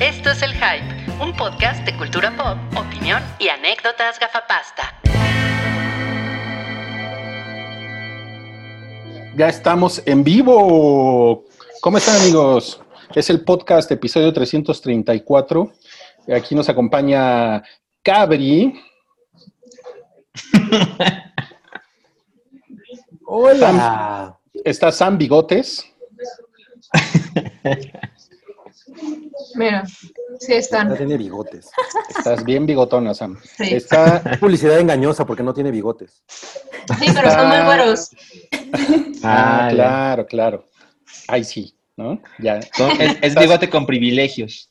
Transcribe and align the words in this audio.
Esto 0.00 0.30
es 0.30 0.42
El 0.42 0.52
Hype, 0.54 1.22
un 1.22 1.36
podcast 1.36 1.84
de 1.84 1.96
cultura 1.96 2.34
pop, 2.36 2.56
opinión 2.78 3.22
y 3.38 3.48
anécdotas 3.48 4.18
gafapasta. 4.18 5.00
Ya 9.36 9.48
estamos 9.48 10.02
en 10.06 10.24
vivo. 10.24 11.44
¿Cómo 11.80 11.98
están 11.98 12.20
amigos? 12.20 12.80
Es 13.14 13.30
el 13.30 13.44
podcast 13.44 13.90
episodio 13.92 14.32
334. 14.32 15.72
Aquí 16.34 16.54
nos 16.54 16.68
acompaña 16.68 17.62
Cabri. 18.02 18.80
Hola. 23.26 24.38
Está 24.64 24.90
Sam 24.90 25.18
Bigotes. 25.18 25.86
Mira, 29.54 29.84
sí 29.86 30.52
No 30.52 30.54
están. 30.56 30.96
tiene 30.96 31.16
bigotes. 31.16 31.70
Estás 32.16 32.44
bien 32.44 32.66
bigotona, 32.66 33.14
Sam. 33.14 33.38
Sí. 33.56 33.74
Está 33.74 34.18
Es 34.30 34.38
publicidad 34.38 34.78
engañosa 34.78 35.24
porque 35.26 35.42
no 35.42 35.52
tiene 35.54 35.70
bigotes. 35.70 36.22
Sí, 36.98 37.06
pero 37.14 37.30
son 37.30 37.48
muy 37.48 37.58
güeros. 37.64 38.10
Ah, 39.22 39.66
Ah, 39.66 39.68
claro, 39.70 40.26
claro. 40.26 40.64
Ay, 41.28 41.44
sí, 41.44 41.76
¿no? 41.96 42.20
Ya. 42.38 42.56
Es, 42.58 43.16
es 43.22 43.34
bigote 43.34 43.68
con 43.70 43.86
privilegios. 43.86 44.70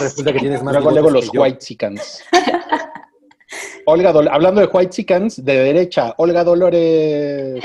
Resulta 0.00 0.32
que 0.32 0.38
tienes 0.40 0.62
más 0.62 0.74
Luego, 0.82 1.10
los 1.10 1.30
que. 1.30 1.38
White 1.38 1.58
Chickens. 1.58 2.22
Olga, 3.86 4.12
Dol- 4.12 4.28
hablando 4.30 4.60
de 4.60 4.68
White 4.68 4.90
Chickens, 4.90 5.44
de 5.44 5.56
derecha, 5.56 6.14
Olga 6.18 6.44
Dolores. 6.44 7.64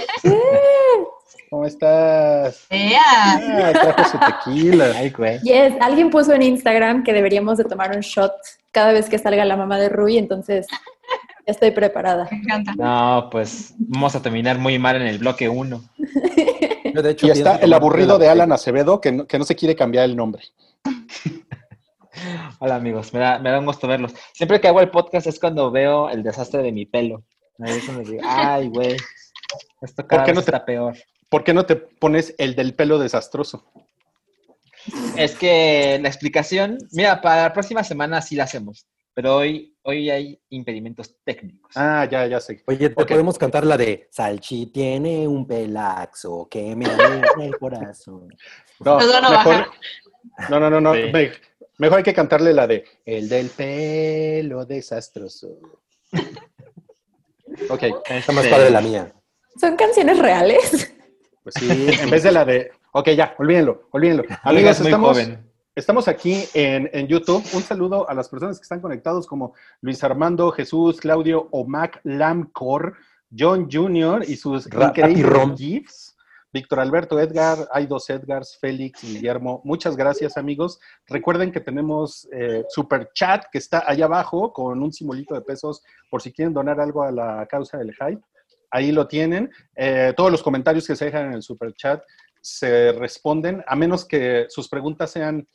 ¿Cómo 1.50 1.66
estás? 1.66 2.66
¡Ea! 2.70 3.00
Ah, 3.36 3.72
trajo 3.72 4.04
su 4.12 4.18
tequila. 4.20 4.92
Ay, 4.98 5.10
güey. 5.12 5.40
Yes, 5.40 5.74
alguien 5.80 6.10
puso 6.10 6.34
en 6.34 6.42
Instagram 6.42 7.04
que 7.04 7.14
deberíamos 7.14 7.58
de 7.58 7.64
tomar 7.64 7.96
un 7.96 8.02
shot 8.02 8.34
cada 8.72 8.92
vez 8.92 9.08
que 9.08 9.18
salga 9.18 9.46
la 9.46 9.56
mamá 9.56 9.78
de 9.80 9.88
Rui, 9.88 10.18
entonces 10.18 10.68
ya 10.70 11.52
estoy 11.52 11.72
preparada. 11.72 12.28
Me 12.32 12.38
encanta. 12.40 12.74
No, 12.76 13.30
pues 13.32 13.74
vamos 13.78 14.14
a 14.16 14.22
terminar 14.22 14.58
muy 14.60 14.78
mal 14.78 14.98
en 14.98 15.04
el 15.08 15.20
bloque 15.20 15.48
1. 15.48 15.82
Yo, 16.94 17.02
de 17.02 17.12
hecho, 17.12 17.28
Y 17.28 17.32
está 17.32 17.56
el 17.58 17.72
aburrido 17.72 18.18
de 18.18 18.28
Alan 18.28 18.52
Acevedo, 18.52 19.00
que 19.00 19.12
no, 19.14 19.26
que 19.26 19.40
no 19.40 19.46
se 19.46 19.56
quiere 19.56 19.76
cambiar 19.76 20.04
el 20.06 20.16
nombre. 20.18 20.44
Hola 22.60 22.76
amigos, 22.76 23.14
me 23.14 23.20
da, 23.20 23.40
me 23.40 23.52
da 23.52 23.60
un 23.60 23.66
gusto 23.68 23.88
verlos. 23.88 24.14
Siempre 24.34 24.60
que 24.60 24.68
hago 24.68 24.82
el 24.82 24.90
podcast 24.90 25.28
es 25.28 25.40
cuando 25.40 25.72
veo 25.72 26.10
el 26.10 26.24
desastre 26.24 26.62
de 26.64 26.72
mi 26.74 26.86
pelo. 26.86 27.24
A 27.60 27.64
veces 27.66 27.90
me 27.96 28.04
digo, 28.04 28.22
ay, 28.26 28.68
güey, 28.68 28.98
esto 29.82 30.06
cada 30.06 30.24
qué 30.24 30.32
vez 30.32 30.36
no 30.36 30.42
te- 30.44 30.52
está 30.52 30.66
peor. 30.66 30.96
¿Por 31.30 31.44
qué 31.44 31.54
no 31.54 31.66
te 31.66 31.76
pones 31.76 32.34
el 32.38 32.56
del 32.56 32.74
pelo 32.74 33.00
desastroso? 33.00 33.66
Es 35.18 35.36
que 35.36 36.00
la 36.02 36.08
explicación, 36.08 36.78
mira, 36.92 37.20
para 37.22 37.44
la 37.44 37.54
próxima 37.54 37.84
semana 37.84 38.22
sí 38.22 38.36
la 38.36 38.46
hacemos, 38.46 38.88
pero 39.14 39.36
hoy, 39.36 39.76
hoy 39.84 40.10
hay 40.10 40.40
impedimentos 40.50 41.16
técnicos. 41.26 41.72
Ah, 41.76 42.08
ya, 42.10 42.26
ya 42.28 42.40
sé. 42.40 42.64
Oye, 42.68 42.90
te 42.90 43.06
podemos 43.06 43.38
cantar 43.38 43.66
la 43.66 43.76
de 43.76 44.08
Salchi 44.12 44.68
tiene 44.68 45.28
un 45.28 45.46
pelaxo 45.46 46.48
que 46.50 46.74
me 46.76 46.86
alegra 46.86 47.44
el 47.44 47.58
corazón. 47.58 48.30
No, 48.80 49.00
mejor, 49.00 49.72
no, 50.50 50.60
no, 50.60 50.70
no, 50.70 50.80
no. 50.80 50.94
Sí. 50.94 51.00
me- 51.12 51.32
mejor 51.80 51.98
hay 51.98 52.04
que 52.04 52.14
cantarle 52.14 52.54
la 52.54 52.68
de 52.68 52.86
El 53.04 53.28
del 53.28 53.50
pelo 53.50 54.66
desastroso. 54.66 55.58
Ok, 57.70 57.84
Está 58.08 58.32
más 58.34 58.46
padre 58.48 58.70
la 58.70 58.82
mía. 58.82 59.12
¿Son 59.60 59.76
canciones 59.76 60.20
reales? 60.20 60.94
Pues 61.48 61.56
sí, 61.60 62.02
en 62.02 62.10
vez 62.10 62.24
de 62.24 62.32
la 62.34 62.44
de. 62.44 62.72
Ok, 62.92 63.12
ya, 63.12 63.34
olvídenlo, 63.38 63.88
olvídenlo. 63.92 64.24
Amigos, 64.44 64.82
estamos, 64.82 65.18
estamos 65.76 66.08
aquí 66.10 66.44
en, 66.54 66.90
en 66.92 67.08
YouTube. 67.08 67.42
Un 67.54 67.62
saludo 67.62 68.10
a 68.10 68.14
las 68.14 68.28
personas 68.28 68.60
que 68.60 68.64
están 68.64 68.82
conectados, 68.82 69.26
como 69.26 69.54
Luis 69.80 70.04
Armando, 70.04 70.52
Jesús, 70.52 71.00
Claudio, 71.00 71.48
Omac, 71.52 72.02
Lamcor, 72.04 72.98
John 73.38 73.70
Jr. 73.72 74.26
y 74.28 74.36
sus 74.36 74.66
increíbles. 74.66 75.52
GIFs. 75.56 76.14
Víctor 76.52 76.80
Alberto, 76.80 77.20
Edgar, 77.20 77.68
hay 77.72 77.86
dos 77.86 78.10
Edgars, 78.10 78.58
Félix, 78.60 79.04
Guillermo. 79.04 79.62
Muchas 79.64 79.96
gracias, 79.96 80.38
amigos. 80.38 80.80
Recuerden 81.06 81.52
que 81.52 81.60
tenemos 81.60 82.28
eh, 82.32 82.64
super 82.70 83.10
chat 83.14 83.46
que 83.52 83.58
está 83.58 83.84
allá 83.86 84.06
abajo 84.06 84.52
con 84.52 84.82
un 84.82 84.92
simbolito 84.92 85.36
de 85.36 85.42
pesos 85.42 85.84
por 86.10 86.22
si 86.22 86.32
quieren 86.32 86.54
donar 86.54 86.80
algo 86.80 87.04
a 87.04 87.12
la 87.12 87.46
causa 87.48 87.78
del 87.78 87.94
hype. 87.94 88.22
Ahí 88.72 88.92
lo 88.92 89.08
tienen. 89.08 89.52
Eh, 89.76 90.14
todos 90.16 90.32
los 90.32 90.44
comentarios 90.44 90.86
que 90.88 90.96
se 90.96 91.06
dejan 91.06 91.28
en 91.28 91.34
el 91.34 91.42
super 91.42 91.74
chat 91.74 92.04
se 92.42 92.92
responden, 92.94 93.64
a 93.68 93.76
menos 93.76 94.06
que 94.06 94.46
sus 94.50 94.70
preguntas 94.70 95.12
sean 95.12 95.48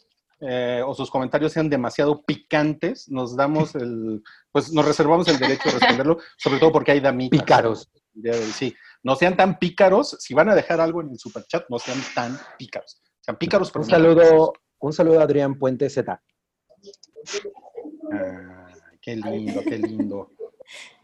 eh, 0.44 0.82
o 0.84 0.92
sus 0.92 1.08
comentarios 1.08 1.52
sean 1.52 1.70
demasiado 1.70 2.22
picantes, 2.22 3.08
nos 3.08 3.36
damos 3.36 3.74
el, 3.76 4.22
pues 4.50 4.72
nos 4.72 4.84
reservamos 4.84 5.28
el 5.28 5.38
derecho 5.38 5.68
de 5.68 5.78
responderlo, 5.78 6.18
sobre 6.36 6.58
todo 6.58 6.72
porque 6.72 6.92
hay 6.92 7.00
damitas. 7.00 7.40
Pícaros. 7.40 7.90
Sí, 8.54 8.74
no 9.04 9.14
sean 9.14 9.36
tan 9.36 9.58
pícaros. 9.58 10.16
Si 10.18 10.34
van 10.34 10.48
a 10.48 10.54
dejar 10.54 10.80
algo 10.80 11.00
en 11.00 11.10
el 11.10 11.18
superchat, 11.18 11.64
no 11.68 11.78
sean 11.78 11.98
tan 12.14 12.36
pícaros. 12.58 13.00
Sean 13.20 13.36
pícaros, 13.38 13.70
pero 13.70 13.84
Un 13.84 13.90
saludo, 13.90 14.52
un 14.80 14.92
saludo 14.92 15.20
a 15.20 15.22
Adrián 15.22 15.58
Puente 15.58 15.88
Z. 15.88 16.20
Ah, 18.12 18.66
qué 19.00 19.16
lindo, 19.16 19.62
qué 19.62 19.78
lindo. 19.78 20.30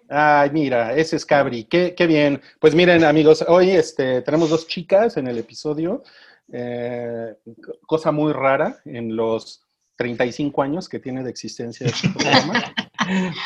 Ay, 0.09 0.51
mira, 0.53 0.95
ese 0.97 1.17
es 1.17 1.27
Cabri. 1.27 1.65
Qué, 1.65 1.95
qué 1.95 2.07
bien. 2.07 2.41
Pues 2.61 2.75
miren, 2.75 3.05
amigos, 3.05 3.45
hoy 3.47 3.71
este, 3.71 4.23
tenemos 4.23 4.49
dos 4.51 4.67
chicas 4.67 5.17
en 5.17 5.29
el 5.29 5.39
episodio. 5.39 6.03
Eh, 6.51 7.35
co- 7.63 7.75
cosa 7.87 8.11
muy 8.11 8.33
rara 8.33 8.79
en 8.87 9.15
los 9.15 9.63
35 9.97 10.63
años 10.63 10.89
que 10.89 10.99
tiene 10.99 11.23
de 11.23 11.31
existencia 11.31 11.87
este 11.87 12.09
programa. 12.17 12.63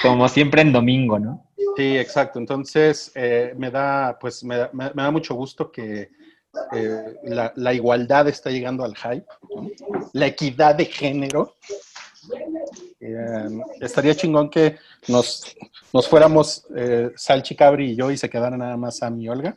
Como 0.03 0.28
siempre 0.28 0.62
en 0.62 0.72
domingo, 0.72 1.19
¿no? 1.19 1.49
Sí, 1.77 1.97
exacto. 1.99 2.39
Entonces, 2.39 3.11
eh, 3.15 3.55
me 3.56 3.71
da, 3.71 4.19
pues, 4.21 4.45
me 4.45 4.56
da, 4.56 4.71
me- 4.72 4.93
me 4.95 5.03
da 5.03 5.11
mucho 5.11 5.34
gusto 5.34 5.72
que 5.72 6.11
eh, 6.75 7.15
la, 7.25 7.53
la 7.56 7.72
igualdad 7.75 8.28
está 8.28 8.51
llegando 8.51 8.84
al 8.84 8.95
hype, 8.97 9.27
¿no? 9.56 9.71
la 10.12 10.27
equidad 10.27 10.75
de 10.75 10.84
género. 10.84 11.55
Eh, 13.05 13.49
estaría 13.81 14.15
chingón 14.15 14.49
que 14.49 14.77
nos, 15.09 15.57
nos 15.93 16.09
fuéramos 16.09 16.65
eh, 16.77 17.11
Salchi 17.17 17.57
Cabri 17.57 17.91
y 17.91 17.97
yo 17.97 18.13
y 18.13 18.17
se 18.17 18.31
quedaran 18.31 18.61
nada 18.61 18.77
más 18.77 18.99
Sam 18.99 19.21
y 19.21 19.29
Olga 19.29 19.57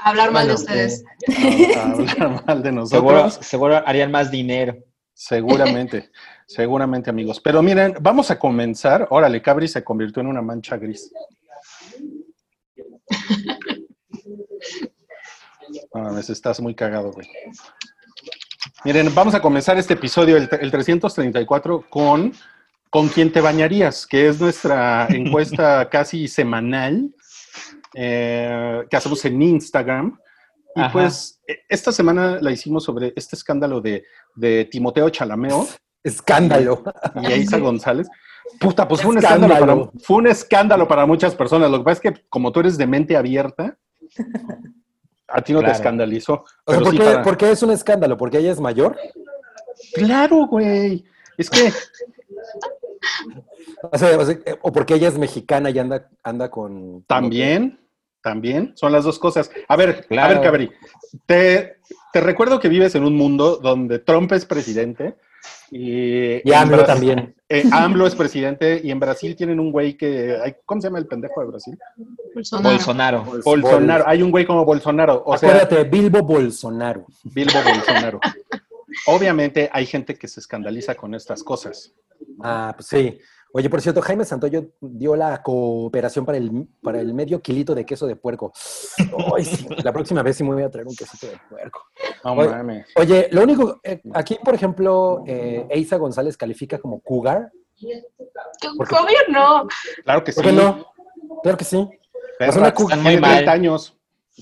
Hablar 0.00 0.30
mal 0.30 0.48
de 0.48 0.54
ustedes. 0.54 1.04
a, 1.76 1.80
a 1.80 1.82
hablar 1.92 2.44
mal 2.46 2.62
de 2.62 2.70
Seguro, 2.86 3.16
nosotros. 3.22 3.46
seguro 3.46 3.82
harían 3.86 4.10
más 4.10 4.30
dinero. 4.30 4.78
Seguramente, 5.12 6.10
seguramente, 6.46 7.10
amigos. 7.10 7.40
Pero 7.40 7.62
miren, 7.62 7.96
vamos 8.00 8.30
a 8.30 8.38
comenzar. 8.38 9.06
Órale, 9.10 9.42
Cabri 9.42 9.68
se 9.68 9.84
convirtió 9.84 10.20
en 10.22 10.28
una 10.28 10.42
mancha 10.42 10.76
gris. 10.76 11.12
No 15.94 16.02
mames, 16.02 16.30
estás 16.30 16.60
muy 16.60 16.74
cagado, 16.74 17.12
güey. 17.12 17.28
Miren, 18.84 19.14
vamos 19.14 19.34
a 19.34 19.40
comenzar 19.40 19.78
este 19.78 19.94
episodio, 19.94 20.36
el, 20.36 20.48
el 20.60 20.70
334, 20.70 21.86
con 21.88 22.32
¿Con 22.96 23.08
quién 23.08 23.30
te 23.30 23.42
bañarías? 23.42 24.06
Que 24.06 24.26
es 24.28 24.40
nuestra 24.40 25.06
encuesta 25.10 25.86
casi 25.90 26.28
semanal 26.28 27.14
eh, 27.92 28.84
que 28.88 28.96
hacemos 28.96 29.22
en 29.26 29.42
Instagram. 29.42 30.18
Y 30.74 30.80
Ajá. 30.80 30.92
pues 30.92 31.42
e- 31.46 31.58
esta 31.68 31.92
semana 31.92 32.38
la 32.40 32.50
hicimos 32.52 32.84
sobre 32.84 33.12
este 33.14 33.36
escándalo 33.36 33.82
de, 33.82 34.04
de 34.34 34.64
Timoteo 34.64 35.10
Chalameo 35.10 35.68
Escándalo. 36.02 36.84
y 37.20 37.26
Eiza 37.26 37.58
González. 37.58 38.08
Puta, 38.58 38.88
pues 38.88 39.02
fue 39.02 39.10
un 39.10 39.18
escándalo. 39.18 39.52
Escándalo. 39.52 39.90
para, 39.90 39.98
fue 40.02 40.16
un 40.16 40.26
escándalo 40.28 40.88
para 40.88 41.04
muchas 41.04 41.34
personas. 41.34 41.70
Lo 41.70 41.76
que 41.76 41.84
pasa 41.84 42.00
es 42.02 42.14
que 42.14 42.24
como 42.30 42.50
tú 42.50 42.60
eres 42.60 42.78
de 42.78 42.86
mente 42.86 43.14
abierta, 43.14 43.76
a 45.28 45.42
ti 45.42 45.52
no 45.52 45.60
te 45.62 45.70
escandalizó. 45.70 46.44
O 46.64 46.72
sea, 46.72 46.78
pero 46.78 46.80
¿por, 46.84 46.92
sí 46.92 46.98
qué, 46.98 47.04
para- 47.04 47.22
por 47.22 47.36
qué 47.36 47.50
es 47.50 47.62
un 47.62 47.72
escándalo? 47.72 48.16
¿Porque 48.16 48.38
ella 48.38 48.52
es 48.52 48.58
mayor? 48.60 48.96
Claro, 49.92 50.46
güey. 50.46 51.04
Es 51.36 51.50
que, 51.50 51.70
O, 53.92 53.98
sea, 53.98 54.18
o, 54.18 54.24
sea, 54.24 54.36
o 54.62 54.72
porque 54.72 54.94
ella 54.94 55.08
es 55.08 55.18
mexicana 55.18 55.70
y 55.70 55.78
anda, 55.78 56.08
anda 56.22 56.50
con... 56.50 57.04
También, 57.06 57.78
también, 58.22 58.72
son 58.74 58.90
las 58.92 59.04
dos 59.04 59.18
cosas. 59.18 59.50
A 59.68 59.76
ver, 59.76 59.90
a 59.90 60.02
Claro. 60.02 60.34
ver, 60.34 60.42
Cabri, 60.42 60.70
te, 61.26 61.76
te 62.12 62.20
recuerdo 62.20 62.58
que 62.58 62.68
vives 62.68 62.94
en 62.94 63.04
un 63.04 63.14
mundo 63.16 63.56
donde 63.56 63.98
Trump 63.98 64.32
es 64.32 64.44
presidente 64.46 65.16
y, 65.70 66.48
Y 66.48 66.52
AMLO 66.52 66.84
también. 66.84 67.34
eh, 67.48 67.62
AMLO 67.70 68.06
es 68.06 68.14
presidente 68.16 68.80
y 68.82 68.90
en 68.90 68.98
Brasil 68.98 69.36
tienen 69.36 69.60
un 69.60 69.70
güey 69.70 69.96
que, 69.96 70.56
¿cómo 70.64 70.80
se 70.80 70.88
llama 70.88 70.98
el 70.98 71.06
pendejo 71.06 71.40
de 71.42 71.46
Brasil? 71.48 71.78
Bolsonaro. 72.34 72.70
Bolsonaro. 72.74 73.24
Bolsonaro, 73.44 74.04
hay 74.08 74.22
un 74.22 74.30
güey 74.30 74.44
como 74.46 74.64
Bolsonaro, 74.64 75.22
o 75.24 75.36
sea, 75.36 75.50
Acuérdate, 75.50 75.84
Bilbo 75.84 76.22
Bolsonaro. 76.22 77.06
Bilbo 77.24 77.58
Bolsonaro. 77.62 78.20
Obviamente 79.06 79.68
hay 79.72 79.86
gente 79.86 80.14
que 80.16 80.28
se 80.28 80.40
escandaliza 80.40 80.94
con 80.94 81.14
estas 81.14 81.42
cosas. 81.42 81.92
Ah, 82.42 82.72
pues 82.76 82.88
sí. 82.88 83.18
Oye, 83.52 83.70
por 83.70 83.80
cierto, 83.80 84.02
Jaime 84.02 84.24
Santoyo 84.24 84.72
dio 84.80 85.16
la 85.16 85.42
cooperación 85.42 86.26
para 86.26 86.36
el, 86.38 86.66
para 86.82 87.00
el 87.00 87.14
medio 87.14 87.40
kilito 87.40 87.74
de 87.74 87.86
queso 87.86 88.06
de 88.06 88.16
puerco. 88.16 88.52
Ay, 89.34 89.44
sí, 89.44 89.66
la 89.82 89.92
próxima 89.92 90.22
vez 90.22 90.36
sí 90.36 90.44
me 90.44 90.52
voy 90.52 90.62
a 90.62 90.70
traer 90.70 90.86
un 90.86 90.94
quesito 90.96 91.26
de 91.26 91.38
puerco. 91.48 91.80
No 92.24 92.32
Oye, 92.32 92.48
mames. 92.50 92.86
Oye, 92.96 93.28
lo 93.30 93.42
único, 93.42 93.80
eh, 93.82 94.00
aquí, 94.12 94.36
por 94.44 94.54
ejemplo, 94.54 95.22
eh, 95.26 95.66
Eiza 95.70 95.96
González 95.96 96.36
califica 96.36 96.78
como 96.78 97.00
cougar. 97.00 97.50
Porque- 98.76 98.94
Obvio 98.94 99.18
no. 99.30 99.68
Claro 100.04 100.24
que 100.24 100.32
sí. 100.32 100.36
¿Por 100.40 100.44
qué 100.50 100.52
no? 100.52 100.86
Claro 101.42 101.56
que 101.58 101.64
sí. 101.64 101.76
Sea, 102.38 102.48
una 102.50 102.68
están 102.68 102.72
cu- 102.72 102.88
muy 102.90 102.98
muy 103.02 103.16
mal. 103.20 103.32
30 103.36 103.52
años. 103.52 103.96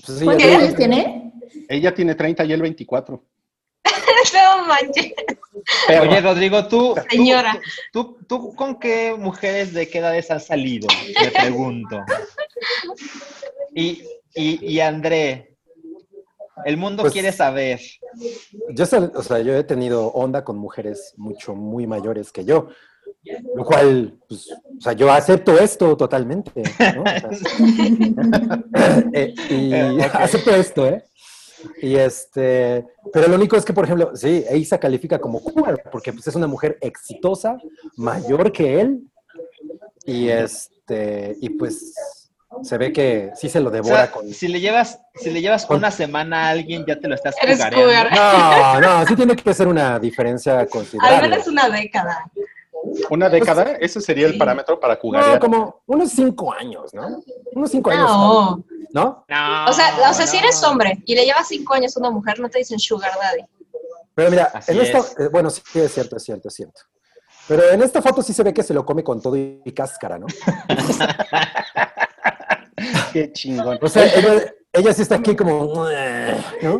Pues 0.05 0.19
sí, 0.19 0.25
¿Cuántos 0.25 0.47
años 0.47 0.75
tiene? 0.75 1.33
Ella 1.69 1.93
tiene 1.93 2.15
30 2.15 2.43
y 2.43 2.51
él 2.51 2.61
24. 2.61 3.23
No 4.33 4.65
manches. 4.67 5.13
Oye, 6.01 6.21
Rodrigo, 6.21 6.67
¿tú, 6.67 6.93
tú- 6.95 7.01
Señora. 7.09 7.59
tú, 7.91 8.17
tú 8.27 8.53
con 8.55 8.79
qué 8.79 9.15
mujeres 9.17 9.73
de 9.73 9.87
qué 9.87 9.99
edades 9.99 10.29
has 10.31 10.45
salido? 10.45 10.87
Me 11.21 11.31
pregunto. 11.31 12.03
Y, 13.73 14.03
y, 14.35 14.65
y 14.73 14.79
André, 14.79 15.55
el 16.65 16.77
mundo 16.77 17.03
Pues- 17.03 17.13
quiere 17.13 17.31
saber. 17.31 17.79
Yo, 18.69 18.85
sal- 18.85 19.11
o 19.15 19.23
sea, 19.23 19.39
yo 19.39 19.55
he 19.55 19.63
tenido 19.63 20.07
onda 20.07 20.43
con 20.43 20.57
mujeres 20.57 21.13
mucho, 21.17 21.55
muy 21.55 21.87
mayores 21.87 22.31
que 22.31 22.45
yo. 22.45 22.69
Lo 23.55 23.65
cual, 23.65 24.19
pues, 24.29 24.51
o 24.51 24.81
sea, 24.81 24.93
yo 24.93 25.11
acepto 25.11 25.57
esto 25.59 25.97
totalmente. 25.97 26.51
¿no? 26.95 27.01
O 27.01 27.05
sea, 27.05 27.29
eh, 29.13 29.33
y 29.49 29.73
acepto 30.01 30.51
esto, 30.55 30.87
¿eh? 30.87 31.03
Y 31.81 31.95
este, 31.95 32.85
pero 33.13 33.27
lo 33.27 33.35
único 33.35 33.55
es 33.55 33.65
que, 33.65 33.73
por 33.73 33.85
ejemplo, 33.85 34.15
sí, 34.15 34.43
Eiza 34.49 34.77
califica 34.79 35.19
como 35.19 35.41
cougar, 35.43 35.81
porque 35.91 36.11
pues, 36.13 36.27
es 36.27 36.35
una 36.35 36.47
mujer 36.47 36.77
exitosa, 36.81 37.57
mayor 37.95 38.51
que 38.51 38.81
él, 38.81 39.01
y 40.05 40.29
este, 40.29 41.35
y 41.41 41.49
pues 41.49 42.29
se 42.63 42.77
ve 42.77 42.93
que 42.93 43.31
sí 43.35 43.49
se 43.49 43.59
lo 43.59 43.67
O 43.69 43.71
devora 43.71 44.03
sea, 44.03 44.11
con. 44.11 44.31
si 44.33 44.47
le 44.47 44.59
llevas, 44.61 44.99
si 45.15 45.29
le 45.29 45.41
llevas 45.41 45.65
Con- 45.65 45.77
una 45.77 45.91
semana 45.91 46.47
a 46.47 46.49
alguien, 46.51 46.85
ya 46.87 46.97
te 46.99 47.07
lo 47.07 47.15
estás 47.15 47.35
jugareando. 47.39 48.15
No, 48.15 48.79
no, 48.81 49.05
sí 49.07 49.15
tiene 49.15 49.35
que 49.35 49.53
ser 49.53 49.67
una 49.67 49.99
diferencia 49.99 50.59
Al 50.59 50.69
considerable. 50.69 51.29
menos 51.29 51.47
una 51.47 51.69
década. 51.69 52.31
Una 53.09 53.29
década, 53.29 53.77
ese 53.79 54.01
sería 54.01 54.27
el 54.27 54.33
Sí. 54.33 54.39
parámetro 54.39 54.79
para 54.79 54.95
No, 54.95 54.99
jugar. 55.01 55.39
como 55.39 55.81
unos 55.85 56.11
cinco 56.11 56.53
años, 56.53 56.93
¿no? 56.93 57.21
Unos 57.53 57.71
cinco 57.71 57.91
años, 57.91 58.09
No. 58.09 58.63
¿no? 58.93 59.25
No, 59.27 59.65
O 59.69 59.73
sea, 59.73 60.09
o 60.09 60.13
sea, 60.13 60.27
si 60.27 60.37
no. 60.37 60.43
eres 60.43 60.63
hombre 60.63 61.01
y 61.05 61.15
le 61.15 61.25
llevas 61.25 61.47
cinco 61.47 61.73
años 61.73 61.95
a 61.95 61.99
una 61.99 62.11
mujer, 62.11 62.39
no 62.39 62.49
te 62.49 62.59
dicen 62.59 62.79
sugar 62.79 63.11
daddy. 63.21 63.43
Pero 64.13 64.29
mira, 64.29 64.45
Así 64.53 64.71
en 64.71 64.81
esta, 64.81 64.99
es. 64.99 65.15
eh, 65.19 65.27
bueno, 65.29 65.49
sí 65.49 65.61
es 65.75 65.93
cierto, 65.93 66.15
es 66.17 66.23
cierto, 66.23 66.47
es 66.47 66.53
cierto. 66.53 66.81
Pero 67.47 67.69
en 67.69 67.81
esta 67.83 68.01
foto 68.01 68.21
sí 68.23 68.33
se 68.33 68.43
ve 68.43 68.53
que 68.53 68.63
se 68.63 68.73
lo 68.73 68.85
come 68.85 69.03
con 69.03 69.21
todo 69.21 69.35
y 69.35 69.61
cáscara, 69.75 70.17
¿no? 70.17 70.25
Qué 73.13 73.31
chingón. 73.31 73.77
O 73.81 73.87
sea, 73.87 74.05
ella, 74.05 74.53
ella 74.73 74.93
sí 74.93 75.01
está 75.03 75.15
aquí 75.15 75.35
como, 75.35 75.85
¿no? 76.61 76.75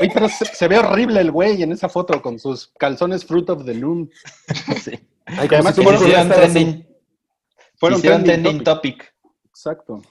Oye, 0.00 0.10
pero 0.12 0.28
se, 0.28 0.44
se 0.44 0.68
ve 0.68 0.78
horrible 0.78 1.20
el 1.20 1.30
güey 1.30 1.62
en 1.62 1.72
esa 1.72 1.88
foto 1.88 2.20
con 2.22 2.38
sus 2.38 2.68
calzones 2.78 3.24
Fruit 3.24 3.48
of 3.50 3.64
the 3.64 3.74
Loom. 3.74 4.08
Sí. 4.82 4.98
Ay, 5.26 5.48
Que 5.48 5.54
además 5.56 5.74
fueron- 5.74 5.94
Hicieron 6.02 6.28
trending, 6.28 6.88
Fueron 7.76 7.98
hicieron 7.98 8.24
trending 8.24 8.42
trending 8.44 8.64
topic. 8.64 8.98
topic. 8.98 9.14
Exacto. 9.48 10.02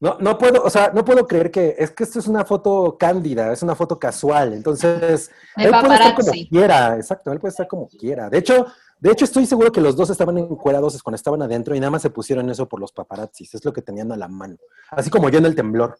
No, 0.00 0.16
no 0.18 0.36
puedo, 0.36 0.64
o 0.64 0.68
sea, 0.70 0.90
no 0.92 1.04
puedo 1.04 1.26
creer 1.28 1.50
que, 1.52 1.76
es 1.78 1.92
que 1.92 2.02
esto 2.02 2.18
es 2.18 2.26
una 2.26 2.44
foto 2.44 2.96
cándida, 2.98 3.52
es 3.52 3.62
una 3.62 3.76
foto 3.76 4.00
casual, 4.00 4.52
entonces, 4.52 5.30
De 5.56 5.64
él 5.64 5.70
puede 5.70 5.94
estar 5.94 6.14
como 6.16 6.32
quiera, 6.50 6.96
exacto, 6.96 7.30
él 7.30 7.38
puede 7.38 7.50
estar 7.50 7.68
como 7.68 7.86
quiera. 7.86 8.28
De 8.28 8.38
hecho, 8.38 8.66
de 8.98 9.12
hecho 9.12 9.24
estoy 9.24 9.46
seguro 9.46 9.70
que 9.70 9.80
los 9.80 9.94
dos 9.94 10.10
estaban 10.10 10.38
encuerados 10.38 11.00
cuando 11.04 11.14
estaban 11.14 11.40
adentro 11.42 11.76
y 11.76 11.78
nada 11.80 11.90
más 11.92 12.02
se 12.02 12.10
pusieron 12.10 12.50
eso 12.50 12.68
por 12.68 12.80
los 12.80 12.90
paparazzis, 12.90 13.54
es 13.54 13.64
lo 13.64 13.72
que 13.72 13.82
tenían 13.82 14.10
a 14.10 14.16
la 14.16 14.26
mano. 14.26 14.56
Así 14.90 15.08
como 15.08 15.28
yo 15.28 15.38
en 15.38 15.46
el 15.46 15.54
temblor. 15.54 15.96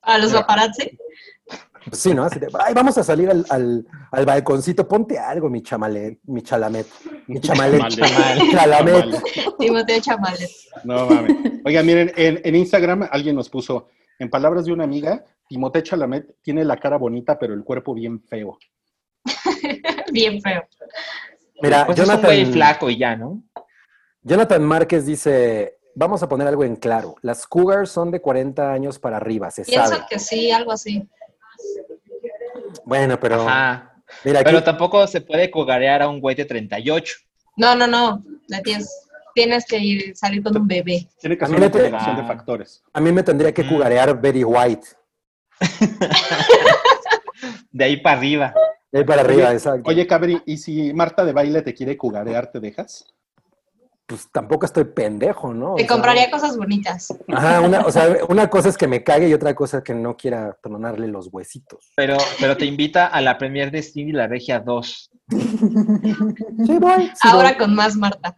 A 0.00 0.16
los 0.16 0.32
paparazzi. 0.32 0.98
Pues 1.88 1.98
sí, 2.00 2.14
¿no? 2.14 2.24
Así 2.24 2.38
de, 2.38 2.48
ay, 2.64 2.74
vamos 2.74 2.96
a 2.98 3.02
salir 3.02 3.28
al, 3.30 3.44
al, 3.48 3.86
al 4.10 4.26
balconcito, 4.26 4.86
ponte 4.86 5.18
algo, 5.18 5.50
mi 5.50 5.62
chamalet, 5.62 6.18
mi 6.24 6.42
chalamet, 6.42 6.86
mi 7.26 7.40
chamalet, 7.40 7.80
Chamalet. 7.88 8.50
chalamet. 8.52 9.22
Timoteo 9.58 10.00
Chamalet. 10.00 10.50
No 10.84 11.06
mames. 11.06 11.36
Oigan, 11.64 11.84
miren, 11.86 12.12
en, 12.16 12.40
en 12.44 12.56
Instagram 12.56 13.08
alguien 13.10 13.34
nos 13.36 13.48
puso, 13.50 13.88
en 14.18 14.30
palabras 14.30 14.64
de 14.66 14.72
una 14.72 14.84
amiga, 14.84 15.24
Timothée 15.48 15.82
Chalamet 15.82 16.36
tiene 16.42 16.64
la 16.64 16.76
cara 16.76 16.96
bonita, 16.98 17.38
pero 17.38 17.52
el 17.54 17.64
cuerpo 17.64 17.94
bien 17.94 18.20
feo. 18.22 18.58
Bien 20.12 20.40
feo. 20.40 20.62
Mira, 21.62 21.86
Pues 21.86 21.98
es 21.98 22.08
un 22.08 22.20
güey 22.20 22.38
Jonathan, 22.40 22.52
flaco 22.52 22.90
y 22.90 22.98
ya, 22.98 23.16
¿no? 23.16 23.42
Jonathan 24.22 24.62
Márquez 24.62 25.06
dice, 25.06 25.78
vamos 25.94 26.22
a 26.22 26.28
poner 26.28 26.46
algo 26.48 26.64
en 26.64 26.76
claro, 26.76 27.16
las 27.22 27.46
cougars 27.46 27.90
son 27.90 28.10
de 28.10 28.20
40 28.20 28.72
años 28.72 28.98
para 28.98 29.16
arriba, 29.16 29.50
se 29.50 29.64
Pienso 29.64 29.88
sabe. 29.88 30.04
que 30.08 30.18
sí, 30.18 30.50
algo 30.50 30.72
así. 30.72 31.08
Bueno, 32.84 33.18
pero 33.20 33.42
Ajá. 33.48 33.94
mira, 34.24 34.40
aquí, 34.40 34.46
Pero 34.46 34.62
tampoco 34.62 35.06
se 35.06 35.20
puede 35.20 35.50
cogarear 35.50 36.02
a 36.02 36.08
un 36.08 36.20
güey 36.20 36.34
de 36.36 36.44
38. 36.44 37.16
No, 37.56 37.74
no, 37.74 37.86
no. 37.86 38.24
Tienes, 38.64 38.90
tienes 39.34 39.64
que 39.66 39.78
ir, 39.78 40.16
salir 40.16 40.42
con 40.42 40.56
un 40.56 40.66
bebé. 40.66 41.06
Tiene 41.20 41.36
que 41.38 41.46
ser 41.46 41.54
mí 41.54 41.56
una 41.62 41.70
combinación 41.70 42.16
de 42.16 42.22
Ah. 42.22 42.26
factores. 42.26 42.82
a 42.92 43.00
mí 43.00 43.12
me 43.12 43.22
tendría 43.22 43.52
que 43.52 43.62
Mm. 43.64 43.68
cugarear 43.68 44.20
Betty 44.20 44.44
White. 44.44 44.86
De 47.70 47.84
ahí 47.84 47.96
para 47.98 48.18
arriba. 48.18 48.54
De 48.90 48.98
ahí 49.00 49.04
para 49.04 49.22
arriba, 49.22 49.46
Oye, 49.48 49.54
exacto. 49.56 49.88
Oye, 49.90 50.06
Cabri, 50.06 50.42
¿y 50.46 50.58
si 50.58 50.92
Marta 50.92 51.24
de 51.24 51.32
baile 51.32 51.62
te 51.62 51.72
quiere 51.74 51.96
cugarear, 51.96 52.50
te 52.52 52.60
dejas? 52.60 53.06
Pues 54.12 54.28
tampoco 54.30 54.66
estoy 54.66 54.84
pendejo, 54.84 55.54
¿no? 55.54 55.72
O 55.72 55.76
Te 55.76 55.82
sea, 55.84 55.88
compraría 55.94 56.30
cosas 56.30 56.58
bonitas. 56.58 57.08
Ajá, 57.28 57.62
una, 57.62 57.80
o 57.86 57.90
sea, 57.90 58.14
una 58.28 58.50
cosa 58.50 58.68
es 58.68 58.76
que 58.76 58.86
me 58.86 59.02
cague 59.02 59.26
y 59.28 59.32
otra 59.32 59.54
cosa 59.54 59.78
es 59.78 59.84
que 59.84 59.94
no 59.94 60.16
quiera 60.18 60.54
tronarle 60.62 61.08
los 61.08 61.28
huesitos. 61.32 61.92
Pero, 61.96 62.18
pero 62.38 62.56
te 62.58 62.66
invita 62.66 63.06
a 63.06 63.22
la 63.22 63.38
premier 63.38 63.70
de 63.70 63.82
Cindy 63.82 64.12
la 64.12 64.26
Regia 64.26 64.60
2. 64.60 65.10
Sí, 65.30 65.38
voy. 66.78 67.06
sí 67.06 67.28
Ahora 67.28 67.48
voy. 67.50 67.58
con 67.58 67.74
más 67.74 67.96
Marta. 67.96 68.36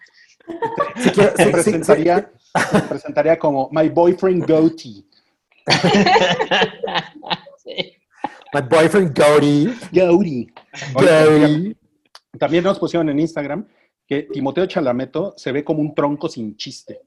Si 0.96 1.10
quiero- 1.10 1.32
Se 1.36 1.42
sí, 1.42 1.44
sí, 1.46 1.50
presentaría, 1.52 2.30
se 2.70 2.80
presentaría 2.82 3.36
como 3.38 3.68
My 3.72 3.88
Boyfriend 3.88 4.46
Goatee. 4.48 5.04
sí. 7.64 7.96
My 8.52 8.60
boyfriend. 8.62 9.18
Goatee. 9.18 9.74
Goldie. 9.92 11.76
También 12.38 12.62
nos 12.64 12.78
pusieron 12.78 13.08
en 13.08 13.18
Instagram 13.18 13.66
que 14.06 14.22
Timoteo 14.24 14.66
Chalameto 14.66 15.34
se 15.36 15.52
ve 15.52 15.64
como 15.64 15.80
un 15.80 15.94
tronco 15.94 16.28
sin 16.28 16.56
chiste. 16.56 17.00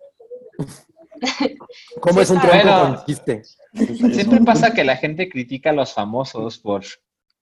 ¿Cómo 2.01 2.15
Sí, 2.15 2.21
es 2.21 2.29
un 2.29 2.39
tronco 2.39 2.55
bueno. 2.55 2.95
con 2.95 3.05
chiste? 3.05 3.43
Siempre 3.73 4.41
pasa 4.41 4.73
que 4.73 4.83
la 4.83 4.97
gente 4.97 5.29
critica 5.29 5.69
a 5.69 5.73
los 5.73 5.93
famosos 5.93 6.57
por 6.57 6.83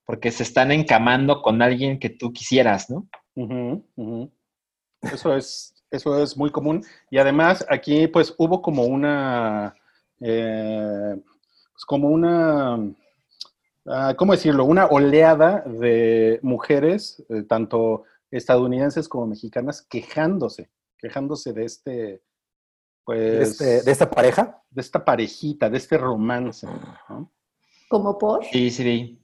porque 0.06 0.32
se 0.32 0.44
están 0.44 0.72
encamando 0.72 1.42
con 1.42 1.62
alguien 1.62 2.00
que 2.00 2.10
tú 2.10 2.32
quisieras, 2.32 2.90
¿no? 2.90 3.08
Eso 5.02 5.36
es, 5.36 5.74
eso 5.90 6.22
es 6.22 6.38
muy 6.38 6.52
común. 6.52 6.84
Y 7.10 7.18
además 7.18 7.66
aquí 7.70 8.08
pues 8.08 8.34
hubo 8.38 8.62
como 8.62 8.84
una, 8.84 9.74
eh, 10.22 11.16
pues, 11.74 11.86
como 11.86 12.10
una, 12.10 12.80
ah, 13.88 14.14
¿cómo 14.16 14.34
decirlo? 14.34 14.66
Una 14.66 14.86
oleada 14.86 15.62
de 15.66 16.40
mujeres, 16.44 17.24
eh, 17.30 17.44
tanto 17.44 18.04
estadounidenses 18.32 19.08
como 19.08 19.28
mexicanas, 19.28 19.86
quejándose, 19.90 20.70
quejándose 20.98 21.54
de 21.54 21.66
este, 21.66 22.24
pues, 23.04 23.20
De, 23.20 23.44
este- 23.44 23.82
de 23.84 23.92
esta 23.92 24.10
pareja. 24.10 24.62
de 24.70 24.82
esta 24.82 25.04
parejita, 25.06 25.70
de 25.70 25.78
este 25.78 25.98
romance. 25.98 26.68
¿no? 27.10 27.32
¿Como 27.90 28.18
por? 28.18 28.44
Sí, 28.46 28.70
sí, 28.72 28.84
vi. 28.84 29.22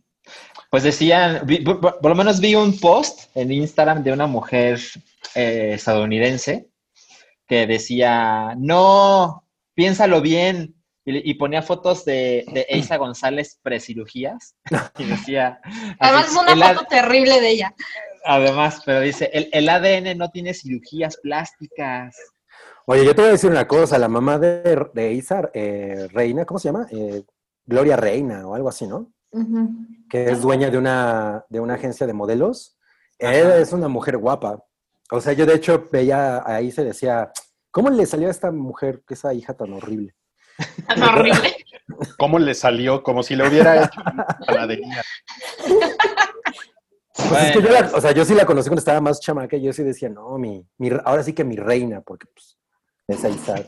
Pues 0.69 0.83
decían, 0.83 1.41
vi- 1.45 1.61
por, 1.63 1.79
por- 1.81 1.99
por 1.99 2.09
lo 2.11 2.15
menos 2.15 2.39
vi 2.39 2.55
un 2.55 2.79
post 2.79 3.35
en 3.35 3.51
Instagram 3.51 4.03
de 4.03 4.13
una 4.13 4.27
mujer 4.27 4.79
eh, 5.35 5.71
estadounidense 5.73 6.69
que 7.47 7.65
decía, 7.67 8.53
no, 8.57 9.47
piénsalo 9.73 10.21
bien. 10.21 10.75
Y, 11.03 11.31
y 11.31 11.33
ponía 11.33 11.63
fotos 11.63 12.05
de, 12.05 12.45
de 12.53 12.67
Eiza 12.69 12.97
González 12.97 13.59
precirugías. 13.63 14.55
Y 14.99 15.05
decía... 15.05 15.59
Además 15.99 16.27
es 16.29 16.35
una 16.37 16.53
"El 16.53 16.61
A- 16.61 16.73
foto 16.75 16.85
terrible 16.87 17.41
de 17.41 17.49
ella. 17.49 17.73
Además, 18.25 18.81
pero 18.85 19.01
dice, 19.01 19.29
el, 19.33 19.49
el 19.51 19.69
ADN 19.69 20.17
no 20.17 20.29
tiene 20.29 20.53
cirugías 20.53 21.17
plásticas. 21.17 22.15
Oye, 22.85 23.05
yo 23.05 23.15
te 23.15 23.21
voy 23.21 23.29
a 23.29 23.33
decir 23.33 23.49
una 23.49 23.67
cosa. 23.67 23.97
La 23.97 24.07
mamá 24.07 24.37
de, 24.37 24.87
de 24.93 25.13
Isa, 25.13 25.49
eh, 25.53 26.07
Reina, 26.11 26.45
¿cómo 26.45 26.59
se 26.59 26.69
llama? 26.69 26.87
Eh, 26.91 27.23
Gloria 27.65 27.95
Reina 27.95 28.47
o 28.47 28.55
algo 28.55 28.69
así, 28.69 28.87
¿no? 28.87 29.11
Que 30.09 30.29
es 30.29 30.41
dueña 30.41 30.69
de 30.69 30.77
una, 30.77 31.45
de 31.47 31.59
una 31.59 31.75
agencia 31.75 32.05
de 32.05 32.13
modelos. 32.13 32.77
Ella 33.17 33.57
es 33.57 33.71
una 33.71 33.87
mujer 33.87 34.17
guapa. 34.17 34.63
O 35.11 35.21
sea, 35.21 35.33
yo 35.33 35.45
de 35.45 35.55
hecho 35.55 35.87
veía 35.91 36.43
ahí 36.45 36.71
se 36.71 36.83
decía, 36.83 37.31
¿cómo 37.69 37.89
le 37.89 38.05
salió 38.05 38.27
a 38.27 38.31
esta 38.31 38.51
mujer, 38.51 39.03
que 39.07 39.13
esa 39.13 39.33
hija 39.33 39.53
tan 39.53 39.73
horrible? 39.73 40.15
Tan 40.87 41.01
horrible. 41.03 41.55
¿Cómo 42.17 42.39
le 42.39 42.53
salió? 42.53 43.03
Como 43.03 43.23
si 43.23 43.35
le 43.35 43.47
hubiera 43.47 43.85
hecho 43.85 44.01
una 44.01 44.25
panadería. 44.25 45.03
Pues 47.29 47.43
es 47.43 47.51
que 47.57 47.61
yo, 47.61 47.69
la- 47.69 47.91
o 47.95 48.01
sea, 48.01 48.11
yo 48.11 48.25
sí 48.25 48.33
la 48.33 48.45
conocí 48.45 48.69
cuando 48.69 48.79
estaba 48.79 48.99
más 49.01 49.19
chamaca 49.19 49.55
y 49.55 49.61
yo 49.63 49.73
sí 49.73 49.83
decía, 49.83 50.09
no, 50.09 50.37
mi, 50.37 50.65
mi 50.77 50.89
ahora 51.05 51.23
sí 51.23 51.33
que 51.33 51.43
mi 51.43 51.55
reina, 51.55 52.01
porque 52.01 52.27
pues 52.33 52.57
es 53.07 53.23
Aizar. 53.23 53.65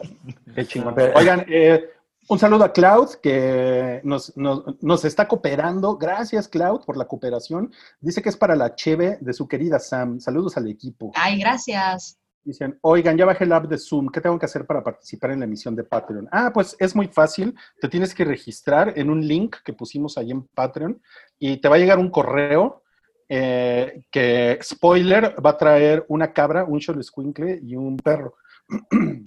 Qué 0.55 0.65
chingón. 0.65 0.93
Pero- 0.95 1.13
Oigan, 1.17 1.45
eh, 1.48 1.89
un 2.29 2.39
saludo 2.39 2.63
a 2.65 2.72
Cloud 2.74 3.10
que 3.22 4.01
nos, 4.03 4.36
nos- 4.38 4.63
nos 4.81 5.05
está 5.05 5.27
cooperando. 5.27 5.98
Gracias, 5.98 6.48
Cloud, 6.48 6.81
por 6.86 6.98
la 6.98 7.05
cooperación. 7.05 7.72
Dice 8.00 8.22
que 8.22 8.29
es 8.29 8.38
para 8.38 8.55
la 8.55 8.75
cheve 8.75 9.17
de 9.22 9.33
su 9.33 9.48
querida 9.48 9.79
Sam. 9.79 10.19
Saludos 10.19 10.55
al 10.57 10.67
equipo. 10.69 11.12
Ay, 11.15 11.39
gracias. 11.39 12.17
Dicen, 12.45 12.77
oigan, 12.81 13.17
ya 13.17 13.25
bajé 13.25 13.45
el 13.45 13.53
app 13.53 13.65
de 13.67 13.77
Zoom. 13.77 14.10
¿Qué 14.10 14.19
tengo 14.19 14.38
que 14.38 14.45
hacer 14.45 14.65
para 14.65 14.83
participar 14.83 15.31
en 15.31 15.39
la 15.39 15.45
emisión 15.45 15.75
de 15.77 15.86
Patreon? 15.86 16.27
Ah, 16.29 16.51
pues 16.53 16.75
es 16.77 16.93
muy 16.93 17.07
fácil. 17.07 17.55
Te 17.79 17.88
tienes 17.88 18.13
que 18.13 18.25
registrar 18.25 18.93
en 18.98 19.10
un 19.10 19.25
link 19.25 19.55
que 19.63 19.72
pusimos 19.72 20.17
ahí 20.17 20.31
en 20.31 20.43
Patreon 20.48 21.01
y 21.39 21.57
te 21.62 21.69
va 21.69 21.75
a 21.77 21.79
llegar 21.79 22.00
un 22.00 22.10
correo 22.10 22.83
eh, 23.30 24.03
que, 24.12 24.60
spoiler, 24.62 25.36
va 25.44 25.51
a 25.51 25.58
traer 25.58 26.06
una 26.08 26.32
cabra, 26.34 26.65
un 26.65 26.82
squinkle 26.82 27.60
y 27.62 27.75
un 27.75 27.98
perro. 27.98 28.36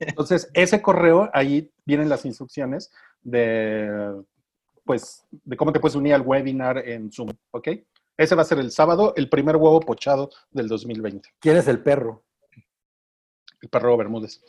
Entonces, 0.00 0.50
ese 0.54 0.82
correo, 0.82 1.30
ahí 1.32 1.70
vienen 1.84 2.08
las 2.08 2.24
instrucciones 2.24 2.90
de, 3.22 4.22
pues, 4.84 5.24
de 5.30 5.56
cómo 5.56 5.72
te 5.72 5.80
puedes 5.80 5.96
unir 5.96 6.14
al 6.14 6.22
webinar 6.22 6.78
en 6.78 7.10
Zoom, 7.10 7.30
¿ok? 7.50 7.68
Ese 8.16 8.34
va 8.34 8.42
a 8.42 8.46
ser 8.46 8.58
el 8.58 8.72
sábado, 8.72 9.14
el 9.16 9.28
primer 9.28 9.56
huevo 9.56 9.80
pochado 9.80 10.30
del 10.50 10.66
2020. 10.68 11.30
¿Quién 11.38 11.56
es 11.56 11.68
el 11.68 11.82
perro? 11.82 12.24
El 13.60 13.68
perro 13.68 13.96
Bermúdez. 13.96 14.42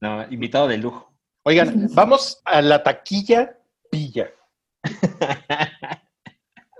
No, 0.00 0.24
invitado 0.30 0.66
de 0.66 0.78
lujo. 0.78 1.12
Oigan, 1.44 1.88
vamos 1.94 2.40
a 2.44 2.60
la 2.60 2.82
taquilla 2.82 3.56
pilla. 3.90 4.32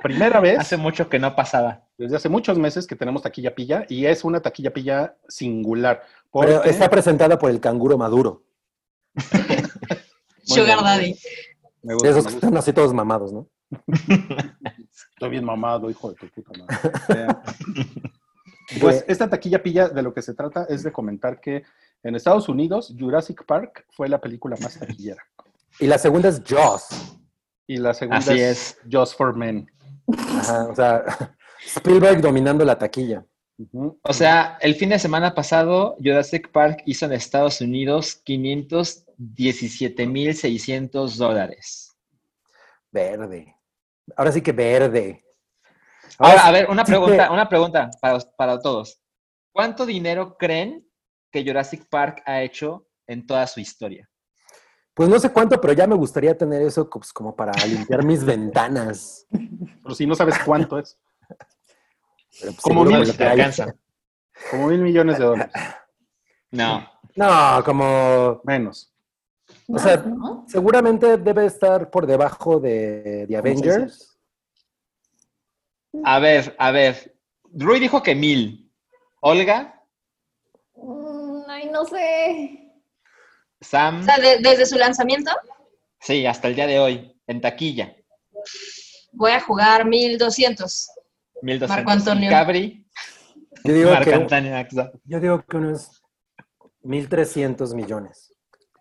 Primera 0.03 0.41
vez 0.41 0.59
Hace 0.59 0.77
mucho 0.77 1.09
que 1.09 1.19
no 1.19 1.35
pasaba. 1.35 1.85
desde 1.97 2.17
hace 2.17 2.29
muchos 2.29 2.59
meses 2.59 2.87
que 2.87 2.97
tenemos 2.97 3.23
taquilla 3.23 3.55
pilla 3.55 3.87
y 3.89 4.07
es 4.07 4.25
una 4.25 4.41
taquilla 4.41 4.73
pilla 4.73 5.17
singular. 5.29 6.03
Pero 6.33 6.65
está 6.65 6.89
presentada 6.91 7.39
por 7.39 7.51
el 7.51 7.61
canguro 7.61 7.97
maduro. 7.99 8.43
Sugar 10.45 10.79
bien. 10.79 10.85
Daddy. 10.85 11.19
me 11.83 11.95
gusta, 11.95 12.09
esos 12.09 12.25
me 12.25 12.29
que 12.31 12.35
gusta. 12.35 12.47
están 12.47 12.57
así 12.57 12.73
todos 12.73 12.93
mamados, 12.93 13.33
¿no? 13.33 13.49
Estoy 15.15 15.31
bien 15.31 15.45
mamado, 15.45 15.89
hijo 15.91 16.11
de 16.11 16.17
tu 16.17 16.29
puta 16.29 16.53
madre. 16.59 17.27
Pues 18.81 19.05
esta 19.07 19.29
taquilla 19.29 19.63
pilla 19.63 19.89
de 19.89 20.03
lo 20.03 20.15
que 20.15 20.23
se 20.23 20.33
trata 20.33 20.65
es 20.67 20.83
de 20.83 20.93
comentar 20.93 21.41
que 21.41 21.63
en 22.03 22.15
Estados 22.15 22.49
Unidos 22.49 22.95
Jurassic 22.99 23.45
Park 23.45 23.85
fue 23.91 24.09
la 24.09 24.19
película 24.19 24.57
más 24.63 24.79
taquillera. 24.79 25.23
Y 25.79 25.87
la 25.87 25.99
segunda 25.99 26.31
es 26.31 26.43
Jaws. 26.43 27.19
Y 27.67 27.77
la 27.77 27.93
segunda 27.93 28.19
Así 28.19 28.41
es 28.41 28.79
Just 28.91 29.19
for 29.19 29.37
Men. 29.37 29.71
Ajá, 30.09 30.67
o 30.69 30.75
sea, 30.75 31.05
Spielberg 31.77 32.21
dominando 32.21 32.65
la 32.65 32.77
taquilla. 32.79 33.25
O 34.03 34.13
sea, 34.13 34.59
el 34.61 34.75
fin 34.75 34.89
de 34.89 34.99
semana 34.99 35.35
pasado, 35.35 35.97
Jurassic 36.03 36.51
Park 36.51 36.83
hizo 36.87 37.05
en 37.07 37.13
Estados 37.13 37.61
Unidos 37.61 38.21
517.600 38.27 41.17
dólares. 41.17 41.97
Verde. 42.91 43.55
Ahora 44.17 44.33
sí 44.33 44.41
que 44.43 44.53
verde. 44.53 45.25
Ahora, 46.19 46.47
a 46.47 46.51
ver, 46.51 46.69
una 46.69 46.85
sí 46.85 46.91
pregunta, 46.93 47.27
que- 47.29 47.33
una 47.33 47.49
pregunta 47.49 47.91
para, 48.01 48.19
para 48.37 48.59
todos. 48.61 49.01
¿Cuánto 49.53 49.87
dinero 49.87 50.37
creen 50.37 50.87
que 51.31 51.45
Jurassic 51.45 51.89
Park 51.89 52.23
ha 52.27 52.43
hecho 52.43 52.89
en 53.07 53.25
toda 53.27 53.47
su 53.47 53.61
historia? 53.61 54.09
Pues 54.95 55.09
no 55.09 55.19
sé 55.19 55.31
cuánto, 55.33 55.61
pero 55.61 55.73
ya 55.73 55.87
me 55.87 55.95
gustaría 55.95 56.37
tener 56.37 56.61
eso 56.63 56.89
pues, 56.91 57.13
como 57.13 57.35
para 57.35 57.53
limpiar 57.67 58.05
mis 58.05 58.25
ventanas. 58.25 59.27
Pero 59.83 59.95
si 59.95 60.07
no 60.07 60.15
sabes 60.15 60.39
cuánto 60.45 60.79
es. 60.79 60.99
Pero, 62.41 62.53
pues, 62.53 62.61
Como 62.63 62.85
mil- 62.85 62.99
lo 62.99 63.27
alcanza. 63.29 63.75
Como 64.51 64.69
mil 64.69 64.81
millones 64.81 65.19
de 65.19 65.25
dólares. 65.25 65.53
No. 66.51 66.87
No, 67.17 67.63
como 67.65 68.41
Menos. 68.45 68.93
O 69.69 69.79
sea, 69.79 69.97
¿no? 69.99 70.45
seguramente 70.49 71.17
debe 71.19 71.47
estar 71.47 71.91
por 71.91 72.07
debajo 72.07 72.59
de 72.61 73.27
The 73.29 73.37
Avengers. 73.37 74.19
A 76.05 76.19
ver, 76.19 76.55
a 76.59 76.71
ver. 76.71 77.17
Rui 77.55 77.79
dijo 77.81 78.03
que 78.03 78.15
mil. 78.15 78.71
Olga, 79.21 79.79
Mm, 80.75 81.43
Ay, 81.49 81.69
no 81.71 81.85
sé. 81.85 82.62
Sam, 83.62 84.00
O 84.00 84.04
sea, 84.04 84.19
de- 84.19 84.38
desde 84.38 84.66
su 84.66 84.76
lanzamiento 84.76 85.31
sí, 86.00 86.26
hasta 86.26 86.49
el 86.49 86.54
día 86.57 86.66
de 86.66 86.78
hoy, 86.81 87.16
en 87.26 87.40
taquilla, 87.40 87.95
voy 89.12 89.31
a 89.33 89.40
jugar 89.40 89.87
1200. 89.87 90.90
1200. 91.42 91.69
Marco 91.76 91.90
Antonio. 91.90 92.28
Y 92.28 92.33
Cabri, 92.33 92.87
Yo 93.64 93.73
digo, 93.73 93.90
Marco 93.90 94.04
que, 94.11 94.14
Antonio, 94.14 94.66
yo 95.04 95.21
digo 95.21 95.45
que 95.47 95.57
unos 95.57 96.02
1.300 96.83 97.75
millones. 97.75 98.35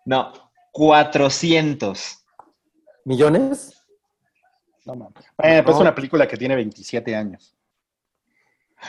No, 0.04 0.32
400. 0.72 2.24
¿Millones? 3.04 3.78
No 4.84 4.94
mames. 4.96 5.24
Eh, 5.42 5.62
pues 5.62 5.74
es 5.74 5.74
No. 5.76 5.80
una 5.82 5.94
película 5.94 6.26
que 6.26 6.36
tiene 6.36 6.56
27 6.56 7.14
años. 7.14 7.56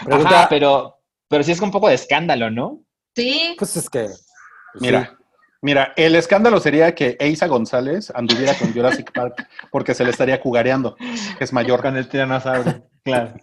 Pregunta, 0.06 0.40
Ajá, 0.42 0.50
pero, 0.50 1.00
pero 1.28 1.44
sí 1.44 1.52
es 1.52 1.62
un 1.62 1.70
poco 1.72 1.88
de 1.88 1.96
escándalo, 1.96 2.50
¿no? 2.50 2.84
Sí, 3.16 3.56
pues 3.60 3.76
es 3.78 3.88
que... 3.90 4.06
pues 4.06 4.26
Mira, 4.82 5.16
sí. 5.18 5.23
Mira, 5.64 5.94
el 5.96 6.16
escándalo 6.16 6.60
sería 6.60 6.94
que 6.94 7.18
Eiza 7.20 7.48
González 7.48 8.12
anduviera 8.14 8.54
con 8.60 8.72
Jurassic 8.72 9.12
Park 9.12 9.48
porque 9.72 9.96
se 9.96 10.04
le 10.04 10.12
estaría 10.12 10.40
cugareando, 10.40 10.96
es 11.40 11.52
mayor. 11.52 11.82
Con 11.82 11.98
el 11.98 12.08
tiranosaurio, 12.08 12.88
claro. 13.04 13.34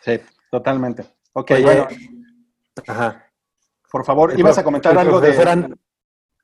Sí, 0.00 0.20
totalmente. 0.50 1.04
Ok, 1.34 1.50
Oye, 1.50 1.62
bueno, 1.62 1.88
Ajá. 2.86 3.30
por 3.90 4.04
favor, 4.04 4.32
El 4.32 4.38
ibas 4.40 4.56
a 4.56 4.64
comentar 4.64 4.92
el 4.92 4.98
algo 4.98 5.20
de... 5.20 5.28
profesor 5.28 5.48
An- 5.52 5.80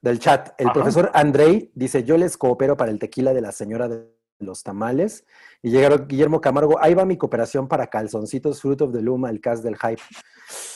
del 0.02 0.18
chat. 0.18 0.50
El 0.59 0.66
Ajá. 0.66 0.75
profesor 0.75 1.11
Andrei 1.14 1.70
dice, 1.75 2.04
yo 2.04 2.16
les 2.18 2.37
coopero 2.37 2.76
para 2.76 2.90
el 2.90 2.99
tequila 2.99 3.32
de 3.32 3.40
la 3.40 3.52
señora 3.52 3.88
de 3.88 4.06
los 4.38 4.62
tamales. 4.62 5.25
Y 5.62 5.71
llegaron 5.71 6.07
Guillermo 6.09 6.40
Camargo, 6.40 6.79
ahí 6.81 6.95
va 6.95 7.05
mi 7.05 7.17
cooperación 7.19 7.69
para 7.69 7.87
calzoncitos 7.88 8.61
Fruit 8.61 8.81
of 8.81 8.93
the 8.93 9.02
Loom, 9.02 9.26
el 9.26 9.40
cast 9.40 9.62
del 9.62 9.76
hype. 9.76 10.00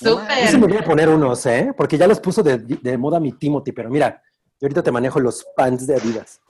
Yo 0.01 0.21
súper. 0.21 0.59
me 0.59 0.67
voy 0.67 0.77
a 0.77 0.85
poner 0.85 1.09
unos, 1.09 1.47
¿eh? 1.47 1.73
Porque 1.77 1.97
ya 1.97 2.07
los 2.07 2.21
puso 2.21 2.43
de, 2.43 2.59
de 2.59 2.99
moda 2.99 3.19
mi 3.19 3.33
Timothy, 3.33 3.73
pero 3.73 3.89
mira, 3.89 4.23
yo 4.61 4.67
ahorita 4.67 4.83
te 4.83 4.93
manejo 4.93 5.21
los 5.21 5.45
pants 5.57 5.87
de 5.87 5.97
Adidas. 5.97 6.41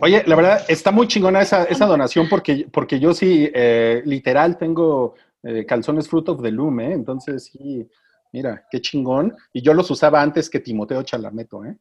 Oye, 0.00 0.24
la 0.26 0.34
verdad, 0.34 0.64
está 0.68 0.90
muy 0.90 1.06
chingona 1.06 1.42
esa, 1.42 1.64
esa 1.64 1.86
donación 1.86 2.28
porque, 2.28 2.66
porque 2.72 2.98
yo 2.98 3.14
sí, 3.14 3.48
eh, 3.54 4.02
literal, 4.04 4.58
tengo 4.58 5.14
eh, 5.44 5.64
calzones 5.64 6.08
Fruit 6.08 6.28
of 6.30 6.42
the 6.42 6.50
Loom, 6.50 6.80
¿eh? 6.80 6.92
Entonces, 6.92 7.44
sí, 7.44 7.88
mira, 8.32 8.66
qué 8.70 8.80
chingón. 8.80 9.36
Y 9.52 9.62
yo 9.62 9.74
los 9.74 9.90
usaba 9.90 10.20
antes 10.20 10.50
que 10.50 10.58
Timoteo 10.60 11.02
Chalameto, 11.02 11.64
¿eh? 11.64 11.76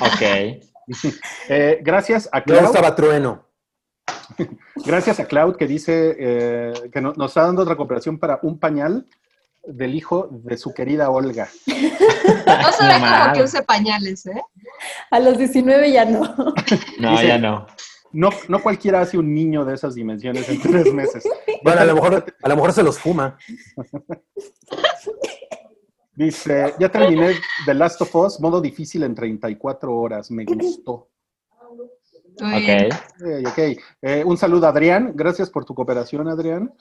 Ok. 0.00 0.62
Eh, 1.48 1.80
gracias 1.82 2.28
a 2.30 2.38
Yo 2.38 2.44
Cloud. 2.44 2.66
estaba 2.66 2.94
trueno. 2.94 3.45
Gracias 4.84 5.18
a 5.20 5.26
Cloud 5.26 5.56
que 5.56 5.66
dice 5.66 6.16
eh, 6.18 6.72
que 6.92 7.00
no- 7.00 7.12
nos 7.16 7.30
está 7.30 7.42
dando 7.42 7.62
otra 7.62 7.76
cooperación 7.76 8.18
para 8.18 8.38
un 8.42 8.58
pañal 8.58 9.06
del 9.66 9.94
hijo 9.94 10.28
de 10.30 10.56
su 10.56 10.72
querida 10.74 11.10
Olga. 11.10 11.48
No 11.66 12.72
se 12.72 12.86
ve 12.86 12.94
como 13.00 13.32
que 13.34 13.42
use 13.42 13.62
pañales, 13.62 14.26
¿eh? 14.26 14.40
A 15.10 15.18
los 15.18 15.38
19 15.38 15.90
ya 15.90 16.04
no. 16.04 16.20
No, 16.98 17.10
Dice- 17.12 17.26
ya 17.28 17.38
no. 17.38 17.66
No, 18.12 18.30
no 18.48 18.62
cualquiera 18.62 19.00
hace 19.00 19.18
un 19.18 19.34
niño 19.34 19.64
de 19.64 19.74
esas 19.74 19.94
dimensiones 19.94 20.48
en 20.48 20.60
tres 20.60 20.92
meses. 20.94 21.24
Bueno, 21.62 21.80
a 21.80 21.84
lo 21.84 21.94
mejor, 21.94 22.24
a 22.42 22.48
lo 22.48 22.54
mejor 22.54 22.72
se 22.72 22.82
los 22.82 22.98
fuma. 22.98 23.36
Dice, 26.14 26.72
ya 26.78 26.88
terminé 26.88 27.34
The 27.66 27.74
Last 27.74 28.00
of 28.00 28.14
Us, 28.14 28.40
modo 28.40 28.60
difícil 28.60 29.02
en 29.02 29.14
34 29.14 29.94
horas, 29.94 30.30
me 30.30 30.44
gustó. 30.44 31.08
Muy. 32.40 32.88
Ok. 33.46 33.78
Eh, 34.02 34.22
un 34.24 34.36
saludo 34.36 34.66
a 34.66 34.70
Adrián, 34.70 35.12
gracias 35.14 35.50
por 35.50 35.64
tu 35.64 35.74
cooperación, 35.74 36.28
Adrián. 36.28 36.72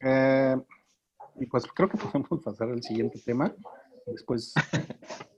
Eh, 0.00 0.56
y 1.40 1.46
pues 1.46 1.64
creo 1.74 1.88
que 1.88 1.96
podemos 1.98 2.42
pasar 2.44 2.68
al 2.70 2.82
siguiente 2.82 3.20
tema, 3.24 3.52
después 4.06 4.52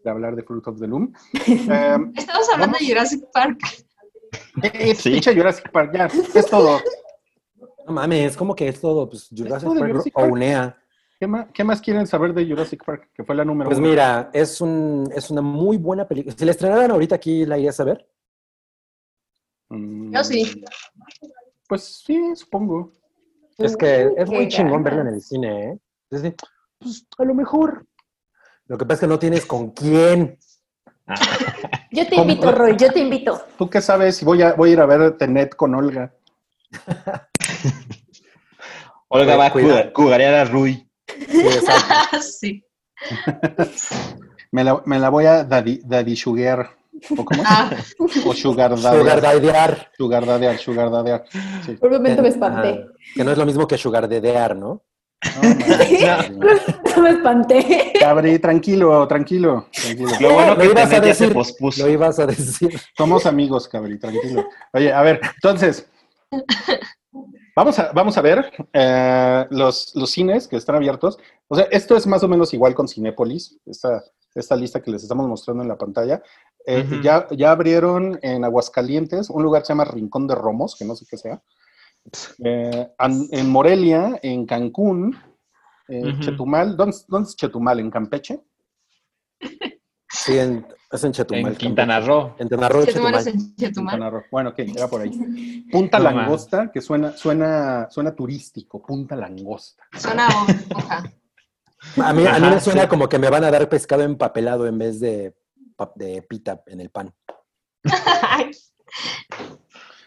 de 0.05 0.11
hablar 0.11 0.37
de 0.37 0.43
Fruit 0.43 0.67
of 0.67 0.79
the 0.81 0.87
Loom. 0.87 1.13
Eh, 1.47 1.97
Estamos 2.15 2.47
hablando 2.53 2.77
de 2.79 2.87
Jurassic 2.87 3.25
Park. 3.33 3.59
eh, 4.63 4.95
Sí. 4.95 5.21
Jurassic 5.23 5.71
Park, 5.71 5.93
ya, 5.95 6.07
es 6.07 6.47
todo. 6.47 6.81
No 7.87 7.93
mames, 7.93 8.37
como 8.37 8.55
que 8.55 8.69
es 8.69 8.81
todo, 8.81 9.09
pues 9.09 9.29
Jurassic 9.35 9.69
todo 9.69 9.79
Park 9.79 9.91
Jurassic 9.93 10.19
o. 10.19 10.25
UNEA. 10.25 10.77
¿Qué 11.21 11.27
más, 11.29 11.47
qué 11.55 11.65
más 11.65 11.81
quieren 11.81 12.07
saber 12.07 12.35
de 12.35 12.45
Jurassic 12.47 12.85
Park? 12.85 13.09
Que 13.15 13.23
fue 13.25 13.35
la 13.35 13.45
número 13.45 13.69
Pues 13.71 13.79
uno. 13.79 13.89
mira, 13.89 14.31
es, 14.33 14.61
un, 14.61 15.09
es 15.15 15.31
una 15.31 15.41
muy 15.43 15.77
buena 15.77 16.07
película. 16.09 16.35
Si 16.37 16.45
la 16.45 16.51
estrenaran 16.51 16.91
ahorita 16.91 17.15
aquí, 17.15 17.47
¿la 17.47 17.57
irías 17.57 17.79
a 17.81 17.85
ver? 17.85 18.07
Mm, 19.75 20.15
Yo 20.15 20.25
sí. 20.25 20.65
Pues 21.69 22.03
sí, 22.05 22.19
supongo. 22.37 22.93
Es 23.59 23.77
que 23.77 24.11
es 24.17 24.29
muy 24.29 24.49
chingón 24.49 24.83
verla 24.83 25.03
en 25.03 25.09
el 25.09 25.21
cine, 25.21 25.71
¿eh? 25.71 25.79
Pues 26.79 27.07
a 27.19 27.25
lo 27.25 27.35
mejor. 27.35 27.87
Lo 28.67 28.79
que 28.79 28.85
pasa 28.85 28.95
es 28.95 29.01
que 29.01 29.07
no 29.07 29.19
tienes 29.19 29.47
con 29.47 29.71
quién. 29.71 30.39
Yo 31.91 32.05
te 32.05 32.17
¿Cómo? 32.17 32.23
invito, 32.23 32.51
Roy, 32.51 32.77
yo 32.77 32.93
te 32.93 33.01
invito. 33.01 33.41
¿Tú 33.59 33.69
qué 33.69 33.81
sabes 33.81 34.17
si 34.17 34.25
voy 34.25 34.43
a, 34.43 34.55
voy 34.55 34.71
a 34.71 34.73
ir 34.73 34.81
a 34.81 34.87
ver 34.87 35.17
Tenet 35.17 35.55
con 35.55 35.75
Olga? 35.75 36.15
Olga 39.09 39.37
va 39.37 39.47
a 39.47 39.51
jugarear 39.95 40.35
a 40.35 40.45
Rui. 40.47 40.89
Sí. 42.21 42.65
Me 44.51 44.63
la, 44.63 44.81
me 44.87 45.01
la 45.01 45.09
voy 45.09 45.27
a 45.27 45.43
daddy, 45.43 45.81
daddy 45.85 46.15
sugar. 46.15 46.71
¿O 47.17 47.25
cómo? 47.25 47.43
Ah, 47.47 47.71
O 48.27 48.35
sugar 48.35 48.77
Sugar 48.79 49.21
dadear. 49.21 49.91
Sugar 49.97 50.27
dadear, 50.27 50.59
sugar 50.59 50.91
dadear. 50.91 51.25
Sí. 51.65 51.73
Por 51.73 51.91
un 51.91 51.97
momento 51.99 52.23
me 52.23 52.29
espanté. 52.29 52.85
Ah, 52.87 52.93
que 53.15 53.25
no 53.25 53.33
es 53.33 53.39
lo 53.39 53.47
mismo 53.47 53.67
que 53.67 53.79
sugar 53.79 54.09
dedear, 54.09 54.57
¿no? 54.57 54.83
No, 55.37 55.49
manches. 55.49 56.31
me 57.03 57.11
espanté. 57.11 57.93
Cabri, 57.99 58.39
tranquilo, 58.39 59.07
tranquilo, 59.09 59.69
tranquilo. 59.73 60.11
Lo 60.21 60.35
bueno 60.35 60.55
Lo 60.55 60.61
que 60.61 60.67
ibas 60.67 60.85
a 60.93 60.97
se 60.97 61.01
decir. 61.01 61.33
pospuso. 61.33 61.85
Lo 61.87 61.91
ibas 61.91 62.19
a 62.19 62.27
decir. 62.27 62.79
Somos 62.97 63.27
amigos, 63.27 63.69
Cabri, 63.69 63.99
tranquilo. 63.99 64.47
Oye, 64.73 64.93
a 64.93 65.03
ver, 65.03 65.21
entonces, 65.35 65.89
vamos 67.57 67.79
a, 67.79 67.93
vamos 67.93 68.19
a 68.19 68.21
ver 68.23 68.53
eh, 68.73 69.47
los, 69.51 69.93
los 69.95 70.11
cines 70.11 70.49
que 70.49 70.57
están 70.57 70.77
abiertos. 70.77 71.19
O 71.49 71.57
sea, 71.57 71.67
esto 71.71 71.97
es 71.97 72.07
más 72.07 72.23
o 72.23 72.29
menos 72.29 72.53
igual 72.55 72.75
con 72.75 72.89
Cinépolis, 72.89 73.59
esta, 73.67 74.03
esta 74.35 74.57
lista 74.57 74.83
que 74.83 74.91
les 74.91 75.03
estamos 75.03 75.27
mostrando 75.29 75.63
en 75.63 75.69
la 75.69 75.77
pantalla. 75.79 76.23
Eh, 76.67 77.01
ya, 77.03 77.27
ya 77.31 77.51
abrieron 77.51 78.19
en 78.23 78.43
Aguascalientes 78.45 79.29
un 79.29 79.43
lugar 79.43 79.63
que 79.63 79.67
se 79.67 79.73
llama 79.73 79.85
Rincón 79.85 80.27
de 80.27 80.35
Romos, 80.35 80.77
que 80.79 80.85
no 80.85 80.97
sé 80.97 81.05
qué 81.09 81.17
sea. 81.19 81.43
Eh, 82.43 82.89
an- 82.99 83.29
en 83.31 83.51
Morelia, 83.51 84.19
en 84.23 84.47
Cancún, 84.47 85.15
eh, 85.89 86.09
Ujú. 86.13 86.21
Chetumal. 86.21 86.77
¿Dónde, 86.77 86.97
¿Dónde 87.09 87.29
es 87.29 87.37
Chetumal? 87.37 87.81
¿En 87.81 87.91
Campeche? 87.91 88.41
Sí, 90.11 90.39
en, 90.39 90.67
es 90.93 91.05
en 91.05 91.13
Chetumal. 91.13 91.53
En 91.53 91.59
Quintana 91.59 92.01
Roo. 92.01 92.29
En 92.39 92.49
Quintana 92.49 92.69
Roo, 92.69 92.85
Chetumal 92.87 93.15
es 93.17 93.25
Chetumal. 93.25 93.43
en 93.51 93.57
Chetumal. 93.57 93.93
Quintana 93.95 94.11
Roo. 94.11 94.23
Bueno, 94.31 94.51
ok, 94.51 94.59
era 94.61 94.89
por 94.89 95.01
ahí. 95.03 95.11
Punta 95.73 95.99
No 95.99 96.05
Langosta, 96.05 96.71
que 96.73 96.81
suena, 96.81 97.17
suena, 97.17 97.89
suena 97.91 98.15
turístico, 98.15 98.81
Punta 98.81 99.17
Langosta. 99.17 99.83
Suena 99.99 100.29
hoja. 100.29 101.05
A 102.03 102.13
mí, 102.15 102.25
a 102.27 102.39
mí 102.39 102.49
me 102.49 102.61
suena 102.61 102.83
sí. 102.83 102.89
como 102.89 103.09
que 103.09 103.19
me 103.19 103.29
van 103.29 103.45
a 103.45 103.51
dar 103.51 103.69
pescado 103.69 104.03
empapelado 104.05 104.67
en 104.67 104.79
vez 104.79 105.01
de, 105.01 105.35
de 105.95 106.23
pita 106.23 106.63
en 106.67 106.81
el 106.81 106.91
pan. 106.91 107.15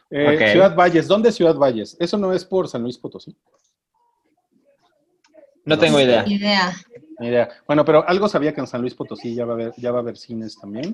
Eh. 0.09 0.51
Ciudad 0.53 0.73
Valles, 0.73 1.05
¿dónde 1.05 1.29
es 1.29 1.35
Ciudad 1.35 1.55
Valles? 1.55 1.97
Eso 1.99 2.17
no 2.17 2.31
es 2.31 2.45
por 2.45 2.69
San 2.69 2.81
Luis 2.81 2.97
Potosí. 2.97 3.35
No 5.65 5.77
tengo 5.77 5.99
idea. 5.99 6.25
Idea. 6.25 6.73
Ni 7.19 7.27
idea. 7.27 7.49
Bueno, 7.67 7.83
pero 7.83 8.07
algo 8.07 8.29
sabía 8.29 8.53
que 8.53 8.61
en 8.61 8.67
San 8.67 8.79
Luis 8.79 8.95
Potosí 8.95 9.35
ya 9.35 9.43
va 9.43 9.51
a 9.51 9.55
haber, 9.55 9.73
ya 9.75 9.91
va 9.91 9.97
a 9.97 10.01
haber 10.01 10.15
cines 10.15 10.57
también. 10.57 10.93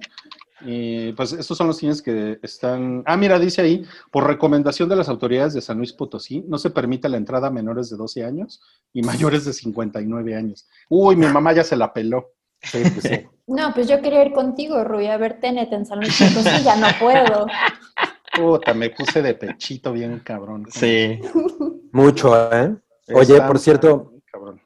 Y 0.62 1.14
pues 1.14 1.34
estos 1.34 1.56
son 1.56 1.68
los 1.68 1.78
cines 1.78 2.02
que 2.02 2.40
están. 2.42 3.04
Ah, 3.06 3.16
mira, 3.16 3.38
dice 3.38 3.62
ahí, 3.62 3.86
por 4.12 4.26
recomendación 4.26 4.90
de 4.90 4.96
las 4.96 5.10
autoridades 5.10 5.54
de 5.54 5.62
San 5.62 5.78
Luis 5.78 5.94
Potosí, 5.94 6.44
no 6.48 6.58
se 6.58 6.72
permite 6.72 7.08
la 7.08 7.18
entrada 7.18 7.50
a 7.50 7.52
menores 7.52 7.92
de 7.92 7.98
12 7.98 8.24
años 8.24 8.62
y 8.94 9.04
mayores 9.04 9.46
de 9.46 9.54
59 9.54 10.36
años. 10.36 10.68
Uy, 10.90 11.16
mi 11.16 11.28
mamá 11.28 11.54
ya 11.54 11.64
se 11.64 11.76
la 11.76 11.94
peló. 11.94 12.34
Sí, 12.64 12.82
pues 12.94 13.04
sí. 13.04 13.28
No, 13.46 13.74
pues 13.74 13.90
yo 13.90 14.02
quería 14.02 14.26
ir 14.26 14.32
contigo, 14.32 14.86
Rui, 14.86 15.08
a 15.08 15.18
ver 15.18 15.42
Tenet 15.42 15.74
en 15.74 15.86
San 15.86 16.00
Luis 16.00 16.18
Potosí, 16.18 16.64
ya 16.64 16.78
no 16.78 16.88
puedo. 16.98 17.46
Puta, 18.34 18.74
me 18.74 18.90
puse 18.90 19.22
de 19.22 19.34
pechito 19.36 19.92
bien 19.92 20.20
cabrón. 20.20 20.66
Sí. 20.72 21.20
Mucho, 21.92 22.52
¿eh? 22.54 22.74
Oye, 23.14 23.34
Está 23.34 23.48
por 23.48 23.60
cierto, 23.60 24.06
bien 24.06 24.24
cabrón. 24.32 24.62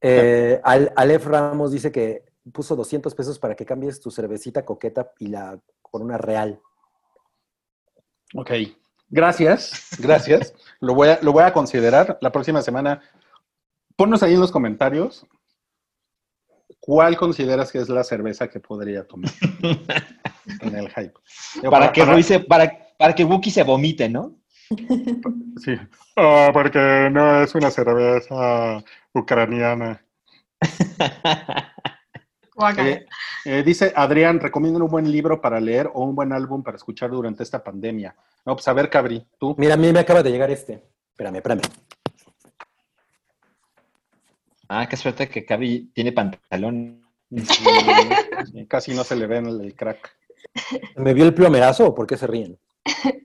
eh, 0.00 0.60
Aleph 0.64 1.24
Ramos 1.24 1.70
dice 1.70 1.92
que 1.92 2.24
puso 2.52 2.74
200 2.74 3.14
pesos 3.14 3.38
para 3.38 3.54
que 3.54 3.64
cambies 3.64 4.00
tu 4.00 4.10
cervecita 4.10 4.64
coqueta 4.64 5.12
y 5.20 5.28
la 5.28 5.58
con 5.80 6.02
una 6.02 6.18
real. 6.18 6.60
Ok. 8.34 8.50
Gracias, 9.08 9.90
gracias. 10.00 10.52
Lo 10.80 10.94
voy, 10.94 11.10
a, 11.10 11.20
lo 11.22 11.32
voy 11.32 11.44
a 11.44 11.52
considerar 11.52 12.18
la 12.20 12.32
próxima 12.32 12.60
semana. 12.60 13.00
Ponnos 13.96 14.22
ahí 14.24 14.34
en 14.34 14.40
los 14.40 14.50
comentarios 14.50 15.24
cuál 16.84 17.16
consideras 17.16 17.72
que 17.72 17.78
es 17.78 17.88
la 17.88 18.04
cerveza 18.04 18.48
que 18.48 18.60
podría 18.60 19.04
tomar 19.04 19.30
en 20.60 20.76
el 20.76 20.90
hype. 20.90 21.14
Para 21.70 21.90
que 21.90 22.04
Rui 22.04 22.22
se, 22.22 22.40
para, 22.40 22.70
para 22.98 23.14
que 23.14 23.24
Wookie 23.24 23.50
se 23.50 23.62
vomite, 23.62 24.06
¿no? 24.10 24.36
Sí. 25.64 25.76
Ah, 26.16 26.50
porque 26.52 27.08
no 27.10 27.42
es 27.42 27.54
una 27.54 27.70
cerveza 27.70 28.84
ucraniana. 29.14 30.04
Eh, 32.78 33.04
eh, 33.46 33.62
dice 33.66 33.92
Adrián, 33.96 34.38
recomiendan 34.38 34.82
un 34.82 34.88
buen 34.88 35.10
libro 35.10 35.40
para 35.40 35.58
leer 35.58 35.90
o 35.92 36.04
un 36.04 36.14
buen 36.14 36.32
álbum 36.32 36.62
para 36.62 36.76
escuchar 36.76 37.10
durante 37.10 37.42
esta 37.42 37.64
pandemia. 37.64 38.14
No, 38.46 38.54
pues 38.54 38.68
a 38.68 38.72
ver, 38.72 38.88
Cabri, 38.88 39.26
tú. 39.40 39.56
Mira, 39.58 39.74
a 39.74 39.76
mí 39.76 39.92
me 39.92 39.98
acaba 39.98 40.22
de 40.22 40.30
llegar 40.30 40.52
este. 40.52 40.80
Espérame, 41.10 41.36
espérame. 41.38 41.62
Ah, 44.68 44.86
qué 44.88 44.96
suerte 44.96 45.28
que 45.28 45.44
Cavi 45.44 45.90
tiene 45.94 46.12
pantalón. 46.12 47.02
Sí, 47.30 47.64
casi 48.68 48.94
no 48.94 49.04
se 49.04 49.16
le 49.16 49.26
ve 49.26 49.38
en 49.38 49.46
el, 49.46 49.74
crack. 49.74 50.16
¿Me 50.96 51.14
vio 51.14 51.24
el 51.24 51.34
plomerazo 51.34 51.88
o 51.88 51.94
por 51.94 52.06
qué 52.06 52.16
se 52.16 52.26
ríen? 52.26 52.58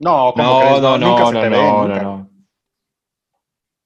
No, 0.00 0.32
¿cómo 0.34 0.42
No, 0.42 0.60
crees? 0.60 0.80
no, 0.82 0.98
nunca 0.98 1.20
no, 1.20 1.26
se 1.28 1.32
no, 1.34 1.40
te 1.42 1.48
ve, 1.48 1.56
no, 1.56 1.86
nunca. 1.86 2.02
no, 2.02 2.16
no. 2.18 2.30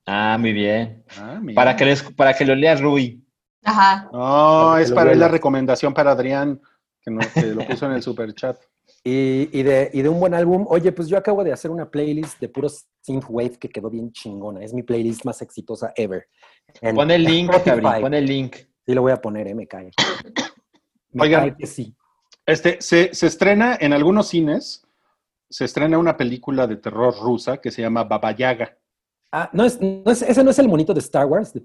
Ah, 0.06 0.36
muy 0.38 0.52
bien. 0.52 1.04
Ah. 1.18 1.40
Para 1.54 1.76
que, 1.76 1.84
les- 1.84 2.02
para 2.12 2.34
que 2.34 2.44
lo 2.44 2.54
lea 2.54 2.76
Rui. 2.76 3.24
Ajá. 3.64 4.08
No, 4.12 4.18
Para 4.72 4.82
es 4.82 4.92
para 4.92 5.14
la 5.14 5.28
recomendación 5.28 5.94
para 5.94 6.10
Adrián, 6.12 6.60
que, 7.00 7.10
no, 7.10 7.20
que 7.32 7.42
lo 7.46 7.66
puso 7.66 7.86
en 7.86 7.92
el 7.92 8.02
super 8.02 8.34
chat. 8.34 8.58
Y, 9.06 9.50
y 9.52 9.62
de, 9.62 9.90
y 9.92 10.00
de 10.00 10.08
un 10.08 10.18
buen 10.18 10.32
álbum, 10.32 10.64
oye, 10.66 10.90
pues 10.90 11.08
yo 11.08 11.18
acabo 11.18 11.44
de 11.44 11.52
hacer 11.52 11.70
una 11.70 11.90
playlist 11.90 12.40
de 12.40 12.48
puros 12.48 12.86
synthwave 13.02 13.58
que 13.58 13.68
quedó 13.68 13.90
bien 13.90 14.10
chingona. 14.12 14.64
Es 14.64 14.72
mi 14.72 14.82
playlist 14.82 15.26
más 15.26 15.42
exitosa 15.42 15.92
ever. 15.94 16.26
En 16.80 16.96
Pon 16.96 17.10
el 17.10 17.22
link. 17.22 17.50
Cabri, 17.62 17.84
pon 18.00 18.14
el 18.14 18.24
link. 18.24 18.56
Sí 18.86 18.94
lo 18.94 19.02
voy 19.02 19.12
a 19.12 19.20
poner, 19.20 19.46
eh, 19.48 19.54
me 19.54 19.66
cae. 19.66 19.90
Me 21.12 21.22
Oigan. 21.22 21.40
cae 21.50 21.56
que 21.58 21.66
sí. 21.66 21.94
Este, 22.46 22.80
se, 22.80 23.12
se 23.14 23.26
estrena 23.26 23.76
en 23.78 23.92
algunos 23.92 24.28
cines, 24.28 24.82
se 25.50 25.66
estrena 25.66 25.98
una 25.98 26.16
película 26.16 26.66
de 26.66 26.76
terror 26.76 27.14
rusa 27.20 27.58
que 27.58 27.70
se 27.70 27.82
llama 27.82 28.04
Baba 28.04 28.32
Yaga. 28.32 28.76
Ah, 29.32 29.50
no 29.52 29.64
es, 29.64 29.80
no 29.80 30.10
es- 30.10 30.22
ese 30.22 30.42
no 30.42 30.50
es 30.50 30.58
el 30.58 30.68
monito 30.68 30.94
de 30.94 31.00
Star 31.00 31.26
Wars, 31.26 31.52
de- 31.52 31.60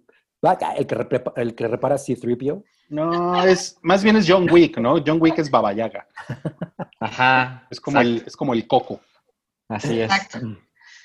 el 0.78 0.88
que, 0.88 0.95
repa- 0.97 1.34
el 1.38 1.56
que 1.56 1.67
repara 1.69 1.97
C-3PO. 1.97 2.63
No, 2.89 3.43
es, 3.43 3.78
más 3.82 4.04
bien 4.04 4.15
es 4.17 4.25
John 4.28 4.47
Wick, 4.52 4.78
¿no? 4.80 4.95
John 5.06 5.17
Wick 5.21 5.38
es 5.39 5.49
Baba 5.52 5.73
Yaga. 5.73 6.08
Ajá. 6.99 7.67
Es 7.69 7.80
como, 7.80 8.02
el, 8.02 8.23
es 8.25 8.36
como 8.36 8.54
el 8.54 8.67
coco. 8.67 8.99
Así 9.69 9.99
es. 10.02 10.12
Exacto. 10.12 10.39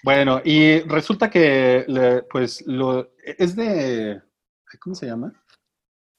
Bueno, 0.02 0.40
y 0.44 0.80
resulta 0.80 1.30
que, 1.30 1.84
le- 1.86 2.22
pues, 2.22 2.62
lo, 2.66 3.10
es 3.22 3.54
de, 3.56 4.20
¿cómo 4.80 4.94
se 4.94 5.06
llama? 5.06 5.32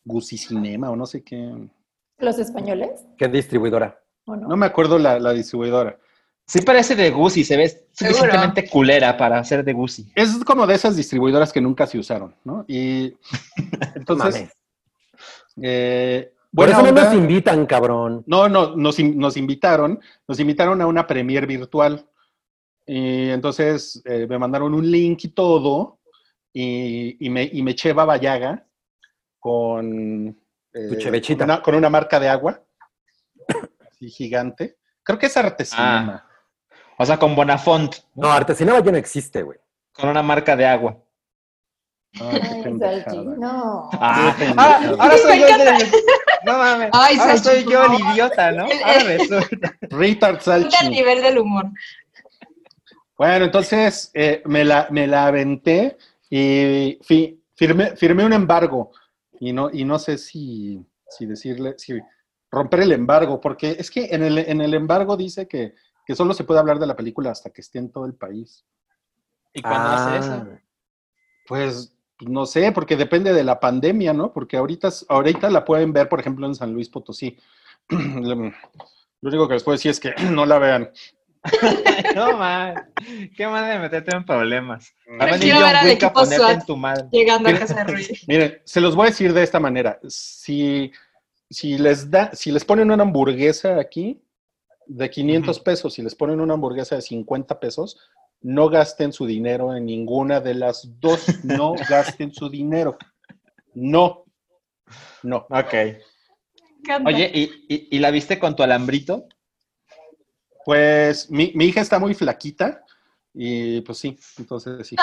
Gusi 0.04 0.38
Cinema 0.38 0.90
o 0.90 0.96
no 0.96 1.06
sé 1.06 1.24
qué. 1.24 1.52
¿Los 2.20 2.40
españoles? 2.40 3.02
¿Qué 3.18 3.28
distribuidora? 3.28 4.00
¿O 4.26 4.36
no? 4.36 4.48
No 4.48 4.58
me 4.58 4.66
acuerdo 4.68 4.98
la, 5.00 5.20
la 5.20 5.34
distribuidora. 5.34 5.98
Sí 6.48 6.62
parece 6.62 6.96
de 6.96 7.10
Gucci, 7.10 7.44
se 7.44 7.58
ve 7.58 7.68
Seguro. 7.92 8.18
suficientemente 8.20 8.70
culera 8.70 9.18
para 9.18 9.44
ser 9.44 9.64
de 9.66 9.74
Gucci. 9.74 10.12
Es 10.14 10.44
como 10.46 10.68
de 10.68 10.76
esas 10.76 10.96
distribuidoras 10.96 11.52
que 11.52 11.60
nunca 11.60 11.88
se 11.88 11.98
usaron, 11.98 12.36
¿no? 12.44 12.64
Y 12.68 13.16
entonces. 13.96 14.52
Eh, 15.62 16.34
Por 16.54 16.70
eso 16.70 16.82
no 16.82 16.90
onda. 16.90 17.06
nos 17.06 17.14
invitan, 17.14 17.66
cabrón. 17.66 18.24
No, 18.28 18.48
no, 18.50 18.76
nos, 18.76 19.00
in- 19.00 19.18
nos 19.18 19.38
invitaron, 19.38 20.00
nos 20.28 20.40
invitaron 20.40 20.82
a 20.82 20.88
una 20.88 21.06
premier 21.08 21.46
virtual. 21.48 22.06
Y 22.86 23.30
entonces 23.30 24.02
eh, 24.06 24.28
me 24.30 24.38
mandaron 24.38 24.74
un 24.74 24.90
link 24.90 25.24
y 25.24 25.30
todo, 25.30 26.00
y, 26.54 27.18
y 27.26 27.30
me, 27.30 27.44
y 27.52 27.64
me 27.64 27.72
eché 27.72 27.94
Baba 27.94 28.18
Yaga 28.18 28.66
con, 29.40 30.28
eh, 30.74 30.88
Tu 30.90 30.96
chevechita. 30.98 31.46
con, 31.46 31.52
una, 31.54 31.62
con 31.62 31.76
una 31.76 31.90
marca 31.90 32.20
de 32.20 32.30
agua, 32.30 32.62
así 33.92 34.10
gigante. 34.10 34.78
Creo 35.04 35.18
que 35.20 35.26
es 35.28 35.38
Artesinema. 35.38 36.28
O 36.98 37.06
sea, 37.06 37.18
con 37.18 37.36
Bonafont, 37.36 37.94
No, 38.16 38.32
Artesinaba 38.32 38.82
ya 38.82 38.92
no 38.92 38.98
existe, 38.98 39.42
güey. 39.44 39.58
con 39.92 40.10
una 40.10 40.22
marca 40.24 40.56
de 40.56 40.66
agua. 40.66 40.98
Ay, 42.22 42.40
qué 42.40 42.64
pendejada. 42.64 43.04
Salchi, 43.04 43.28
no. 43.40 43.90
Ah, 43.94 44.16
ahora, 44.26 44.38
pendejada. 44.38 44.96
ahora 45.04 45.18
Sí, 45.18 45.24
soy 45.24 45.40
yo 45.40 45.48
el, 45.48 46.46
No 46.46 46.58
mames. 46.58 46.90
Ay, 46.94 47.18
ahora 47.20 47.38
Salchi, 47.38 47.64
soy 47.64 47.72
yo 47.74 47.84
el 47.86 47.94
idiota, 48.00 48.52
¿no? 48.52 48.64
Ahora 48.66 49.00
resulta. 49.04 49.78
Al 50.42 50.42
Salchi. 50.42 50.90
nivel 50.90 51.22
del 51.22 51.38
humor. 51.40 51.66
Bueno, 53.18 53.46
entonces 53.46 54.12
eh, 54.14 54.42
me, 54.46 54.66
la, 54.66 54.88
me 54.92 55.08
la 55.08 55.28
aventé 55.28 55.98
y 56.30 57.00
fi- 57.02 57.42
firmé, 57.56 57.96
firmé 57.96 58.26
un 58.26 58.34
embargo. 58.34 58.92
Y 59.40 59.54
no, 59.54 59.70
y 59.72 59.86
no 59.86 60.00
sé 60.00 60.18
si, 60.18 60.86
si 61.10 61.26
decirle, 61.26 61.76
si 61.78 61.98
romper 62.52 62.82
el 62.82 62.92
embargo, 62.92 63.40
porque 63.42 63.76
es 63.80 63.90
que 63.92 64.06
en 64.12 64.24
el, 64.24 64.38
en 64.40 64.62
el 64.62 64.74
embargo 64.74 65.16
dice 65.18 65.48
que, 65.48 65.76
que 66.06 66.16
solo 66.16 66.34
se 66.34 66.44
puede 66.44 66.60
hablar 66.60 66.80
de 66.80 66.88
la 66.88 66.96
película 66.96 67.32
hasta 67.32 67.50
que 67.52 67.62
esté 67.62 67.80
en 67.80 67.92
todo 67.92 68.06
el 68.06 68.14
país. 68.16 68.66
¿Y 69.54 69.62
cuándo 69.62 69.90
hace 69.90 70.18
eso? 70.18 70.34
Ah, 70.34 70.60
Pues 71.48 71.95
no 72.22 72.46
sé, 72.46 72.72
porque 72.72 72.96
depende 72.96 73.34
de 73.34 73.44
la 73.44 73.60
pandemia, 73.60 74.14
¿no? 74.14 74.32
Porque 74.32 74.58
ahorita, 74.58 74.90
ahorita 75.10 75.50
la 75.50 75.66
pueden 75.66 75.92
ver, 75.92 76.08
por 76.08 76.20
ejemplo, 76.20 76.48
en 76.48 76.56
San 76.56 76.74
Luis 76.74 76.90
Potosí. 76.90 77.38
Lo 77.90 79.30
único 79.30 79.48
que 79.48 79.56
les 79.56 79.64
puedo 79.64 79.76
decir 79.76 79.92
es 79.92 80.00
que 80.00 80.14
no 80.32 80.46
la 80.46 80.60
vean. 80.60 80.92
no, 82.16 82.38
man. 82.38 82.92
Qué 83.36 83.48
manera 83.48 83.74
de 83.74 83.80
meterte 83.80 84.16
en 84.16 84.26
problemas. 84.26 84.94
John 85.08 85.40
ver 85.40 85.76
al 85.76 85.90
equipo 85.90 86.14
ponerte 86.14 86.38
SWAT. 86.38 86.52
en 86.54 86.66
tu 86.66 86.78
madre. 86.78 87.06
Llegando 87.12 87.50
a 87.50 87.54
casa 87.54 87.84
de 87.84 87.84
Rui. 87.94 88.08
Miren, 88.28 88.62
se 88.64 88.82
los 88.82 88.96
voy 88.96 89.08
a 89.08 89.10
decir 89.10 89.34
de 89.34 89.44
esta 89.44 89.60
manera. 89.60 90.00
Si, 90.08 90.92
si, 91.50 91.78
les, 91.78 92.10
da, 92.10 92.32
si 92.34 92.52
les 92.52 92.66
ponen 92.66 92.92
una 92.92 93.04
hamburguesa 93.04 93.80
aquí 93.80 94.22
de 94.88 95.10
500 95.10 95.60
pesos, 95.60 95.94
si 95.94 96.02
les 96.02 96.16
ponen 96.16 96.40
una 96.40 96.54
hamburguesa 96.54 96.96
de 96.96 97.02
50 97.02 97.60
pesos, 97.60 98.00
no 98.48 98.70
gasten 98.70 99.12
su 99.12 99.26
dinero 99.26 99.76
en 99.76 99.86
ninguna 99.88 100.40
de 100.40 100.54
las 100.54 100.88
dos. 101.00 101.26
No 101.44 101.74
gasten 101.90 102.32
su 102.32 102.48
dinero. 102.50 102.98
No. 103.74 104.26
No. 105.24 105.48
Ok. 105.50 105.74
Oye, 107.06 107.32
¿y, 107.34 107.44
y, 107.68 107.88
y 107.96 108.00
la 108.00 108.12
viste 108.12 108.38
con 108.38 108.56
tu 108.56 108.62
alambrito? 108.62 109.28
Pues 110.64 111.30
mi, 111.30 111.52
mi 111.56 111.66
hija 111.66 111.82
está 111.82 112.00
muy 112.00 112.14
flaquita 112.14 112.84
y 113.34 113.82
pues 113.82 113.98
sí, 114.00 114.18
entonces 114.38 114.88
sí. 114.88 114.96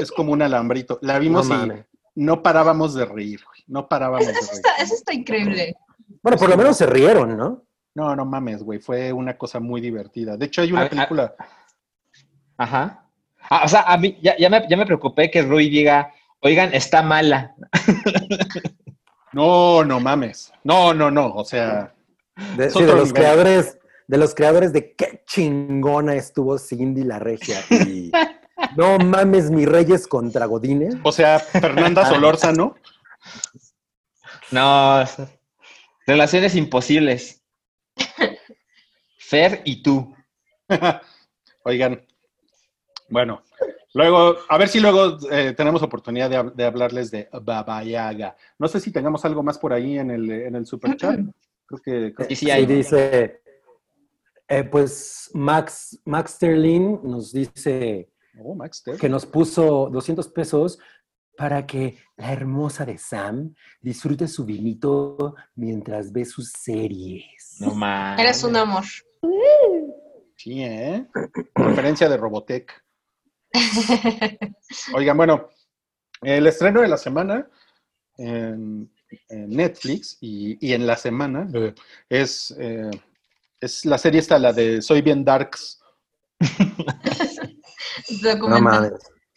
Es 0.00 0.10
como 0.10 0.32
un 0.32 0.42
alambrito. 0.42 0.98
La 1.02 1.14
No 1.14 1.20
vimos 1.20 1.46
y 1.46 1.50
mames. 1.50 1.84
no 2.14 2.42
parábamos 2.42 2.94
de 2.94 3.04
reír, 3.04 3.40
güey. 3.44 3.62
No 3.66 3.88
parábamos 3.88 4.26
de 4.26 4.32
Eso 4.32 4.40
reír. 4.50 4.52
está, 4.54 4.76
eso 4.82 4.94
está 4.94 5.12
increíble. 5.14 5.74
Bueno, 6.22 6.38
por 6.38 6.48
lo 6.48 6.56
menos 6.56 6.76
se 6.76 6.86
rieron, 6.86 7.36
¿no? 7.36 7.64
No, 7.94 8.16
no 8.16 8.24
mames, 8.24 8.62
güey. 8.62 8.78
Fue 8.78 9.12
una 9.12 9.38
cosa 9.38 9.60
muy 9.60 9.80
divertida. 9.80 10.36
De 10.36 10.46
hecho, 10.46 10.62
hay 10.62 10.72
una 10.72 10.82
A- 10.82 10.86
a- 10.86 10.90
película. 10.90 11.34
Ajá. 12.56 13.04
Ah, 13.50 13.62
o 13.64 13.68
sea, 13.68 13.82
a 13.82 13.96
mí 13.98 14.18
ya, 14.22 14.36
ya, 14.38 14.48
me, 14.48 14.64
ya 14.68 14.76
me 14.76 14.86
preocupé 14.86 15.30
que 15.30 15.42
Rui 15.42 15.68
diga, 15.68 16.12
oigan, 16.40 16.72
está 16.74 17.02
mala. 17.02 17.54
No, 19.32 19.84
no 19.84 20.00
mames. 20.00 20.52
No, 20.62 20.94
no, 20.94 21.10
no. 21.10 21.32
O 21.34 21.44
sea, 21.44 21.92
De, 22.56 22.70
sí, 22.70 22.80
los 22.82 22.94
nivel. 23.08 23.12
creadores, 23.12 23.78
de 24.06 24.18
los 24.18 24.34
creadores 24.34 24.72
de 24.72 24.94
qué 24.94 25.22
chingona 25.26 26.14
estuvo 26.14 26.58
Cindy 26.58 27.02
la 27.04 27.18
Regia. 27.18 27.60
Y 27.70 28.10
no 28.76 28.98
mames, 28.98 29.50
mi 29.50 29.66
Reyes 29.66 30.06
contra 30.06 30.46
Godines. 30.46 30.96
o 31.02 31.12
sea, 31.12 31.38
Fernanda 31.40 32.06
Solórzano. 32.08 32.76
No, 34.50 35.02
es- 35.02 35.16
relaciones 36.06 36.54
imposibles. 36.54 37.42
Fer 39.18 39.62
y 39.64 39.82
tú. 39.82 40.14
Oigan. 41.64 42.06
Bueno, 43.08 43.42
luego, 43.92 44.36
a 44.48 44.58
ver 44.58 44.68
si 44.68 44.80
luego 44.80 45.18
eh, 45.30 45.52
tenemos 45.56 45.82
oportunidad 45.82 46.30
de, 46.30 46.38
hab- 46.38 46.54
de 46.54 46.64
hablarles 46.64 47.10
de 47.10 47.28
Baba 47.42 47.82
Yaga. 47.84 48.36
No 48.58 48.66
sé 48.68 48.80
si 48.80 48.90
tengamos 48.92 49.24
algo 49.24 49.42
más 49.42 49.58
por 49.58 49.72
ahí 49.72 49.98
en 49.98 50.10
el, 50.10 50.30
en 50.30 50.54
el 50.56 50.66
super 50.66 50.96
chat. 50.96 51.20
Creo 51.66 51.80
que, 51.82 52.14
creo 52.14 52.28
que 52.28 52.34
Sí, 52.36 52.46
sí 52.46 52.50
hay. 52.50 52.66
dice, 52.66 53.40
eh, 54.48 54.64
pues 54.64 55.30
Max, 55.34 56.00
Max 56.04 56.32
Sterling 56.32 57.00
nos 57.02 57.32
dice 57.32 58.10
Oh, 58.42 58.54
Max 58.54 58.82
que 59.00 59.08
nos 59.08 59.24
puso 59.26 59.88
200 59.92 60.26
pesos 60.28 60.78
para 61.36 61.66
que 61.66 61.98
la 62.16 62.32
hermosa 62.32 62.84
de 62.84 62.98
Sam 62.98 63.54
disfrute 63.80 64.26
su 64.28 64.44
vinito 64.44 65.34
mientras 65.54 66.10
ve 66.12 66.24
sus 66.24 66.50
series. 66.50 67.56
No 67.60 67.74
más. 67.74 68.18
Eres 68.18 68.42
un 68.44 68.56
amor. 68.56 68.84
Sí, 70.36 70.62
¿eh? 70.62 71.06
Referencia 71.54 72.08
de 72.08 72.16
Robotech. 72.16 72.70
Oigan, 74.94 75.16
bueno, 75.16 75.48
el 76.22 76.46
estreno 76.46 76.80
de 76.80 76.88
la 76.88 76.96
semana 76.96 77.48
en, 78.16 78.90
en 79.28 79.50
Netflix 79.50 80.18
y, 80.20 80.58
y 80.66 80.72
en 80.72 80.86
la 80.86 80.96
semana 80.96 81.48
eh, 81.52 81.74
es, 82.08 82.54
eh, 82.58 82.90
es 83.60 83.84
la 83.84 83.98
serie 83.98 84.20
esta, 84.20 84.38
la 84.38 84.52
de 84.52 84.82
Soy 84.82 85.02
bien 85.02 85.24
Darks. 85.24 85.80
No 88.48 88.60
mames. 88.60 88.92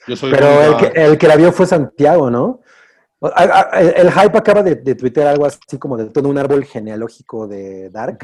Yo 0.08 0.16
soy 0.16 0.32
Pero 0.32 0.62
el 0.62 0.78
que, 0.78 1.00
el 1.04 1.18
que 1.18 1.28
la 1.28 1.36
vio 1.36 1.52
fue 1.52 1.66
Santiago, 1.66 2.30
¿no? 2.30 2.62
El, 3.22 3.94
el 3.96 4.12
hype 4.12 4.38
acaba 4.38 4.64
de, 4.64 4.76
de 4.76 4.96
tuitear 4.96 5.28
algo 5.28 5.46
así 5.46 5.78
como 5.80 5.98
de 5.98 6.10
todo 6.10 6.30
un 6.30 6.38
árbol 6.38 6.64
genealógico 6.66 7.48
de 7.48 7.90
Dark. 7.90 8.20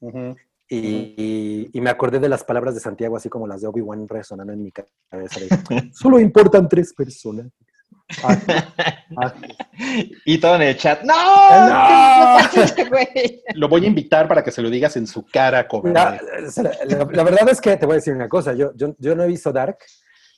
Ujú. 0.00 0.36
Y, 0.68 0.78
y- 1.16 1.70
y 1.72 1.80
me 1.80 1.90
acordé 1.90 2.18
de 2.18 2.28
las 2.28 2.42
palabras 2.44 2.74
de 2.74 2.80
Santiago, 2.80 3.16
así 3.16 3.28
como 3.28 3.46
las 3.46 3.60
de 3.60 3.68
Obi-Wan 3.68 4.08
resonando 4.08 4.52
en 4.52 4.62
mi 4.62 4.72
cabeza. 4.72 5.40
de, 5.40 5.90
Solo 5.94 6.18
importan 6.18 6.68
tres 6.68 6.92
personas. 6.92 7.46
Ah, 8.22 8.36
ah. 9.16 9.34
Y 10.24 10.38
todo 10.38 10.56
en 10.56 10.62
el 10.62 10.76
chat. 10.76 11.02
¡No! 11.02 11.14
¡No! 11.14 12.48
¿Qué 12.52 12.60
haces, 12.60 12.74
güey? 12.90 13.42
Lo 13.54 13.68
voy 13.68 13.84
a 13.84 13.88
invitar 13.88 14.26
para 14.28 14.42
que 14.42 14.50
se 14.50 14.62
lo 14.62 14.70
digas 14.70 14.96
en 14.96 15.06
su 15.06 15.24
cara, 15.24 15.66
La, 15.84 16.20
la- 16.86 17.08
la 17.12 17.22
verdad 17.24 17.48
es 17.48 17.60
que 17.60 17.76
te 17.76 17.86
voy 17.86 17.94
a 17.94 17.96
decir 17.96 18.14
una 18.14 18.28
cosa, 18.28 18.52
yo, 18.54 18.72
yo, 18.76 18.94
yo 18.98 19.14
no 19.14 19.22
he 19.24 19.28
visto 19.28 19.52
Dark, 19.52 19.78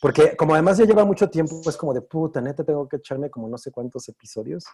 porque 0.01 0.37
como 0.37 0.55
además 0.55 0.79
ya 0.79 0.85
lleva 0.85 1.05
mucho 1.05 1.29
tiempo, 1.29 1.61
pues 1.63 1.77
como 1.77 1.93
de 1.95 2.03
puta, 2.03 2.41
neta, 2.41 2.65
tengo 2.65 2.89
que 2.89 2.97
echarme 2.97 3.31
como 3.31 3.49
no 3.49 3.59
sé 3.59 3.71
cuántos 3.71 4.09
episodios. 4.09 4.65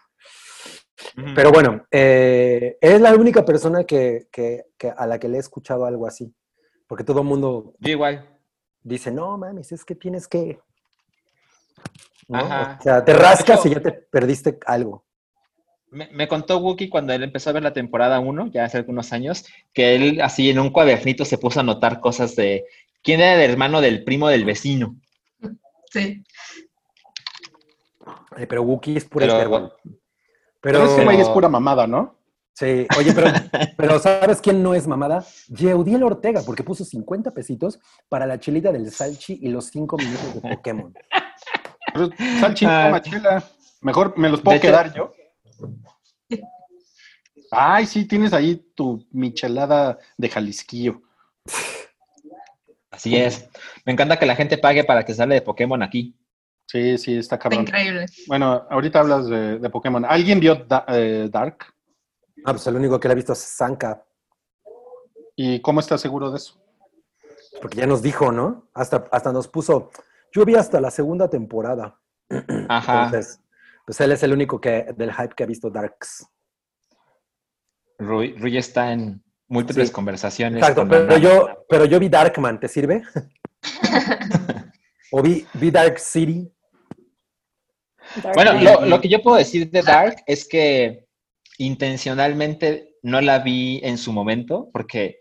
Pero 1.35 1.51
bueno, 1.53 1.85
eh, 1.91 2.77
es 2.81 3.01
la 3.01 3.15
única 3.15 3.45
persona 3.45 3.85
que, 3.85 4.29
que- 4.31 4.65
que 4.79 4.91
a 4.91 5.07
la 5.07 5.19
que 5.19 5.29
le 5.29 5.37
he 5.37 5.41
escuchado 5.41 5.85
algo 5.87 6.07
así, 6.07 6.33
porque 6.87 7.05
todo 7.05 7.21
el 7.21 7.27
mundo 7.27 7.75
Yo 7.81 7.93
igual. 7.93 8.29
dice, 8.83 9.11
no 9.11 9.37
mames, 9.39 9.73
es 9.73 9.85
que 9.85 9.95
tienes 9.95 10.29
que... 10.29 10.59
¿no? 12.29 12.39
Ajá. 12.39 12.77
O 12.79 12.83
sea, 12.83 13.05
te 13.05 13.13
rascas 13.13 13.65
y 13.67 13.71
ya 13.71 13.81
te 13.81 13.93
perdiste 13.93 14.59
algo. 14.67 15.05
Me, 15.91 16.09
me 16.11 16.27
contó 16.27 16.59
Wookie 16.59 16.89
cuando 16.89 17.13
él 17.13 17.23
empezó 17.23 17.51
a 17.51 17.53
ver 17.53 17.63
la 17.63 17.73
temporada 17.73 18.19
1, 18.19 18.49
ya 18.49 18.65
hace 18.65 18.79
algunos 18.79 19.13
años, 19.13 19.45
que 19.73 19.95
él 19.95 20.21
así 20.23 20.51
en 20.51 20.59
un 20.59 20.71
cuadernito 20.71 21.25
se 21.25 21.39
puso 21.39 21.61
a 21.61 21.63
anotar 21.63 22.01
cosas 22.01 22.35
de 22.35 22.65
quién 23.03 23.21
era 23.21 23.35
el 23.45 23.51
hermano 23.51 23.81
del 23.81 24.03
primo 24.05 24.29
del 24.29 24.45
vecino. 24.45 24.97
Sí. 25.95 26.25
Eh, 28.37 28.47
pero 28.49 28.63
Wookiee 28.63 28.97
es 28.97 29.05
pura 29.05 29.27
Pero-. 29.29 29.51
Pero 29.51 29.71
Pero, 30.61 30.85
ese 30.87 31.05
güey 31.05 31.21
es 31.21 31.29
pura 31.29 31.49
mamada, 31.49 31.87
¿no? 31.87 32.19
Sí, 32.53 32.87
oye, 32.99 33.13
pero, 33.13 33.29
pero 33.77 33.99
¿sabes 33.99 34.41
quién 34.41 34.63
no 34.63 34.75
es 34.75 34.87
mamada? 34.87 35.25
Yeudiel 35.49 36.03
Ortega, 36.03 36.43
porque 36.45 36.63
puso 36.65 36.85
50 36.85 37.31
pesitos 37.33 37.79
para 38.09 38.27
la 38.27 38.39
chilita 38.41 38.73
del 38.73 38.91
Salchi 38.91 39.39
y 39.43 39.49
los 39.49 39.67
5 39.67 39.97
minutos 39.97 40.35
de 40.35 40.41
Pokémon. 40.57 40.95
Pero, 41.93 42.11
Salchi, 42.41 42.65
Ah. 42.69 42.85
toma 42.87 43.03
chela. 43.03 43.45
Mejor 43.83 44.17
me 44.19 44.29
los 44.29 44.41
puedo 44.41 44.57
hecho- 44.57 44.67
quedar 44.69 44.95
yo. 44.95 45.13
Ay, 47.51 47.87
sí, 47.87 48.05
tienes 48.07 48.33
ahí 48.33 48.57
tu 48.75 49.07
michelada 49.13 49.99
de 50.17 50.29
Jalisquillo. 50.29 51.03
Así 52.95 53.17
es. 53.17 53.49
Me 53.85 53.93
encanta 53.93 54.19
que 54.19 54.27
la 54.27 54.37
gente 54.37 54.59
pague 54.59 54.85
para 54.85 55.05
que 55.05 55.15
sale 55.15 55.35
de 55.37 55.43
Pokémon 55.43 55.83
aquí. 55.83 56.17
Sí, 56.67 56.97
sí, 56.99 57.17
está 57.19 57.37
Está 57.37 57.39
cabrón. 57.39 57.63
increíble. 57.63 58.07
Bueno, 58.27 58.67
ahorita 58.71 59.01
hablas 59.01 59.27
de, 59.29 59.59
de 59.59 59.71
Pokémon. 59.71 60.05
¿Alguien 60.05 60.41
vio 60.41 60.55
Da- 60.55 60.85
eh, 60.89 61.29
Dark? 61.31 61.59
Ah, 62.45 62.53
pues 62.53 62.67
el 62.67 62.77
único 62.77 62.99
que 62.99 63.09
le 63.09 63.13
ha 63.13 63.17
visto 63.17 63.33
es 63.33 63.39
Sanka, 63.39 64.05
¿Y 65.37 65.61
cómo 65.61 65.81
estás 65.81 66.01
seguro 66.01 66.31
de 66.31 66.37
eso? 66.37 66.61
porque 67.61 67.79
ya 67.79 67.87
nos 67.87 68.03
dijo, 68.03 68.31
¿no? 68.31 68.69
Hasta, 68.75 69.07
hasta 69.11 69.33
nos 69.33 69.49
puso, 69.49 69.91
yo 70.33 70.45
vi 70.45 70.55
hasta 70.55 70.81
la 70.81 70.91
segunda 70.91 71.29
temporada. 71.31 71.99
Ajá. 72.69 73.05
Entonces, 73.07 73.41
pues 73.87 74.01
él 74.01 74.13
es 74.13 74.23
el 74.23 74.33
único 74.33 74.61
que 74.61 74.93
del 74.97 75.13
hype 75.13 75.35
que 75.35 75.43
ha 75.45 75.47
visto 75.47 75.71
Darks. 75.71 76.27
Rui, 77.99 78.35
Rui 78.37 78.57
está 78.59 78.93
en 78.93 79.24
múltiples 79.55 79.89
Sí. 79.89 79.95
conversaciones. 79.95 80.59
Exacto, 80.59 80.83
con 80.83 80.89
pero 80.91 81.17
yo, 81.17 81.65
pero 81.69 81.85
yo 81.87 81.99
vi 81.99 82.09
Darkman, 82.09 82.61
¿te 82.61 82.69
sirve? 82.69 83.03
o 85.13 85.23
vi, 85.23 85.47
vi 85.55 85.71
Dark 85.71 85.99
City. 85.99 86.53
Dark 88.23 88.35
Bueno, 88.35 88.87
lo 88.87 89.01
que 89.01 89.09
yo 89.09 89.23
puedo 89.23 89.37
decir 89.37 89.71
de 89.71 89.83
Dark 89.83 90.23
es 90.27 90.47
que 90.47 91.07
intencionalmente 91.59 92.97
no 93.03 93.21
la 93.21 93.39
vi 93.39 93.81
en 93.83 93.97
su 93.97 94.13
momento, 94.13 94.69
porque 94.73 95.21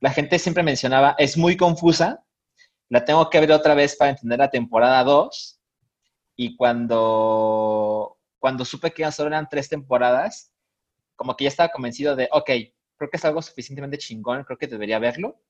la 0.00 0.10
gente 0.10 0.38
siempre 0.38 0.62
mencionaba, 0.62 1.14
es 1.18 1.36
muy 1.36 1.56
confusa, 1.56 2.24
la 2.88 3.04
tengo 3.04 3.28
que 3.28 3.40
ver 3.40 3.52
otra 3.52 3.74
vez 3.74 3.96
para 3.96 4.10
entender 4.10 4.38
la 4.38 4.50
temporada 4.50 5.02
2, 5.02 5.60
y 6.36 6.56
cuando, 6.56 8.18
cuando 8.38 8.64
supe 8.64 8.92
que 8.92 9.10
solo 9.12 9.28
eran 9.28 9.48
tres 9.48 9.68
temporadas, 9.68 10.52
como 11.16 11.36
que 11.36 11.44
ya 11.44 11.48
estaba 11.48 11.70
convencido 11.70 12.16
de, 12.16 12.28
ok, 12.32 12.50
creo 12.96 13.10
que 13.10 13.16
es 13.16 13.24
algo 13.24 13.42
suficientemente 13.42 13.98
chingón, 13.98 14.44
creo 14.44 14.58
que 14.58 14.66
debería 14.66 14.98
verlo, 14.98 15.40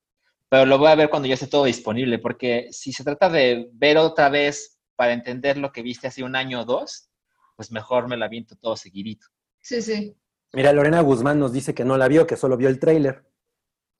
pero 0.49 0.67
lo 0.67 0.79
voy 0.79 0.89
a 0.89 0.95
ver 0.95 1.11
cuando 1.11 1.29
ya 1.29 1.35
esté 1.35 1.47
todo 1.47 1.65
disponible, 1.65 2.19
porque 2.19 2.69
si 2.71 2.93
se 2.93 3.05
trata 3.05 3.29
de 3.29 3.69
ver 3.73 3.99
otra 3.99 4.29
vez 4.29 4.79
para 4.97 5.13
entender 5.13 5.59
lo 5.59 5.73
que 5.73 5.83
viste 5.83 6.07
hace 6.07 6.23
un 6.23 6.37
año 6.37 6.61
o 6.61 6.65
dos, 6.65 7.11
pues 7.57 7.73
mejor 7.73 8.09
me 8.09 8.17
la 8.17 8.29
viento 8.29 8.57
todo 8.57 8.77
seguidito. 8.77 9.27
Sí, 9.61 9.83
sí. 9.83 10.17
Mira, 10.53 10.73
Lorena 10.73 11.01
Guzmán 11.01 11.39
nos 11.39 11.53
dice 11.53 11.75
que 11.75 11.85
no 11.85 11.97
la 11.97 12.09
vio, 12.09 12.27
que 12.27 12.37
solo 12.37 12.57
vio 12.57 12.69
el 12.69 12.79
tráiler. 12.79 13.25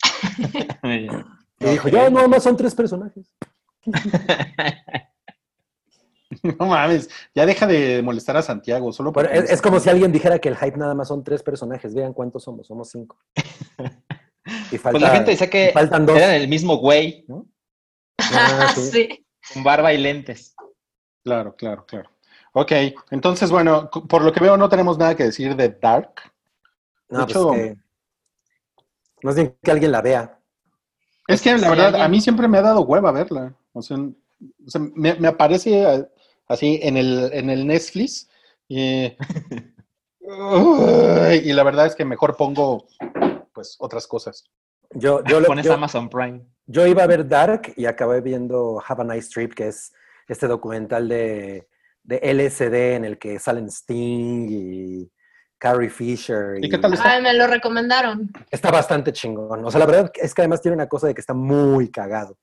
Y 1.61 1.67
dijo, 1.67 1.89
ya 1.89 2.11
no, 2.11 2.29
más 2.29 2.43
son 2.43 2.57
tres 2.57 2.75
personajes. 2.75 3.33
No 6.59 6.67
mames, 6.67 7.09
ya 7.35 7.47
deja 7.47 7.67
de 7.67 8.03
molestar 8.03 8.37
a 8.37 8.43
Santiago. 8.43 8.93
Solo 8.93 9.13
es, 9.31 9.51
es 9.51 9.63
como 9.63 9.81
si 9.81 9.89
alguien 9.91 10.13
dijera 10.13 10.39
que 10.39 10.49
el 10.49 10.57
hype 10.57 10.77
nada 10.77 10.95
más 10.95 11.09
son 11.09 11.23
tres 11.25 11.43
personajes. 11.43 11.95
Vean 11.95 12.13
cuántos 12.13 12.43
somos, 12.45 12.67
somos 12.67 12.91
cinco. 12.91 13.19
Y 14.71 14.77
Pues 14.79 15.01
la 15.01 15.09
gente 15.11 15.31
decía 15.31 15.49
que 15.49 15.71
faltan 15.73 16.05
dos. 16.05 16.17
eran 16.19 16.33
el 16.35 16.49
mismo 16.49 16.77
güey, 16.77 17.25
¿no? 17.29 17.47
Ah, 18.19 18.73
sí. 18.75 18.83
sí. 18.91 19.27
Con 19.55 19.65
barba 19.65 19.93
y 19.95 19.99
lentes. 19.99 20.55
Claro, 21.25 21.57
claro, 21.57 21.87
claro. 21.87 22.11
Ok, 22.53 22.73
entonces, 23.11 23.51
bueno, 23.51 23.89
por 23.91 24.23
lo 24.23 24.33
que 24.33 24.41
veo 24.41 24.57
no 24.59 24.69
tenemos 24.69 24.99
nada 24.99 25.17
que 25.17 25.25
decir 25.25 25.57
de 25.57 25.71
Dark. 25.71 26.13
No, 27.09 27.21
De 27.21 27.25
pues 27.25 27.37
hecho- 27.37 27.51
que... 27.53 27.77
Más 29.23 29.35
bien 29.37 29.57
que 29.63 29.71
alguien 29.71 29.93
la 29.93 30.03
vea. 30.03 30.39
Es 31.27 31.41
que 31.41 31.53
la 31.53 31.59
Sí, 31.59 31.65
verdad, 31.69 31.87
alguien- 31.87 32.03
a 32.05 32.09
mí 32.09 32.21
siempre 32.21 32.47
me 32.47 32.59
ha 32.59 32.63
dado 32.63 32.83
hueva 32.83 33.13
verla. 33.13 33.55
O 33.73 33.81
sea, 33.81 33.97
o 33.97 34.13
sea, 34.71 34.81
me, 34.95 35.15
me 35.15 35.29
aparece 35.29 36.07
así 36.49 36.79
en 36.83 36.97
el, 36.97 37.31
en 37.33 37.51
el 37.51 37.67
Netflix 37.67 38.29
y, 38.69 39.17
y 40.21 41.53
la 41.53 41.63
verdad 41.65 41.87
es 41.87 41.95
que 41.95 42.05
mejor 42.05 42.37
pongo 42.37 42.87
pues 43.53 43.77
otras 43.79 44.07
cosas. 44.07 44.45
Yo, 44.91 45.23
yo, 45.25 45.41
lo- 45.41 45.47
Pones 45.47 45.65
yo- 45.67 45.75
Amazon 45.75 46.09
Prime. 46.09 46.43
yo 46.67 46.87
iba 46.87 47.03
a 47.03 47.07
ver 47.07 47.29
Dark 47.29 47.73
y 47.77 47.87
acabé 47.87 48.21
viendo 48.21 48.83
Have 48.87 49.03
a 49.03 49.15
Nice 49.15 49.29
Trip, 49.33 49.55
que 49.55 49.69
es 49.69 49.93
este 50.29 50.47
documental 50.47 51.09
de, 51.09 51.69
de 52.03 52.35
LSD 52.35 52.95
en 52.97 53.05
el 53.05 53.19
que 53.19 53.39
salen 53.39 53.67
Sting 53.69 54.49
y 54.51 55.13
Carrie 55.59 55.91
Fisher. 55.91 56.57
¿Y 56.63 56.69
qué 56.69 56.79
tal 56.79 56.95
está? 56.95 57.13
Ay, 57.13 57.23
me 57.23 57.35
lo 57.35 57.47
recomendaron. 57.47 58.31
Está 58.51 58.71
bastante 58.71 59.13
chingón. 59.13 59.65
O 59.65 59.71
sea, 59.71 59.81
la 59.81 59.87
verdad 59.87 60.11
es 60.15 60.35
que 60.35 60.43
además 60.43 60.61
tiene 60.63 60.77
una 60.77 60.89
cosa 60.89 61.07
de 61.07 61.15
que 61.15 61.21
está 61.21 61.35
muy 61.35 61.91
cagado. 61.91 62.37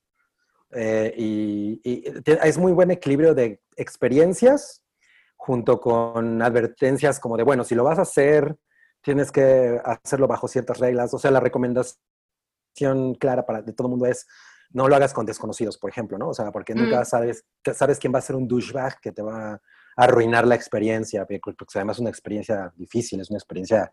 Eh, 0.73 1.13
y, 1.17 1.81
es 2.25 2.57
muy 2.57 2.71
buen 2.71 2.91
equilibrio 2.91 3.33
de 3.33 3.61
experiencias 3.75 4.83
junto 5.35 5.79
con 5.79 6.41
advertencias 6.41 7.19
como 7.19 7.35
de, 7.35 7.43
bueno, 7.43 7.63
si 7.63 7.75
lo 7.75 7.83
vas 7.83 7.99
a 7.99 8.03
hacer, 8.03 8.55
tienes 9.01 9.31
que 9.31 9.81
hacerlo 9.83 10.27
bajo 10.27 10.47
ciertas 10.47 10.79
reglas. 10.79 11.13
O 11.13 11.19
sea, 11.19 11.31
la 11.31 11.39
recomendación 11.39 11.95
clara 13.19 13.45
para 13.45 13.61
de 13.61 13.73
todo 13.73 13.87
el 13.87 13.91
mundo 13.91 14.05
es 14.05 14.27
no 14.73 14.87
lo 14.87 14.95
hagas 14.95 15.13
con 15.13 15.25
desconocidos, 15.25 15.77
por 15.77 15.89
ejemplo, 15.89 16.17
¿no? 16.17 16.29
O 16.29 16.33
sea, 16.33 16.51
porque 16.51 16.73
nunca 16.73 17.01
Mm. 17.01 17.05
sabes, 17.05 17.45
sabes 17.73 17.99
quién 17.99 18.13
va 18.13 18.19
a 18.19 18.21
ser 18.21 18.35
un 18.35 18.47
douchebag 18.47 18.99
que 19.01 19.11
te 19.11 19.21
va 19.21 19.53
a 19.53 19.61
arruinar 19.97 20.47
la 20.47 20.55
experiencia, 20.55 21.25
porque 21.25 21.39
porque 21.57 21.73
además 21.75 21.97
es 21.97 22.01
una 22.01 22.09
experiencia 22.09 22.71
difícil, 22.77 23.19
es 23.19 23.29
una 23.29 23.37
experiencia, 23.37 23.91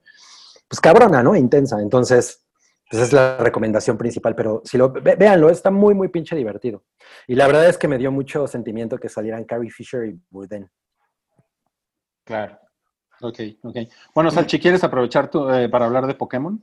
pues 0.69 0.81
cabrona, 0.81 1.23
¿no? 1.23 1.35
Intensa. 1.35 1.81
Entonces, 1.81 2.45
pues 2.91 3.03
es 3.03 3.13
la 3.13 3.37
recomendación 3.39 3.99
principal, 3.99 4.35
pero 4.35 4.63
si 4.65 4.79
lo, 4.79 4.91
ve- 4.91 5.17
véanlo, 5.17 5.51
está 5.51 5.71
muy, 5.71 5.95
muy 5.95 6.09
pinche 6.09 6.35
divertido. 6.37 6.85
Y 7.27 7.35
la 7.35 7.47
verdad 7.47 7.69
es 7.69 7.77
que 7.79 7.89
me 7.89 7.99
dio 7.99 8.11
mucho 8.11 8.47
sentimiento 8.47 8.99
que 8.99 9.09
salieran 9.09 9.45
Carrie 9.45 9.71
Fisher 9.71 10.07
y 10.07 10.19
Burden. 10.31 10.71
Claro. 12.25 12.59
Ok, 13.21 13.41
ok. 13.63 13.77
Bueno, 14.15 14.31
Salchi, 14.31 14.59
¿quieres 14.61 14.85
aprovechar 14.85 15.31
tu- 15.31 15.51
eh, 15.51 15.69
para 15.69 15.87
hablar 15.87 16.07
de 16.07 16.15
Pokémon? 16.15 16.63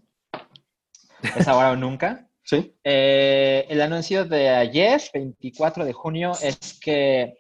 Es 1.37 1.47
ahora 1.47 1.71
o 1.71 1.75
nunca. 1.75 2.27
Sí. 2.43 2.75
Eh, 2.83 3.65
el 3.69 3.81
anuncio 3.81 4.23
de 4.25 4.49
ayer, 4.49 5.01
24 5.13 5.83
de 5.83 5.93
junio, 5.93 6.31
es 6.41 6.79
que 6.79 7.37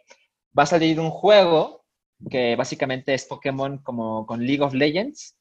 va 0.57 0.63
a 0.63 0.67
salir 0.67 0.99
un 0.99 1.11
juego 1.11 1.85
que 2.29 2.55
básicamente 2.55 3.13
es 3.13 3.25
Pokémon 3.25 3.77
como 3.79 4.25
con 4.25 4.45
League 4.45 4.63
of 4.63 4.73
Legends, 4.73 5.35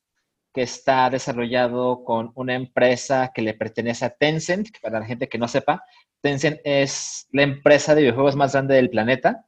que 0.55 0.63
está 0.63 1.11
desarrollado 1.11 2.05
con 2.05 2.31
una 2.37 2.55
empresa 2.55 3.33
que 3.35 3.43
le 3.43 3.55
pertenece 3.55 4.05
a 4.05 4.11
Tencent, 4.11 4.69
para 4.81 5.01
la 5.01 5.07
gente 5.07 5.29
que 5.29 5.37
no 5.37 5.49
sepa, 5.49 5.85
Tencent 6.23 6.61
es 6.65 7.27
la 7.33 7.43
empresa 7.43 7.95
de 7.95 8.03
videojuegos 8.03 8.37
más 8.37 8.53
grande 8.53 8.77
del 8.77 8.89
planeta, 8.89 9.45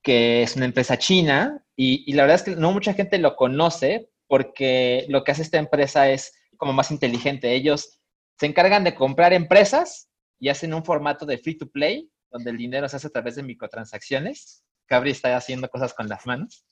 que 0.00 0.42
es 0.42 0.54
una 0.54 0.64
empresa 0.64 0.96
china, 0.96 1.62
y, 1.76 2.04
y 2.06 2.14
la 2.14 2.22
verdad 2.22 2.36
es 2.36 2.42
que 2.44 2.56
no 2.56 2.72
mucha 2.72 2.94
gente 2.94 3.18
lo 3.18 3.34
conoce 3.34 4.10
porque 4.28 5.04
lo 5.08 5.24
que 5.24 5.32
hace 5.32 5.42
esta 5.42 5.58
empresa 5.58 6.08
es 6.08 6.32
como 6.56 6.72
más 6.72 6.90
inteligente. 6.90 7.52
Ellos 7.52 8.00
se 8.38 8.46
encargan 8.46 8.84
de 8.84 8.94
comprar 8.94 9.32
empresas 9.32 10.08
y 10.38 10.48
hacen 10.48 10.72
un 10.72 10.84
formato 10.84 11.26
de 11.26 11.38
free 11.38 11.58
to 11.58 11.68
play, 11.68 12.10
donde 12.30 12.50
el 12.50 12.56
dinero 12.56 12.88
se 12.88 12.96
hace 12.96 13.08
a 13.08 13.10
través 13.10 13.34
de 13.34 13.42
microtransacciones. 13.42 14.64
Cabri 14.86 15.10
está 15.10 15.36
haciendo 15.36 15.68
cosas 15.68 15.92
con 15.92 16.08
las 16.08 16.26
manos. 16.26 16.64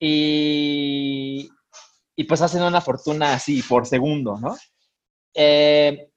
Y, 0.00 1.48
y 2.16 2.24
pues 2.24 2.42
hacen 2.42 2.62
una 2.62 2.80
fortuna 2.80 3.34
así 3.34 3.62
por 3.62 3.86
segundo, 3.86 4.38
¿no? 4.40 4.56
Eh, 5.34 6.10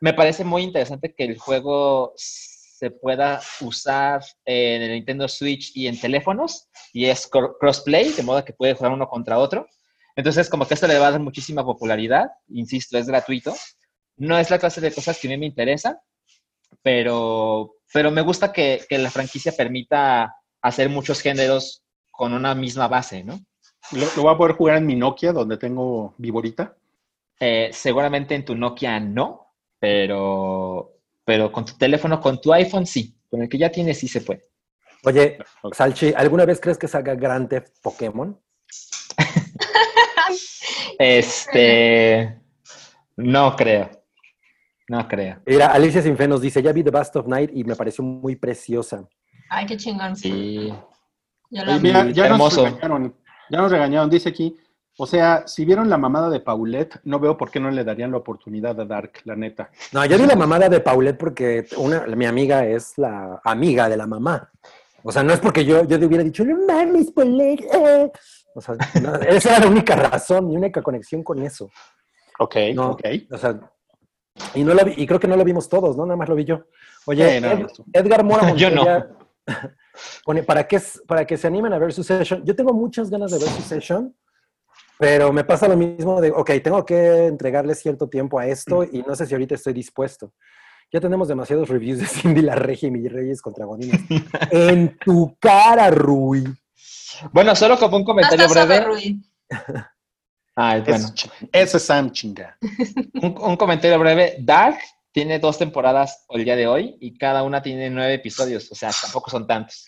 me 0.00 0.14
parece 0.14 0.44
muy 0.44 0.62
interesante 0.62 1.14
que 1.16 1.24
el 1.24 1.38
juego 1.38 2.12
se 2.16 2.90
pueda 2.90 3.40
usar 3.60 4.22
en 4.44 4.82
el 4.82 4.90
Nintendo 4.92 5.28
Switch 5.28 5.70
y 5.76 5.86
en 5.86 6.00
teléfonos, 6.00 6.68
y 6.92 7.06
es 7.06 7.30
cro- 7.30 7.56
crossplay, 7.60 8.10
de 8.12 8.22
modo 8.24 8.44
que 8.44 8.52
puede 8.52 8.74
jugar 8.74 8.92
uno 8.92 9.08
contra 9.08 9.38
otro. 9.38 9.68
Entonces, 10.16 10.48
como 10.50 10.66
que 10.66 10.74
esto 10.74 10.86
le 10.88 10.98
va 10.98 11.06
a 11.08 11.10
dar 11.12 11.20
muchísima 11.20 11.64
popularidad, 11.64 12.26
insisto, 12.48 12.98
es 12.98 13.06
gratuito. 13.06 13.54
No 14.16 14.38
es 14.38 14.50
la 14.50 14.58
clase 14.58 14.80
de 14.80 14.92
cosas 14.92 15.18
que 15.18 15.28
a 15.28 15.30
mí 15.30 15.38
me 15.38 15.46
interesa, 15.46 16.02
pero, 16.82 17.74
pero 17.92 18.10
me 18.10 18.22
gusta 18.22 18.52
que, 18.52 18.84
que 18.88 18.98
la 18.98 19.10
franquicia 19.10 19.52
permita 19.52 20.34
hacer 20.60 20.88
muchos 20.88 21.20
géneros 21.20 21.82
con 22.10 22.32
una 22.32 22.54
misma 22.54 22.88
base, 22.88 23.24
¿no? 23.24 23.40
Lo, 23.90 24.06
lo 24.16 24.22
voy 24.22 24.34
a 24.34 24.38
poder 24.38 24.56
jugar 24.56 24.76
en 24.78 24.86
mi 24.86 24.94
Nokia, 24.94 25.32
donde 25.32 25.56
tengo 25.58 26.14
Viborita. 26.18 26.76
Eh, 27.40 27.70
seguramente 27.72 28.34
en 28.34 28.44
tu 28.44 28.54
Nokia 28.54 29.00
no, 29.00 29.54
pero, 29.80 30.92
pero 31.24 31.50
con 31.50 31.64
tu 31.64 31.76
teléfono, 31.76 32.20
con 32.20 32.40
tu 32.40 32.52
iPhone 32.52 32.86
sí, 32.86 33.16
con 33.28 33.42
el 33.42 33.48
que 33.48 33.58
ya 33.58 33.70
tienes 33.70 33.98
sí 33.98 34.06
se 34.06 34.20
puede. 34.20 34.46
Oye, 35.04 35.38
Ok. 35.62 35.74
Salchi, 35.74 36.12
¿alguna 36.16 36.44
vez 36.44 36.60
crees 36.60 36.78
que 36.78 36.86
salga 36.86 37.16
Grand 37.16 37.48
Theft 37.48 37.78
Pokémon? 37.82 38.40
Este, 40.98 42.40
no 43.16 43.56
creo, 43.56 43.90
no 44.88 45.08
creo. 45.08 45.40
Mira, 45.46 45.66
Alicia 45.66 46.00
Sinfe 46.00 46.28
nos 46.28 46.40
dice, 46.40 46.62
ya 46.62 46.72
vi 46.72 46.84
The 46.84 46.90
Bast 46.90 47.16
of 47.16 47.26
Night 47.26 47.50
y 47.52 47.64
me 47.64 47.74
pareció 47.74 48.04
muy 48.04 48.36
preciosa. 48.36 49.08
Ay, 49.48 49.66
qué 49.66 49.76
chingón. 49.76 50.14
Sí. 50.14 50.72
Mira, 51.50 52.08
ya 52.10 52.26
hermoso. 52.26 52.64
nos 52.70 53.12
ya 53.52 53.58
nos 53.58 53.70
regañaron, 53.70 54.08
dice 54.10 54.30
aquí. 54.30 54.56
O 54.98 55.06
sea, 55.06 55.46
si 55.46 55.64
vieron 55.64 55.88
la 55.88 55.96
mamada 55.96 56.28
de 56.28 56.40
Paulette, 56.40 57.00
no 57.04 57.18
veo 57.18 57.36
por 57.36 57.50
qué 57.50 57.58
no 57.60 57.70
le 57.70 57.82
darían 57.84 58.10
la 58.10 58.18
oportunidad 58.18 58.78
a 58.80 58.84
Dark, 58.84 59.20
la 59.24 59.34
neta. 59.36 59.70
No, 59.92 60.04
yo 60.04 60.18
vi 60.18 60.26
la 60.26 60.36
mamada 60.36 60.68
de 60.68 60.80
Paulette 60.80 61.16
porque 61.18 61.66
una, 61.78 62.06
mi 62.06 62.26
amiga 62.26 62.66
es 62.66 62.98
la 62.98 63.40
amiga 63.44 63.88
de 63.88 63.96
la 63.96 64.06
mamá. 64.06 64.50
O 65.02 65.10
sea, 65.10 65.22
no 65.22 65.32
es 65.32 65.40
porque 65.40 65.64
yo, 65.64 65.84
yo 65.84 65.96
le 65.98 66.06
hubiera 66.06 66.22
dicho, 66.24 66.44
no 66.44 66.56
mames, 66.66 67.10
Paulette. 67.10 67.64
eh". 67.72 68.10
O 68.54 68.60
sea, 68.60 68.74
no, 69.02 69.14
esa 69.28 69.50
era 69.56 69.60
la 69.64 69.70
única 69.70 69.96
razón, 69.96 70.48
mi 70.48 70.56
única 70.56 70.82
conexión 70.82 71.22
con 71.22 71.42
eso. 71.42 71.70
Ok, 72.38 72.56
No. 72.74 72.90
ok. 72.92 73.02
O 73.30 73.38
sea, 73.38 73.58
y, 74.54 74.62
no 74.64 74.74
la 74.74 74.84
vi- 74.84 74.94
y 74.96 75.06
creo 75.06 75.18
que 75.20 75.28
no 75.28 75.36
lo 75.36 75.44
vimos 75.44 75.68
todos, 75.70 75.96
¿no? 75.96 76.04
Nada 76.04 76.16
más 76.16 76.28
lo 76.28 76.34
vi 76.34 76.44
yo. 76.44 76.64
Oye, 77.06 77.38
Ed-. 77.38 77.66
Edgar 77.94 78.24
Mora 78.24 78.52
Yo 78.56 78.70
no. 78.70 78.84
Pone, 80.24 80.42
¿para 80.42 80.66
que, 80.66 80.80
para 81.06 81.26
que 81.26 81.36
se 81.36 81.46
animen 81.46 81.72
a 81.72 81.78
ver 81.78 81.92
su 81.92 82.02
session. 82.02 82.44
Yo 82.44 82.54
tengo 82.56 82.72
muchas 82.72 83.10
ganas 83.10 83.30
de 83.30 83.38
ver 83.38 83.48
su 83.48 83.62
session, 83.62 84.14
pero 84.98 85.32
me 85.32 85.44
pasa 85.44 85.68
lo 85.68 85.76
mismo 85.76 86.20
de, 86.20 86.30
ok, 86.30 86.50
tengo 86.62 86.84
que 86.84 87.26
entregarle 87.26 87.74
cierto 87.74 88.08
tiempo 88.08 88.38
a 88.38 88.46
esto 88.46 88.84
y 88.84 89.02
no 89.02 89.14
sé 89.14 89.26
si 89.26 89.34
ahorita 89.34 89.54
estoy 89.56 89.72
dispuesto. 89.72 90.32
Ya 90.92 91.00
tenemos 91.00 91.28
demasiados 91.28 91.68
reviews 91.68 91.98
de 92.00 92.06
Cindy 92.08 92.42
la 92.42 92.54
Regia 92.54 92.88
y 92.88 92.90
Miguel 92.92 93.12
Reyes 93.12 93.40
contra 93.42 93.64
Godínez. 93.64 94.00
en 94.50 94.96
tu 94.98 95.36
cara, 95.40 95.90
Rui. 95.90 96.44
Bueno, 97.32 97.54
solo 97.56 97.78
como 97.78 97.96
un 97.98 98.04
comentario 98.04 98.48
breve. 98.48 98.80
Rui. 98.80 99.22
Ay, 100.54 100.82
bueno. 100.82 101.06
Es- 101.14 101.30
Ese 101.52 101.76
es 101.78 101.82
Sam 101.82 102.10
chinga. 102.12 102.56
Un, 103.20 103.34
un 103.40 103.56
comentario 103.56 103.98
breve. 103.98 104.36
Dark 104.40 104.78
tiene 105.12 105.38
dos 105.38 105.58
temporadas 105.58 106.24
el 106.30 106.44
día 106.44 106.56
de 106.56 106.66
hoy 106.66 106.96
y 107.00 107.16
cada 107.16 107.42
una 107.42 107.62
tiene 107.62 107.90
nueve 107.90 108.14
episodios, 108.14 108.70
o 108.72 108.74
sea, 108.74 108.90
tampoco 109.00 109.30
son 109.30 109.46
tantos. 109.46 109.86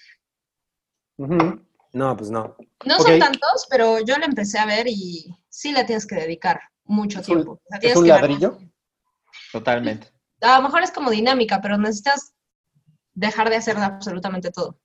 No, 1.16 2.16
pues 2.16 2.30
no. 2.30 2.56
No 2.84 2.98
son 2.98 3.18
tantos, 3.18 3.66
pero 3.70 4.00
yo 4.04 4.16
le 4.18 4.26
empecé 4.26 4.58
a 4.58 4.66
ver 4.66 4.86
y 4.88 5.34
sí 5.48 5.72
le 5.72 5.84
tienes 5.84 6.06
que 6.06 6.16
dedicar 6.16 6.60
mucho 6.84 7.20
¿Es 7.20 7.28
un- 7.28 7.34
tiempo. 7.36 7.60
Sea, 7.68 7.78
¿Es 7.90 7.96
un 7.96 8.08
ladrillo? 8.08 8.58
Totalmente. 9.52 10.08
A 10.40 10.56
lo 10.58 10.62
mejor 10.64 10.82
es 10.82 10.90
como 10.90 11.10
dinámica, 11.10 11.60
pero 11.62 11.78
necesitas 11.78 12.34
dejar 13.14 13.48
de 13.48 13.56
hacer 13.56 13.76
absolutamente 13.78 14.50
todo. 14.50 14.78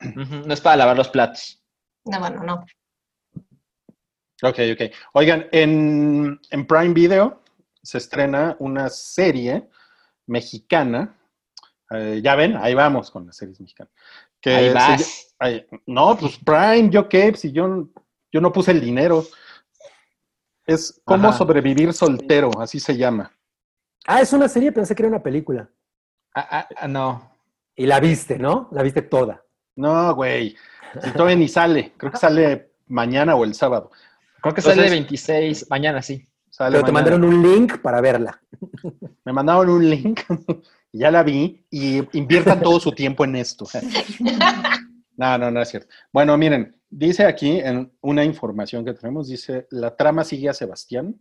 No 0.00 0.52
es 0.54 0.60
para 0.60 0.76
lavar 0.76 0.96
los 0.96 1.08
platos. 1.08 1.62
No, 2.04 2.20
bueno, 2.20 2.42
no. 2.44 2.64
Ok, 4.42 4.58
ok. 4.72 4.92
Oigan, 5.14 5.46
en, 5.52 6.38
en 6.50 6.66
Prime 6.66 6.94
Video 6.94 7.42
se 7.82 7.98
estrena 7.98 8.56
una 8.58 8.88
serie 8.88 9.68
mexicana. 10.30 11.16
Eh, 11.90 12.20
ya 12.22 12.36
ven, 12.36 12.56
ahí 12.56 12.72
vamos 12.72 13.10
con 13.10 13.26
las 13.26 13.36
series 13.36 13.60
mexicanas. 13.60 13.92
Que 14.40 14.54
Ahí 14.54 14.72
vas. 14.72 15.34
no, 15.86 16.16
pues 16.16 16.38
Prime, 16.38 16.88
yo 16.90 17.08
qué, 17.08 17.34
si 17.34 17.52
yo, 17.52 17.88
yo 18.32 18.40
no 18.40 18.52
puse 18.52 18.70
el 18.70 18.80
dinero. 18.80 19.24
Es 20.66 21.00
cómo 21.04 21.28
Ajá. 21.28 21.38
sobrevivir 21.38 21.92
soltero, 21.92 22.50
así 22.60 22.78
se 22.78 22.96
llama. 22.96 23.32
Ah, 24.06 24.20
es 24.20 24.32
una 24.32 24.48
serie, 24.48 24.72
pensé 24.72 24.94
que 24.94 25.02
era 25.02 25.08
una 25.10 25.22
película. 25.22 25.68
Ah, 26.34 26.46
ah, 26.50 26.68
ah, 26.76 26.88
no. 26.88 27.36
Y 27.74 27.86
la 27.86 27.98
viste, 28.00 28.38
¿no? 28.38 28.68
La 28.72 28.82
viste 28.82 29.02
toda. 29.02 29.44
No, 29.76 30.14
güey. 30.14 30.56
Si 31.02 31.10
todavía 31.12 31.36
ni 31.36 31.48
sale. 31.48 31.92
Creo 31.96 32.12
que 32.12 32.18
sale 32.18 32.72
mañana 32.86 33.34
o 33.34 33.44
el 33.44 33.54
sábado. 33.54 33.90
Creo 34.40 34.54
que 34.54 34.60
Entonces- 34.60 34.76
sale 34.84 34.90
26 34.90 35.66
mañana, 35.70 36.02
sí. 36.02 36.26
Sale 36.60 36.72
Pero 36.72 36.84
te 36.84 36.92
mañana. 36.92 37.16
mandaron 37.16 37.34
un 37.34 37.42
link 37.42 37.78
para 37.78 38.02
verla. 38.02 38.38
Me 39.24 39.32
mandaron 39.32 39.70
un 39.70 39.88
link, 39.88 40.20
ya 40.92 41.10
la 41.10 41.22
vi, 41.22 41.64
y 41.70 42.02
inviertan 42.18 42.60
todo 42.60 42.78
su 42.78 42.92
tiempo 42.92 43.24
en 43.24 43.36
esto. 43.36 43.64
No, 45.16 45.38
no, 45.38 45.50
no 45.50 45.62
es 45.62 45.70
cierto. 45.70 45.88
Bueno, 46.12 46.36
miren, 46.36 46.78
dice 46.90 47.24
aquí 47.24 47.60
en 47.60 47.90
una 48.02 48.24
información 48.24 48.84
que 48.84 48.92
tenemos, 48.92 49.28
dice, 49.28 49.68
la 49.70 49.96
trama 49.96 50.22
sigue 50.22 50.50
a 50.50 50.52
Sebastián, 50.52 51.18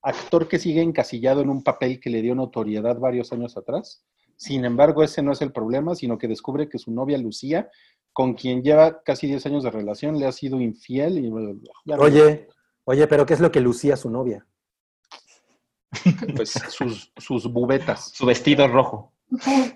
actor 0.00 0.48
que 0.48 0.58
sigue 0.58 0.80
encasillado 0.80 1.42
en 1.42 1.50
un 1.50 1.62
papel 1.62 2.00
que 2.00 2.08
le 2.08 2.22
dio 2.22 2.34
notoriedad 2.34 2.98
varios 2.98 3.34
años 3.34 3.58
atrás. 3.58 4.02
Sin 4.36 4.64
embargo, 4.64 5.02
ese 5.02 5.22
no 5.22 5.32
es 5.32 5.42
el 5.42 5.52
problema, 5.52 5.94
sino 5.94 6.16
que 6.16 6.26
descubre 6.26 6.70
que 6.70 6.78
su 6.78 6.90
novia 6.90 7.18
Lucía, 7.18 7.68
con 8.14 8.32
quien 8.32 8.62
lleva 8.62 9.02
casi 9.02 9.26
10 9.26 9.44
años 9.44 9.62
de 9.62 9.72
relación, 9.72 10.18
le 10.18 10.24
ha 10.24 10.32
sido 10.32 10.58
infiel 10.58 11.18
y... 11.18 11.30
Oye, 11.98 12.48
oye, 12.84 13.06
pero 13.08 13.26
¿qué 13.26 13.34
es 13.34 13.40
lo 13.40 13.52
que 13.52 13.60
lucía 13.60 13.98
su 13.98 14.08
novia? 14.08 14.46
Pues 16.36 16.50
sus, 16.50 17.12
sus 17.16 17.46
bubetas. 17.52 18.12
Su 18.14 18.26
vestido 18.26 18.68
rojo. 18.68 19.12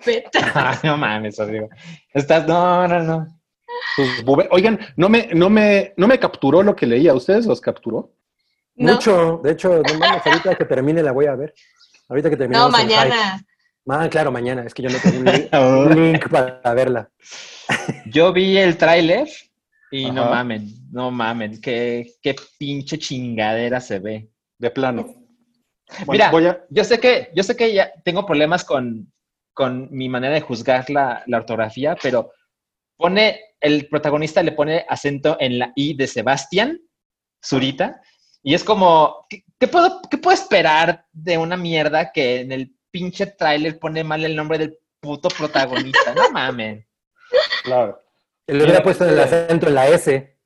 Vete. 0.05 0.39
Ay, 0.55 0.77
no 0.83 0.97
mames, 0.97 1.39
amigo. 1.41 1.69
Estás, 2.13 2.47
no, 2.47 2.87
no, 2.89 3.01
no. 3.01 3.41
Sus 3.97 4.25
bube- 4.25 4.49
Oigan, 4.51 4.79
no 4.97 5.09
me, 5.09 5.29
no, 5.35 5.51
me, 5.51 5.93
no 5.97 6.07
me 6.07 6.19
capturó 6.19 6.63
lo 6.63 6.75
que 6.77 6.87
leía. 6.87 7.15
¿Ustedes 7.15 7.47
los 7.47 7.61
capturó? 7.61 8.13
No, 8.77 8.95
Mucho, 8.95 9.41
de 9.43 9.53
hecho, 9.53 9.83
no 9.83 9.99
mames, 9.99 10.27
ahorita 10.27 10.55
que 10.57 10.65
termine 10.65 11.03
la 11.03 11.13
voy 11.13 11.27
a 11.27 11.35
ver. 11.37 11.55
Ahorita 12.09 12.31
que 12.31 12.37
termine. 12.37 12.59
no, 12.59 12.69
mañana. 12.69 13.45
Ah, 13.89 14.09
claro, 14.09 14.33
mañana. 14.33 14.65
Es 14.65 14.73
que 14.75 14.83
yo 14.83 14.91
no 14.91 14.99
tengo 14.99 15.19
un 15.89 16.13
link, 16.13 16.29
para 16.29 16.75
verla. 16.75 17.11
Yo 18.07 18.33
vi 18.33 18.57
el 18.57 18.77
tráiler 18.77 19.29
y 19.91 20.11
no 20.11 20.27
mamen, 20.31 20.69
no 20.91 21.11
mamen, 21.11 21.61
qué, 21.61 22.13
qué 22.23 22.35
pinche 22.59 22.99
chingadera 22.99 23.81
se 23.81 23.99
ve. 23.99 24.29
De 24.59 24.71
plano. 24.71 25.07
Bueno, 26.07 26.13
Mira, 26.13 26.31
voy 26.31 26.47
a... 26.47 26.65
Yo 26.71 26.85
sé 26.85 26.99
que, 26.99 27.31
yo 27.35 27.43
sé 27.43 27.57
que 27.57 27.73
ya 27.73 27.93
tengo 28.05 28.27
problemas 28.27 28.65
con, 28.65 29.13
con 29.53 29.89
mi 29.91 30.09
manera 30.09 30.35
de 30.35 30.41
juzgar 30.41 30.89
la, 30.91 31.23
la 31.27 31.37
ortografía, 31.39 31.97
pero 32.03 32.33
pone, 32.97 33.41
el 33.61 33.89
protagonista 33.89 34.43
le 34.43 34.53
pone 34.53 34.85
acento 34.89 35.37
en 35.41 35.59
la 35.59 35.73
I 35.77 35.95
de 35.95 36.07
Sebastián, 36.07 36.81
Zurita, 37.45 38.01
y 38.43 38.55
es 38.55 38.65
como, 38.65 39.27
¿qué, 39.29 39.45
qué 39.59 39.69
puedo, 39.69 40.03
¿qué 40.11 40.19
puedo 40.19 40.35
esperar 40.35 41.07
de 41.13 41.39
una 41.39 41.57
mierda 41.57 42.13
que 42.13 42.41
en 42.41 42.53
el 42.53 42.77
pinche 42.91 43.27
tráiler 43.27 43.79
pone 43.79 44.05
mal 44.05 44.25
el 44.25 44.37
nombre 44.37 44.59
del 44.59 44.79
puto 45.01 45.29
protagonista? 45.29 46.15
No 46.15 46.31
mamen. 46.31 46.87
Claro. 47.63 48.01
Le 48.47 48.63
hubiera 48.63 48.83
puesto 48.83 49.05
el 49.05 49.19
este- 49.19 49.45
acento 49.45 49.69
en 49.69 49.75
la 49.75 49.89
S. 49.89 50.39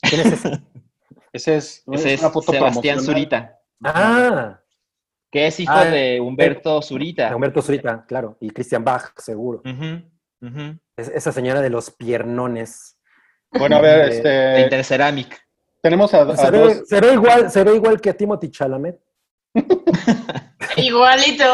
¿Quién 0.00 0.20
es 0.22 0.32
ese? 0.32 0.60
Ese 1.32 1.56
es, 1.58 1.84
Ese 1.92 2.14
es 2.14 2.20
una 2.20 2.30
foto 2.30 2.50
Sebastián 2.50 2.96
promocional. 2.96 3.04
Zurita, 3.04 3.59
Ah, 3.82 4.60
que 5.30 5.46
es 5.46 5.60
hijo 5.60 5.72
Ah, 5.74 5.84
de 5.84 6.20
Humberto 6.20 6.82
Zurita. 6.82 7.34
Humberto 7.34 7.62
Zurita, 7.62 8.04
claro. 8.06 8.36
Y 8.40 8.50
Christian 8.50 8.84
Bach, 8.84 9.12
seguro. 9.18 9.62
Es- 10.96 11.08
esa 11.08 11.32
señora 11.32 11.60
de 11.60 11.70
los 11.70 11.90
piernones. 11.90 12.96
Bueno, 13.52 13.76
a 13.76 13.80
ver, 13.80 13.98
De- 13.98 14.06
De 14.10 14.16
este, 14.16 14.60
Interceramic. 14.62 15.36
tenemos 15.82 16.12
a, 16.14 16.22
a 16.22 16.36
Se 16.36 16.50
dos, 16.50 16.68
ve, 16.80 16.82
se 16.86 17.00
ve 17.00 17.12
igual, 17.14 17.50
se 17.50 17.64
ve 17.64 17.74
igual 17.76 18.00
que 18.00 18.12
Timothy 18.14 18.50
Chalamet. 18.50 19.00
Igualito. 20.76 21.44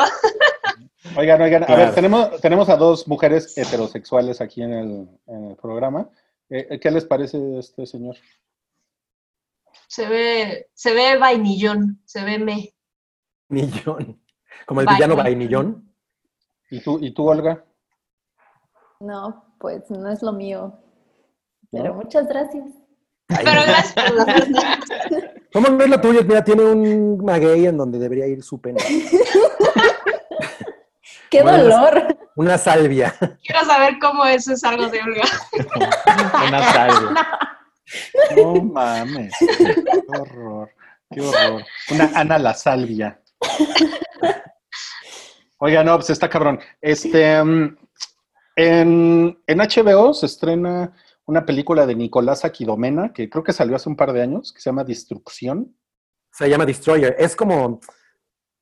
oigan, 1.17 1.41
oigan, 1.41 1.63
a 1.63 1.67
Claro. 1.67 1.83
ver, 1.87 1.95
tenemos, 1.95 2.41
tenemos 2.41 2.69
a 2.69 2.77
dos 2.77 3.07
mujeres 3.09 3.57
heterosexuales 3.57 4.41
aquí 4.41 4.63
en 4.63 4.73
el, 4.73 5.09
en 5.27 5.45
el 5.51 5.57
programa. 5.57 6.09
Eh, 6.51 6.79
¿Qué 6.81 6.91
les 6.91 7.05
parece 7.05 7.59
este 7.59 7.87
señor? 7.87 8.17
Se 9.89 10.09
ve, 10.09 10.69
se 10.75 10.93
ve 10.95 11.17
vainillón, 11.19 12.01
se 12.05 12.25
ve 12.25 12.39
me. 12.39 12.75
Millón. 13.49 14.21
Como 14.67 14.81
el 14.81 14.87
Vainillón. 14.87 15.09
villano 15.11 15.17
Vainillón. 15.23 15.95
¿Y 16.71 16.81
tú, 16.83 16.99
y 17.01 17.13
tú 17.15 17.29
Olga? 17.29 17.65
No, 19.01 19.55
pues 19.61 19.89
no 19.91 20.11
es 20.11 20.23
lo 20.23 20.33
mío. 20.33 20.79
Pero 21.71 21.95
¿No? 21.95 21.95
muchas 21.95 22.27
gracias. 22.27 22.65
Pero 23.29 23.63
gracias 23.67 23.93
por 23.93 24.15
las 24.15 24.27
¿Cómo 25.53 25.69
no 25.69 25.85
es 25.85 25.91
lo 25.91 26.01
tuyo? 26.01 26.23
Mira, 26.25 26.43
tiene 26.45 26.65
un 26.65 27.19
maguey 27.25 27.67
en 27.67 27.77
donde 27.77 27.99
debería 27.99 28.27
ir 28.27 28.43
su 28.43 28.61
pene. 28.61 28.83
¡Qué 31.31 31.43
Bueno, 31.43 31.65
dolor! 31.65 32.17
Una 32.37 32.57
salvia. 32.59 33.15
Quiero 33.45 33.65
saber 33.65 33.99
cómo 34.01 34.25
eso 34.27 34.53
es 34.53 34.63
algo 34.65 34.87
de 34.89 35.01
Olga. 35.03 35.25
Una 36.49 36.73
salve. 36.73 37.21
No 38.37 38.55
mames. 38.63 39.33
Qué 39.39 40.19
horror. 40.19 40.71
Qué 41.11 41.21
horror. 41.21 41.65
Una 41.91 42.11
Ana 42.15 42.39
la 42.39 42.55
Salvia. 42.55 43.21
Oiga, 45.59 45.83
no, 45.85 45.97
pues 45.97 46.11
está 46.11 46.29
cabrón. 46.29 46.61
Este, 46.81 47.43
mm, 47.43 47.77
en, 48.57 49.43
en 49.47 49.59
HBO 49.59 50.13
se 50.13 50.27
estrena 50.27 50.93
una 51.27 51.45
película 51.45 51.87
de 51.87 51.95
Nicolás 51.95 52.45
Aquilomena, 52.45 53.13
que 53.13 53.29
creo 53.29 53.43
que 53.43 53.53
salió 53.53 53.77
hace 53.77 53.89
un 53.89 53.97
par 53.97 54.13
de 54.13 54.23
años, 54.23 54.53
que 54.53 54.61
se 54.61 54.71
llama 54.71 54.85
Destrucción. 54.85 55.77
Se 56.33 56.49
llama 56.49 56.67
Destroyer. 56.67 57.17
Es 57.19 57.35
como, 57.35 57.81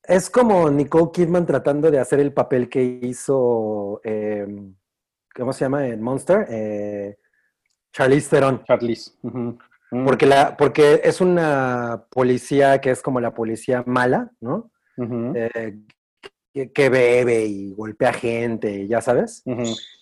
es 0.02 0.30
como 0.30 0.70
Nicole 0.70 1.10
Kidman 1.12 1.46
tratando 1.46 1.90
de 1.90 1.98
hacer 1.98 2.20
el 2.20 2.32
papel 2.32 2.68
que 2.68 2.82
hizo, 2.82 4.00
eh, 4.04 4.46
¿cómo 5.34 5.52
se 5.52 5.64
llama? 5.64 5.86
En 5.86 6.00
Monster. 6.00 6.46
Eh, 6.48 7.18
Charlize 7.94 8.28
Theron. 8.28 8.62
Charlize. 8.64 9.12
Mm, 9.22 9.50
Porque, 10.04 10.26
la, 10.26 10.56
porque 10.56 11.00
es 11.04 11.20
una 11.20 12.04
policía 12.10 12.80
que 12.80 12.90
es 12.90 13.00
como 13.00 13.20
la 13.20 13.32
policía 13.32 13.84
mala, 13.86 14.30
¿no? 14.40 14.70
Eh, 14.96 15.78
que, 16.52 16.72
que 16.72 16.88
bebe 16.88 17.44
y 17.46 17.72
golpea 17.72 18.12
gente, 18.12 18.86
ya 18.88 19.00
sabes. 19.00 19.42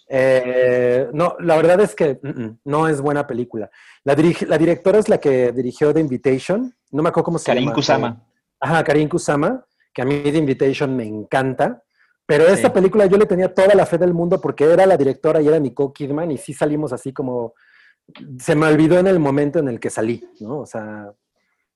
Eh, 0.08 1.08
no, 1.12 1.36
la 1.40 1.56
verdad 1.56 1.80
es 1.80 1.94
que 1.94 2.18
mm, 2.22 2.28
mm, 2.28 2.58
no 2.64 2.88
es 2.88 3.00
buena 3.00 3.26
película. 3.26 3.70
La, 4.04 4.14
dirige- 4.16 4.46
la 4.46 4.58
directora 4.58 4.98
es 4.98 5.08
la 5.08 5.18
que 5.18 5.52
dirigió 5.52 5.92
The 5.94 6.00
Invitation. 6.00 6.74
No 6.90 7.02
me 7.02 7.08
acuerdo 7.10 7.24
cómo 7.26 7.38
se 7.38 7.46
Karin 7.46 7.64
llama. 7.64 7.74
Kusama. 7.74 8.22
Ajá, 8.60 8.84
Karin 8.84 9.08
Kusama, 9.08 9.64
que 9.92 10.02
a 10.02 10.04
mí 10.04 10.20
The 10.22 10.38
Invitation 10.38 10.94
me 10.96 11.04
encanta. 11.06 11.82
Pero 12.26 12.44
esta 12.46 12.68
Sí. 12.68 12.74
película 12.74 13.06
yo 13.06 13.16
le 13.18 13.26
tenía 13.26 13.52
toda 13.52 13.74
la 13.74 13.84
fe 13.84 13.98
del 13.98 14.14
mundo 14.14 14.40
porque 14.40 14.64
era 14.64 14.86
la 14.86 14.96
directora 14.96 15.40
y 15.42 15.48
era 15.48 15.58
Nicole 15.58 15.92
Kidman 15.94 16.30
y 16.30 16.38
sí 16.38 16.52
salimos 16.54 16.92
así 16.92 17.12
como... 17.12 17.52
Se 18.38 18.54
me 18.54 18.66
olvidó 18.66 18.98
en 18.98 19.06
el 19.06 19.18
momento 19.18 19.58
en 19.58 19.68
el 19.68 19.80
que 19.80 19.90
salí, 19.90 20.28
¿no? 20.40 20.58
O 20.60 20.66
sea, 20.66 21.12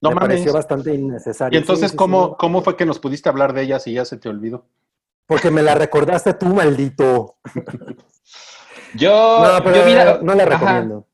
No 0.01 0.11
me 0.11 0.15
mames. 0.17 0.29
pareció 0.29 0.53
bastante 0.53 0.95
innecesario. 0.95 1.57
Y 1.57 1.61
entonces, 1.61 1.87
Sí, 1.87 1.89
sí, 1.89 1.93
sí, 1.93 1.97
¿cómo, 1.97 2.21
no. 2.29 2.37
¿cómo 2.37 2.63
fue 2.63 2.77
que 2.77 2.85
nos 2.87 2.99
pudiste 2.99 3.29
hablar 3.29 3.53
de 3.53 3.63
ella 3.63 3.79
si 3.79 3.93
ya 3.95 4.05
se 4.05 4.17
te 4.19 4.29
olvidó? 4.29 4.67
Porque 5.27 5.51
me 5.51 5.63
la 5.63 5.75
recordaste 5.75 6.35
tú, 6.35 6.47
maldito. 6.47 7.37
Yo, 8.95 9.39
No, 9.43 9.63
pero 9.65 9.89
yo 9.89 10.23
no 10.23 10.35
la 10.35 10.45
Ajá. 10.45 10.53
recomiendo. 10.53 11.07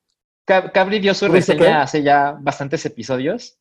Cab- 0.47 0.73
Cabri 0.73 0.99
dio 1.01 1.15
su 1.15 1.27
¿Tú 1.27 1.33
viste 1.33 1.53
reseña 1.55 1.77
qué? 1.79 1.83
hace 1.83 2.03
ya 2.03 2.37
bastantes 2.39 2.85
episodios. 2.85 3.59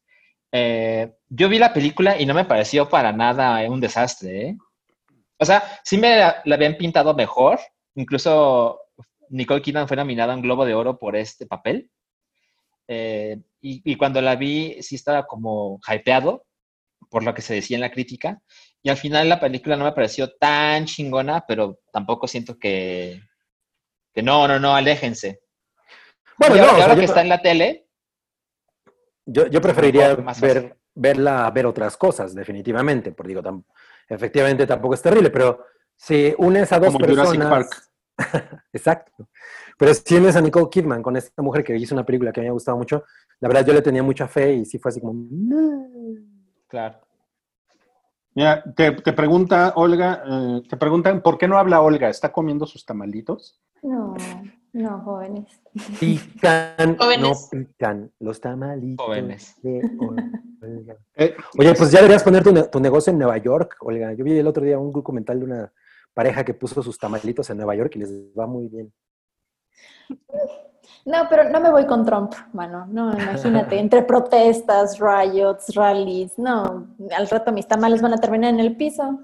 Eh, 0.51 1.15
yo 1.29 1.47
vi 1.47 1.57
la 1.59 1.73
película 1.73 2.19
y 2.19 2.25
no 2.25 2.33
me 2.33 2.45
pareció 2.45 2.89
para 2.89 3.13
nada 3.13 3.57
un 3.69 3.79
desastre. 3.79 4.41
¿eh? 4.49 4.57
O 5.37 5.45
sea, 5.45 5.63
sí 5.83 5.97
me 5.97 6.17
la, 6.17 6.41
la 6.45 6.55
habían 6.55 6.75
pintado 6.75 7.13
mejor. 7.15 7.59
Incluso 7.95 8.80
Nicole 9.31 9.61
Kidman 9.61 9.87
fue 9.87 9.97
nominada 9.97 10.33
a 10.33 10.35
un 10.35 10.41
Globo 10.41 10.65
de 10.65 10.73
Oro 10.75 10.97
por 10.99 11.15
este 11.15 11.45
papel. 11.45 11.89
Eh, 12.87 13.39
y, 13.61 13.81
y 13.91 13.95
cuando 13.95 14.21
la 14.21 14.35
vi, 14.35 14.81
sí 14.81 14.95
estaba 14.95 15.25
como 15.25 15.79
hypeado 15.87 16.45
por 17.09 17.23
lo 17.23 17.33
que 17.33 17.41
se 17.41 17.53
decía 17.55 17.75
en 17.77 17.81
la 17.81 17.91
crítica. 17.91 18.41
Y 18.83 18.89
al 18.89 18.97
final 18.97 19.27
la 19.29 19.39
película 19.39 19.75
no 19.75 19.85
me 19.85 19.91
pareció 19.91 20.33
tan 20.35 20.85
chingona, 20.85 21.43
pero 21.47 21.79
tampoco 21.91 22.27
siento 22.27 22.57
que, 22.57 23.21
que 24.13 24.21
no, 24.23 24.47
no, 24.47 24.59
no, 24.59 24.75
aléjense. 24.75 25.41
Bueno, 26.37 26.55
y 26.55 26.59
ahora, 26.59 26.71
no, 26.71 26.77
y 26.77 26.81
o 26.81 26.83
sea, 26.83 26.83
ahora 26.85 26.95
yo- 26.95 26.99
que 26.99 27.05
está 27.05 27.21
en 27.21 27.29
la 27.29 27.41
tele, 27.41 27.87
Yo, 29.25 29.47
yo 29.47 29.61
preferiría 29.61 30.15
más 30.17 30.41
ver, 30.41 30.77
verla 30.95 31.49
ver 31.51 31.65
otras 31.67 31.95
cosas, 31.95 32.33
definitivamente. 32.33 33.11
Porque 33.11 33.29
digo, 33.29 33.43
tam- 33.43 33.63
efectivamente 34.09 34.65
tampoco 34.65 34.95
es 34.95 35.01
terrible, 35.01 35.29
pero 35.29 35.65
si 35.95 36.33
unes 36.37 36.71
a 36.71 36.79
dos 36.79 36.93
Como 36.93 36.99
Jurassic 36.99 37.39
personas. 37.39 37.90
Exacto. 38.73 39.27
Pero 39.77 39.93
si 39.93 40.15
unes 40.15 40.35
a 40.35 40.41
Nicole 40.41 40.69
Kidman 40.69 41.01
con 41.01 41.15
esta 41.17 41.41
mujer 41.41 41.63
que 41.63 41.75
hizo 41.77 41.95
una 41.95 42.05
película 42.05 42.31
que 42.31 42.41
me 42.41 42.47
ha 42.49 42.51
gustado 42.51 42.77
mucho, 42.77 43.03
la 43.39 43.47
verdad 43.47 43.65
yo 43.65 43.73
le 43.73 43.81
tenía 43.81 44.03
mucha 44.03 44.27
fe 44.27 44.53
y 44.53 44.65
sí 44.65 44.77
fue 44.79 44.89
así 44.89 45.01
como. 45.01 45.25
Claro. 46.67 46.99
Mira, 48.33 48.63
te, 48.75 48.91
te 48.93 49.11
pregunta 49.13 49.73
Olga, 49.75 50.23
eh, 50.25 50.61
te 50.69 50.77
preguntan, 50.77 51.21
¿por 51.21 51.37
qué 51.37 51.47
no 51.47 51.57
habla 51.57 51.81
Olga? 51.81 52.09
¿Está 52.09 52.31
comiendo 52.31 52.65
sus 52.65 52.85
tamalitos? 52.85 53.59
No, 53.83 54.15
no, 54.71 54.99
jóvenes. 55.01 55.61
Pican, 55.99 56.95
Jóvenes. 56.97 57.19
no 57.19 57.33
pican 57.59 58.11
los 58.19 58.39
tamalitos. 58.39 59.05
Jóvenes. 59.05 59.55
de 59.61 59.81
Olga. 59.99 60.23
Eh, 61.15 61.35
Oye, 61.57 61.73
pues 61.73 61.89
ya 61.89 61.97
deberías 62.01 62.21
poner 62.23 62.43
tu, 62.43 62.51
ne- 62.53 62.67
tu 62.67 62.79
negocio 62.79 63.09
en 63.11 63.17
Nueva 63.17 63.35
York, 63.37 63.77
Olga. 63.79 64.13
Yo 64.13 64.23
vi 64.23 64.37
el 64.37 64.45
otro 64.45 64.63
día 64.63 64.77
un 64.77 64.91
documental 64.91 65.39
de 65.39 65.45
una 65.45 65.73
pareja 66.13 66.43
que 66.43 66.53
puso 66.53 66.81
sus 66.83 66.97
tamalitos 66.97 67.49
en 67.49 67.57
Nueva 67.57 67.75
York 67.75 67.95
y 67.95 67.99
les 67.99 68.11
va 68.37 68.47
muy 68.47 68.67
bien. 68.67 68.93
No, 71.05 71.27
pero 71.29 71.49
no 71.49 71.59
me 71.59 71.71
voy 71.71 71.85
con 71.87 72.05
Trump, 72.05 72.33
mano. 72.53 72.85
No, 72.87 73.11
imagínate, 73.13 73.79
entre 73.79 74.03
protestas, 74.03 74.99
riots, 74.99 75.73
rallies, 75.73 76.37
no, 76.37 76.95
al 77.15 77.27
rato 77.27 77.51
mis 77.51 77.67
tamales 77.67 78.01
van 78.01 78.13
a 78.13 78.17
terminar 78.17 78.53
en 78.53 78.59
el 78.59 78.75
piso. 78.75 79.19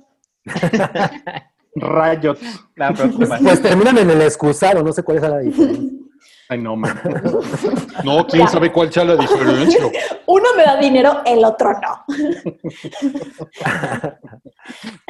Rayos. 1.76 2.40
La 2.76 2.92
preocupación. 2.94 3.44
Pues 3.44 3.62
terminan 3.62 3.98
en 3.98 4.10
el 4.10 4.22
excusado, 4.22 4.82
no 4.82 4.92
sé 4.92 5.04
cuál 5.04 5.18
es 5.18 5.24
la 5.24 5.40
diferencia. 5.40 5.98
Ay, 6.50 6.60
no, 6.60 6.76
man. 6.76 7.00
No, 8.04 8.26
quién 8.26 8.48
sabe 8.48 8.72
cuál 8.72 8.92
sea 8.92 9.04
la 9.04 9.16
diferencia. 9.16 9.82
Uno 10.28 10.46
me 10.56 10.64
da 10.64 10.78
dinero, 10.78 11.22
el 11.26 11.44
otro 11.44 11.74
no. 11.74 12.06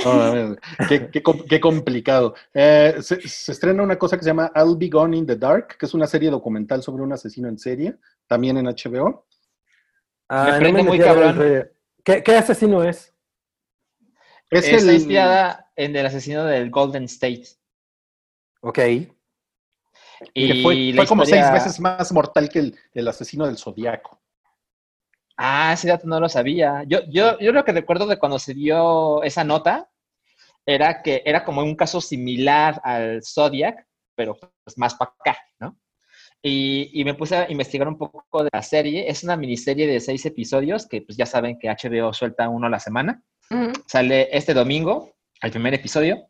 No, 0.06 0.32
ver, 0.34 0.60
qué, 0.88 1.10
qué 1.10 1.24
com- 1.24 1.44
qué 1.48 1.60
complicado. 1.60 2.36
Eh, 2.54 2.98
se, 3.02 3.20
se 3.28 3.52
estrena 3.52 3.84
una 3.84 3.98
cosa 3.98 4.18
que 4.18 4.24
se 4.24 4.30
llama 4.30 4.52
I'll 4.56 4.78
Be 4.78 4.90
Gone 4.90 5.18
in 5.18 5.26
the 5.26 5.36
Dark, 5.36 5.78
que 5.78 5.86
es 5.86 5.94
una 5.94 6.08
serie 6.08 6.30
documental 6.30 6.82
sobre 6.84 7.04
un 7.04 7.14
asesino 7.14 7.48
en 7.50 7.58
serie, 7.58 7.98
también 8.28 8.58
en 8.58 8.68
HBO. 8.68 9.26
Ah, 10.30 10.58
Me 10.60 10.72
metí 10.72 10.84
muy 10.88 11.00
cabrón. 11.00 11.36
¿Qué, 12.04 12.24
qué 12.24 12.36
asesino 12.36 12.84
es? 12.84 13.14
Es 14.50 14.68
el- 14.70 14.94
inspirada 14.94 15.72
en 15.76 15.96
el 15.96 16.06
asesino 16.06 16.46
del 16.46 16.70
Golden 16.70 17.04
State. 17.06 17.48
Ok. 18.62 18.80
Y 20.34 20.48
que 20.48 20.62
fue, 20.64 21.06
como 21.06 21.26
seis 21.26 21.44
veces 21.54 21.80
más 21.80 22.12
mortal 22.12 22.50
que 22.50 22.60
el, 22.60 22.80
el 22.94 23.08
asesino 23.08 23.46
del 23.46 23.58
Zodíaco. 23.58 24.17
Ah, 25.38 25.72
ese 25.74 25.88
dato 25.88 26.08
no 26.08 26.20
lo 26.20 26.28
sabía. 26.28 26.84
Yo, 26.88 27.00
yo, 27.08 27.38
yo 27.40 27.52
lo 27.52 27.64
que 27.64 27.72
recuerdo 27.72 28.08
de 28.08 28.18
cuando 28.18 28.40
se 28.40 28.54
dio 28.54 29.22
esa 29.24 29.44
nota 29.44 29.90
era 30.66 31.02
que 31.02 31.22
era 31.26 31.46
como 31.46 31.62
un 31.62 31.76
caso 31.76 32.02
similar 32.02 32.82
al 32.84 33.22
Zodiac, 33.24 33.88
pero 34.16 34.36
pues 34.36 34.78
más 34.78 34.96
para 34.96 35.12
acá, 35.20 35.38
¿no? 35.60 35.78
Y, 36.42 36.90
y 36.94 37.06
me 37.06 37.14
puse 37.14 37.36
a 37.36 37.52
investigar 37.52 37.88
un 37.88 37.98
poco 37.98 38.44
de 38.44 38.50
la 38.52 38.64
serie. 38.64 39.10
Es 39.10 39.24
una 39.24 39.38
miniserie 39.38 39.88
de 39.88 40.00
seis 40.00 40.26
episodios 40.26 40.88
que 40.88 41.02
pues 41.02 41.18
ya 41.18 41.26
saben 41.26 41.58
que 41.60 41.70
HBO 41.70 42.14
suelta 42.14 42.50
uno 42.50 42.68
a 42.68 42.72
la 42.72 42.80
semana. 42.80 43.24
Sale 43.86 44.28
este 44.36 44.54
domingo, 44.54 45.14
el 45.42 45.52
primer 45.52 45.74
episodio, 45.74 46.28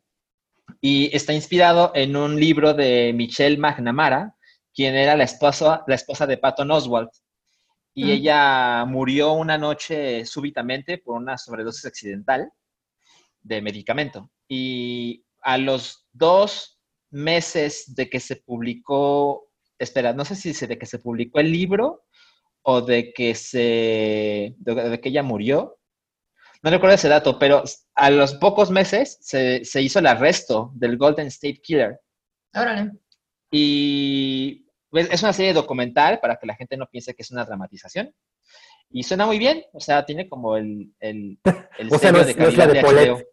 y 0.81 1.15
está 1.15 1.33
inspirado 1.33 1.91
en 1.95 2.15
un 2.15 2.39
libro 2.39 2.73
de 2.73 3.11
Michelle 3.15 3.57
McNamara, 3.57 4.35
quien 4.73 4.95
era 4.95 5.15
la 5.15 5.23
esposa, 5.23 5.83
la 5.87 5.95
esposa 5.95 6.27
de 6.27 6.37
Patton 6.37 6.69
Oswalt. 6.71 7.09
Y 7.99 8.11
ella 8.11 8.85
murió 8.85 9.31
una 9.33 9.57
noche 9.57 10.23
súbitamente 10.25 10.99
por 10.99 11.15
una 11.17 11.37
sobredosis 11.37 11.85
accidental 11.85 12.51
de 13.41 13.61
medicamento. 13.61 14.29
Y 14.47 15.25
a 15.41 15.57
los 15.57 16.05
dos 16.13 16.79
meses 17.09 17.95
de 17.95 18.07
que 18.09 18.19
se 18.19 18.35
publicó, 18.35 19.49
espera, 19.79 20.13
no 20.13 20.25
sé 20.25 20.35
si 20.35 20.53
se- 20.53 20.67
de 20.67 20.77
que 20.77 20.85
se 20.85 20.99
publicó 20.99 21.39
el 21.39 21.51
libro 21.51 22.03
o 22.61 22.81
de 22.81 23.13
que 23.13 23.33
se, 23.33 24.53
de, 24.59 24.75
de 24.89 25.01
que 25.01 25.09
ella 25.09 25.23
murió, 25.23 25.79
no 26.61 26.69
recuerdo 26.69 26.95
ese 26.95 27.07
dato, 27.09 27.39
pero 27.39 27.63
a 27.95 28.09
los 28.11 28.35
pocos 28.35 28.69
meses 28.69 29.17
se, 29.21 29.63
se 29.65 29.81
hizo 29.81 29.99
el 29.99 30.07
arresto 30.07 30.71
del 30.75 30.97
Golden 30.97 31.27
State 31.27 31.61
Killer. 31.63 31.99
Órale. 32.53 32.91
Y 33.51 34.66
es 34.93 35.23
una 35.23 35.33
serie 35.33 35.53
documental 35.53 36.19
para 36.19 36.37
que 36.37 36.47
la 36.47 36.55
gente 36.55 36.77
no 36.77 36.87
piense 36.87 37.13
que 37.15 37.21
es 37.23 37.31
una 37.31 37.45
dramatización. 37.45 38.13
Y 38.89 39.03
suena 39.03 39.25
muy 39.25 39.37
bien, 39.37 39.63
o 39.73 39.79
sea, 39.81 40.05
tiene 40.05 40.29
como 40.29 40.55
el, 40.55 40.93
el, 40.99 41.39
el 41.77 41.93
O 41.93 41.97
sea, 41.97 42.11
no 42.11 42.19
es, 42.19 42.37
no 42.37 42.47
es 42.47 42.57
la 42.57 42.67
de. 42.67 42.81
Paulette. 42.81 43.27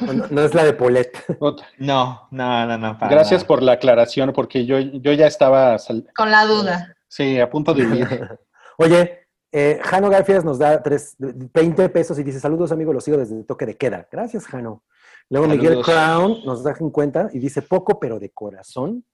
No, 0.00 0.12
no 0.30 0.40
es 0.42 0.54
la 0.54 0.64
de 0.64 0.72
Paulette. 0.72 1.18
No, 1.78 2.28
no, 2.30 2.66
no, 2.66 2.78
no. 2.78 2.98
para 2.98 3.10
Gracias 3.14 3.40
nada. 3.42 3.48
por 3.48 3.62
la 3.62 3.72
aclaración, 3.72 4.32
porque 4.32 4.64
yo, 4.64 4.78
yo 4.78 5.12
ya 5.12 5.26
estaba 5.26 5.78
sal- 5.78 6.08
Con 6.16 6.30
la 6.30 6.46
duda. 6.46 6.96
sí, 7.08 7.38
a 7.38 7.50
punto 7.50 7.74
de 7.74 7.86
huir. 7.86 8.38
Oye, 8.78 9.26
eh, 9.52 9.78
Jano 9.82 10.08
Garfias 10.08 10.44
nos 10.46 10.58
da 10.58 10.82
tres, 10.82 11.14
20 11.18 11.90
pesos 11.90 12.18
y 12.18 12.22
dice, 12.22 12.40
saludos 12.40 12.72
amigos, 12.72 12.94
los 12.94 13.04
sigo 13.04 13.18
desde 13.18 13.36
el 13.36 13.44
toque 13.46 13.66
de 13.66 13.76
queda. 13.76 14.08
Gracias, 14.10 14.46
Jano. 14.46 14.82
Luego 15.28 15.46
Miguel. 15.46 15.82
Crown 15.82 16.38
nos 16.46 16.64
da 16.64 16.74
en 16.80 16.90
cuenta 16.90 17.28
y 17.32 17.38
dice, 17.38 17.60
poco 17.60 18.00
pero 18.00 18.18
de 18.18 18.30
corazón. 18.30 19.04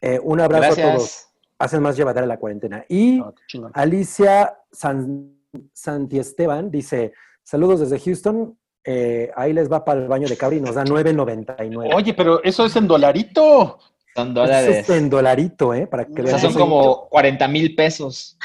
Eh, 0.00 0.20
un 0.22 0.40
abrazo 0.40 0.72
a 0.80 0.92
todos. 0.94 1.26
Hacen 1.58 1.82
más 1.82 1.96
llevadera 1.96 2.26
la 2.26 2.38
cuarentena. 2.38 2.84
Y 2.88 3.20
Ah. 3.20 3.32
Alicia 3.74 4.56
San, 4.70 5.34
Santiesteban 5.72 6.70
dice, 6.70 7.12
saludos 7.42 7.80
desde 7.80 7.98
Houston. 7.98 8.56
eh, 8.84 9.30
ahí 9.36 9.52
les 9.52 9.70
va 9.70 9.84
para 9.84 10.00
el 10.00 10.08
baño 10.08 10.26
de 10.28 10.36
cabri 10.36 10.58
y 10.58 10.60
nos 10.62 10.74
da 10.76 10.82
9.99. 10.84 11.92
Oye, 11.94 12.14
pero 12.14 12.42
eso 12.42 12.64
es 12.64 12.74
en 12.76 12.86
dolarito. 12.88 13.78
Son 14.14 14.28
Eso 14.28 14.34
dólares. 14.40 14.76
es 14.78 14.90
en 14.90 15.10
dolarito, 15.10 15.74
¿eh? 15.74 15.86
Para 15.86 16.06
que 16.06 16.22
O 16.22 16.24
vean. 16.24 16.38
sea, 16.40 16.50
son 16.50 16.58
como 16.58 17.06
40 17.08 17.46
mil 17.48 17.74
pesos. 17.74 18.38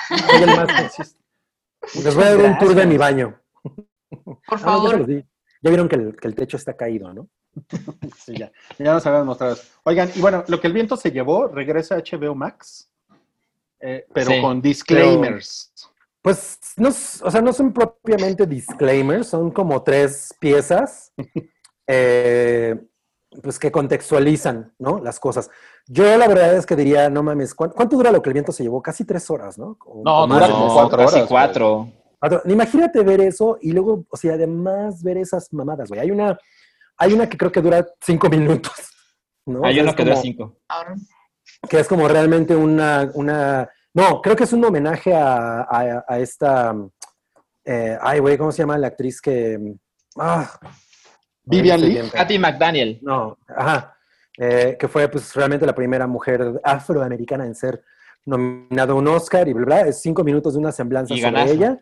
Les 1.96 2.16
voy 2.16 2.24
a 2.24 2.36
dar 2.36 2.46
un 2.52 2.58
tour 2.58 2.76
de 2.76 2.86
mi 2.86 2.98
baño. 2.98 3.40
Por 3.62 4.38
Ah, 4.48 4.52
no, 4.52 4.58
ya 4.58 4.58
favor. 4.58 4.98
los 5.00 5.08
di. 5.08 5.24
Ya 5.62 5.70
vieron 5.70 5.88
que 5.88 5.96
el, 5.96 6.16
que 6.16 6.28
el 6.28 6.36
techo 6.36 6.58
está 6.58 6.76
caído, 6.76 7.14
¿no? 7.14 7.28
Sí, 8.18 8.36
ya. 8.38 8.52
Ya 8.80 8.94
nos 8.94 9.06
habían 9.06 9.26
mostrado. 9.26 9.58
Oigan, 9.84 10.10
y 10.16 10.22
bueno, 10.22 10.44
lo 10.48 10.60
que 10.60 10.68
el 10.68 10.74
viento 10.74 10.98
se 10.98 11.12
llevó, 11.12 11.48
regresa 11.48 11.96
a 11.96 12.00
HBO 12.00 12.36
Max, 12.36 12.90
eh, 13.80 14.06
pero 14.14 14.32
Sí, 14.32 14.42
con 14.42 14.62
disclaimers. 14.62 15.72
Pues, 16.22 16.58
no, 16.78 16.88
o 16.90 17.32
sea, 17.32 17.42
no 17.42 17.52
son 17.52 17.74
propiamente 17.74 18.46
disclaimers, 18.48 19.28
son 19.28 19.52
como 19.52 19.84
tres 19.84 20.34
piezas, 20.40 21.12
eh, 21.88 22.76
pues 23.42 23.60
que 23.60 23.72
contextualizan, 23.72 24.74
¿no? 24.80 25.00
Las 25.00 25.20
cosas. 25.20 25.50
Yo 25.88 26.04
la 26.18 26.28
verdad 26.28 26.56
es 26.56 26.66
que 26.66 26.76
diría, 26.76 27.10
no 27.10 27.24
mames, 27.24 27.54
¿cuánto, 27.54 27.76
cuánto 27.76 27.98
dura 27.98 28.12
lo 28.12 28.22
que 28.22 28.30
el 28.30 28.34
viento 28.34 28.52
se 28.52 28.64
llevó? 28.64 28.82
Casi 28.82 29.06
tres 29.06 29.30
horas, 29.30 29.58
¿no? 29.58 29.78
O- 29.86 30.02
No, 30.06 30.20
o 30.24 30.28
dura 30.28 30.48
como 30.48 30.74
cuatro 30.74 30.98
casi 31.00 31.16
horas, 31.18 31.28
cuatro. 31.30 31.90
Cuatro. 32.20 32.42
Imagínate 32.46 33.04
ver 33.04 33.20
eso 33.20 33.58
y 33.62 33.74
luego, 33.74 34.06
o 34.10 34.16
sea, 34.16 34.36
además 34.36 35.04
ver 35.04 35.18
esas 35.18 35.52
mamadas, 35.52 35.90
güey. 35.90 36.00
Hay 36.00 36.12
una, 36.12 36.38
hay 36.98 37.14
una 37.14 37.28
que 37.30 37.38
creo 37.38 37.52
que 37.52 37.62
dura 37.62 37.86
cinco 38.02 38.30
minutos, 38.30 38.74
¿no? 39.46 39.62
O 39.62 39.66
Hay 39.66 39.80
es 39.80 39.96
que 39.96 40.04
dura 40.04 40.16
cinco. 40.18 40.58
Que 41.70 41.80
es 41.80 41.88
como 41.88 42.08
realmente 42.08 42.56
una, 42.56 43.10
una 43.14 43.70
no, 43.94 44.22
creo 44.22 44.36
que 44.36 44.44
es 44.46 44.54
un 44.54 44.64
homenaje 44.66 45.14
a, 45.14 45.62
a- 45.62 46.06
a 46.08 46.20
esta, 46.20 46.76
eh, 47.66 47.98
ay, 48.02 48.20
güey, 48.20 48.38
¿cómo 48.38 48.52
se 48.52 48.64
llama 48.64 48.78
la 48.78 48.88
actriz 48.88 49.22
que, 49.22 49.60
ah, 50.18 50.50
Vivian 51.46 51.82
Lee. 51.82 52.10
Katy 52.12 52.40
McDaniel. 52.40 53.00
No, 53.02 53.38
ajá, 53.48 53.98
eh, 54.38 54.78
que 54.80 54.88
fue 54.88 55.08
pues 55.10 55.34
realmente 55.36 55.66
la 55.66 55.76
primera 55.76 56.08
mujer 56.08 56.60
afroamericana 56.64 57.46
en 57.46 57.54
ser 57.54 57.84
nominada 58.26 58.94
a 58.94 58.96
un 58.96 59.08
Oscar 59.10 59.48
y 59.50 59.54
bla, 59.54 59.66
bla, 59.66 59.82
es 59.82 60.02
cinco 60.02 60.24
minutos 60.24 60.54
de 60.54 60.60
una 60.60 60.72
semblanza 60.72 61.14
Y 61.14 61.20
sobre 61.22 61.34
ganazo. 61.34 61.54
ella. 61.54 61.80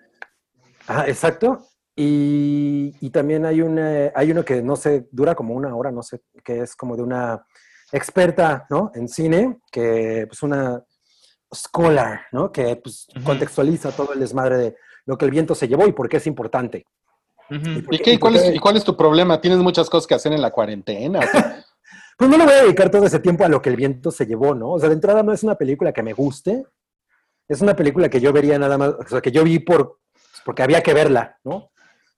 Ajá, 0.87 1.07
exacto. 1.07 1.67
Y, 1.95 2.95
y 3.01 3.09
también 3.09 3.45
hay, 3.45 3.61
un, 3.61 3.77
eh, 3.77 4.11
hay 4.15 4.31
uno 4.31 4.45
que 4.45 4.61
no 4.61 4.75
sé, 4.75 5.07
dura 5.11 5.35
como 5.35 5.53
una 5.53 5.75
hora, 5.75 5.91
no 5.91 6.01
sé, 6.01 6.21
que 6.43 6.61
es 6.61 6.75
como 6.75 6.95
de 6.95 7.03
una 7.03 7.45
experta, 7.91 8.65
¿no? 8.69 8.91
En 8.95 9.07
cine, 9.07 9.59
que 9.71 10.25
pues 10.27 10.41
una 10.43 10.83
scholar, 11.53 12.21
¿no? 12.31 12.51
Que 12.51 12.77
pues 12.77 13.07
contextualiza 13.25 13.91
todo 13.91 14.13
el 14.13 14.19
desmadre 14.19 14.57
de 14.57 14.75
lo 15.05 15.17
que 15.17 15.25
el 15.25 15.31
viento 15.31 15.53
se 15.53 15.67
llevó 15.67 15.85
y 15.87 15.91
por 15.91 16.07
qué 16.07 16.17
es 16.17 16.27
importante. 16.27 16.85
¿Y 17.49 17.99
qué? 17.99 18.13
¿Y 18.13 18.17
cuál, 18.17 18.37
es, 18.37 18.55
y 18.55 18.59
cuál 18.59 18.77
es 18.77 18.83
tu 18.85 18.95
problema? 18.95 19.41
¿Tienes 19.41 19.59
muchas 19.59 19.89
cosas 19.89 20.07
que 20.07 20.15
hacer 20.15 20.31
en 20.31 20.41
la 20.41 20.51
cuarentena? 20.51 21.19
o? 21.19 21.23
Pues 22.17 22.29
no 22.29 22.37
le 22.37 22.43
voy 22.43 22.53
a 22.53 22.61
dedicar 22.61 22.91
todo 22.91 23.03
ese 23.03 23.17
tiempo 23.17 23.45
a 23.45 23.49
lo 23.49 23.63
que 23.63 23.69
el 23.71 23.75
viento 23.75 24.11
se 24.11 24.27
llevó, 24.27 24.53
¿no? 24.53 24.73
O 24.73 24.79
sea, 24.79 24.89
de 24.89 24.93
entrada 24.93 25.23
no 25.23 25.33
es 25.33 25.41
una 25.41 25.55
película 25.55 25.91
que 25.91 26.03
me 26.03 26.13
guste, 26.13 26.63
es 27.47 27.61
una 27.61 27.75
película 27.75 28.09
que 28.09 28.21
yo 28.21 28.31
vería 28.31 28.59
nada 28.59 28.77
más, 28.77 28.89
o 28.89 29.07
sea, 29.07 29.21
que 29.21 29.31
yo 29.31 29.43
vi 29.43 29.57
por, 29.57 29.97
porque 30.45 30.61
había 30.61 30.83
que 30.83 30.93
verla, 30.93 31.39
¿no? 31.43 31.70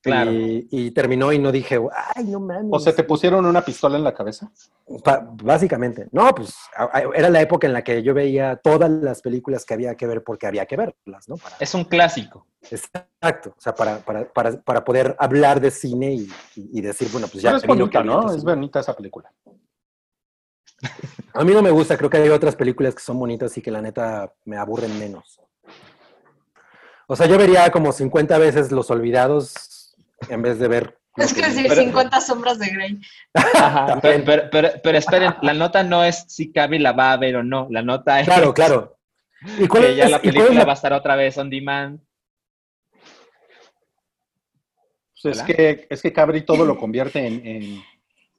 Claro. 0.04 0.34
Y, 0.34 0.68
y 0.70 0.92
terminó 0.92 1.32
y 1.32 1.40
no 1.40 1.50
dije, 1.50 1.80
ay, 2.16 2.26
no 2.26 2.42
mames. 2.42 2.68
¿O 2.72 2.78
se 2.80 2.92
te 2.92 3.06
pusieron 3.06 3.46
una 3.46 3.64
pistola 3.64 3.98
en 3.98 4.04
la 4.04 4.14
cabeza? 4.14 4.52
Pa- 5.02 5.26
básicamente. 5.42 6.10
No, 6.12 6.36
pues 6.36 6.54
a- 6.76 6.90
a- 6.98 7.02
era 7.16 7.30
la 7.30 7.40
época 7.42 7.68
en 7.68 7.74
la 7.74 7.84
que 7.86 8.04
yo 8.04 8.14
veía 8.14 8.58
todas 8.58 8.90
las 8.92 9.22
películas 9.22 9.64
que 9.64 9.74
había 9.74 9.96
que 9.96 10.06
ver 10.06 10.22
porque 10.22 10.46
había 10.46 10.66
que 10.66 10.76
verlas, 10.76 11.30
¿no? 11.30 11.38
Para- 11.38 11.56
Es 11.60 11.74
un 11.74 11.86
clásico. 11.86 12.46
exacto. 12.70 13.56
O 13.58 13.62
sea, 13.62 13.74
para, 13.74 14.00
para, 14.00 14.26
para, 14.32 14.62
para 14.62 14.84
poder 14.84 15.16
hablar 15.20 15.62
de 15.62 15.72
cine 15.72 16.14
y, 16.14 16.28
y- 16.58 16.80
y 16.80 16.82
decir, 16.82 17.08
bueno, 17.12 17.28
pues 17.32 17.42
ya. 17.42 17.50
Pero 17.52 17.58
es 17.58 17.64
que 17.64 17.68
bonita, 17.70 18.00
había 18.00 18.12
¿no? 18.12 18.28
que 18.30 18.36
Es 18.36 18.44
bonita 18.44 18.80
esa 18.82 18.94
película. 18.96 19.32
A 21.34 21.44
mí 21.46 21.54
no 21.54 21.62
me 21.62 21.72
gusta, 21.72 21.98
creo 21.98 22.10
que 22.10 22.18
hay 22.18 22.30
otras 22.30 22.56
películas 22.58 22.94
que 22.94 23.02
son 23.02 23.18
bonitas 23.18 23.58
y 23.58 23.62
que 23.62 23.72
la 23.72 23.82
neta 23.82 24.34
me 24.44 24.58
aburren 24.58 25.00
menos. 25.00 25.40
O 27.08 27.16
sea, 27.16 27.26
yo 27.28 27.38
vería 27.38 27.70
como 27.72 27.92
50 27.92 28.38
veces 28.38 28.72
Los 28.72 28.90
Olvidados 28.92 29.54
en 30.30 30.42
vez 30.42 30.60
de 30.60 30.68
ver. 30.68 31.00
Es 31.16 31.34
que 31.34 31.42
decir 31.42 31.66
Pero- 31.68 31.82
50 31.82 32.22
sombras 32.22 32.58
de 32.58 32.68
Grey. 32.70 33.00
Ajá, 33.36 34.00
pero, 34.02 34.24
pero, 34.26 34.44
pero- 34.52 34.70
pero 34.84 34.98
esperen, 34.98 35.36
la 35.44 35.54
nota 35.54 35.84
no 35.84 36.04
es 36.04 36.26
si 36.28 36.52
Carrie 36.52 36.80
la 36.80 36.92
va 36.94 37.12
a 37.14 37.18
ver 37.18 37.36
o 37.36 37.44
no. 37.44 37.68
La 37.70 37.82
nota 37.84 38.20
es 38.20 38.26
Claro, 38.28 38.54
claro. 38.54 38.98
¿Y 39.60 39.68
cuál 39.68 39.84
que 39.84 39.96
ya 39.96 40.06
es- 40.06 40.12
la 40.12 40.18
y 40.18 40.20
cuál 40.22 40.28
es 40.30 40.34
película 40.36 40.60
la- 40.60 40.66
va 40.66 40.72
a 40.72 40.76
estar 40.76 40.94
otra 40.94 41.16
vez 41.16 41.38
on 41.38 41.50
demand. 41.50 42.00
Pues 45.22 45.38
es 45.38 45.44
que, 45.44 45.88
es 45.90 46.02
que 46.02 46.12
Cabri 46.12 46.42
todo 46.42 46.66
lo 46.66 46.78
convierte 46.78 47.26
en, 47.26 47.46
en, 47.48 47.82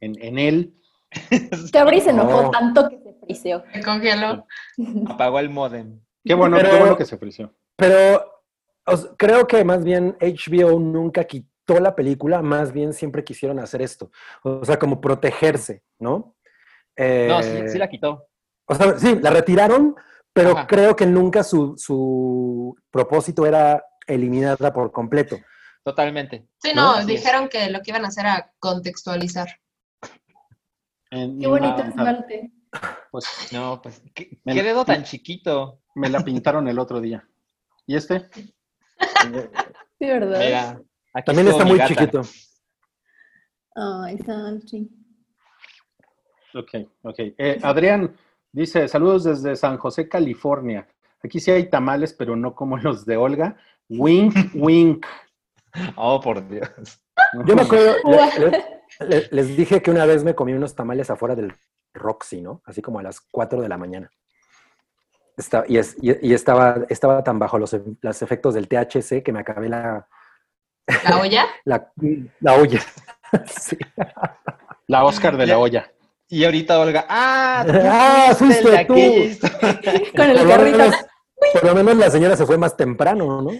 en- 0.01 0.23
en 0.23 0.39
él. 0.39 0.75
Cabri 1.73 2.01
se 2.01 2.11
enojó 2.11 2.43
No. 2.43 2.51
tanto 2.51 2.89
que 2.91 2.99
se 2.99 3.15
friseó. 3.25 3.65
Se 3.73 3.83
congeló. 3.83 4.47
Apagó 5.09 5.39
el 5.39 5.49
modem. 5.49 6.01
Qué 6.25 6.35
bueno, 6.35 6.57
Pero- 6.57 6.71
qué 6.71 6.79
bueno 6.79 6.97
que 6.97 7.07
se 7.07 7.17
frició. 7.19 7.55
Pero 7.77 8.23
os- 8.85 9.11
creo 9.17 9.47
que 9.47 9.65
más 9.65 9.83
bien 9.85 10.17
HBO 10.21 10.79
nunca 10.79 11.25
quitó 11.25 11.49
la 11.67 11.95
película, 11.95 12.43
más 12.43 12.73
bien 12.73 12.93
siempre 12.93 13.25
quisieron 13.25 13.59
hacer 13.59 13.83
esto. 13.83 14.11
O 14.43 14.65
sea, 14.65 14.79
como 14.79 15.01
protegerse, 15.01 15.83
¿no? 15.99 16.37
Eh, 16.97 17.27
No, 17.29 17.43
sí, 17.43 17.69
sí 17.69 17.79
la 17.79 17.89
quitó. 17.89 18.29
O 18.67 18.75
sea, 18.75 18.99
sí, 18.99 19.19
la 19.21 19.31
retiraron, 19.31 19.95
pero 20.33 20.51
Ajá. 20.53 20.67
creo 20.67 20.95
que 20.97 21.07
nunca 21.07 21.43
su, 21.43 21.75
su 21.77 22.77
propósito 22.91 23.47
era 23.47 23.83
eliminarla 24.07 24.73
por 24.73 24.93
completo. 24.93 25.37
Totalmente. 25.83 26.49
Sí, 26.59 26.73
¿No? 26.75 26.83
no, 26.83 26.91
Así 26.93 27.15
es. 27.15 27.21
dijeron 27.21 27.49
que 27.49 27.69
lo 27.71 27.81
que 27.81 27.91
iban 27.91 28.05
a 28.05 28.09
hacer 28.09 28.25
era 28.27 28.53
contextualizar. 28.59 29.49
En- 31.11 31.39
Qué 31.39 31.47
bonito 31.47 31.77
ah, 31.79 31.89
esmalte. 31.89 32.53
Pues 33.11 33.27
No, 33.53 33.81
pues, 33.83 34.03
¿qué, 34.15 34.39
Me- 34.45 34.55
qué 34.55 34.63
dedo 34.63 34.85
tan 34.85 35.05
chiquito? 35.05 35.81
me 35.95 36.09
la 36.09 36.21
pintaron 36.25 36.67
el 36.69 36.79
otro 36.79 37.01
día. 37.01 37.29
¿Y 37.87 37.97
este? 37.97 38.29
Sí, 38.33 40.07
¿verdad? 40.07 40.41
Mira, 40.41 40.81
aquí 41.15 41.25
También 41.27 41.49
está 41.49 41.65
muy 41.65 41.79
gata. 41.79 41.89
chiquito. 41.95 42.23
Ay, 43.77 44.19
Sanchi. 44.19 44.91
Ok, 46.55 46.71
ok. 47.03 47.19
Eh, 47.19 47.59
Adrián 47.63 48.15
dice, 48.53 48.87
saludos 48.89 49.25
desde 49.25 49.57
San 49.57 49.77
José, 49.79 50.09
California. 50.09 50.87
Aquí 51.23 51.41
sí 51.41 51.51
hay 51.51 51.69
tamales, 51.71 52.13
pero 52.13 52.37
no 52.37 52.55
como 52.55 52.77
los 52.77 53.05
de 53.07 53.17
Olga. 53.17 53.57
Wink, 53.89 54.35
wink. 54.55 55.07
Oh, 55.97 56.21
por 56.21 56.47
Dios. 56.49 56.69
Yo 57.47 57.57
me 57.57 57.63
acuerdo, 57.63 57.97
le- 58.39 58.51
le- 58.51 58.65
le- 59.09 59.29
les 59.33 59.57
dije 59.57 59.83
que 59.83 59.91
una 59.91 60.07
vez 60.07 60.23
me 60.23 60.33
comí 60.37 60.53
unos 60.53 60.77
tamales 60.77 61.11
afuera 61.11 61.35
del 61.35 61.53
Roxy, 61.93 62.41
¿no? 62.41 62.63
Así 62.65 62.81
como 62.81 63.01
a 63.01 63.03
las 63.03 63.21
4 63.21 63.61
de 63.61 63.69
la 63.69 63.77
mañana. 63.77 64.09
Está- 65.37 65.65
y 65.67 65.79
es- 65.79 65.97
y- 66.01 66.29
y 66.29 66.33
estaba, 66.33 66.87
estaba 66.89 67.25
tan 67.25 67.41
bajo 67.41 67.59
los, 67.59 67.75
e- 67.75 67.83
los 68.03 68.23
efectos 68.23 68.55
del 68.55 68.69
THC 68.69 69.25
que 69.25 69.33
me 69.33 69.41
acabé 69.41 69.69
la, 69.69 70.07
¿La 70.87 71.19
olla? 71.21 71.47
la, 71.65 71.93
la 72.41 72.55
olla. 72.55 72.81
Sí. 73.49 73.77
La 74.87 75.05
Oscar 75.05 75.37
de 75.37 75.47
la 75.49 75.59
olla. 75.59 75.91
Y 76.29 76.45
ahorita 76.45 76.79
Olga, 76.79 77.05
¡ah! 77.09 77.67
Ah, 77.69 78.35
fuiste 78.37 78.63
tú. 78.63 78.69
aquella 78.77 79.25
historia". 79.25 79.81
Con 80.15 80.31
el 80.31 80.49
carrito. 80.49 80.79
menos, 80.79 80.95
por 81.53 81.65
lo 81.65 81.75
menos 81.75 81.97
la 81.97 82.11
señora 82.11 82.37
se 82.37 82.47
fue 82.47 82.59
más 82.59 82.77
temprano, 82.77 83.43
¿no? 83.43 83.51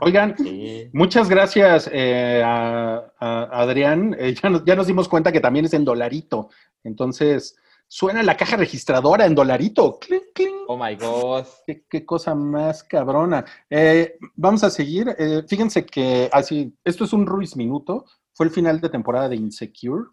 Oigan, 0.00 0.36
Sí. 0.38 0.88
muchas 0.92 1.28
gracias 1.28 1.90
eh, 1.92 2.40
a, 2.44 3.02
a 3.18 3.42
Adrián. 3.62 4.14
Eh, 4.18 4.32
ya, 4.40 4.48
nos, 4.48 4.64
ya 4.64 4.76
nos 4.76 4.86
dimos 4.86 5.08
cuenta 5.08 5.32
que 5.32 5.40
también 5.40 5.64
es 5.64 5.72
en 5.74 5.84
dolarito. 5.84 6.50
Entonces, 6.84 7.56
suena 7.90 8.22
la 8.22 8.36
caja 8.36 8.56
registradora 8.56 9.26
en 9.26 9.34
dolarito. 9.34 9.98
Clink, 9.98 10.26
clink. 10.32 10.54
Oh 10.68 10.78
my 10.78 10.94
God. 10.94 11.44
Qué, 11.66 11.84
qué 11.90 12.06
cosa 12.06 12.36
más 12.36 12.84
cabrona. 12.84 13.44
Eh, 13.68 14.16
vamos 14.36 14.62
a 14.62 14.70
seguir. 14.70 15.12
Eh, 15.18 15.42
fíjense 15.48 15.84
que 15.84 16.30
así, 16.32 16.72
esto 16.84 17.04
es 17.04 17.12
un 17.12 17.26
Ruiz 17.26 17.56
Minuto. 17.56 18.04
Fue 18.32 18.46
el 18.46 18.52
final 18.52 18.80
de 18.80 18.90
temporada 18.90 19.28
de 19.28 19.36
Insecure. 19.36 20.04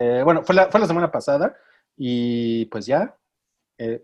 Eh, 0.00 0.22
bueno, 0.24 0.42
fue 0.42 0.56
la, 0.56 0.66
fue 0.66 0.80
la 0.80 0.88
semana 0.88 1.12
pasada 1.12 1.56
y 1.96 2.64
pues 2.66 2.86
ya 2.86 3.16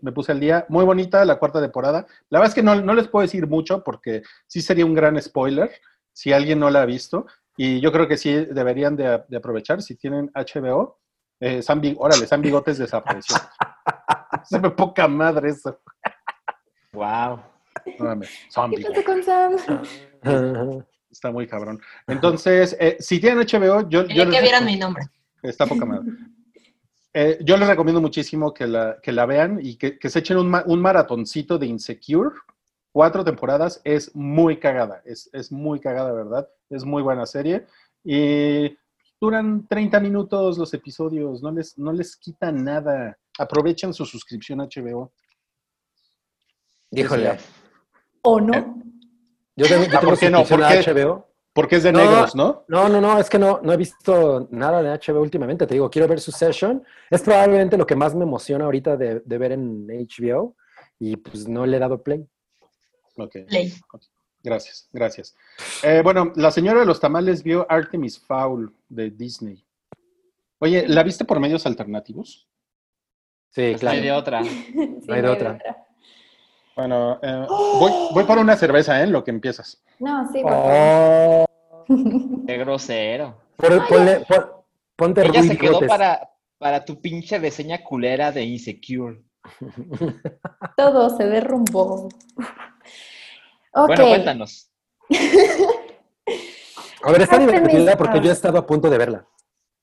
me 0.01 0.11
puse 0.13 0.31
al 0.31 0.39
día. 0.39 0.65
Muy 0.69 0.85
bonita 0.85 1.23
la 1.25 1.39
cuarta 1.39 1.61
temporada. 1.61 2.05
La 2.29 2.39
verdad 2.39 2.51
es 2.51 2.55
que 2.55 2.63
no, 2.63 2.75
no 2.81 2.93
les 2.93 3.09
puedo 3.09 3.23
decir 3.23 3.47
mucho 3.47 3.83
porque 3.83 4.23
sí 4.47 4.61
sería 4.61 4.85
un 4.85 4.93
gran 4.93 5.21
spoiler 5.21 5.71
si 6.13 6.31
alguien 6.31 6.59
no 6.59 6.69
la 6.69 6.83
ha 6.83 6.85
visto. 6.85 7.25
Y 7.57 7.81
yo 7.81 7.91
creo 7.91 8.07
que 8.07 8.17
sí 8.17 8.33
deberían 8.33 8.95
de, 8.95 9.23
de 9.27 9.37
aprovechar 9.37 9.81
si 9.81 9.95
tienen 9.95 10.31
HBO. 10.33 10.98
Eh, 11.39 11.61
San 11.61 11.79
Big- 11.81 11.95
órale, 11.99 12.25
San 12.27 12.41
Bigotes 12.41 12.77
desapareció. 12.77 13.35
Se 14.43 14.59
me 14.59 14.69
poca 14.71 15.07
madre 15.07 15.49
eso. 15.49 15.79
Wow. 16.93 17.39
No 17.99 18.21
San 18.49 18.71
¿Qué 18.71 18.81
pasa 18.81 19.03
con 19.03 19.23
Sam? 19.23 20.83
Está 21.09 21.31
muy 21.31 21.47
cabrón. 21.47 21.79
Entonces, 22.07 22.75
eh, 22.79 22.97
si 22.99 23.19
tienen 23.19 23.39
HBO, 23.39 23.87
yo, 23.89 24.05
yo 24.05 24.25
les 24.25 24.35
que 24.35 24.41
vieran 24.41 24.65
mi 24.65 24.75
nombre. 24.77 25.03
Está 25.41 25.65
poca 25.65 25.85
madre. 25.85 26.11
Eh, 27.13 27.39
yo 27.41 27.57
les 27.57 27.67
recomiendo 27.67 28.01
muchísimo 28.01 28.53
que 28.53 28.67
la, 28.67 28.97
que 29.01 29.11
la 29.11 29.25
vean 29.25 29.59
y 29.61 29.77
que, 29.77 29.97
que 29.97 30.09
se 30.09 30.19
echen 30.19 30.37
un, 30.37 30.49
ma- 30.49 30.63
un 30.67 30.81
maratoncito 30.81 31.57
de 31.57 31.65
Insecure. 31.67 32.31
Cuatro 32.91 33.23
temporadas, 33.23 33.81
es 33.83 34.15
muy 34.15 34.57
cagada, 34.57 35.01
es, 35.05 35.29
es 35.31 35.51
muy 35.51 35.79
cagada, 35.79 36.11
¿verdad? 36.11 36.49
Es 36.71 36.83
muy 36.83 37.01
buena 37.03 37.25
serie. 37.27 37.65
Y 38.03 38.77
duran 39.21 39.67
30 39.67 39.99
minutos 39.99 40.57
los 40.57 40.73
episodios, 40.73 41.41
no 41.41 41.51
les, 41.51 41.77
no 41.77 41.91
les 41.91 42.15
quita 42.17 42.51
nada. 42.51 43.17
Aprovechen 43.37 43.93
su 43.93 44.05
suscripción 44.05 44.61
a 44.61 44.65
HBO. 44.65 45.11
Híjole. 46.91 47.37
¿O 48.23 48.39
no? 48.39 48.81
Yo 49.55 49.67
tengo, 49.67 49.83
yo 49.83 49.89
Ah, 49.97 49.99
tengo 49.99 50.11
¿por 50.11 50.19
qué 50.19 50.29
no? 50.29 50.43
¿Por 50.45 50.59
qué? 50.67 50.93
HBO. 50.93 51.27
Porque 51.53 51.75
es 51.77 51.83
de 51.83 51.91
No. 51.91 51.99
negros, 51.99 52.35
¿no? 52.35 52.63
No, 52.67 52.87
no, 52.87 53.01
no, 53.01 53.19
es 53.19 53.29
que 53.29 53.39
no, 53.39 53.59
no 53.61 53.73
he 53.73 53.77
visto 53.77 54.47
nada 54.51 54.81
de 54.81 54.89
HBO 54.97 55.21
últimamente. 55.21 55.65
Te 55.67 55.73
digo, 55.73 55.89
quiero 55.89 56.07
ver 56.07 56.19
su 56.21 56.31
session. 56.31 56.83
Es 57.09 57.21
probablemente 57.21 57.77
lo 57.77 57.85
que 57.85 57.95
más 57.95 58.15
me 58.15 58.23
emociona 58.23 58.65
ahorita 58.65 58.95
de, 58.95 59.19
de 59.21 59.37
ver 59.37 59.53
en 59.53 59.87
HBO 59.87 60.55
y 60.99 61.17
pues 61.17 61.47
no 61.47 61.65
le 61.65 61.77
he 61.77 61.79
dado 61.79 62.01
play. 62.01 62.25
Ok. 63.17 63.35
Ley. 63.49 63.73
Gracias, 64.43 64.87
gracias. 64.93 65.35
Eh, 65.83 66.01
bueno, 66.03 66.31
la 66.35 66.51
señora 66.51 66.79
de 66.79 66.85
los 66.85 66.99
tamales 66.99 67.43
vio 67.43 67.65
Artemis 67.69 68.19
Fowl 68.19 68.73
de 68.87 69.09
Disney. 69.11 69.65
Oye, 70.59 70.87
¿la 70.87 71.03
viste 71.03 71.25
por 71.25 71.39
medios 71.39 71.65
alternativos? 71.65 72.47
Sí, 73.49 73.71
Pues 73.71 73.83
no 73.83 73.89
hay 73.89 73.97
de 73.97 74.03
claro. 74.03 74.19
otra. 74.19 74.43
Sí, 74.43 75.03
No 75.07 75.13
hay 75.13 75.21
de 75.21 75.29
otra. 75.29 75.57
Bueno, 76.75 77.19
eh, 77.21 77.45
voy, 77.49 77.91
voy 78.13 78.23
por 78.23 78.37
una 78.37 78.55
cerveza, 78.55 78.99
¿eh? 78.99 79.03
En 79.03 79.11
lo 79.11 79.23
que 79.23 79.31
empiezas. 79.31 79.83
No, 79.99 80.25
sí, 80.31 80.41
por 80.41 80.51
favor. 80.51 80.71
Oh, 80.71 81.45
Qué 82.47 82.57
grosero. 82.57 83.41
por- 83.57 83.87
ponle- 83.87 84.25
pon- 84.25 84.51
ponte 84.95 85.25
Ella 85.25 85.43
se 85.43 85.57
quedó 85.57 85.81
para, 85.85 86.29
para 86.57 86.85
tu 86.85 87.01
pinche 87.01 87.37
reseña 87.39 87.83
culera 87.83 88.31
de 88.31 88.43
Insecure. 88.43 89.21
Todo 90.77 91.09
se 91.17 91.25
derrumbó. 91.27 92.07
Ok. 93.73 93.87
Bueno, 93.87 94.07
cuéntanos. 94.07 94.71
A 97.01 97.11
ver, 97.11 97.21
está 97.21 97.39
divertida 97.39 97.97
porque 97.97 98.19
yo 98.19 98.29
he 98.29 98.33
estado 98.33 98.57
a 98.57 98.65
punto 98.65 98.89
de 98.89 98.97
verla. 98.97 99.25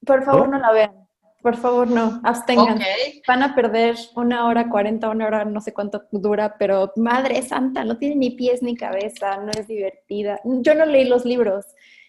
Por 0.05 0.23
favor, 0.23 0.49
¿No? 0.49 0.59
no 0.59 0.67
la 0.67 0.73
vean. 0.73 1.09
Por 1.43 1.57
favor, 1.57 1.89
no. 1.89 2.21
Absténganse. 2.25 2.85
Ok. 2.85 3.23
Van 3.27 3.43
a 3.43 3.55
perder 3.55 3.97
una 4.17 4.47
hora, 4.47 4.69
cuarenta, 4.69 5.09
una 5.09 5.27
hora, 5.27 5.45
no 5.45 5.61
sé 5.61 5.73
cuánto 5.73 6.05
dura, 6.11 6.57
pero 6.59 6.93
madre 6.97 7.41
santa, 7.43 7.85
no 7.85 7.99
tiene 7.99 8.17
ni 8.17 8.31
pies 8.31 8.63
ni 8.63 8.77
cabeza, 8.77 9.37
no 9.39 9.51
es 9.53 9.67
divertida. 9.67 10.41
Yo 10.45 10.75
no 10.75 10.85
leí 10.85 11.05
los 11.05 11.25
libros, 11.25 11.65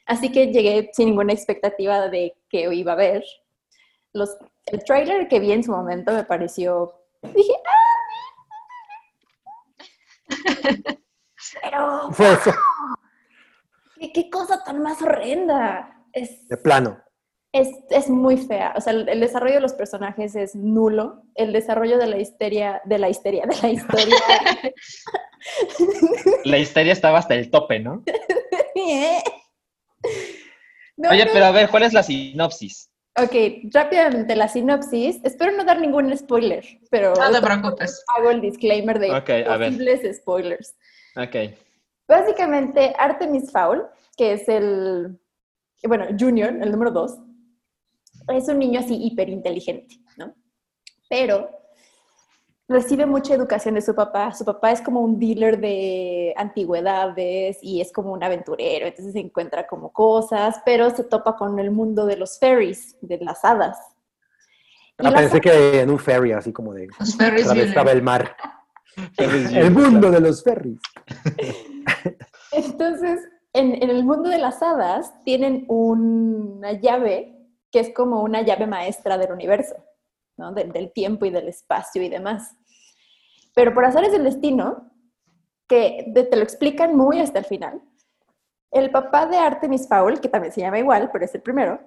así 0.06 0.32
que 0.32 0.48
llegué 0.48 0.90
sin 0.94 1.10
ninguna 1.10 1.34
expectativa 1.34 2.10
de 2.10 2.36
que 2.50 2.74
iba 2.74 2.94
a 2.94 2.96
ver. 2.96 3.24
Los, 4.14 4.36
el 4.66 4.84
trailer 4.84 5.28
que 5.28 5.40
vi 5.40 5.52
en 5.52 5.64
su 5.64 5.72
momento 5.72 6.12
me 6.12 6.24
pareció. 6.24 6.96
Dije, 7.22 7.54
¡ah! 10.28 10.98
Pero, 11.62 12.12
Fue 12.12 12.34
eso, 12.34 12.52
¿qué, 14.00 14.12
qué 14.14 14.30
cosa 14.30 14.64
tan 14.64 14.82
más 14.82 15.02
horrenda. 15.02 15.94
Es, 16.14 16.48
de 16.48 16.58
plano. 16.58 16.98
es, 17.52 17.70
es 17.90 18.10
muy 18.10 18.38
fea. 18.38 18.74
O 18.76 18.82
sea, 18.82 18.94
el, 18.94 19.08
el 19.10 19.20
desarrollo 19.20 19.56
de 19.56 19.62
los 19.62 19.74
personajes 19.74 20.36
es 20.36 20.56
nulo. 20.56 21.24
El 21.36 21.54
desarrollo 21.54 21.98
de 21.98 22.08
la 22.08 22.18
histeria, 22.18 22.82
de 22.86 22.98
la 23.00 23.10
histeria, 23.10 23.46
de 23.46 23.56
la 23.62 23.70
historia. 23.70 24.16
La 26.44 26.58
histeria 26.58 26.92
estaba 26.94 27.20
hasta 27.20 27.36
el 27.36 27.50
tope, 27.52 27.80
¿no? 27.80 28.04
No, 30.98 31.10
Oye, 31.12 31.26
no. 31.26 31.32
pero 31.32 31.46
a 31.46 31.52
ver, 31.52 31.70
¿cuál 31.70 31.84
es 31.84 31.94
la 31.94 32.02
sinopsis? 32.02 32.90
Ok, 33.18 33.34
rápidamente 33.72 34.36
la 34.36 34.48
sinopsis. 34.48 35.20
Espero 35.24 35.52
no 35.52 35.64
dar 35.64 35.80
ningún 35.80 36.16
spoiler, 36.18 36.66
pero 36.90 37.14
No 37.14 37.32
te 37.32 37.42
preocupes. 37.42 38.04
hago 38.18 38.32
el 38.32 38.42
disclaimer 38.42 38.98
de 39.00 39.12
Ok, 39.12 39.30
a 39.30 39.58
ver. 39.58 39.70
posibles 39.72 40.18
spoilers. 40.18 40.76
Ok. 41.18 41.36
Básicamente, 42.08 42.94
Artemis 42.98 43.52
Fowl, 43.52 43.86
que 44.16 44.34
es 44.34 44.48
el, 44.48 45.20
bueno, 45.84 46.06
Junior, 46.18 46.50
el 46.62 46.72
número 46.72 46.92
dos, 46.92 47.18
es 48.30 48.48
un 48.48 48.60
niño 48.60 48.80
así 48.80 48.96
hiperinteligente, 48.96 49.96
¿no? 50.18 50.34
Pero 51.10 51.50
recibe 52.68 53.06
mucha 53.06 53.34
educación 53.34 53.76
de 53.76 53.82
su 53.82 53.96
papá. 53.96 54.34
Su 54.34 54.46
papá 54.46 54.72
es 54.72 54.82
como 54.82 55.02
un 55.02 55.20
dealer 55.20 55.60
de 55.60 56.34
antigüedades 56.38 57.58
y 57.62 57.82
es 57.82 57.92
como 57.92 58.12
un 58.12 58.24
aventurero, 58.24 58.86
entonces 58.88 59.14
se 59.14 59.20
encuentra 59.20 59.66
como 59.68 59.92
cosas, 59.92 60.62
pero 60.66 60.90
se 60.90 61.04
topa 61.04 61.36
con 61.36 61.58
el 61.60 61.72
mundo 61.72 62.06
de 62.06 62.18
los 62.18 62.40
fairies, 62.40 62.98
de 63.02 63.18
las 63.20 63.44
hadas. 63.44 63.78
Ah, 65.00 65.12
las 65.12 65.14
pensé 65.14 65.42
que 65.42 65.82
en 65.82 65.90
un 65.90 66.00
ferry, 66.00 66.32
así 66.32 66.52
como 66.52 66.74
de 66.74 66.88
Los 67.00 67.16
Ferris 67.16 67.48
atravesaba 67.48 67.92
el 67.92 68.02
mar. 68.02 68.36
El 69.18 69.72
mundo 69.72 70.10
de 70.12 70.20
los 70.20 70.44
ferries. 70.44 70.80
Entonces, 72.52 73.22
en, 73.54 73.82
en 73.82 73.90
el 73.90 74.04
mundo 74.04 74.30
de 74.30 74.38
las 74.40 74.62
hadas 74.62 75.14
tienen 75.24 75.66
una 75.68 76.74
llave 76.74 77.34
que 77.72 77.80
es 77.82 77.94
como 77.94 78.22
una 78.24 78.42
llave 78.42 78.66
maestra 78.68 79.18
del 79.18 79.32
universo, 79.32 79.76
¿no? 80.38 80.54
Del, 80.54 80.72
del 80.72 80.92
tiempo 80.94 81.26
y 81.26 81.30
del 81.30 81.48
espacio 81.50 82.02
y 82.02 82.10
demás. 82.10 82.56
Pero 83.54 83.74
por 83.74 83.84
azares 83.86 84.12
del 84.12 84.24
destino, 84.24 84.92
que 85.68 86.06
de- 86.08 86.24
te 86.24 86.38
lo 86.38 86.44
explican 86.44 86.96
muy 86.96 87.20
hasta 87.20 87.40
el 87.40 87.46
final, 87.46 87.82
el 88.72 88.90
papá 88.92 89.26
de 89.28 89.38
Artemis 89.38 89.88
Fowl, 89.88 90.20
que 90.22 90.30
también 90.30 90.54
se 90.54 90.62
llama 90.62 90.80
igual, 90.80 91.10
pero 91.12 91.26
es 91.26 91.36
el 91.36 91.42
primero, 91.42 91.80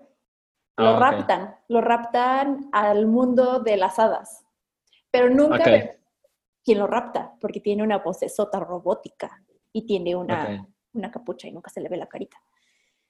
lo 0.76 0.88
Ah, 0.88 0.92
ok. 0.96 1.00
raptan, 1.00 1.56
lo 1.68 1.80
raptan 1.80 2.68
al 2.72 3.06
mundo 3.06 3.60
de 3.60 3.76
las 3.76 3.98
hadas. 3.98 4.44
Pero 5.10 5.28
nunca. 5.30 5.56
Ven 6.60 6.64
quién 6.64 6.78
lo 6.78 6.86
rapta, 6.86 7.32
porque 7.40 7.60
tiene 7.60 7.82
una 7.82 7.98
vocesota 7.98 8.60
robótica 8.60 9.42
y 9.72 9.86
tiene 9.86 10.16
una, 10.16 10.44
Ok. 10.60 10.68
una 10.94 11.10
capucha 11.10 11.48
y 11.48 11.52
nunca 11.52 11.70
se 11.70 11.80
le 11.80 11.88
ve 11.88 11.96
la 11.96 12.06
carita. 12.06 12.36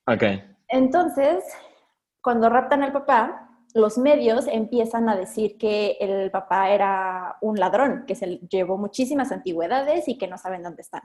Ok. 0.06 0.22
Entonces, 0.68 1.44
cuando 2.22 2.48
raptan 2.48 2.82
al 2.82 2.92
papá, 2.92 3.48
los 3.74 3.98
medios 3.98 4.46
empiezan 4.48 5.08
a 5.08 5.16
decir 5.16 5.56
que 5.56 5.96
el 6.00 6.30
papá 6.30 6.70
era 6.70 7.36
un 7.40 7.58
ladrón, 7.58 8.04
que 8.06 8.14
se 8.14 8.38
llevó 8.48 8.76
muchísimas 8.76 9.30
antigüedades 9.30 10.08
y 10.08 10.18
que 10.18 10.26
no 10.26 10.38
saben 10.38 10.62
dónde 10.62 10.82
están. 10.82 11.02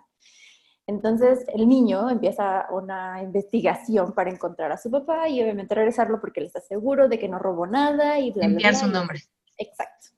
Entonces, 0.87 1.45
el 1.47 1.67
niño 1.67 2.09
empieza 2.11 2.67
una 2.71 3.21
investigación 3.23 4.13
para 4.13 4.29
encontrar 4.29 4.71
a 4.71 4.77
su 4.77 4.91
papá 4.91 5.27
y 5.29 5.41
obviamente 5.41 5.73
regresarlo 5.73 6.19
porque 6.21 6.39
él 6.41 6.45
está 6.47 6.61
seguro 6.61 7.07
de 7.07 7.17
que 7.17 7.27
no 7.27 7.39
robó 7.39 7.65
nada 7.65 8.19
y 8.19 8.31
bla, 8.31 8.47
bla, 8.47 8.57
bla. 8.57 8.73
su 8.73 8.87
nombre. 8.87 9.19
Exacto. 9.57 10.09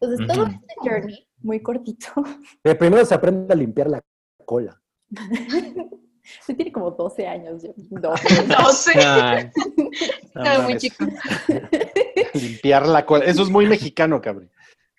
Entonces, 0.00 0.26
todo 0.26 0.44
Ujú. 0.44 0.52
este 0.52 0.74
journey, 0.88 1.28
muy 1.44 1.60
cortito, 1.62 2.08
Pero 2.62 2.78
primero 2.78 3.04
se 3.04 3.14
aprende 3.14 3.52
a 3.52 3.56
limpiar 3.56 3.88
la 3.90 4.00
cola. 4.44 4.80
se 6.40 6.54
tiene 6.54 6.72
como 6.72 6.90
12 6.90 7.26
años. 7.26 7.62
yo- 7.62 7.72
12. 7.76 8.46
No 8.48 8.70
sé. 8.70 8.92
Ay, 9.04 9.50
No 10.34 10.40
Estaba 10.42 10.64
muy 10.64 10.76
chico. 10.78 11.04
Limpiar 12.34 12.86
la 12.88 13.04
cola. 13.06 13.24
Eso 13.26 13.42
es 13.42 13.50
muy 13.50 13.66
mexicano, 13.66 14.20
cabrón. 14.20 14.50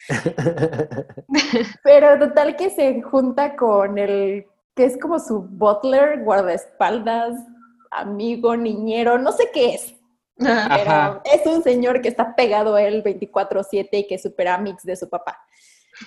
Pero 1.83 2.19
total 2.19 2.55
que 2.55 2.69
se 2.69 3.01
junta 3.01 3.55
con 3.55 3.97
el 3.97 4.45
que 4.75 4.85
es 4.85 4.97
como 4.99 5.19
su 5.19 5.41
butler, 5.41 6.23
guardaespaldas, 6.23 7.33
amigo, 7.91 8.55
niñero, 8.57 9.17
no 9.17 9.31
sé 9.31 9.49
qué 9.53 9.75
es. 9.75 9.95
Pero 10.37 10.51
Ajá. 10.51 11.21
es 11.23 11.45
un 11.47 11.63
señor 11.63 12.01
que 12.01 12.09
está 12.09 12.35
pegado 12.35 12.75
a 12.75 12.83
él 12.83 13.01
24/7 13.03 13.87
y 13.93 14.07
que 14.07 14.15
es 14.15 14.21
super 14.21 14.49
amix 14.49 14.83
de 14.83 14.95
su 14.97 15.09
papá. 15.09 15.39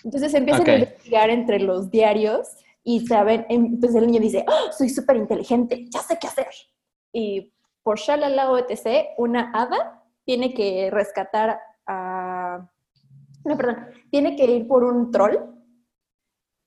Entonces 0.05 0.35
empiezan 0.35 0.69
a 0.69 0.75
investigar 0.75 1.31
entre 1.31 1.59
los 1.61 1.91
diarios 1.91 2.49
y 2.85 3.07
saben, 3.07 3.45
entonces 3.49 3.95
el 4.01 4.07
niño 4.07 4.21
dice, 4.21 4.45
"Ah, 4.47 4.71
soy 4.77 4.89
súper 4.89 5.17
inteligente, 5.17 5.87
ya 5.91 6.01
sé 6.01 6.19
qué 6.21 6.27
hacer. 6.27 6.49
Y 7.13 7.53
por 7.83 7.99
shalala 7.99 8.51
o 8.51 8.59
etc., 8.59 9.07
una 9.19 9.51
hada 9.53 10.03
tiene 10.25 10.53
que 10.55 10.91
rescatar 10.91 11.59
a... 11.87 12.69
No, 13.45 13.57
perdón, 13.57 13.87
tiene 14.11 14.37
que 14.37 14.45
ir 14.45 14.67
por 14.67 14.85
un 14.85 15.11
troll. 15.11 15.37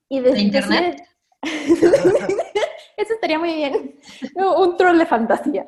Y 0.09 0.19
de- 0.19 0.31
¿De 0.31 0.39
internet? 0.41 1.03
Eso 1.43 3.13
estaría 3.13 3.39
muy 3.39 3.53
bien. 3.55 3.95
No, 4.35 4.57
un 4.61 4.77
troll 4.77 4.97
de 4.97 5.05
fantasía. 5.05 5.65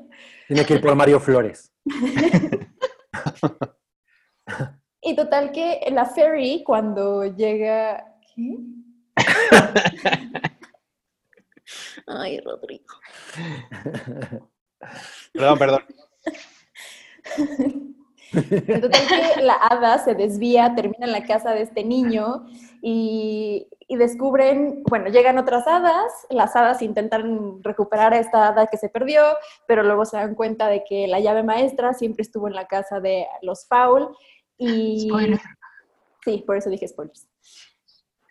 Tiene 0.48 0.66
que 0.66 0.74
ir 0.76 0.82
por 0.82 0.96
Mario 0.96 1.20
Flores. 1.20 1.72
Y 5.04 5.16
total 5.16 5.52
que 5.52 5.82
la 5.92 6.06
ferry 6.06 6.64
cuando 6.64 7.26
llega... 7.26 8.06
¿Qué? 8.36 8.58
Ay, 12.08 12.40
Rodrigo. 12.40 12.86
Perdón, 15.34 15.60
perdón. 15.60 15.84
Total 18.34 19.36
que 19.36 19.42
la 19.42 19.54
hada 19.56 20.00
se 20.00 20.16
desvía, 20.16 20.74
termina 20.76 21.06
en 21.06 21.12
la 21.12 21.26
casa 21.26 21.52
de 21.52 21.62
este 21.62 21.84
niño 21.84 22.46
y, 22.82 23.68
y 23.88 23.96
descubren, 23.96 24.84
bueno, 24.90 25.10
llegan 25.10 25.38
otras 25.38 25.68
hadas, 25.68 26.12
las 26.30 26.56
hadas 26.56 26.82
intentan 26.82 27.64
recuperar 27.64 28.14
a 28.14 28.20
esta 28.20 28.48
hada 28.48 28.68
que 28.68 28.78
se 28.78 28.90
perdió, 28.90 29.22
pero 29.68 29.84
luego 29.84 30.06
se 30.06 30.18
dan 30.18 30.34
cuenta 30.36 30.68
de 30.68 30.84
que 30.84 31.08
la 31.08 31.20
llave 31.20 31.44
maestra 31.44 31.94
siempre 31.94 32.24
estuvo 32.24 32.48
en 32.48 32.56
la 32.56 32.68
casa 32.68 33.00
de 33.00 33.28
los 33.42 33.68
Fowl 33.68 34.16
y... 34.66 35.08
Spoiler. 35.08 35.40
Sí, 36.24 36.44
por 36.46 36.58
eso 36.58 36.70
dije 36.70 36.88
spoilers. 36.88 37.28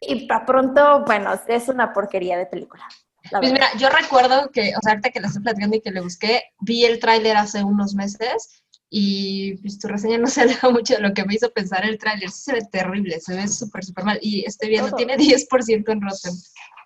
Y 0.01 0.27
para 0.27 0.45
pronto, 0.45 1.05
bueno, 1.07 1.33
es 1.47 1.69
una 1.69 1.93
porquería 1.93 2.37
de 2.37 2.47
película. 2.47 2.85
la 3.31 3.39
Pues 3.41 3.53
mira, 3.53 3.67
yo 3.79 3.89
recuerdo 3.89 4.51
que, 4.51 4.73
o 4.77 4.81
sea, 4.83 4.93
ahorita 4.93 5.11
que 5.11 5.21
la 5.21 5.29
estoy 5.29 5.43
platicando 5.43 5.77
y 5.77 5.81
que 5.81 5.93
le 5.93 6.01
busqué, 6.01 6.43
vi 6.61 6.85
el 6.85 6.99
tráiler 6.99 7.37
hace 7.37 7.63
unos 7.63 7.95
meses 7.95 8.65
y 8.91 9.57
pues 9.59 9.79
tu 9.79 9.89
reseña 9.89 10.19
no 10.19 10.27
se 10.29 10.43
aleja 10.43 10.69
mucho 10.71 10.95
de 10.95 11.01
lo 11.01 11.15
que 11.15 11.25
me 11.25 11.35
hizo 11.35 11.51
pensar 11.53 11.85
el 11.85 11.99
tráiler. 11.99 12.31
Sí 12.31 12.43
se 12.43 12.53
ve 12.55 12.63
terrible, 12.71 13.21
se 13.21 13.37
ve 13.37 13.47
súper, 13.47 13.85
súper 13.85 14.05
mal. 14.05 14.19
Y 14.21 14.45
estoy 14.45 14.71
viendo, 14.71 14.89
Todo. 14.89 14.97
tiene 14.97 15.17
10% 15.19 15.93
en 15.93 16.01
Rotten. 16.03 16.33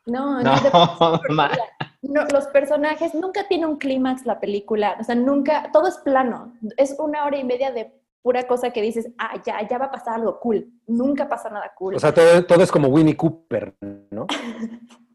No, 0.06 0.40
No, 0.40 0.56
no, 0.72 1.20
no, 2.02 2.24
los 2.32 2.46
personajes 2.48 3.14
nunca 3.14 3.48
tiene 3.48 3.66
un 3.66 3.76
clímax 3.76 4.24
la 4.24 4.38
película, 4.38 4.96
o 5.00 5.02
sea, 5.02 5.16
nunca, 5.16 5.70
todo 5.72 5.88
es 5.88 5.96
plano, 5.96 6.54
es 6.76 6.94
una 6.96 7.24
hora 7.24 7.38
y 7.38 7.42
media 7.42 7.72
de 7.72 7.92
pura 8.26 8.44
cosa 8.48 8.70
que 8.70 8.82
dices, 8.82 9.08
ah, 9.18 9.40
ya, 9.46 9.64
ya 9.68 9.78
va 9.78 9.84
a 9.84 9.90
pasar 9.92 10.14
algo 10.16 10.40
cool, 10.40 10.68
nunca 10.88 11.28
pasa 11.28 11.48
nada 11.48 11.70
cool. 11.76 11.94
O 11.94 12.00
sea, 12.00 12.12
todo, 12.12 12.44
todo 12.44 12.60
es 12.64 12.72
como 12.72 12.88
Winnie 12.88 13.16
Cooper, 13.16 13.76
¿no? 14.10 14.26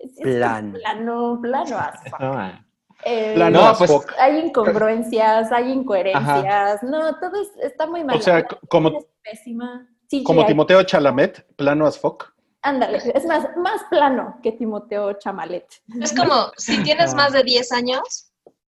Es 0.00 0.16
plano. 0.20 0.72
Plano, 0.72 1.38
plano 1.40 1.78
as 1.78 2.02
fuck. 2.10 2.18
no, 2.20 2.34
ma. 2.34 2.66
Eh, 3.04 3.34
Plano 3.36 3.60
No, 3.60 3.68
as 3.68 3.78
pues- 3.78 3.92
fuck. 3.92 4.12
Hay 4.18 4.40
incongruencias, 4.40 5.52
hay 5.52 5.70
incoherencias, 5.70 6.82
no, 6.82 7.16
todo 7.20 7.40
es- 7.40 7.56
está 7.62 7.86
muy 7.86 8.02
mal. 8.02 8.16
O 8.16 8.20
sea, 8.20 8.44
como, 8.68 8.98
es 8.98 9.06
pésima. 9.22 9.86
Como 10.24 10.44
Timoteo 10.44 10.82
Chalamet, 10.82 11.46
plano 11.54 11.86
as 11.86 11.96
fuck. 11.96 12.34
Ándale, 12.62 12.98
es 13.14 13.24
más, 13.26 13.46
más 13.58 13.80
plano 13.90 14.40
que 14.42 14.50
Timoteo 14.50 15.12
Chamalet. 15.12 15.68
Es 16.02 16.12
como, 16.12 16.50
si 16.56 16.82
tienes 16.82 17.14
más 17.14 17.32
de 17.32 17.44
10 17.44 17.70
años, 17.70 18.32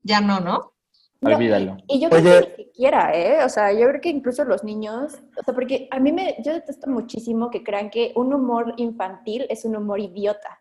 ya 0.02 0.20
no, 0.20 0.40
¿no? 0.40 0.72
No, 1.20 1.34
Olvídalo. 1.34 1.78
Y 1.88 2.00
yo 2.00 2.10
creo 2.10 2.20
Oye. 2.22 2.40
que 2.40 2.56
ni 2.58 2.64
siquiera, 2.64 3.10
¿eh? 3.14 3.44
O 3.44 3.48
sea, 3.48 3.72
yo 3.72 3.88
creo 3.88 4.00
que 4.00 4.10
incluso 4.10 4.44
los 4.44 4.62
niños, 4.64 5.14
o 5.38 5.42
sea, 5.42 5.54
porque 5.54 5.88
a 5.90 5.98
mí 5.98 6.12
me, 6.12 6.36
yo 6.44 6.52
detesto 6.52 6.90
muchísimo 6.90 7.50
que 7.50 7.64
crean 7.64 7.90
que 7.90 8.12
un 8.16 8.34
humor 8.34 8.74
infantil 8.76 9.46
es 9.48 9.64
un 9.64 9.76
humor 9.76 9.98
idiota 10.00 10.60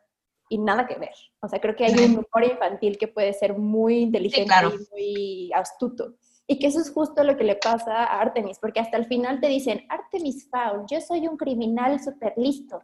y 0.49 0.58
nada 0.58 0.88
que 0.88 0.95
ver. 0.95 1.14
O 1.41 1.49
sea, 1.49 1.60
creo 1.60 1.76
que 1.76 1.86
hay 1.86 1.93
un 1.93 2.12
humor 2.32 2.49
infantil 2.49 2.97
que 2.97 3.08
puede 3.10 3.34
ser 3.34 3.58
muy 3.58 3.97
inteligente 3.99 4.47
claro. 4.47 4.72
y 4.74 4.88
muy 4.91 5.51
astuto. 5.53 6.16
Y 6.47 6.60
que 6.60 6.68
eso 6.68 6.80
es 6.80 6.91
justo 6.91 7.24
lo 7.24 7.36
que 7.38 7.43
le 7.43 7.56
pasa 7.56 8.03
a 8.06 8.22
Artemis, 8.22 8.60
porque 8.60 8.80
hasta 8.80 8.97
el 8.97 9.06
final 9.08 9.41
te 9.41 9.47
dicen, 9.47 9.86
Artemis 9.89 10.47
Fowl, 10.49 10.86
yo 10.89 11.01
soy 11.01 11.28
un 11.28 11.38
criminal 11.38 11.99
súper 11.99 12.34
listo. 12.38 12.82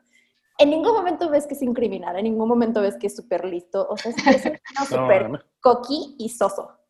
En 0.57 0.71
ningún 0.71 0.93
momento 0.93 1.29
ves 1.29 1.47
que 1.47 1.53
es 1.53 1.61
un 1.61 1.73
criminal, 1.73 2.17
en 2.17 2.23
ningún 2.25 2.47
momento 2.49 2.81
ves 2.81 2.97
que 2.97 3.07
es 3.07 3.15
súper 3.15 3.45
listo. 3.45 3.87
O 3.89 3.95
sea, 3.97 4.11
es, 4.11 4.45
es 4.45 4.45
un 4.45 4.51
No, 4.79 4.85
súper 4.85 5.23
mames. 5.23 5.41
coqui 5.61 6.15
y 6.17 6.29
soso. 6.29 6.80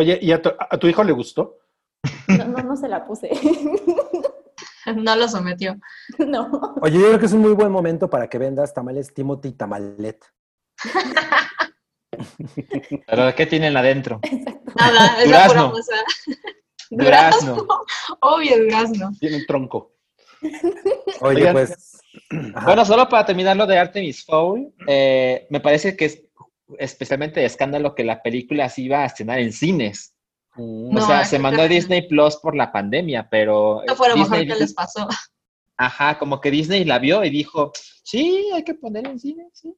Oye, 0.00 0.18
¿y 0.22 0.32
a 0.32 0.40
tu, 0.40 0.48
a 0.48 0.78
tu 0.78 0.86
hijo 0.86 1.04
le 1.04 1.12
gustó? 1.12 1.58
No, 2.28 2.46
no, 2.46 2.62
no 2.62 2.76
se 2.76 2.88
la 2.88 3.04
puse. 3.04 3.30
No 4.96 5.14
lo 5.14 5.28
sometió. 5.28 5.78
no. 6.18 6.74
Oye, 6.80 6.98
yo 6.98 7.06
creo 7.06 7.18
que 7.18 7.26
es 7.26 7.32
un 7.34 7.42
muy 7.42 7.52
buen 7.52 7.70
momento 7.70 8.08
para 8.08 8.28
que 8.28 8.38
vendas 8.38 8.72
tamales 8.72 9.12
Timothy 9.12 9.52
Tamalet. 9.52 10.24
¿Pero 13.06 13.34
qué 13.36 13.46
tienen 13.46 13.76
adentro? 13.76 14.20
Nada, 14.74 15.22
es 15.22 15.30
la 15.30 15.46
pura 15.46 15.60
Durazno. 15.60 15.72
Durazno. 16.90 17.66
Obvio, 18.20 18.58
durazno. 18.58 19.10
Tiene 19.20 19.36
un 19.36 19.46
tronco. 19.46 19.92
Oye, 21.20 21.40
Oigan. 21.40 21.52
pues. 21.52 22.00
ajá. 22.54 22.66
Bueno, 22.66 22.84
solo 22.86 23.08
para 23.08 23.26
terminar 23.26 23.56
lo 23.56 23.66
de 23.66 23.78
Artemis 23.78 24.24
Fowl, 24.24 24.72
eh, 24.88 25.46
me 25.50 25.60
parece 25.60 25.94
que 25.94 26.06
es 26.06 26.22
especialmente 26.78 27.40
de 27.40 27.46
escándalo 27.46 27.94
que 27.94 28.04
la 28.04 28.22
película 28.22 28.68
se 28.68 28.82
iba 28.82 28.98
a 29.02 29.06
estrenar 29.06 29.38
en 29.40 29.52
cines. 29.52 30.14
Mm. 30.56 30.88
o 30.88 30.92
No, 30.92 31.00
sea, 31.06 31.24
se 31.24 31.38
mandó 31.38 31.62
a. 31.62 31.68
Disney 31.68 32.08
Plus 32.08 32.36
por 32.36 32.54
la 32.56 32.72
pandemia, 32.72 33.28
pero 33.30 33.80
Esto 33.82 33.96
fue 33.96 34.08
lo 34.08 34.16
mejor 34.16 34.38
Disney, 34.38 34.48
que 34.48 34.60
les 34.60 34.74
pasó. 34.74 35.08
ajá, 35.76 36.18
como 36.18 36.40
que 36.40 36.50
Disney 36.50 36.84
la 36.84 36.98
vio 36.98 37.24
y 37.24 37.30
dijo, 37.30 37.72
sí, 38.02 38.50
hay 38.52 38.64
que 38.64 38.74
poner 38.74 39.06
en 39.06 39.18
cine, 39.18 39.48
sí. 39.52 39.74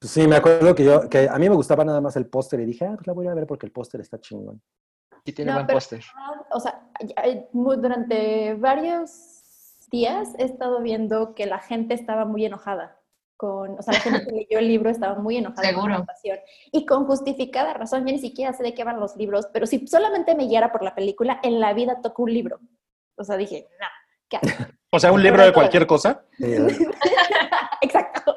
Pues 0.00 0.12
sí, 0.12 0.26
me 0.28 0.36
acuerdo 0.36 0.74
que 0.74 0.84
yo, 0.84 1.08
que 1.08 1.28
a 1.28 1.36
mí 1.38 1.48
me 1.48 1.56
gustaba 1.56 1.84
nada 1.84 2.00
más 2.00 2.14
el 2.16 2.26
póster 2.26 2.60
y 2.60 2.66
dije, 2.66 2.84
ah, 2.86 2.92
pues 2.94 3.06
la 3.06 3.12
voy 3.14 3.26
a 3.26 3.34
ver 3.34 3.46
porque 3.46 3.66
el 3.66 3.72
póster 3.72 4.00
está 4.00 4.20
chingón. 4.20 4.62
Sí 5.24 5.32
tiene 5.32 5.50
No, 5.50 5.56
buen 5.58 5.66
póster. 5.66 6.04
O 6.52 6.60
sea, 6.60 6.80
mu- 7.52 7.74
durante 7.76 8.54
varios 8.54 9.10
días 9.90 10.34
he 10.38 10.44
estado 10.44 10.80
viendo 10.82 11.34
que 11.34 11.46
la 11.46 11.58
gente 11.58 11.94
estaba 11.94 12.24
muy 12.24 12.44
enojada. 12.44 12.97
Con, 13.38 13.78
o 13.78 13.82
sea, 13.82 13.94
la 13.94 14.00
gente 14.00 14.26
que 14.26 14.32
leyó 14.32 14.58
el 14.58 14.66
libro 14.66 14.90
estaba 14.90 15.14
muy 15.14 15.36
enojada 15.36 15.62
con 15.62 15.70
Seguro. 15.70 15.88
la 15.90 15.94
adaptación. 15.94 16.38
Y 16.72 16.84
con 16.84 17.06
justificada 17.06 17.72
razón, 17.72 18.04
yo 18.04 18.12
ni 18.12 18.18
siquiera 18.18 18.52
sé 18.52 18.64
de 18.64 18.74
qué 18.74 18.82
van 18.82 18.98
los 18.98 19.14
libros, 19.14 19.46
pero 19.52 19.64
si 19.64 19.86
solamente 19.86 20.34
me 20.34 20.48
guiara 20.48 20.72
por 20.72 20.82
la 20.82 20.92
película, 20.96 21.38
en 21.44 21.60
la 21.60 21.72
vida 21.72 22.00
toco 22.02 22.24
un 22.24 22.34
libro. 22.34 22.58
O 23.16 23.22
sea, 23.22 23.36
dije, 23.36 23.68
no, 23.80 23.86
¿qué 24.28 24.36
hago? 24.38 24.48
O 24.90 24.98
sea, 24.98 25.12
un 25.12 25.22
libro 25.22 25.44
de 25.44 25.52
cualquier 25.52 25.86
cosa. 25.86 26.24
Exacto. 27.82 28.34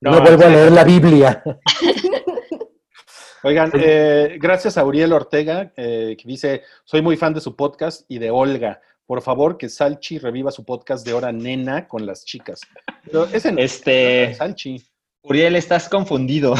no, 0.00 0.20
vuelvo 0.20 0.44
a 0.44 0.48
leer 0.48 0.72
la 0.72 0.84
Biblia. 0.84 1.42
Oigan, 3.42 3.70
eh, 3.74 4.36
gracias 4.38 4.76
a 4.76 4.84
Uriel 4.84 5.14
Ortega, 5.14 5.72
eh, 5.76 6.14
que 6.18 6.28
dice, 6.28 6.62
soy 6.84 7.00
muy 7.00 7.16
fan 7.16 7.32
de 7.32 7.40
su 7.40 7.56
podcast 7.56 8.04
y 8.08 8.18
de 8.18 8.30
Olga. 8.30 8.82
Por 9.10 9.22
favor, 9.22 9.58
que 9.58 9.68
Salchi 9.68 10.18
reviva 10.20 10.52
su 10.52 10.64
podcast 10.64 11.04
de 11.04 11.12
Hora 11.12 11.32
Nena 11.32 11.88
con 11.88 12.06
las 12.06 12.24
chicas. 12.24 12.60
Pero 13.04 13.24
ese 13.24 13.50
no 13.50 13.58
Este, 13.58 14.34
Salchi. 14.36 14.80
Uriel, 15.22 15.56
estás 15.56 15.88
confundido. 15.88 16.54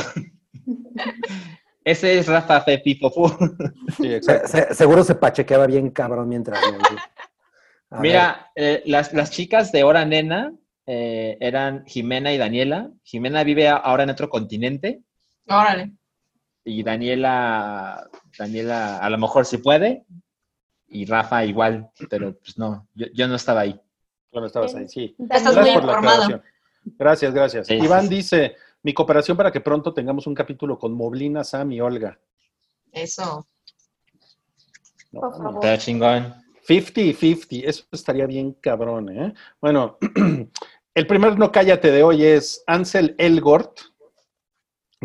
Ese 1.85 2.19
es 2.19 2.27
Rafa 2.27 2.61
Fefi 2.63 2.97
Fofu. 2.97 3.29
Sí, 3.97 4.21
Se- 4.21 4.49
se- 4.49 4.75
seguro 4.75 5.05
se 5.05 5.15
pachequeaba 5.15 5.69
bien 5.69 5.91
cabrón 5.91 6.29
mientras. 6.29 6.61
Mira, 8.01 8.51
eh, 8.57 8.83
las, 8.85 9.13
las 9.13 9.31
chicas 9.31 9.71
de 9.71 9.85
Hora 9.85 10.05
Nena 10.05 10.53
eh, 10.87 11.37
eran 11.41 11.85
Jimena 11.87 12.33
y 12.33 12.39
Daniela. 12.39 12.91
Jimena 13.05 13.45
vive 13.45 13.69
ahora 13.69 14.03
en 14.03 14.11
otro 14.11 14.29
continente 14.29 15.03
Órale. 15.47 15.93
y 16.65 16.83
Daniela, 16.83 18.09
Daniela 18.37 18.99
a 18.99 19.09
lo 19.09 19.19
mejor 19.19 19.47
sí 19.47 19.59
puede 19.59 20.05
y 20.91 21.07
Rafa 21.07 21.45
igual, 21.45 21.91
pero 22.11 22.37
pues 22.37 22.59
no, 22.59 22.87
yo, 22.95 23.07
yo 23.15 23.29
no 23.29 23.37
estaba 23.37 23.61
ahí. 23.61 23.81
Bueno, 24.33 24.47
estabas 24.47 24.75
ahí, 24.75 24.89
sí. 24.89 25.15
Estás 25.19 25.43
Gracias 25.43 25.65
muy 25.65 25.73
por 25.73 25.83
informado. 25.83 26.43
Gracias, 26.85 27.33
gracias. 27.35 27.67
Sí, 27.67 27.75
Iván 27.75 28.09
sí. 28.09 28.17
dice, 28.17 28.57
mi 28.83 28.93
cooperación 28.93 29.37
para 29.37 29.53
que 29.53 29.61
pronto 29.61 29.93
tengamos 29.95 30.27
un 30.27 30.35
capítulo 30.35 30.79
con 30.79 30.93
Moblina, 30.93 31.45
Sam 31.45 31.73
y 31.73 31.81
Olga. 31.81 32.19
Eso. 32.93 33.47
No, 35.13 35.21
Por 35.21 35.31
no. 35.39 35.45
favor. 35.45 35.65
Está 35.65 35.79
chingón. 35.79 36.35
50 36.67 37.01
y 37.01 37.15
50, 37.15 37.69
eso 37.69 37.85
estaría 37.91 38.27
bien 38.27 38.53
cabrón, 38.53 39.09
¿eh? 39.11 39.35
Bueno, 39.61 39.99
el 40.95 41.07
primer 41.07 41.39
no 41.39 41.51
cállate 41.51 41.91
de 41.91 42.03
hoy 42.03 42.25
es 42.25 42.63
Ansel 42.67 43.15
Elgort, 43.19 43.81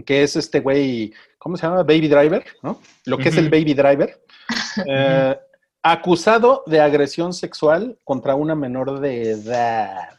que 0.05 0.23
es 0.23 0.35
este 0.35 0.59
güey, 0.59 1.13
¿cómo 1.37 1.57
se 1.57 1.65
llama? 1.65 1.83
Baby 1.83 2.07
Driver, 2.07 2.45
¿no? 2.61 2.81
Lo 3.05 3.17
que 3.17 3.29
es 3.29 3.37
el. 3.37 3.49
Baby 3.49 3.73
Driver. 3.73 4.21
Eh, 4.85 5.39
acusado 5.87 6.63
de 6.65 6.81
agresión 6.81 7.31
sexual 7.31 7.99
contra 8.03 8.33
una 8.33 8.55
menor 8.55 8.99
de 8.99 9.29
edad. 9.29 10.09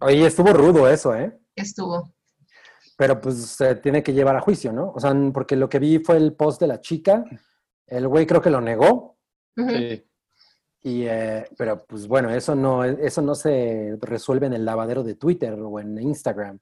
Oye, 0.00 0.26
estuvo 0.26 0.52
rudo 0.52 0.88
eso, 0.88 1.12
¿eh? 1.16 1.36
Estuvo. 1.56 2.14
Pero 2.96 3.20
pues 3.20 3.36
se 3.36 3.74
tiene 3.74 4.00
que 4.00 4.12
llevar 4.12 4.36
a 4.36 4.40
juicio, 4.40 4.72
¿no? 4.72 4.92
O 4.94 5.00
sea, 5.00 5.12
porque 5.34 5.56
lo 5.56 5.68
que 5.68 5.80
vi 5.80 5.98
fue 5.98 6.18
el 6.18 6.34
post 6.34 6.60
de 6.60 6.68
la 6.68 6.80
chica. 6.80 7.24
El 7.84 8.06
güey 8.06 8.26
creo 8.26 8.40
que 8.40 8.50
lo 8.50 8.60
negó. 8.60 9.18
Sí. 9.56 10.04
Y, 10.82 11.02
eh, 11.02 11.48
pero 11.56 11.84
pues 11.84 12.06
bueno, 12.06 12.30
eso 12.30 12.54
no, 12.54 12.84
eso 12.84 13.20
no 13.20 13.34
se 13.34 13.96
resuelve 14.00 14.46
en 14.46 14.52
el 14.52 14.64
lavadero 14.64 15.02
de 15.02 15.16
Twitter 15.16 15.54
o 15.54 15.80
en 15.80 16.00
Instagram. 16.00 16.60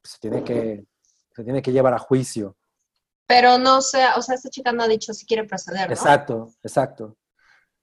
Pues, 0.00 0.12
se 0.12 0.18
tiene 0.20 0.44
que, 0.44 0.86
se 1.34 1.42
tiene 1.42 1.60
que 1.60 1.72
llevar 1.72 1.92
a 1.92 1.98
juicio. 1.98 2.56
Pero 3.26 3.58
no 3.58 3.80
sé, 3.80 4.04
o 4.16 4.22
sea, 4.22 4.36
esta 4.36 4.50
chica 4.50 4.72
no 4.72 4.82
ha 4.82 4.88
dicho 4.88 5.12
si 5.12 5.26
quiere 5.26 5.44
proceder, 5.44 5.88
¿no? 5.88 5.94
Exacto, 5.94 6.52
exacto. 6.62 7.16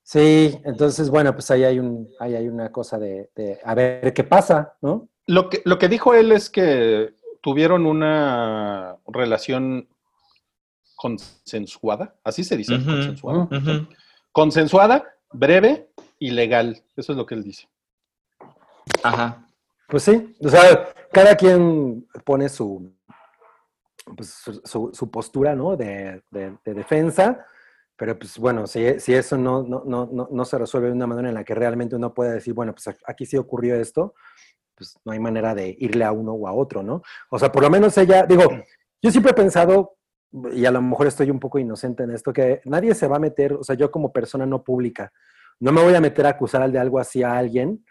Sí, 0.02 0.58
entonces 0.64 1.08
bueno, 1.08 1.32
pues 1.32 1.50
ahí 1.50 1.64
hay 1.64 1.78
un, 1.78 2.08
ahí 2.20 2.34
hay 2.34 2.48
una 2.48 2.70
cosa 2.70 2.98
de, 2.98 3.30
de 3.34 3.58
a 3.64 3.74
ver 3.74 4.12
qué 4.12 4.24
pasa, 4.24 4.74
¿no? 4.82 5.08
Lo 5.26 5.48
que, 5.48 5.62
lo 5.64 5.78
que 5.78 5.88
dijo 5.88 6.14
él 6.14 6.32
es 6.32 6.50
que 6.50 7.14
tuvieron 7.40 7.86
una 7.86 8.96
relación 9.06 9.88
consensuada, 10.96 12.14
así 12.24 12.44
se 12.44 12.56
dice, 12.56 12.82
consensuada. 12.82 13.48
Consensuada, 14.32 15.04
breve 15.32 15.90
y 16.18 16.30
legal. 16.30 16.82
Eso 16.96 17.12
es 17.12 17.18
lo 17.18 17.26
que 17.26 17.34
él 17.34 17.42
dice. 17.42 17.68
Ajá. 19.02 19.46
Pues 19.88 20.02
sí, 20.02 20.34
o 20.40 20.48
sea, 20.48 20.92
cada 21.12 21.36
quien 21.36 22.06
pone 22.24 22.48
su, 22.48 22.90
pues, 24.16 24.30
su, 24.64 24.90
su- 24.92 25.10
postura, 25.10 25.54
¿no? 25.54 25.76
De, 25.76 26.22
de- 26.30 26.56
de 26.64 26.74
defensa, 26.74 27.44
pero 27.96 28.18
pues 28.18 28.38
bueno, 28.38 28.66
si, 28.66 28.98
si 29.00 29.14
eso 29.14 29.36
no, 29.38 29.62
no, 29.62 29.84
no, 29.84 30.28
no, 30.30 30.44
se 30.44 30.58
resuelve 30.58 30.88
de 30.88 30.94
una 30.94 31.06
manera 31.06 31.28
en 31.28 31.34
la 31.34 31.44
que 31.44 31.54
realmente 31.54 31.96
uno 31.96 32.12
puede 32.12 32.32
decir, 32.34 32.52
bueno, 32.54 32.74
pues 32.74 32.88
aquí 33.06 33.24
sí 33.26 33.36
ocurrió 33.36 33.76
esto, 33.76 34.14
pues 34.74 34.98
no 35.04 35.12
hay 35.12 35.20
manera 35.20 35.54
de 35.54 35.76
irle 35.78 36.04
a 36.04 36.12
uno 36.12 36.32
o 36.32 36.48
a 36.48 36.52
otro, 36.52 36.82
¿no? 36.82 37.02
O 37.30 37.38
sea, 37.38 37.52
por 37.52 37.62
lo 37.62 37.70
menos 37.70 37.96
ella, 37.98 38.24
digo, 38.26 38.42
yo 39.02 39.10
siempre 39.10 39.30
he 39.32 39.34
pensado, 39.34 39.96
y 40.52 40.64
a 40.66 40.72
lo 40.72 40.82
mejor 40.82 41.06
estoy 41.06 41.30
un 41.30 41.38
poco 41.38 41.58
inocente 41.60 42.02
en 42.02 42.10
esto, 42.10 42.32
que 42.32 42.60
nadie 42.64 42.94
se 42.94 43.06
va 43.06 43.16
a 43.16 43.20
meter, 43.20 43.52
o 43.54 43.62
sea, 43.62 43.76
yo 43.76 43.90
como 43.92 44.12
persona 44.12 44.44
no 44.46 44.64
pública, 44.64 45.12
no 45.60 45.70
me 45.70 45.82
voy 45.82 45.94
a 45.94 46.00
meter 46.00 46.26
a 46.26 46.30
acusar 46.30 46.68
de 46.70 46.78
algo 46.80 46.98
así 46.98 47.22
a 47.22 47.36
alguien, 47.38 47.84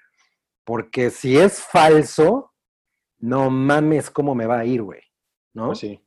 porque 0.65 1.09
si 1.09 1.37
es 1.37 1.61
falso, 1.61 2.53
no 3.19 3.49
mames 3.49 4.11
cómo 4.11 4.35
me 4.35 4.45
va 4.47 4.59
a 4.59 4.65
ir, 4.65 4.81
güey, 4.83 5.01
¿no? 5.53 5.67
Pues 5.67 5.79
sí. 5.79 6.02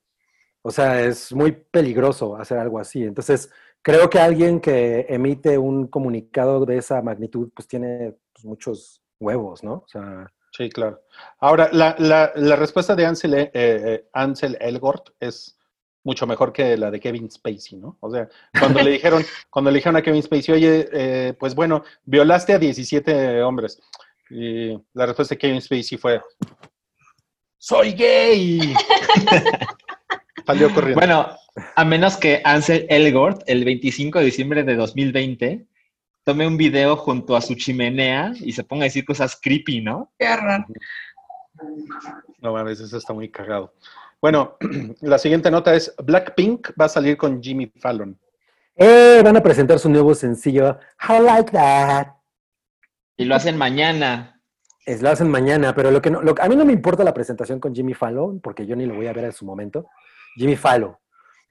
O 0.67 0.71
sea, 0.73 1.01
es 1.01 1.33
muy 1.33 1.53
peligroso 1.53 2.37
hacer 2.37 2.59
algo 2.59 2.81
así. 2.81 3.05
Entonces, 3.05 3.49
creo 3.83 4.11
que 4.11 4.19
alguien 4.19 4.59
que 4.61 5.07
emite 5.09 5.57
un 5.59 5.87
comunicado 5.87 6.67
de 6.67 6.79
esa 6.79 7.01
magnitud, 7.03 7.51
pues 7.55 7.69
tiene 7.69 8.17
pues, 8.33 8.45
muchos 8.45 9.01
huevos, 9.21 9.63
¿no? 9.63 9.75
O 9.75 9.87
sea, 9.87 10.27
Sí, 10.51 10.69
claro. 10.71 11.03
Ahora, 11.39 11.69
la, 11.71 11.95
la- 12.01 12.33
la 12.35 12.57
respuesta 12.57 12.97
de 12.97 13.07
Ansel, 13.07 13.35
eh, 13.35 13.51
eh, 13.55 14.09
Ansel 14.13 14.57
Elgort 14.59 15.11
es 15.21 15.57
mucho 16.03 16.27
mejor 16.27 16.53
que 16.53 16.77
la 16.77 16.91
de 16.91 16.99
Kevin 16.99 17.31
Spacey, 17.31 17.79
¿no? 17.79 17.97
O 18.01 18.11
sea, 18.11 18.29
cuando 18.59 18.83
le 18.83 18.91
dijeron, 18.91 19.23
cuando 19.51 19.71
le 19.71 19.77
dijeron 19.77 19.97
a 19.97 20.03
Kevin 20.03 20.23
Spacey, 20.23 20.55
oye, 20.55 20.89
eh, 20.93 21.35
pues 21.39 21.55
bueno, 21.55 21.85
violaste 22.05 22.55
a 22.55 22.59
17 22.59 23.41
hombres. 23.43 23.81
Y 24.31 24.73
la 24.95 25.07
respuesta 25.07 25.35
de 25.37 25.39
Kevin 25.39 25.61
Spacey 25.63 25.97
fue, 25.97 26.21
¡Soy 27.59 27.93
gay! 27.93 28.75
Salió 30.47 30.73
corriendo. 30.73 31.01
Bueno, 31.01 31.29
a 31.75 31.85
menos 31.85 32.17
que 32.17 32.41
Ansel 32.45 32.87
Elgort, 32.89 33.43
el 33.47 33.65
25 33.65 34.19
de 34.21 34.25
diciembre 34.27 34.63
de 34.65 34.77
2020, 34.77 35.67
tome 36.25 36.47
un 36.47 36.57
video 36.57 36.97
junto 36.97 37.37
a 37.37 37.41
su 37.41 37.55
chimenea 37.55 38.33
y 38.41 38.53
se 38.53 38.65
ponga 38.65 38.83
a 38.83 38.85
decir 38.85 39.05
cosas 39.05 39.39
creepy, 39.41 39.81
¿no? 39.81 40.13
Qué 40.19 40.35
raro. 40.37 40.67
No 42.41 42.53
mames, 42.53 42.81
eso 42.81 42.97
está 42.99 43.13
muy 43.13 43.29
cagado. 43.31 43.75
Bueno, 44.21 44.57
la 45.01 45.19
siguiente 45.19 45.51
nota 45.51 45.75
es 45.75 45.95
Blackpink 46.03 46.71
va 46.81 46.87
a 46.87 46.91
salir 46.91 47.17
con 47.17 47.43
Jimmy 47.43 47.67
Fallon. 47.77 48.19
¡eh! 48.77 49.21
Van 49.25 49.37
a 49.37 49.43
presentar 49.43 49.79
su 49.79 49.89
nuevo 49.89 50.15
sencillo, 50.15 50.79
How 51.09 51.23
Like 51.23 51.51
That. 51.53 52.09
Y 53.17 53.25
lo 53.25 53.35
hacen 53.35 53.57
mañana. 53.57 54.41
Es, 54.85 55.03
lo 55.03 55.09
hacen 55.11 55.29
mañana, 55.31 55.75
pero 55.75 55.91
lo 55.91 56.01
que 56.01 56.11
no, 56.11 56.23
lo- 56.23 56.35
a 56.41 56.49
mí 56.49 56.55
no 56.55 56.65
me 56.65 56.73
importa 56.73 57.03
la 57.03 57.15
presentación 57.15 57.59
con 57.59 57.75
Jimmy 57.75 57.95
Fallon, 57.95 58.41
porque 58.41 58.67
yo 58.67 58.77
ni 58.77 58.87
lo 58.87 58.95
voy 58.95 59.07
a 59.07 59.13
ver 59.13 59.25
en 59.25 59.33
su 59.33 59.45
momento. 59.45 59.87
Jimmy 60.37 60.57
Fallon. 60.57 60.97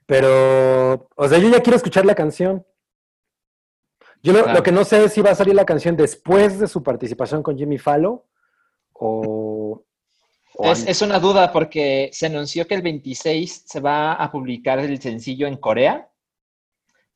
Pero, 0.06 1.10
o 1.16 1.28
sea, 1.28 1.38
yo 1.40 1.50
ya 1.50 1.62
quiero 1.62 1.78
escuchar 1.78 2.06
la 2.06 2.16
canción. 2.16 2.66
Yo 4.22 4.34
lo, 4.34 4.44
Claro. 4.44 4.58
lo 4.58 4.64
que 4.64 4.72
no 4.72 4.84
sé 4.86 5.04
es 5.04 5.14
si 5.14 5.22
va 5.22 5.32
a 5.32 5.36
salir 5.36 5.54
la 5.56 5.66
canción 5.66 5.96
después 5.98 6.60
de 6.60 6.68
su 6.68 6.82
participación 6.82 7.44
con 7.44 7.58
Jimmy 7.58 7.78
Fallon 7.78 8.22
o... 8.94 9.84
o 10.56 10.72
Es, 10.72 11.02
una 11.02 11.20
duda 11.20 11.52
porque 11.52 12.10
se 12.14 12.28
anunció 12.28 12.66
que 12.66 12.76
el 12.76 12.82
26 12.82 13.64
se 13.68 13.80
va 13.80 14.14
a 14.14 14.32
publicar 14.32 14.80
el 14.80 15.02
sencillo 15.02 15.48
en 15.48 15.58
Corea, 15.58 16.10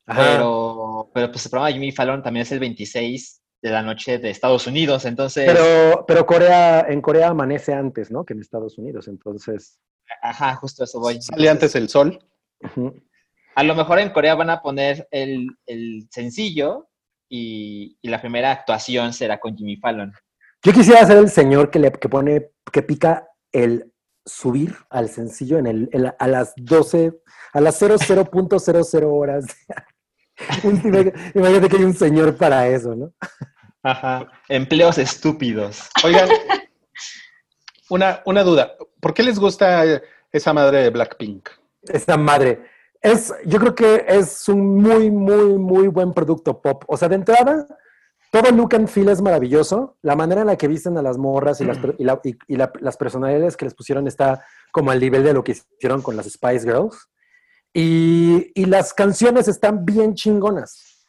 Ajá. 0.06 0.22
pero, 0.34 1.10
pero 1.14 1.30
pues 1.30 1.44
el 1.46 1.50
programa 1.50 1.68
de 1.68 1.74
Jimmy 1.74 1.92
Fallon 1.92 2.22
también 2.22 2.42
es 2.42 2.52
el 2.52 2.60
26 2.60 3.42
de 3.62 3.70
la 3.70 3.82
noche 3.82 4.18
de 4.18 4.30
Estados 4.30 4.66
Unidos, 4.66 5.04
entonces, 5.04 5.44
Pero, 5.46 6.04
pero 6.06 6.26
Corea, 6.26 6.86
en 6.88 7.00
Corea 7.02 7.28
amanece 7.28 7.74
antes, 7.74 8.10
¿no? 8.10 8.24
Que 8.24 8.32
en 8.34 8.40
Estados 8.40 8.78
Unidos, 8.78 9.06
entonces. 9.08 9.78
Ajá, 10.22 10.54
justo 10.56 10.82
a 10.82 10.84
eso 10.84 11.00
voy. 11.00 11.20
Sale 11.20 11.48
antes 11.48 11.74
el 11.74 11.88
sol. 11.88 12.18
A 13.54 13.62
lo 13.62 13.74
mejor 13.74 13.98
en 13.98 14.10
Corea 14.10 14.34
van 14.34 14.50
a 14.50 14.62
poner 14.62 15.08
el, 15.10 15.48
el 15.66 16.08
sencillo 16.10 16.88
y, 17.28 17.98
y 18.00 18.08
la 18.08 18.20
primera 18.20 18.50
actuación 18.52 19.12
será 19.12 19.38
con 19.40 19.56
Jimmy 19.56 19.76
Fallon. 19.76 20.12
Yo 20.62 20.72
quisiera 20.72 21.04
ser 21.06 21.16
el 21.18 21.30
señor 21.30 21.70
que 21.70 21.78
le 21.78 21.90
que 21.92 22.08
pone, 22.08 22.50
que 22.72 22.82
pica 22.82 23.28
el 23.52 23.92
subir 24.26 24.76
al 24.90 25.08
sencillo 25.08 25.58
en 25.58 25.66
el, 25.66 25.88
en 25.92 26.02
la- 26.04 26.16
a 26.18 26.26
las 26.28 26.52
12, 26.56 27.12
a 27.54 27.60
las 27.60 27.80
00.00 27.82 29.02
horas. 29.04 29.44
Imagínate 31.34 31.68
que 31.68 31.76
hay 31.76 31.84
un 31.84 31.94
señor 31.94 32.36
para 32.36 32.66
eso, 32.68 32.94
¿no? 32.94 33.12
Ajá. 33.82 34.30
Empleos 34.48 34.98
estúpidos. 34.98 35.88
Oigan, 36.04 36.28
una, 37.90 38.22
una 38.24 38.42
duda. 38.42 38.72
¿Por 39.00 39.12
qué 39.14 39.22
les 39.22 39.38
gusta 39.38 40.00
esa 40.32 40.52
madre 40.52 40.82
de 40.84 40.90
Blackpink? 40.90 41.48
Esta 41.82 42.16
madre. 42.16 42.64
Es, 43.02 43.32
yo 43.46 43.58
creo 43.58 43.74
que 43.74 44.04
es 44.08 44.48
un 44.48 44.76
muy, 44.76 45.10
muy, 45.10 45.58
muy 45.58 45.88
buen 45.88 46.12
producto 46.12 46.60
pop. 46.60 46.84
O 46.86 46.96
sea, 46.96 47.08
de 47.08 47.14
entrada, 47.16 47.66
todo 48.30 48.50
look 48.52 48.74
and 48.74 48.88
feel 48.88 49.08
es 49.08 49.22
maravilloso. 49.22 49.96
La 50.02 50.14
manera 50.16 50.42
en 50.42 50.46
la 50.48 50.56
que 50.56 50.68
visten 50.68 50.96
a 50.98 51.02
las 51.02 51.16
morras 51.18 51.60
y 51.60 51.64
las, 51.64 51.78
per- 51.78 51.96
y 51.98 52.04
la- 52.04 52.20
y- 52.22 52.36
y 52.46 52.56
la- 52.56 52.72
las 52.80 52.96
personalidades 52.96 53.56
que 53.56 53.64
les 53.64 53.74
pusieron 53.74 54.06
está 54.06 54.44
como 54.70 54.90
al 54.90 55.00
nivel 55.00 55.24
de 55.24 55.32
lo 55.32 55.42
que 55.42 55.52
hicieron 55.52 56.02
con 56.02 56.16
las 56.16 56.26
Spice 56.30 56.60
Girls. 56.66 57.08
Y, 57.72 58.50
y 58.54 58.66
las 58.66 58.92
canciones 58.92 59.48
están 59.48 59.84
bien 59.84 60.14
chingonas. 60.14 61.06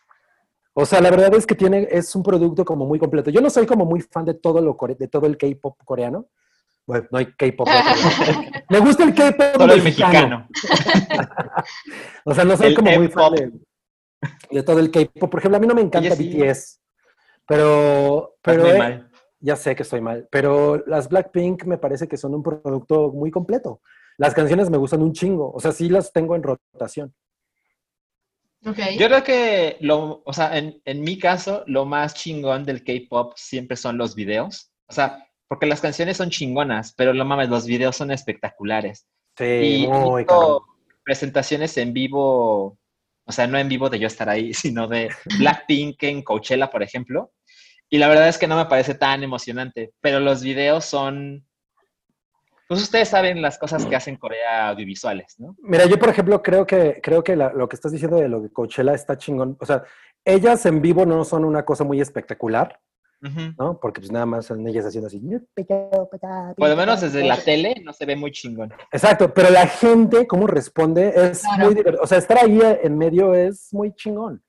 O 0.73 0.85
sea, 0.85 1.01
la 1.01 1.09
verdad 1.09 1.33
es 1.33 1.45
que 1.45 1.55
tiene, 1.55 1.87
es 1.91 2.15
un 2.15 2.23
producto 2.23 2.63
como 2.63 2.85
muy 2.85 2.97
completo. 2.99 3.29
Yo 3.29 3.41
no 3.41 3.49
soy 3.49 3.65
como 3.65 3.83
muy 3.85 3.99
fan 4.01 4.23
de 4.25 4.35
todo, 4.35 4.61
lo 4.61 4.77
core- 4.77 4.95
de 4.97 5.07
todo 5.09 5.25
el 5.25 5.37
K-pop 5.37 5.77
coreano, 5.83 6.27
Bueno, 6.85 7.07
no 7.11 7.17
hay 7.19 7.25
K-pop. 7.27 7.67
Me 8.69 8.79
gusta 8.79 9.03
el 9.03 9.13
K-pop 9.13 9.55
Solo 9.57 9.73
el 9.73 9.83
mexicano. 9.83 10.47
O 12.25 12.33
sea, 12.33 12.43
no 12.43 12.55
soy 12.57 12.67
El 12.67 12.75
como 12.75 12.91
muy 12.91 13.07
fan 13.07 13.33
de, 13.33 13.51
de 14.51 14.63
todo 14.63 14.79
el 14.79 14.91
K-pop. 14.91 15.29
Por 15.29 15.39
ejemplo, 15.39 15.57
a 15.57 15.59
mí 15.59 15.67
no 15.67 15.75
me 15.75 15.81
encanta 15.81 16.15
sí. 16.15 16.29
BTS. 16.29 16.81
Pero, 17.47 18.35
pero 18.41 18.65
eh, 18.67 18.77
mal. 18.77 19.11
ya 19.39 19.55
sé 19.55 19.75
que 19.75 19.83
estoy 19.83 20.01
mal. 20.01 20.27
Pero 20.31 20.83
las 20.87 21.09
Blackpink 21.09 21.65
me 21.65 21.77
parece 21.77 22.07
que 22.07 22.17
son 22.17 22.33
un 22.35 22.43
producto 22.43 23.11
muy 23.11 23.31
completo. 23.31 23.81
Las 24.17 24.33
canciones 24.33 24.69
me 24.69 24.77
gustan 24.77 25.01
un 25.01 25.13
chingo. 25.13 25.51
O 25.51 25.59
sea, 25.59 25.71
sí 25.71 25.89
las 25.89 26.13
tengo 26.13 26.35
en 26.35 26.43
rotación. 26.43 27.13
Ok. 28.65 28.77
Yo 28.99 29.07
creo 29.07 29.23
que, 29.23 29.77
lo, 29.81 30.21
o 30.23 30.33
sea, 30.33 30.55
en, 30.57 30.81
en 30.85 31.01
mi 31.01 31.17
caso, 31.17 31.63
lo 31.65 31.85
más 31.85 32.13
chingón 32.13 32.63
del 32.63 32.83
K-pop 32.83 33.33
siempre 33.35 33.75
son 33.75 33.97
los 33.97 34.13
videos. 34.13 34.71
O 34.87 34.93
sea, 34.93 35.25
porque 35.51 35.65
las 35.65 35.81
canciones 35.81 36.15
son 36.15 36.29
chingonas, 36.29 36.93
pero 36.95 37.13
no 37.13 37.25
mames, 37.25 37.49
los 37.49 37.65
videos 37.65 37.97
son 37.97 38.09
espectaculares. 38.09 39.05
Sí, 39.37 39.79
Y 39.83 39.85
muy 39.85 40.21
visto 40.21 40.65
presentaciones 41.03 41.75
en 41.75 41.91
vivo, 41.91 42.77
o 43.25 43.31
sea, 43.33 43.47
no 43.47 43.57
en 43.59 43.67
vivo 43.67 43.89
de 43.89 43.99
yo 43.99 44.07
estar 44.07 44.29
ahí, 44.29 44.53
sino 44.53 44.87
de 44.87 45.09
Blackpink 45.37 46.01
en 46.03 46.21
Coachella, 46.23 46.69
por 46.69 46.83
ejemplo. 46.83 47.33
Y 47.89 47.97
la 47.97 48.07
verdad 48.07 48.29
es 48.29 48.37
que 48.37 48.47
no 48.47 48.55
me 48.55 48.67
parece 48.67 48.95
tan 48.95 49.23
emocionante, 49.23 49.91
pero 49.99 50.21
los 50.21 50.41
videos 50.41 50.85
son, 50.85 51.45
pues 52.69 52.81
ustedes 52.81 53.09
saben 53.09 53.41
las 53.41 53.57
cosas 53.59 53.85
que 53.85 53.97
hacen 53.97 54.15
Corea 54.15 54.69
audiovisuales, 54.69 55.37
¿no? 55.37 55.57
Mira, 55.61 55.85
yo 55.85 55.99
por 55.99 56.07
ejemplo 56.07 56.41
creo 56.41 56.65
que 56.65 57.01
creo 57.03 57.25
que 57.25 57.35
la- 57.35 57.51
lo 57.51 57.67
que 57.67 57.75
estás 57.75 57.91
diciendo 57.91 58.15
de 58.15 58.29
lo 58.29 58.39
de 58.39 58.53
Coachella 58.53 58.93
está 58.93 59.17
chingón. 59.17 59.57
O 59.59 59.65
sea, 59.65 59.83
ellas 60.23 60.65
en 60.65 60.81
vivo 60.81 61.05
no 61.05 61.25
son 61.25 61.43
una 61.43 61.65
cosa 61.65 61.83
muy 61.83 61.99
espectacular, 61.99 62.79
¿no? 63.57 63.79
Porque 63.79 64.01
pues 64.01 64.11
nada 64.11 64.25
más 64.25 64.47
son 64.47 64.67
ellas 64.67 64.85
haciendo 64.85 65.07
así. 65.07 65.21
Por 66.57 66.69
lo 66.69 66.75
menos 66.75 67.01
desde 67.01 67.23
la 67.23 67.37
tele 67.37 67.75
no 67.83 67.93
se 67.93 68.05
ve 68.05 68.15
muy 68.15 68.31
chingón. 68.31 68.73
Exacto, 68.91 69.33
pero 69.33 69.49
la 69.51 69.67
gente, 69.67 70.25
cómo 70.27 70.47
responde, 70.47 71.13
es 71.15 71.41
Claro. 71.43 71.65
muy 71.65 71.75
divertido. 71.75 72.03
O 72.03 72.07
sea, 72.07 72.17
estar 72.17 72.39
ahí 72.43 72.59
en 72.83 72.97
medio 72.97 73.33
es 73.35 73.71
muy 73.73 73.93
chingón. 73.93 74.43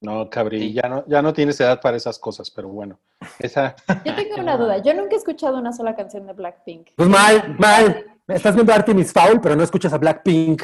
No, 0.00 0.28
Cabri, 0.28 0.58
Sí. 0.60 0.72
ya 0.74 0.88
no, 0.88 1.04
ya 1.06 1.22
no 1.22 1.32
tienes 1.32 1.58
edad 1.60 1.80
para 1.80 1.96
esas 1.96 2.18
cosas, 2.18 2.50
pero 2.50 2.68
bueno. 2.68 2.98
Esa, 3.38 3.74
Yo 4.04 4.14
tengo 4.14 4.36
una 4.38 4.56
duda. 4.56 4.78
Yo 4.78 4.92
nunca 4.94 5.14
he 5.14 5.18
escuchado 5.18 5.58
una 5.58 5.72
sola 5.72 5.94
canción 5.96 6.26
de 6.26 6.32
Blackpink. 6.34 6.88
Pues 6.96 7.08
mal, 7.08 7.56
mal. 7.58 8.04
Estás 8.28 8.54
viendo 8.54 8.72
Artemis 8.72 9.12
Fowl, 9.12 9.40
pero 9.40 9.56
no 9.56 9.62
escuchas 9.62 9.92
a 9.92 9.98
Blackpink. 9.98 10.62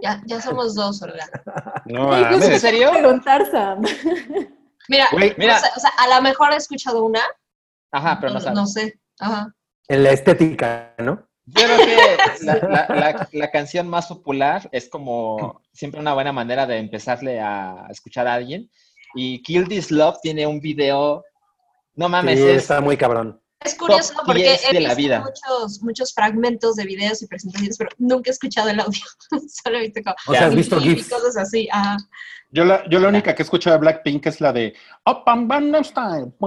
Ya, 0.00 0.22
ya 0.26 0.40
somos 0.40 0.74
dos, 0.74 1.02
Olga. 1.02 1.26
no. 1.86 2.16
¿En 2.16 2.58
serio? 2.60 2.90
Preguntar, 2.92 3.48
Sam. 3.50 3.82
Mira, 4.88 5.08
Güey, 5.12 5.34
mira. 5.38 5.56
O, 5.56 5.60
sea, 5.60 5.70
o 5.76 5.80
sea, 5.80 5.90
a 5.98 6.08
lo 6.16 6.22
mejor 6.22 6.52
he 6.52 6.56
escuchado 6.56 7.04
una. 7.04 7.20
Ajá, 7.92 8.18
pero 8.20 8.32
no 8.34 8.40
sabes. 8.40 8.54
No 8.58 8.66
sé. 8.66 8.98
Ajá. 9.20 9.54
En 9.88 10.02
la 10.02 10.10
estética, 10.10 10.94
¿no? 10.98 11.26
Yo 11.46 11.64
creo 11.64 11.78
que 11.78 12.44
la, 12.44 12.54
la- 12.56 12.86
la- 12.94 13.28
la 13.32 13.50
canción 13.50 13.88
más 13.88 14.06
popular 14.06 14.68
es 14.72 14.88
como 14.90 15.62
siempre 15.72 15.98
una 16.00 16.12
buena 16.12 16.30
manera 16.32 16.66
de 16.66 16.76
empezarle 16.78 17.40
a 17.40 17.86
escuchar 17.90 18.26
a 18.26 18.34
alguien. 18.34 18.70
Y 19.14 19.42
Kill 19.42 19.66
This 19.66 19.90
Love 19.90 20.18
tiene 20.20 20.46
un 20.46 20.60
video, 20.60 21.24
no 21.94 22.08
mames, 22.10 22.38
Sí, 22.38 22.44
es, 22.46 22.56
está 22.62 22.82
muy 22.82 22.98
cabrón. 22.98 23.40
Es 23.60 23.74
curioso 23.74 24.14
Top 24.14 24.26
porque 24.26 24.42
10 24.42 24.64
he 24.70 24.72
de 24.74 24.80
la 24.80 24.88
visto 24.90 25.02
vida. 25.02 25.20
Muchos, 25.20 25.82
muchos 25.82 26.14
fragmentos 26.14 26.76
de 26.76 26.84
videos 26.84 27.20
y 27.22 27.26
presentaciones, 27.26 27.76
pero 27.76 27.90
nunca 27.98 28.30
he 28.30 28.32
escuchado 28.32 28.68
el 28.70 28.78
audio. 28.80 29.00
Solo 29.64 29.78
he 29.78 29.80
visto 29.82 30.00
como 30.02 30.14
O 30.28 30.32
sea, 30.32 30.46
has 30.46 30.54
visto 30.54 30.78
GIF 30.80 30.92
y 30.92 30.96
GIFs. 30.96 31.10
cosas 31.10 31.36
así. 31.36 31.68
Ajá. 31.72 31.96
Yo 32.50 32.64
la, 32.64 32.88
yo 32.88 32.98
la 33.00 33.08
única 33.08 33.34
que 33.34 33.42
escucho 33.42 33.70
de 33.70 33.76
Blackpink 33.78 34.26
es 34.26 34.40
la 34.40 34.52
de 34.52 34.74
Up 35.06 35.22
and 35.26 35.84
Style. 35.84 36.32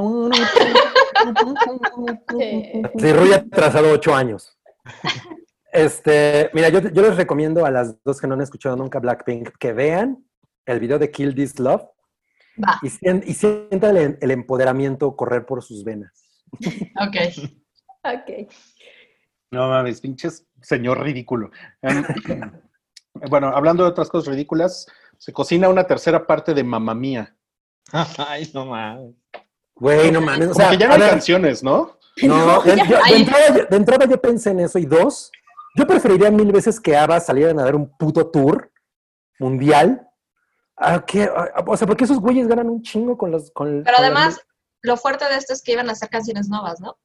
Sí. 2.97 3.14
Rui 3.14 3.34
ha 3.34 3.43
trazado 3.47 3.91
ocho 3.91 4.16
años. 4.16 4.57
Este, 5.72 6.49
mira, 6.53 6.70
yo, 6.70 6.80
yo 6.80 7.01
les 7.01 7.16
recomiendo 7.16 7.66
a 7.66 7.72
las 7.72 8.01
dos 8.03 8.20
que 8.20 8.28
no 8.28 8.34
han 8.34 8.41
escuchado 8.41 8.76
nunca 8.76 8.99
Blackpink 8.99 9.49
que 9.59 9.72
vean 9.74 10.26
el 10.66 10.80
video 10.80 10.97
de 10.99 11.12
Kill 11.12 11.36
This 11.36 11.59
Love 11.59 11.84
Va, 12.62 12.80
y, 12.82 12.88
sien- 12.89 13.24
y 13.26 13.34
sientan 13.34 13.95
el, 13.97 14.18
el 14.22 14.32
empoderamiento 14.32 15.16
correr 15.16 15.45
por 15.45 15.64
sus 15.64 15.84
venas. 15.84 16.12
Ok. 16.99 17.16
Ok. 18.04 18.52
No 19.52 19.70
mames, 19.70 20.02
pinches 20.02 20.47
señor 20.62 21.02
ridículo. 21.02 21.52
Em, 21.82 22.04
bueno, 23.30 23.47
hablando 23.47 23.84
de 23.84 23.89
otras 23.89 24.10
cosas 24.10 24.34
ridículas, 24.34 24.88
se 25.18 25.34
cocina 25.34 25.70
una 25.70 25.86
tercera 25.86 26.26
parte 26.26 26.54
de 26.54 26.64
Mamma 26.64 26.95
Mía. 26.95 27.36
ay, 28.18 28.49
no 28.54 28.66
mames. 28.66 29.16
Güey, 29.76 30.12
no 30.12 30.22
mames. 30.22 30.49
O 30.49 30.54
Como 30.54 30.62
sea, 30.62 30.70
que 30.72 30.78
ya 30.78 30.88
no 30.88 30.93
hay 30.93 30.99
ver, 30.99 31.10
canciones, 31.10 31.64
¿no? 31.64 31.97
No, 32.24 32.62
de, 32.64 32.78
yo- 32.78 32.86
de 32.86 32.99
Ay. 33.04 33.22
entrada, 33.22 33.58
yo- 33.58 33.66
de 33.66 33.78
entrada 33.78 34.06
yo 34.06 34.22
pensé 34.22 34.52
en 34.52 34.60
eso. 34.62 34.78
Y 34.80 34.86
dos, 34.86 35.32
yo 35.76 35.88
preferiría 35.88 36.30
mil 36.32 36.52
veces 36.52 36.80
que 36.80 36.95
ABBA 36.95 37.20
salieran 37.20 37.60
a 37.60 37.64
dar 37.64 37.76
un 37.76 37.89
puto 37.97 38.30
tour 38.30 38.72
mundial. 39.39 40.08
A 40.78 41.06
que, 41.06 41.24
a- 41.24 41.64
o 41.66 41.76
sea, 41.78 41.88
porque 41.88 42.04
esos 42.06 42.20
güeyes 42.20 42.47
ganan 42.47 42.70
un 42.70 42.82
chingo 42.82 43.18
con 43.18 43.32
los... 43.32 43.52
Con, 43.52 43.84
Pero 43.84 43.97
con 43.97 44.06
además, 44.06 44.39
lo 44.82 44.98
fuerte 44.98 45.26
de 45.30 45.36
esto 45.36 45.54
es 45.54 45.62
que 45.62 45.74
iban 45.74 45.90
a 45.90 45.94
hacer 45.94 46.10
canciones 46.10 46.48
nuevas, 46.50 46.80
¿no? 46.80 46.98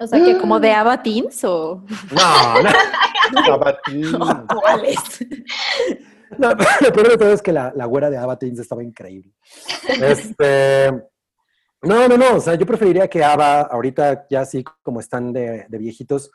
O 0.00 0.06
sea, 0.06 0.22
que 0.24 0.38
como 0.38 0.60
de 0.60 0.72
Ava 0.72 1.02
Teens 1.02 1.42
o 1.44 1.84
No, 2.12 2.62
no. 2.62 2.70
Abatín. 3.54 4.12
cuáles. 4.60 4.98
No, 6.38 6.50
lo 6.50 6.92
peor 6.92 7.08
de 7.10 7.16
todo 7.16 7.32
es 7.32 7.42
que 7.42 7.52
la, 7.52 7.72
la 7.74 7.84
güera 7.86 8.10
de 8.10 8.16
Ava 8.18 8.38
Teens 8.38 8.58
estaba 8.60 8.82
increíble. 8.84 9.32
Este, 9.88 10.90
no, 11.82 12.06
no, 12.08 12.16
no. 12.16 12.36
O 12.36 12.40
sea, 12.40 12.54
yo 12.54 12.66
preferiría 12.66 13.08
que 13.08 13.24
Ava, 13.24 13.62
ahorita 13.62 14.26
ya 14.30 14.42
así 14.42 14.62
como 14.82 15.00
están 15.00 15.32
de, 15.32 15.66
de 15.68 15.78
viejitos, 15.78 16.30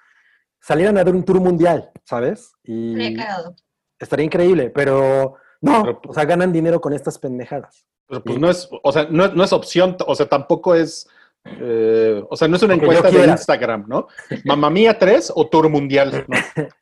salieran 0.59 0.97
a 0.97 1.03
dar 1.03 1.13
un 1.13 1.23
tour 1.23 1.39
mundial, 1.39 1.91
¿sabes? 2.05 2.51
Y 2.63 2.91
Estaría 2.93 3.17
cagado. 3.25 3.55
estaría 3.99 4.25
increíble, 4.25 4.69
pero 4.71 5.35
no, 5.63 5.83
Pero- 5.83 6.01
o 6.07 6.13
sea, 6.13 6.25
ganan 6.25 6.51
dinero 6.53 6.79
con 6.79 6.93
estas 6.93 7.17
pendejadas. 7.17 7.85
Pero 8.07 8.23
pues 8.23 8.37
no 8.39 8.49
es, 8.49 8.69
o 8.83 8.91
sea, 8.91 9.07
no, 9.09 9.25
es- 9.25 9.33
no 9.33 9.43
es 9.43 9.53
opción, 9.53 9.95
o 10.05 10.13
sea, 10.15 10.27
tampoco 10.27 10.75
es, 10.75 11.07
eh, 11.45 12.23
o 12.29 12.35
sea, 12.35 12.47
no 12.47 12.55
es 12.57 12.63
una 12.63 12.75
encuesta 12.75 13.09
de. 13.09 13.25
Instagram, 13.27 13.85
¿no? 13.87 14.07
Mamma 14.45 14.69
Mía 14.69 14.97
3 14.99 15.31
o 15.35 15.47
Tour 15.47 15.69
Mundial, 15.69 16.25
¿no? 16.27 16.37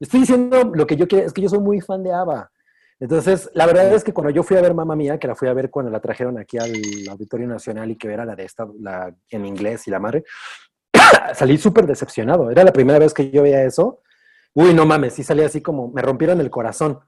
Estoy 0.00 0.20
diciendo 0.20 0.70
lo 0.74 0.86
que 0.86 0.96
yo 0.96 1.06
quiero, 1.06 1.26
es 1.26 1.32
que 1.32 1.42
yo 1.42 1.48
soy 1.48 1.60
muy 1.60 1.80
fan 1.80 2.02
de 2.02 2.12
ABBA. 2.12 2.50
Entonces, 3.00 3.50
la 3.54 3.66
verdad 3.66 3.92
es 3.92 4.04
que 4.04 4.12
cuando 4.12 4.30
yo 4.30 4.44
fui 4.44 4.56
a 4.56 4.60
ver 4.60 4.74
Mamma 4.74 4.94
Mía, 4.94 5.18
que 5.18 5.26
la 5.26 5.34
fui 5.34 5.48
a 5.48 5.52
ver 5.52 5.70
cuando 5.70 5.90
la 5.90 5.98
trajeron 6.00 6.38
aquí 6.38 6.58
al 6.58 6.72
Auditorio 7.10 7.48
Nacional 7.48 7.90
y 7.90 7.96
que 7.96 8.12
era 8.12 8.24
la 8.24 8.36
de 8.36 8.44
esta, 8.44 8.66
la 8.80 9.12
en 9.30 9.44
inglés 9.46 9.88
y 9.88 9.90
la 9.90 9.98
madre, 9.98 10.22
salí 11.34 11.58
súper 11.58 11.86
decepcionado. 11.86 12.50
Era 12.50 12.62
la 12.64 12.72
primera 12.72 12.98
vez 13.00 13.12
que 13.12 13.30
yo 13.30 13.42
veía 13.42 13.64
eso. 13.64 14.00
Uy, 14.54 14.72
no 14.74 14.86
mames, 14.86 15.14
sí 15.14 15.24
salí 15.24 15.42
así 15.42 15.60
como, 15.60 15.88
me 15.88 16.02
rompieron 16.02 16.40
el 16.40 16.50
corazón. 16.50 17.00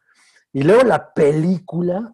Y 0.55 0.63
luego 0.63 0.85
la 0.85 1.13
película, 1.13 2.13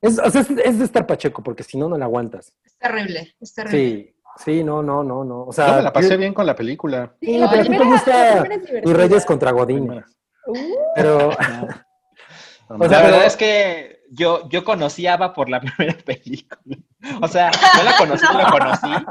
es, 0.00 0.18
o 0.18 0.30
sea, 0.30 0.40
es, 0.40 0.50
es 0.50 0.78
de 0.78 0.84
estar 0.84 1.06
pacheco, 1.06 1.42
porque 1.42 1.62
si 1.62 1.78
no, 1.78 1.88
no 1.88 1.96
la 1.96 2.06
aguantas. 2.06 2.52
Es 2.64 2.76
terrible, 2.78 3.34
es 3.40 3.54
terrible. 3.54 4.14
Sí, 4.38 4.42
sí, 4.44 4.64
no, 4.64 4.82
no, 4.82 5.04
no, 5.04 5.22
no. 5.22 5.42
O 5.42 5.46
Yo 5.46 5.52
sea, 5.52 5.76
me 5.76 5.82
la 5.82 5.92
pasé 5.92 6.08
yo- 6.10 6.18
bien 6.18 6.34
con 6.34 6.46
la 6.46 6.56
película. 6.56 7.14
Sí, 7.20 7.38
pero 7.38 7.48
ti 7.50 7.56
te 7.56 7.60
primera- 7.64 7.84
gusta 7.84 8.42
divertida. 8.42 8.92
Reyes 8.94 9.24
contra 9.26 9.50
Godines. 9.52 10.04
Uh, 10.46 10.56
Pero, 10.96 11.28
O 12.68 12.78
sea, 12.78 12.88
la 12.88 13.02
verdad 13.02 13.10
pero- 13.18 13.22
es 13.26 13.36
que 13.36 14.00
yo, 14.10 14.48
yo 14.48 14.64
conocí 14.64 15.06
a 15.06 15.14
Ava 15.14 15.34
por 15.34 15.48
la 15.50 15.60
primera 15.76 15.96
película. 15.98 16.56
O 17.20 17.28
sea, 17.28 17.50
no 17.76 17.82
la 17.84 17.96
conocí, 17.98 18.24
la 18.34 18.50
conocí, 18.50 19.06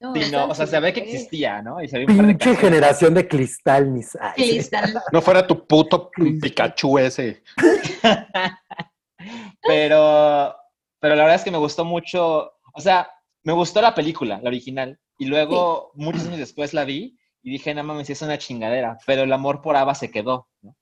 no, 0.00 0.14
sino, 0.14 0.46
o 0.46 0.54
sea, 0.54 0.66
se 0.66 0.78
ve 0.80 0.92
que 0.92 1.00
sí. 1.00 1.06
existía, 1.10 1.60
¿no? 1.62 1.82
Y 1.82 1.88
se 1.88 1.98
ve 1.98 2.04
un 2.06 2.16
par 2.16 2.26
de 2.26 2.34
pinche 2.34 2.56
generación 2.56 3.14
de 3.14 3.26
cristal, 3.28 3.86
mis. 3.88 4.16
ay, 4.20 4.32
sí. 4.36 4.50
Cristal. 4.54 5.02
No 5.12 5.20
fuera 5.22 5.46
tu 5.46 5.66
puto 5.66 6.10
Pikachu 6.40 6.98
ese. 6.98 7.42
Pero, 9.62 10.54
pero 11.00 11.14
la 11.16 11.22
verdad 11.22 11.34
es 11.36 11.42
que 11.44 11.50
me 11.50 11.58
gustó 11.58 11.84
mucho, 11.84 12.52
o 12.72 12.80
sea, 12.80 13.10
me 13.42 13.52
gustó 13.52 13.80
la 13.82 13.94
película, 13.94 14.40
la 14.40 14.48
original, 14.48 14.98
y 15.18 15.26
luego, 15.26 15.90
muchos 15.94 16.24
años 16.26 16.38
después 16.38 16.72
la 16.72 16.84
vi 16.84 17.18
y 17.42 17.50
dije, 17.50 17.74
no 17.74 17.82
mames, 17.82 18.08
es 18.10 18.22
una 18.22 18.38
chingadera, 18.38 18.96
pero 19.06 19.22
el 19.22 19.32
amor 19.32 19.60
por 19.60 19.76
Ava 19.76 19.94
se 19.94 20.10
quedó, 20.10 20.48
¿no? 20.62 20.76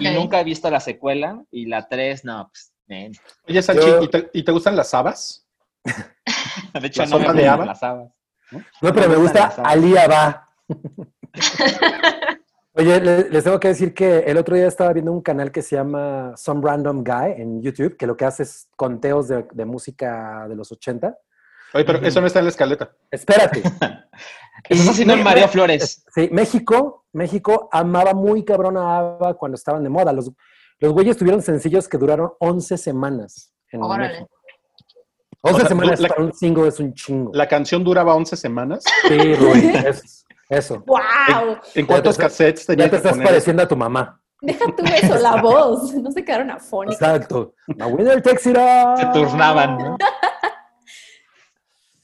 Y 0.00 0.08
nunca 0.10 0.40
he 0.40 0.44
visto 0.44 0.68
la 0.70 0.80
secuela, 0.80 1.42
y 1.50 1.66
la 1.66 1.88
3, 1.88 2.24
no, 2.24 2.48
pues, 2.52 2.72
men. 2.86 3.12
Oye, 3.46 3.62
Salchi, 3.62 3.86
Yo- 3.86 4.02
¿y, 4.02 4.08
te, 4.08 4.30
y 4.32 4.42
te 4.42 4.52
gustan 4.52 4.76
las 4.76 4.92
habas? 4.92 5.46
De 6.80 6.86
hecho, 6.88 7.02
¿La 7.02 7.06
no 7.06 7.18
me 7.20 7.24
de 7.26 7.32
gustan 7.32 7.48
Ava? 7.48 7.64
las 7.66 7.82
habas. 7.82 8.12
No, 8.50 8.92
pero 8.92 9.08
me 9.08 9.16
gusta 9.16 9.52
va. 9.58 10.46
Oye, 12.74 13.00
le- 13.00 13.28
les 13.30 13.42
tengo 13.44 13.58
que 13.58 13.68
decir 13.68 13.92
que 13.92 14.18
el 14.20 14.36
otro 14.36 14.54
día 14.54 14.66
estaba 14.68 14.92
viendo 14.92 15.10
un 15.12 15.20
canal 15.20 15.50
que 15.50 15.62
se 15.62 15.74
llama 15.76 16.32
Some 16.36 16.60
Random 16.64 17.02
Guy 17.02 17.32
en 17.42 17.60
YouTube, 17.60 17.96
que 17.96 18.06
lo 18.06 18.16
que 18.16 18.24
hace 18.24 18.44
es 18.44 18.68
conteos 18.76 19.26
de, 19.28 19.46
de 19.52 19.64
música 19.64 20.46
de 20.48 20.54
los 20.54 20.70
80. 20.70 21.16
Oye, 21.74 21.84
pero 21.84 21.98
eso 22.06 22.20
no 22.20 22.26
está 22.28 22.38
en 22.38 22.44
la 22.46 22.50
escaleta. 22.50 22.92
Espérate. 23.10 23.62
Eso 24.68 24.90
haciendo 24.90 25.14
en 25.14 25.22
María 25.22 25.46
Flores. 25.46 26.04
Sí, 26.12 26.28
México, 26.32 27.06
México 27.12 27.68
amaba 27.70 28.12
muy 28.12 28.44
cabrón 28.44 28.76
a 28.76 28.98
ABBA 28.98 29.34
cuando 29.34 29.54
estaban 29.54 29.84
de 29.84 29.88
moda. 29.88 30.12
Los, 30.12 30.32
los 30.80 30.92
güeyes 30.92 31.16
tuvieron 31.16 31.42
sencillos 31.42 31.86
que 31.88 31.96
duraron 31.96 32.32
11 32.40 32.76
semanas 32.76 33.52
en 33.70 33.82
Órale. 33.82 34.08
México. 34.14 34.30
11 35.42 35.56
O 35.56 35.60
sea, 35.60 35.68
semanas 35.68 36.00
la- 36.00 36.08
para 36.08 36.22
un 36.24 36.32
single 36.34 36.68
es 36.68 36.80
un 36.80 36.94
chingo. 36.94 37.30
La 37.34 37.46
canción 37.46 37.84
duraba 37.84 38.14
11 38.14 38.36
semanas. 38.36 38.82
Sí, 39.08 39.34
Rui, 39.34 39.70
es- 39.86 40.24
eso. 40.48 40.82
¡Wow! 40.86 41.58
¿En 41.74 41.86
cuántos 41.86 42.16
te- 42.16 42.22
cassettes 42.22 42.66
Ya 42.66 42.72
tenía 42.74 42.90
te 42.90 42.96
estás 42.96 43.12
poner? 43.12 43.26
pareciendo 43.26 43.62
a 43.62 43.68
tu 43.68 43.76
mamá. 43.76 44.20
Deja 44.40 44.64
tú 44.76 44.84
eso, 44.84 45.16
la 45.18 45.42
voz. 45.42 45.92
No 45.94 46.10
se 46.12 46.24
quedaron 46.24 46.50
afónicos. 46.50 46.94
Exacto. 47.00 47.54
A 47.80 47.86
winner 47.86 48.22
takes 48.22 48.48
it 48.48 48.56
all. 48.56 48.96
Se 48.96 49.06
turnaban, 49.06 49.76
¿no? 49.78 49.96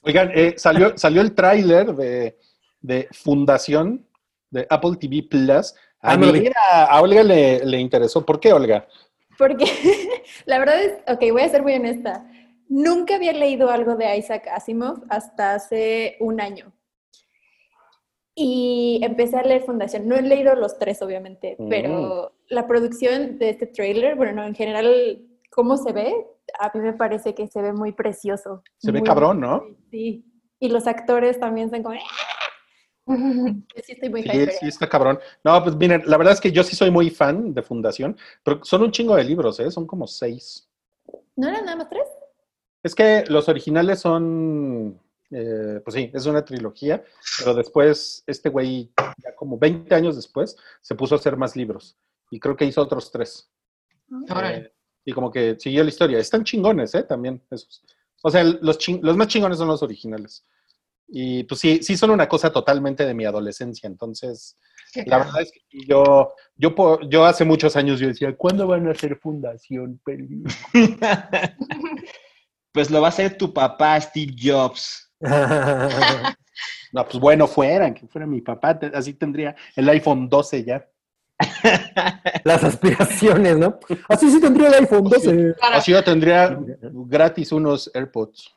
Oigan, 0.02 0.30
eh, 0.34 0.54
salió, 0.56 0.96
salió 0.98 1.22
el 1.22 1.34
tráiler 1.34 1.94
de, 1.94 2.38
de 2.80 3.08
Fundación 3.12 4.06
de 4.50 4.66
Apple 4.68 4.96
TV 5.00 5.22
Plus. 5.28 5.72
A, 6.02 6.12
Ah, 6.12 6.16
mira, 6.18 6.52
a 6.84 7.00
Olga 7.00 7.22
le, 7.22 7.64
le 7.64 7.78
interesó. 7.78 8.24
¿Por 8.26 8.38
qué, 8.38 8.52
Olga? 8.52 8.86
Porque 9.38 9.64
la 10.44 10.58
verdad 10.58 10.82
es, 10.82 10.92
ok, 11.08 11.20
voy 11.32 11.42
a 11.42 11.48
ser 11.48 11.62
muy 11.62 11.72
honesta. 11.74 12.26
Nunca 12.74 13.14
había 13.14 13.32
leído 13.32 13.70
algo 13.70 13.94
de 13.94 14.16
Isaac 14.16 14.48
Asimov 14.50 15.04
hasta 15.08 15.54
hace 15.54 16.16
un 16.18 16.40
año. 16.40 16.72
Y 18.34 18.98
empecé 19.04 19.36
a 19.36 19.44
leer 19.44 19.62
Fundación. 19.62 20.08
No 20.08 20.16
he 20.16 20.22
leído 20.22 20.56
los 20.56 20.76
tres, 20.76 21.00
obviamente, 21.00 21.54
Mm. 21.56 21.68
pero 21.68 22.32
la 22.48 22.66
producción 22.66 23.38
de 23.38 23.50
este 23.50 23.68
tráiler, 23.68 24.16
bueno, 24.16 24.32
no, 24.32 24.44
en 24.44 24.56
general, 24.56 25.24
cómo 25.52 25.76
se 25.76 25.92
ve, 25.92 26.12
a 26.58 26.72
mí 26.74 26.80
me 26.80 26.94
parece 26.94 27.32
que 27.32 27.46
se 27.46 27.62
ve 27.62 27.72
muy 27.72 27.92
precioso. 27.92 28.64
Se 28.78 28.90
ve 28.90 29.04
cabrón, 29.04 29.38
¿no? 29.38 29.62
Sí. 29.92 30.24
Y 30.58 30.68
los 30.68 30.88
actores 30.88 31.38
también 31.38 31.70
son 31.70 31.84
como... 31.84 31.96
Yo 33.76 33.82
sí 33.84 33.92
estoy 33.92 34.08
muy 34.08 34.24
Sí, 34.24 34.46
sí, 34.58 34.66
está 34.66 34.88
cabrón. 34.88 35.20
No, 35.44 35.62
pues 35.62 35.76
miren, 35.76 36.02
la 36.06 36.16
verdad 36.16 36.32
es 36.32 36.40
que 36.40 36.50
yo 36.50 36.64
sí 36.64 36.74
soy 36.74 36.90
muy 36.90 37.10
fan 37.10 37.54
de 37.54 37.62
Fundación, 37.62 38.16
pero 38.42 38.64
son 38.64 38.82
un 38.82 38.90
chingo 38.90 39.14
de 39.14 39.22
libros, 39.22 39.60
¿eh? 39.60 39.70
Son 39.70 39.86
como 39.86 40.08
seis. 40.08 40.68
¿No 41.36 41.48
eran 41.48 41.66
nada 41.66 41.76
más 41.76 41.88
tres? 41.88 42.02
Es 42.84 42.94
que 42.94 43.24
los 43.28 43.48
originales 43.48 43.98
son, 43.98 45.00
eh, 45.30 45.80
pues 45.82 45.94
sí, 45.94 46.10
es 46.12 46.26
una 46.26 46.44
trilogía, 46.44 47.02
pero 47.38 47.54
después 47.54 48.22
este 48.26 48.50
güey, 48.50 48.92
ya 49.16 49.34
como 49.34 49.58
20 49.58 49.92
años 49.94 50.16
después, 50.16 50.54
se 50.82 50.94
puso 50.94 51.14
a 51.14 51.18
hacer 51.18 51.36
más 51.38 51.56
libros. 51.56 51.96
Y 52.30 52.38
creo 52.38 52.56
que 52.56 52.66
hizo 52.66 52.82
otros 52.82 53.10
tres. 53.10 53.50
Órale. 54.30 54.56
Eh, 54.56 54.72
y 55.06 55.12
como 55.12 55.30
que 55.30 55.56
siguió 55.58 55.82
la 55.82 55.88
historia. 55.88 56.18
Están 56.18 56.44
chingones, 56.44 56.94
¿eh? 56.94 57.04
También 57.04 57.42
esos. 57.50 57.82
O 58.22 58.30
sea, 58.30 58.44
los, 58.44 58.78
más 59.16 59.28
chingones 59.28 59.58
son 59.58 59.68
los 59.68 59.82
originales. 59.82 60.44
Y 61.08 61.44
pues 61.44 61.60
sí, 61.60 61.82
sí 61.82 61.96
son 61.96 62.10
una 62.10 62.28
cosa 62.28 62.52
totalmente 62.52 63.06
de 63.06 63.14
mi 63.14 63.24
adolescencia. 63.24 63.86
Entonces, 63.86 64.58
Qué 64.92 65.04
la 65.06 65.18
verdad 65.18 65.42
es 65.42 65.52
que 65.52 65.60
yo, 65.86 66.34
yo, 66.56 66.74
po- 66.74 67.00
yo 67.08 67.24
hace 67.24 67.44
muchos 67.44 67.76
años 67.76 67.98
yo 68.00 68.08
decía, 68.08 68.34
¿cuándo 68.36 68.66
van 68.66 68.88
a 68.88 68.92
hacer 68.92 69.16
fundación? 69.16 70.00
Peli?" 70.04 70.42
Pues 72.74 72.90
lo 72.90 73.00
va 73.00 73.06
a 73.06 73.10
hacer 73.10 73.38
tu 73.38 73.54
papá, 73.54 73.98
Steve 74.00 74.34
Jobs. 74.38 75.10
No, 76.92 77.04
pues 77.04 77.18
bueno, 77.18 77.48
fueran, 77.48 77.92
que 77.92 78.06
fuera 78.06 78.24
mi 78.24 78.40
papá, 78.40 78.78
te- 78.78 78.92
así 78.94 79.14
tendría 79.14 79.56
el 79.74 79.88
iPhone 79.88 80.28
12 80.28 80.62
ya. 80.62 80.88
Las 82.44 82.62
aspiraciones, 82.62 83.58
¿no? 83.58 83.80
Así 84.08 84.30
sí 84.30 84.40
tendría 84.40 84.68
el 84.68 84.74
iPhone 84.74 85.02
12. 85.02 85.54
Claro. 85.58 85.74
Así 85.76 85.90
yo 85.90 86.04
tendría 86.04 86.56
gratis 86.80 87.50
unos 87.50 87.90
AirPods. 87.94 88.54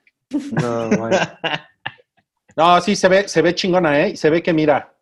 No, 0.52 0.90
bueno. 0.90 1.18
No, 2.56 2.80
sí, 2.82 2.96
se 2.96 3.08
ve, 3.08 3.28
se 3.28 3.42
ve 3.42 3.56
chingona, 3.56 4.00
¿eh? 4.06 4.16
Se 4.16 4.30
ve 4.32 4.42
que, 4.44 4.52
mira, 4.54 4.94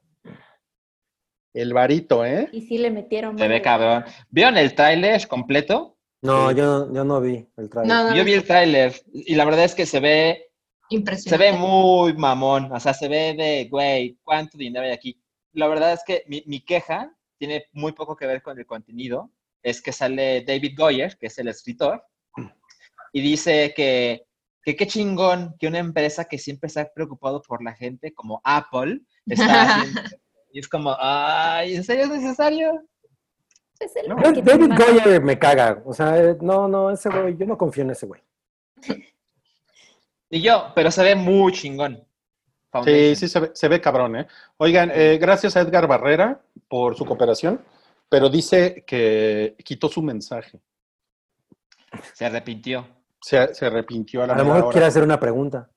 el 1.53 1.73
varito, 1.73 2.23
¿eh? 2.25 2.47
Y 2.53 2.61
sí 2.61 2.77
le 2.77 2.89
metieron. 2.91 3.37
Se 3.37 3.47
ve 3.49 3.61
cabrón. 3.61 4.03
¿Vieron 4.29 4.57
el 4.57 4.73
tráiler 4.75 5.25
completo? 5.27 5.94
No, 6.25 6.51
yo, 6.51 6.91
yo 6.93 7.03
no 7.03 7.21
vi 7.21 7.47
el 7.57 7.69
trailer. 7.69 7.95
No, 7.95 8.09
no, 8.09 8.15
Yo 8.15 8.23
vi 8.23 8.33
el 8.33 8.43
tráiler 8.43 8.93
y 9.13 9.35
la 9.35 9.45
verdad 9.45 9.65
es 9.65 9.75
que 9.75 9.85
se 9.85 9.99
ve, 9.99 10.49
se 10.89 10.95
impresionante. 10.95 11.51
ve 11.51 11.57
muy 11.57 12.13
mamón. 12.13 12.71
O 12.71 12.79
sea, 12.79 12.93
se 12.93 13.07
ve 13.07 13.33
de, 13.37 13.67
güey, 13.69 14.17
¿cuánto 14.23 14.57
dinero 14.57 14.85
hay 14.85 14.91
aquí? 14.91 15.21
La 15.53 15.67
verdad 15.67 15.93
es 15.93 16.03
que 16.05 16.23
mi, 16.27 16.43
mi 16.47 16.61
queja 16.61 17.15
tiene 17.37 17.65
muy 17.73 17.91
poco 17.91 18.15
que 18.15 18.27
ver 18.27 18.41
con 18.41 18.57
el 18.57 18.65
contenido. 18.65 19.31
Es 19.63 19.81
que 19.81 19.91
sale 19.91 20.43
David 20.45 20.73
Goyer, 20.77 21.17
que 21.17 21.27
es 21.27 21.37
el 21.39 21.47
escritor, 21.47 22.03
y 23.13 23.21
dice 23.21 23.73
que, 23.75 24.27
que 24.61 24.75
qué 24.75 24.87
chingón 24.87 25.55
que 25.57 25.67
una 25.67 25.79
empresa 25.79 26.25
que 26.25 26.37
siempre 26.37 26.69
se 26.69 26.81
ha 26.81 26.93
preocupado 26.93 27.41
por 27.41 27.63
la 27.63 27.73
gente, 27.73 28.13
como 28.13 28.41
Apple, 28.43 28.99
está 29.25 29.45
haciendo. 29.79 30.01
Y 30.51 30.59
es 30.59 30.67
como, 30.67 30.95
ay, 30.99 31.75
¿en 31.75 31.83
serio 31.83 32.03
es 32.05 32.09
necesario? 32.11 32.81
Es 33.79 33.95
el 33.95 34.07
No, 34.09 34.15
marketing, 34.15 34.43
David. 34.43 34.71
Goyer 34.77 35.21
me 35.21 35.37
caga. 35.37 35.81
O 35.85 35.93
sea, 35.93 36.17
eh, 36.17 36.37
no, 36.41 36.67
no, 36.67 36.89
ese 36.91 37.09
güey, 37.09 37.35
yo 37.37 37.45
no 37.45 37.57
confío 37.57 37.83
en 37.83 37.91
ese 37.91 38.05
güey. 38.05 38.21
Y 40.29 40.41
yo, 40.41 40.71
pero 40.75 40.91
se 40.91 41.03
ve 41.03 41.15
muy 41.15 41.51
chingón. 41.51 41.95
Sí, 41.97 42.01
Foundation. 42.71 43.15
sí, 43.15 43.27
se 43.29 43.39
ve, 43.39 43.51
se 43.53 43.67
ve 43.69 43.79
cabrón, 43.81 44.15
¿eh? 44.17 44.27
Oigan, 44.57 44.91
eh, 44.93 45.17
gracias 45.19 45.55
a 45.55 45.61
Edgar 45.61 45.87
Barrera 45.87 46.41
por 46.67 46.95
su 46.95 47.05
cooperación, 47.05 47.61
pero 48.09 48.29
dice 48.29 48.83
que 48.85 49.55
quitó 49.63 49.87
su 49.87 50.01
mensaje. 50.01 50.59
Se 52.13 52.25
arrepintió. 52.25 52.85
Se, 53.21 53.53
se 53.53 53.65
arrepintió 53.65 54.23
a 54.23 54.27
la 54.27 54.33
A 54.33 54.37
lo 54.39 54.45
mejor 54.45 54.61
hora. 54.63 54.71
quiere 54.71 54.87
hacer 54.87 55.03
una 55.03 55.19
pregunta. 55.19 55.69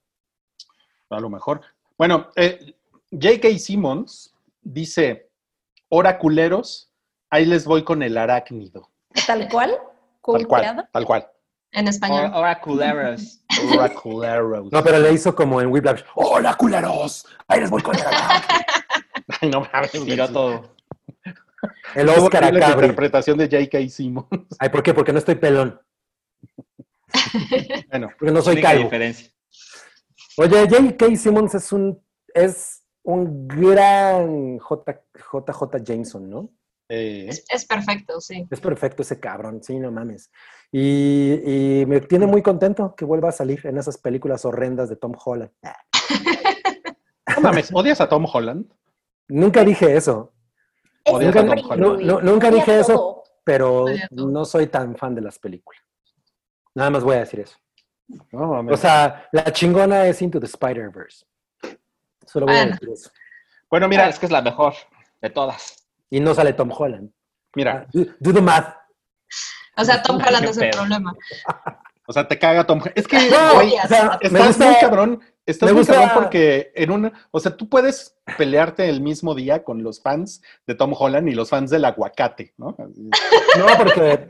A 1.10 1.20
lo 1.20 1.30
mejor. 1.30 1.60
Bueno, 1.96 2.28
eh, 2.36 2.74
J.K. 3.12 3.48
Simmons 3.58 4.34
dice, 4.60 5.30
oraculeros, 5.88 6.87
ahí 7.30 7.44
les 7.44 7.64
voy 7.64 7.84
con 7.84 8.02
el 8.02 8.16
arácnido. 8.16 8.90
Tal 9.26 9.48
cual. 9.48 9.76
Tal 10.22 10.46
cual, 10.46 10.88
tal 10.92 11.04
cual. 11.06 11.28
En 11.72 11.88
español. 11.88 12.26
Ahora, 12.26 12.36
ahora 12.36 12.60
culeros. 12.60 13.40
Oraculeros. 13.74 14.72
No, 14.72 14.82
pero 14.82 14.98
le 14.98 15.12
hizo 15.12 15.34
como 15.34 15.60
en 15.60 15.68
Whiplash. 15.68 16.02
¡Hola, 16.14 16.54
culeros! 16.54 17.26
Ahí 17.46 17.60
les 17.60 17.70
voy 17.70 17.82
con 17.82 17.94
el 17.96 18.02
arácnido. 18.02 18.64
Ay, 19.40 19.50
no 19.52 19.60
mames. 19.72 19.90
Tiró 19.92 20.28
todo. 20.28 20.74
El 21.94 22.08
Oscar 22.10 22.44
a 22.44 22.52
la 22.52 22.60
Cabri. 22.60 22.86
interpretación 22.86 23.38
de 23.38 23.46
J.K. 23.48 23.88
Simmons. 23.88 24.28
Ay, 24.58 24.68
¿por 24.68 24.82
qué? 24.82 24.94
Porque 24.94 25.12
no 25.12 25.18
estoy 25.18 25.34
pelón. 25.36 25.80
Bueno, 27.90 28.10
Porque 28.18 28.32
no 28.32 28.42
soy 28.42 28.60
calvo. 28.60 28.84
diferencia. 28.84 29.30
Oye, 30.36 30.68
J.K. 30.68 31.16
Simmons 31.16 31.54
es 31.54 31.72
un, 31.72 32.00
es 32.34 32.84
un 33.02 33.48
gran 33.48 34.58
J, 34.58 35.00
JJ 35.32 35.82
Jameson, 35.84 36.28
¿no? 36.30 36.50
Eh, 36.88 37.26
Es, 37.28 37.44
es 37.48 37.64
perfecto, 37.66 38.20
sí. 38.20 38.46
Es 38.50 38.60
perfecto 38.60 39.02
ese 39.02 39.18
cabrón, 39.20 39.62
sí, 39.62 39.78
no 39.78 39.90
mames. 39.92 40.30
Y, 40.72 41.80
y 41.80 41.86
me 41.86 42.00
tiene 42.00 42.26
muy 42.26 42.42
contento 42.42 42.94
que 42.94 43.04
vuelva 43.04 43.28
a 43.30 43.32
salir 43.32 43.60
en 43.66 43.78
esas 43.78 43.98
películas 43.98 44.44
horrendas 44.44 44.88
de 44.88 44.96
Tom 44.96 45.12
Holland. 45.24 45.50
no 47.36 47.40
mames, 47.42 47.70
¿odias 47.72 48.00
a 48.00 48.08
Tom 48.08 48.26
Holland? 48.32 48.66
Nunca 49.28 49.64
dije 49.64 49.96
eso, 49.96 50.32
Es 51.04 51.12
Odias 51.12 51.36
a 51.36 51.40
horrible, 51.40 51.62
Tom 51.62 51.70
Holland. 51.70 51.92
güey. 51.94 52.06
No, 52.06 52.20
no, 52.20 52.32
nunca 52.32 52.50
dije 52.50 52.80
eso. 52.80 53.22
pero 53.44 53.86
no 54.10 54.44
soy 54.44 54.66
tan 54.66 54.96
fan 54.96 55.14
de 55.14 55.22
las 55.22 55.38
películas. 55.38 55.82
Nada 56.74 56.90
más 56.90 57.02
voy 57.04 57.16
a 57.16 57.20
decir 57.20 57.40
eso. 57.40 57.56
No 58.32 58.46
mames. 58.46 58.74
O 58.74 58.76
sea, 58.76 59.26
la 59.32 59.44
chingona 59.52 60.06
es 60.06 60.20
Into 60.22 60.38
the 60.40 60.46
Spider-Verse. 60.46 61.24
Solo 62.26 62.46
voy 62.46 62.54
a 62.56 62.58
Bueno. 62.60 62.72
decir 62.72 62.88
eso. 62.90 63.10
bueno, 63.70 63.88
Mira, 63.88 64.02
mira, 64.04 64.10
es 64.10 64.18
que 64.18 64.26
es 64.26 64.32
la 64.32 64.42
mejor 64.42 64.74
de 65.20 65.30
todas. 65.30 65.87
Y 66.10 66.20
no 66.20 66.34
sale 66.34 66.52
Tom 66.52 66.70
Holland. 66.76 67.10
mira, 67.54 67.86
Do, 67.92 68.04
do 68.20 68.32
the 68.34 68.40
math. 68.42 68.74
O 69.76 69.84
sea, 69.84 70.02
Tom 70.02 70.16
Holland 70.16 70.44
es 70.46 70.56
el 70.58 70.70
problema. 70.70 71.14
o 72.06 72.12
sea, 72.12 72.26
te 72.26 72.38
caga 72.38 72.64
Tom 72.64 72.78
Holland. 72.80 72.98
Es 72.98 73.06
que, 73.06 73.28
No, 73.30 73.54
güey, 73.54 73.74
o 73.82 73.86
sea, 73.88 74.18
me 74.22 74.26
estás 74.28 74.46
gusta- 74.48 74.64
muy 74.66 74.74
cabrón. 74.80 75.20
Estás 75.46 75.70
muy 75.72 75.78
gusta- 75.80 75.94
cabrón 75.94 76.10
porque 76.14 76.72
en 76.74 76.90
una, 76.90 77.12
o 77.30 77.40
sea, 77.40 77.56
tú 77.56 77.68
puedes 77.70 78.16
pelearte 78.36 78.88
el 78.88 79.00
mismo 79.00 79.34
día 79.34 79.64
con 79.64 79.82
los 79.82 80.02
fans 80.02 80.42
de 80.66 80.74
Tom 80.74 80.92
Holland 80.98 81.28
y 81.28 81.34
los 81.34 81.48
fans 81.48 81.70
del 81.70 81.84
aguacate, 81.86 82.52
¿no? 82.58 82.76
No, 83.58 83.66
porque 83.78 84.28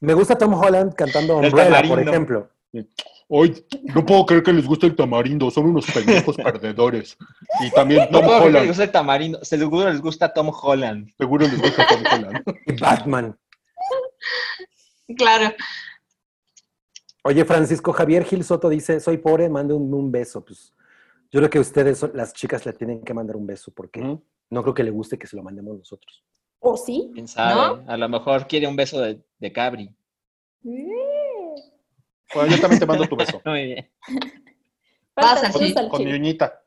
me 0.00 0.14
gusta 0.14 0.36
Tom 0.38 0.54
Holland 0.54 0.94
cantando 0.94 1.40
El 1.40 1.46
Umbrella, 1.48 1.82
por 1.88 2.00
ejemplo. 2.00 2.50
Hoy 3.34 3.64
no 3.94 4.04
puedo 4.04 4.26
creer 4.26 4.42
que 4.42 4.52
les 4.52 4.66
guste 4.66 4.86
el 4.86 4.94
tamarindo, 4.94 5.50
son 5.50 5.64
unos 5.66 5.86
pendejos 5.90 6.36
perdedores. 6.44 7.16
Y 7.60 7.70
también 7.70 8.08
No 8.10 8.18
Tom 8.18 8.26
puedo 8.26 8.38
creer 8.40 8.42
que 8.42 8.44
les 8.44 8.54
Holland, 8.56 8.68
gusta 8.68 8.84
el 8.84 8.90
tamarindo. 8.92 9.44
Seguro 9.44 9.90
les 9.90 10.00
gusta 10.02 10.34
Tom 10.34 10.50
Holland. 10.62 11.08
seguro 11.16 11.46
les 11.46 11.58
gusta 11.60 11.86
Tom 11.86 12.02
Holland. 12.12 12.42
Y 12.66 12.76
Batman. 12.78 13.38
Claro. 15.16 15.54
Oye, 17.24 17.44
Francisco 17.46 17.92
Javier 17.92 18.24
Gil 18.24 18.44
Soto 18.44 18.68
dice, 18.68 19.00
soy 19.00 19.16
pobre, 19.18 19.48
mande 19.48 19.72
un, 19.74 19.92
un 19.94 20.12
beso. 20.12 20.44
Pues 20.44 20.74
yo 21.30 21.40
creo 21.40 21.48
que 21.48 21.58
ustedes, 21.60 21.98
son- 21.98 22.12
las 22.14 22.34
chicas, 22.34 22.66
le 22.66 22.72
tienen 22.74 23.02
que 23.02 23.14
mandar 23.14 23.36
un 23.36 23.46
beso 23.46 23.72
porque 23.74 24.00
Ujú. 24.00 24.22
no 24.50 24.62
creo 24.62 24.74
que 24.74 24.82
le 24.84 24.90
guste 24.90 25.18
que 25.18 25.26
se 25.26 25.36
lo 25.36 25.42
mandemos 25.42 25.78
nosotros. 25.78 26.22
¿O 26.58 26.76
sí? 26.76 27.10
¿Quién 27.14 27.26
sabe? 27.28 27.82
¿No? 27.82 27.90
A 27.90 27.96
lo 27.96 28.08
mejor 28.08 28.46
quiere 28.46 28.66
un 28.66 28.76
beso 28.76 29.00
de, 29.00 29.22
de 29.38 29.52
Cabri. 29.52 29.90
Bueno, 32.34 32.54
yo 32.54 32.60
también 32.60 32.80
te 32.80 32.86
mando 32.86 33.06
tu 33.06 33.16
beso. 33.16 33.40
Muy 33.44 33.66
bien. 33.66 33.90
Su 35.52 35.74
Con, 35.74 35.88
con 35.88 36.04
mi 36.04 36.12
uñita. 36.12 36.62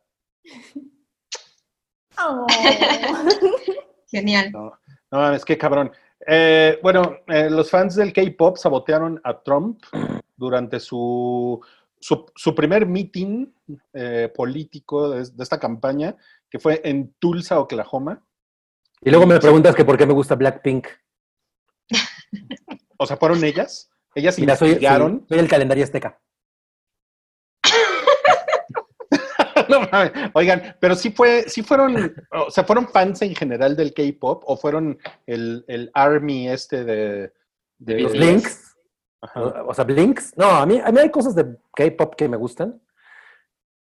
Oh. 2.19 2.45
Genial. 4.07 4.51
No, 4.51 4.79
no 5.11 5.17
mames, 5.17 5.43
qué 5.43 5.57
cabrón. 5.57 5.91
Eh, 6.27 6.79
bueno, 6.81 7.17
eh, 7.27 7.49
los 7.49 7.69
fans 7.69 7.95
del 7.95 8.13
K-pop 8.13 8.57
sabotearon 8.57 9.19
a 9.23 9.41
Trump 9.41 9.83
durante 10.35 10.79
su, 10.79 11.59
su, 11.99 12.25
su 12.35 12.55
primer 12.55 12.85
meeting 12.85 13.47
eh, 13.93 14.31
político 14.33 15.09
de, 15.09 15.29
de 15.29 15.43
esta 15.43 15.59
campaña, 15.59 16.15
que 16.49 16.59
fue 16.59 16.81
en 16.83 17.13
Tulsa, 17.19 17.59
Oklahoma. 17.59 18.23
Y 19.01 19.09
luego 19.09 19.25
me 19.27 19.39
preguntas 19.39 19.75
que 19.75 19.85
por 19.85 19.97
qué 19.97 20.05
me 20.05 20.13
gusta 20.13 20.35
Blackpink. 20.35 20.87
O 22.97 23.05
sea, 23.05 23.17
fueron 23.17 23.43
ellas. 23.43 23.91
Ellas 24.15 24.39
Mira, 24.39 24.55
soy, 24.55 24.69
soy, 24.69 24.75
investigaron. 24.75 25.25
soy 25.27 25.39
el 25.39 25.47
calendario 25.47 25.83
azteca. 25.83 26.19
No 29.69 29.81
mames. 29.81 30.11
Oigan, 30.33 30.75
pero 30.79 30.95
sí 30.95 31.11
fue, 31.11 31.45
sí 31.47 31.63
fueron, 31.63 32.13
o 32.31 32.51
sea, 32.51 32.63
fueron 32.63 32.87
fans 32.87 33.21
en 33.21 33.33
general 33.33 33.75
del 33.75 33.93
K-pop 33.93 34.43
o 34.45 34.57
fueron 34.57 34.97
el, 35.25 35.63
el 35.67 35.89
army 35.93 36.49
este 36.49 36.83
de, 36.83 37.33
de 37.79 37.99
Los 37.99 38.11
Blinks. 38.11 38.75
Ajá. 39.21 39.63
O 39.65 39.73
sea, 39.73 39.85
Blinks. 39.85 40.33
No, 40.37 40.49
a 40.49 40.65
mí, 40.65 40.79
a 40.83 40.91
mí 40.91 40.99
hay 40.99 41.09
cosas 41.09 41.35
de 41.35 41.45
K-pop 41.75 42.15
que 42.15 42.29
me 42.29 42.37
gustan. 42.37 42.79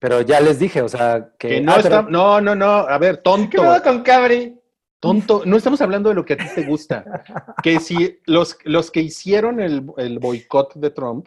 Pero 0.01 0.23
ya 0.23 0.41
les 0.41 0.59
dije, 0.59 0.83
o 0.83 0.89
sea, 0.89 1.31
que. 1.39 1.49
Que 1.49 1.61
no 1.61 1.73
ah, 1.73 1.77
está, 1.77 2.01
pero- 2.01 2.11
no, 2.11 2.41
no, 2.41 2.55
no, 2.55 2.67
a 2.67 2.99
ver, 2.99 3.17
¿Qué 3.17 3.23
tonto, 3.23 3.63
pedo 3.63 3.83
con 3.83 4.03
Cabri? 4.03 4.59
Tonto, 5.01 5.43
no 5.47 5.57
estamos 5.57 5.81
hablando 5.81 6.11
de 6.11 6.15
lo 6.15 6.25
que 6.25 6.35
a 6.35 6.37
ti 6.37 6.45
te 6.55 6.65
gusta. 6.65 7.25
Que 7.63 7.81
si 7.81 8.21
los, 8.27 8.57
los 8.65 8.91
que 8.91 9.01
hicieron 9.01 9.61
el, 9.61 9.85
el 9.97 10.19
boicot 10.19 10.75
de 10.75 10.91
Trump, 10.91 11.27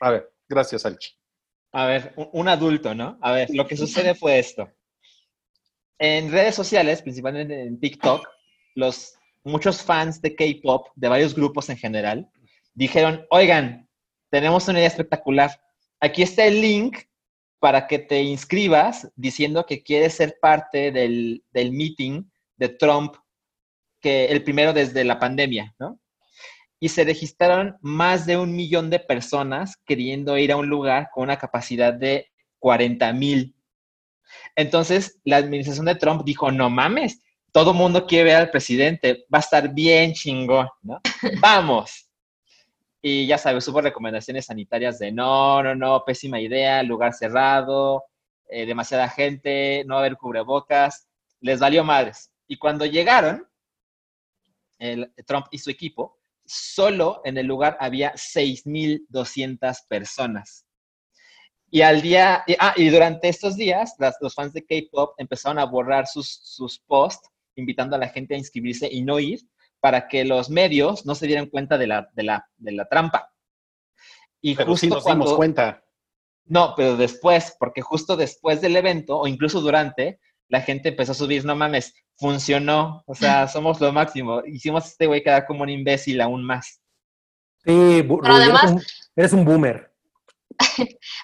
a 0.00 0.10
ver, 0.10 0.32
gracias, 0.48 0.86
Alchi. 0.86 1.10
A 1.72 1.86
ver, 1.86 2.14
un, 2.16 2.48
adulto, 2.48 2.94
¿no? 2.94 3.18
A 3.20 3.32
ver, 3.32 3.48
lo 3.52 3.66
que 3.66 3.76
sucede 3.76 4.14
fue 4.14 4.38
esto. 4.38 4.70
En 5.98 6.30
redes 6.30 6.54
sociales, 6.54 7.02
principalmente 7.02 7.62
en 7.62 7.78
TikTok, 7.78 8.26
los, 8.74 9.18
muchos 9.44 9.82
fans 9.82 10.20
de 10.22 10.34
K-pop, 10.34 10.88
de 10.94 11.08
varios 11.08 11.34
grupos 11.34 11.68
en 11.68 11.76
general, 11.76 12.30
dijeron, 12.74 13.26
oigan, 13.30 13.88
tenemos 14.30 14.68
una 14.68 14.78
idea 14.78 14.88
espectacular. 14.88 15.60
Aquí 16.00 16.22
está 16.22 16.46
el 16.46 16.60
link 16.60 16.98
para 17.58 17.86
que 17.86 17.98
te 17.98 18.22
inscribas 18.22 19.10
diciendo 19.16 19.66
que 19.66 19.82
quieres 19.82 20.14
ser 20.14 20.38
parte 20.40 20.92
del, 20.92 21.44
del 21.50 21.72
meeting 21.72 22.22
de 22.58 22.68
Trump, 22.68 23.16
que 24.00 24.26
el 24.26 24.44
primero 24.44 24.72
desde 24.72 25.04
la 25.04 25.18
pandemia, 25.18 25.74
¿no? 25.78 25.98
y 26.80 26.88
se 26.88 27.04
registraron 27.04 27.76
más 27.80 28.26
de 28.26 28.36
un 28.36 28.54
millón 28.54 28.90
de 28.90 29.00
personas 29.00 29.76
queriendo 29.84 30.38
ir 30.38 30.52
a 30.52 30.56
un 30.56 30.68
lugar 30.68 31.10
con 31.12 31.24
una 31.24 31.38
capacidad 31.38 31.92
de 31.92 32.30
40 32.60 33.12
mil. 33.14 33.54
Entonces, 34.54 35.18
la 35.24 35.38
administración 35.38 35.86
de 35.86 35.96
Trump 35.96 36.22
dijo, 36.24 36.52
no 36.52 36.70
mames, 36.70 37.20
todo 37.52 37.74
mundo 37.74 38.06
quiere 38.06 38.24
ver 38.24 38.36
al 38.36 38.50
presidente, 38.50 39.24
va 39.32 39.38
a 39.38 39.40
estar 39.40 39.72
bien 39.72 40.12
chingón, 40.12 40.68
¿no? 40.82 41.00
Vamos. 41.40 42.08
Y 43.00 43.26
ya 43.26 43.38
sabes, 43.38 43.66
hubo 43.68 43.80
recomendaciones 43.80 44.46
sanitarias 44.46 44.98
de 44.98 45.12
no, 45.12 45.62
no, 45.62 45.74
no, 45.74 46.04
pésima 46.04 46.40
idea, 46.40 46.82
lugar 46.82 47.14
cerrado, 47.14 48.04
eh, 48.48 48.66
demasiada 48.66 49.08
gente, 49.08 49.84
no 49.86 49.98
haber 49.98 50.16
cubrebocas, 50.16 51.08
les 51.40 51.58
valió 51.58 51.84
madres. 51.84 52.30
Y 52.48 52.56
cuando 52.58 52.86
llegaron, 52.86 53.46
el, 54.78 55.12
Trump 55.26 55.46
y 55.50 55.58
su 55.58 55.70
equipo, 55.70 56.18
solo 56.44 57.20
en 57.24 57.36
el 57.36 57.46
lugar 57.46 57.76
había 57.80 58.14
6.200 58.16 59.86
personas. 59.88 60.64
Y 61.70 61.82
al 61.82 62.00
día, 62.00 62.42
y, 62.46 62.54
ah, 62.58 62.72
y 62.76 62.88
durante 62.88 63.28
estos 63.28 63.56
días, 63.56 63.94
las- 63.98 64.16
los 64.20 64.34
fans 64.34 64.54
de 64.54 64.64
K-pop 64.64 65.14
empezaron 65.18 65.58
a 65.58 65.64
borrar 65.66 66.06
sus, 66.06 66.28
sus 66.42 66.78
posts, 66.80 67.28
invitando 67.56 67.96
a 67.96 67.98
la 67.98 68.08
gente 68.08 68.34
a 68.34 68.38
inscribirse 68.38 68.88
y 68.90 69.02
no 69.02 69.18
ir, 69.18 69.40
para 69.80 70.08
que 70.08 70.24
los 70.24 70.48
medios 70.48 71.04
no 71.04 71.14
se 71.14 71.26
dieran 71.26 71.46
cuenta 71.46 71.76
de 71.76 71.86
la, 71.86 72.08
de 72.14 72.22
la, 72.22 72.48
de 72.56 72.72
la 72.72 72.88
trampa. 72.88 73.32
Y 74.40 74.54
Pero 74.54 74.70
justo 74.70 74.86
sí 74.86 74.90
nos 74.90 75.02
cuando, 75.04 75.24
dimos 75.24 75.36
cuenta. 75.36 75.84
no, 76.46 76.72
pero 76.76 76.96
después, 76.96 77.54
porque 77.58 77.82
justo 77.82 78.16
después 78.16 78.60
del 78.62 78.76
evento, 78.76 79.18
o 79.18 79.26
incluso 79.26 79.60
durante, 79.60 80.20
la 80.48 80.60
gente 80.62 80.90
empezó 80.90 81.12
a 81.12 81.14
subir, 81.14 81.44
no 81.44 81.54
mames, 81.54 81.94
funcionó, 82.16 83.02
o 83.06 83.14
sea, 83.14 83.48
somos 83.48 83.80
lo 83.80 83.92
máximo. 83.92 84.42
Hicimos 84.46 84.84
a 84.84 84.88
este 84.88 85.06
güey 85.06 85.22
quedar 85.22 85.46
como 85.46 85.62
un 85.62 85.68
imbécil 85.68 86.20
aún 86.20 86.44
más. 86.44 86.80
Sí, 87.64 88.02
Pero 88.02 88.20
además- 88.24 88.64
eres, 88.64 88.74
un, 88.74 88.82
eres 89.16 89.32
un 89.32 89.44
boomer. 89.44 89.92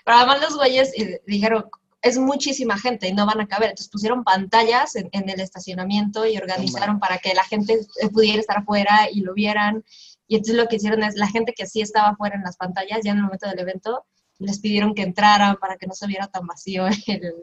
Pero 0.05 0.17
además 0.17 0.41
los 0.41 0.57
güeyes 0.57 0.93
eh, 0.99 1.23
dijeron, 1.27 1.65
es 2.03 2.19
muchísima 2.19 2.79
gente 2.79 3.09
y 3.09 3.15
no 3.15 3.25
van 3.25 3.41
a 3.41 3.49
caber. 3.49 3.71
Entonces 3.71 3.91
pusieron 3.91 4.25
pantallas 4.25 4.95
en, 4.95 5.09
en 5.13 5.29
el 5.31 5.41
estacionamiento 5.41 6.27
y 6.27 6.37
organizaron 6.37 7.01
para 7.01 7.19
que 7.19 7.35
la 7.35 7.45
gente 7.45 7.81
eh, 8.01 8.09
pudiera 8.11 8.41
estar 8.41 8.59
afuera 8.59 9.09
y 9.11 9.21
lo 9.23 9.33
vieran. 9.33 9.83
Y 10.29 10.37
entonces 10.37 10.57
lo 10.57 10.69
que 10.69 10.77
hicieron 10.77 11.03
es, 11.03 11.17
la 11.17 11.29
gente 11.29 11.55
que 11.57 11.67
sí 11.67 11.81
estaba 11.81 12.11
afuera 12.11 12.37
en 12.37 12.43
las 12.43 12.57
pantallas, 12.57 13.01
ya 13.03 13.13
en 13.13 13.19
el 13.19 13.25
momento 13.25 13.49
del 13.49 13.59
evento, 13.59 14.05
les 14.39 14.59
pidieron 14.61 14.95
que 14.95 15.03
entraran 15.03 15.57
para 15.57 15.77
que 15.77 15.87
no 15.87 15.95
se 15.95 16.07
viera 16.07 16.27
tan 16.29 16.47
vacío 16.47 16.87
el... 17.07 17.35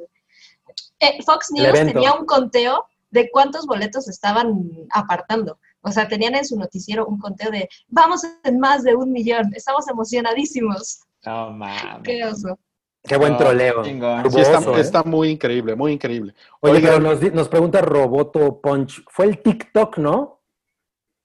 Eh, 0.99 1.21
Fox 1.25 1.51
News 1.51 1.71
tenía 1.73 2.13
un 2.13 2.25
conteo 2.25 2.85
de 3.09 3.29
cuántos 3.31 3.65
boletos 3.65 4.07
estaban 4.07 4.69
apartando. 4.91 5.59
O 5.81 5.91
sea, 5.91 6.07
tenían 6.07 6.35
en 6.35 6.45
su 6.45 6.57
noticiero 6.57 7.05
un 7.07 7.17
conteo 7.19 7.49
de, 7.51 7.67
vamos 7.87 8.21
en 8.43 8.59
más 8.59 8.83
de 8.83 8.95
un 8.95 9.11
millón, 9.11 9.51
estamos 9.55 9.87
emocionadísimos. 9.89 11.01
No 11.25 11.51
mames. 11.51 12.01
Qué 12.03 12.23
oso. 12.23 12.57
Qué 13.03 13.17
buen 13.17 13.33
Oh, 13.33 13.37
troleo. 13.37 13.83
Sí, 13.83 14.39
está, 14.39 14.59
¿eh? 14.59 14.79
está 14.79 15.03
muy 15.03 15.29
increíble, 15.29 15.75
muy 15.75 15.93
increíble. 15.93 16.35
Oye, 16.59 16.75
Oigan, 16.75 17.03
pero 17.03 17.31
nos, 17.33 17.49
pregunta 17.49 17.81
Roboto 17.81 18.61
Punch, 18.61 19.03
¿fue 19.09 19.25
el 19.25 19.41
TikTok, 19.41 19.97
no? 19.97 20.39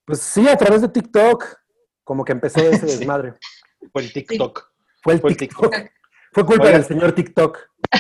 Pues 0.07 0.21
sí, 0.21 0.49
a 0.49 0.57
través 0.57 0.81
de 0.83 0.89
TikTok, 0.89 1.45
como 2.03 2.25
que 2.25 2.33
empezó 2.33 2.61
ese 2.61 2.79
Sí. 2.89 2.99
desmadre. 2.99 3.35
Por 3.93 4.03
el 4.03 4.13
TikTok. 4.13 4.71
Fue 5.03 5.15
el 5.15 5.21
Fue 5.21 5.35
TikTok. 5.35 5.75
Fue 6.33 6.47
culpa 6.47 6.65
Oigan. 6.65 6.81
del 6.81 6.89
señor 6.89 7.13
TikTok. 7.13 7.59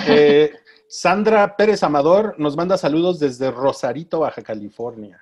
Eh, 0.08 0.52
Sandra 0.88 1.56
Pérez 1.56 1.82
Amador 1.82 2.34
nos 2.38 2.56
manda 2.56 2.76
saludos 2.78 3.18
desde 3.18 3.50
Rosarito, 3.50 4.20
Baja 4.20 4.42
California. 4.42 5.20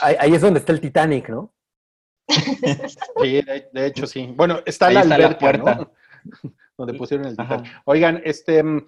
Ahí, 0.00 0.16
ahí 0.18 0.34
es 0.34 0.40
donde 0.40 0.60
está 0.60 0.72
el 0.72 0.80
Titanic, 0.80 1.28
¿no? 1.28 1.52
Sí, 2.28 3.42
de, 3.42 3.68
de 3.72 3.86
hecho 3.86 4.06
sí. 4.06 4.32
Bueno, 4.36 4.60
está 4.66 4.88
Ahí 4.88 4.94
la 4.94 5.00
está 5.02 5.18
la 5.18 5.24
alberca, 5.26 5.38
puerta. 5.38 5.74
¿no? 5.76 5.92
Donde 6.76 6.94
pusieron 6.94 7.26
el 7.26 7.34
Ajá. 7.38 7.58
Titanic. 7.58 7.82
Oigan, 7.86 8.20
este, 8.24 8.62
mm, 8.62 8.86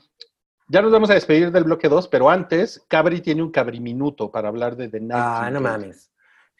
ya 0.69 0.83
nos 0.83 0.93
vamos 0.93 1.09
a 1.11 1.15
despedir 1.15 1.51
del 1.53 1.65
bloque 1.65 1.89
2, 1.89 2.09
pero 2.09 2.29
antes, 2.29 2.85
Cabri 2.89 3.21
tiene 3.21 3.43
un 3.43 3.51
cabriminuto 3.51 4.31
para 4.31 4.49
hablar 4.49 4.77
de 4.77 4.89
The 4.89 5.09
Ah, 5.13 5.49
no 5.53 5.61
mames. 5.61 6.11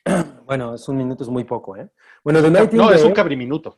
Bueno, 0.47 0.75
es 0.77 0.89
un 0.89 0.97
minuto, 0.97 1.25
es 1.25 1.29
muy 1.29 1.45
poco, 1.45 1.77
¿eh? 1.77 1.91
Bueno, 2.25 2.41
The 2.41 2.51
No, 2.51 2.59
Nightingale... 2.61 2.97
es 2.97 3.05
un 3.05 3.13
cabriminuto. 3.13 3.77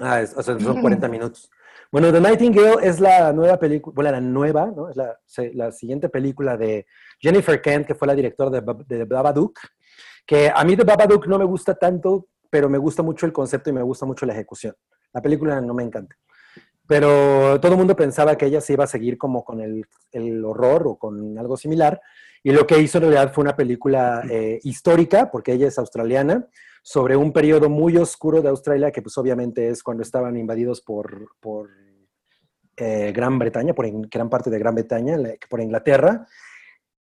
Ah, 0.00 0.20
es- 0.20 0.36
o 0.36 0.42
sea, 0.42 0.58
son 0.58 0.80
40 0.80 1.06
minutos. 1.08 1.48
Bueno, 1.94 2.12
The 2.12 2.20
Nightingale 2.20 2.78
es 2.82 2.98
la 2.98 3.32
nueva 3.32 3.56
película, 3.56 3.94
bueno, 3.94 4.10
la 4.10 4.20
nueva, 4.20 4.66
¿no? 4.66 4.88
Es 4.90 4.96
la, 4.96 5.16
la 5.52 5.70
siguiente 5.70 6.08
película 6.08 6.56
de 6.56 6.86
Jennifer 7.20 7.62
Kent, 7.62 7.86
que 7.86 7.94
fue 7.94 8.08
la 8.08 8.16
directora 8.16 8.50
de, 8.50 8.64
de 8.88 9.04
Babadook, 9.04 9.60
que 10.26 10.50
a 10.52 10.64
mí 10.64 10.74
de 10.74 10.82
Babadook 10.82 11.28
no 11.28 11.38
me 11.38 11.44
gusta 11.44 11.76
tanto, 11.76 12.26
pero 12.50 12.68
me 12.68 12.78
gusta 12.78 13.04
mucho 13.04 13.26
el 13.26 13.32
concepto 13.32 13.70
y 13.70 13.74
me 13.74 13.82
gusta 13.82 14.06
mucho 14.06 14.26
la 14.26 14.32
ejecución. 14.32 14.74
La 15.12 15.22
película 15.22 15.60
no 15.60 15.72
me 15.72 15.84
encanta. 15.84 16.16
Pero 16.84 17.60
todo 17.60 17.70
el 17.70 17.78
mundo 17.78 17.94
pensaba 17.94 18.34
que 18.34 18.46
ella 18.46 18.60
se 18.60 18.72
iba 18.72 18.82
a 18.82 18.88
seguir 18.88 19.16
como 19.16 19.44
con 19.44 19.60
el, 19.60 19.84
el 20.10 20.44
horror 20.44 20.88
o 20.88 20.98
con 20.98 21.38
algo 21.38 21.56
similar. 21.56 22.00
Y 22.42 22.50
lo 22.50 22.66
que 22.66 22.80
hizo 22.80 22.98
en 22.98 23.02
realidad 23.02 23.32
fue 23.32 23.42
una 23.42 23.54
película 23.54 24.24
eh, 24.28 24.58
histórica, 24.64 25.30
porque 25.30 25.52
ella 25.52 25.68
es 25.68 25.78
australiana, 25.78 26.48
sobre 26.82 27.14
un 27.14 27.32
periodo 27.32 27.70
muy 27.70 27.96
oscuro 27.96 28.42
de 28.42 28.48
Australia, 28.48 28.90
que 28.90 29.00
pues 29.00 29.16
obviamente 29.16 29.68
es 29.68 29.80
cuando 29.84 30.02
estaban 30.02 30.36
invadidos 30.36 30.80
por, 30.82 31.28
por 31.38 31.83
eh, 32.76 33.12
Gran 33.14 33.38
Bretaña, 33.38 33.74
por 33.74 33.86
gran 34.08 34.28
parte 34.30 34.50
de 34.50 34.58
Gran 34.58 34.74
Bretaña, 34.74 35.16
por 35.48 35.60
Inglaterra. 35.60 36.26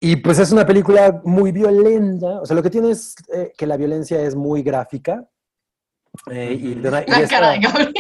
Y 0.01 0.17
pues 0.17 0.39
es 0.39 0.53
una 0.53 0.65
película 0.65 1.21
muy 1.25 1.51
violenta. 1.53 2.41
O 2.41 2.47
sea, 2.47 2.55
lo 2.55 2.63
que 2.63 2.71
tiene 2.71 2.91
es 2.93 3.15
eh, 3.33 3.53
que 3.57 3.67
la 3.67 3.77
violencia 3.77 4.21
es 4.23 4.35
muy 4.37 4.63
gráfica. 4.63 5.29
Eh, 6.31 6.57
y, 6.61 6.75
de 6.75 6.89
y 6.89 6.91
La 6.91 7.01
esta- 7.01 7.29
cara 7.29 7.51
de 7.51 7.59
Gabriel. 7.61 7.95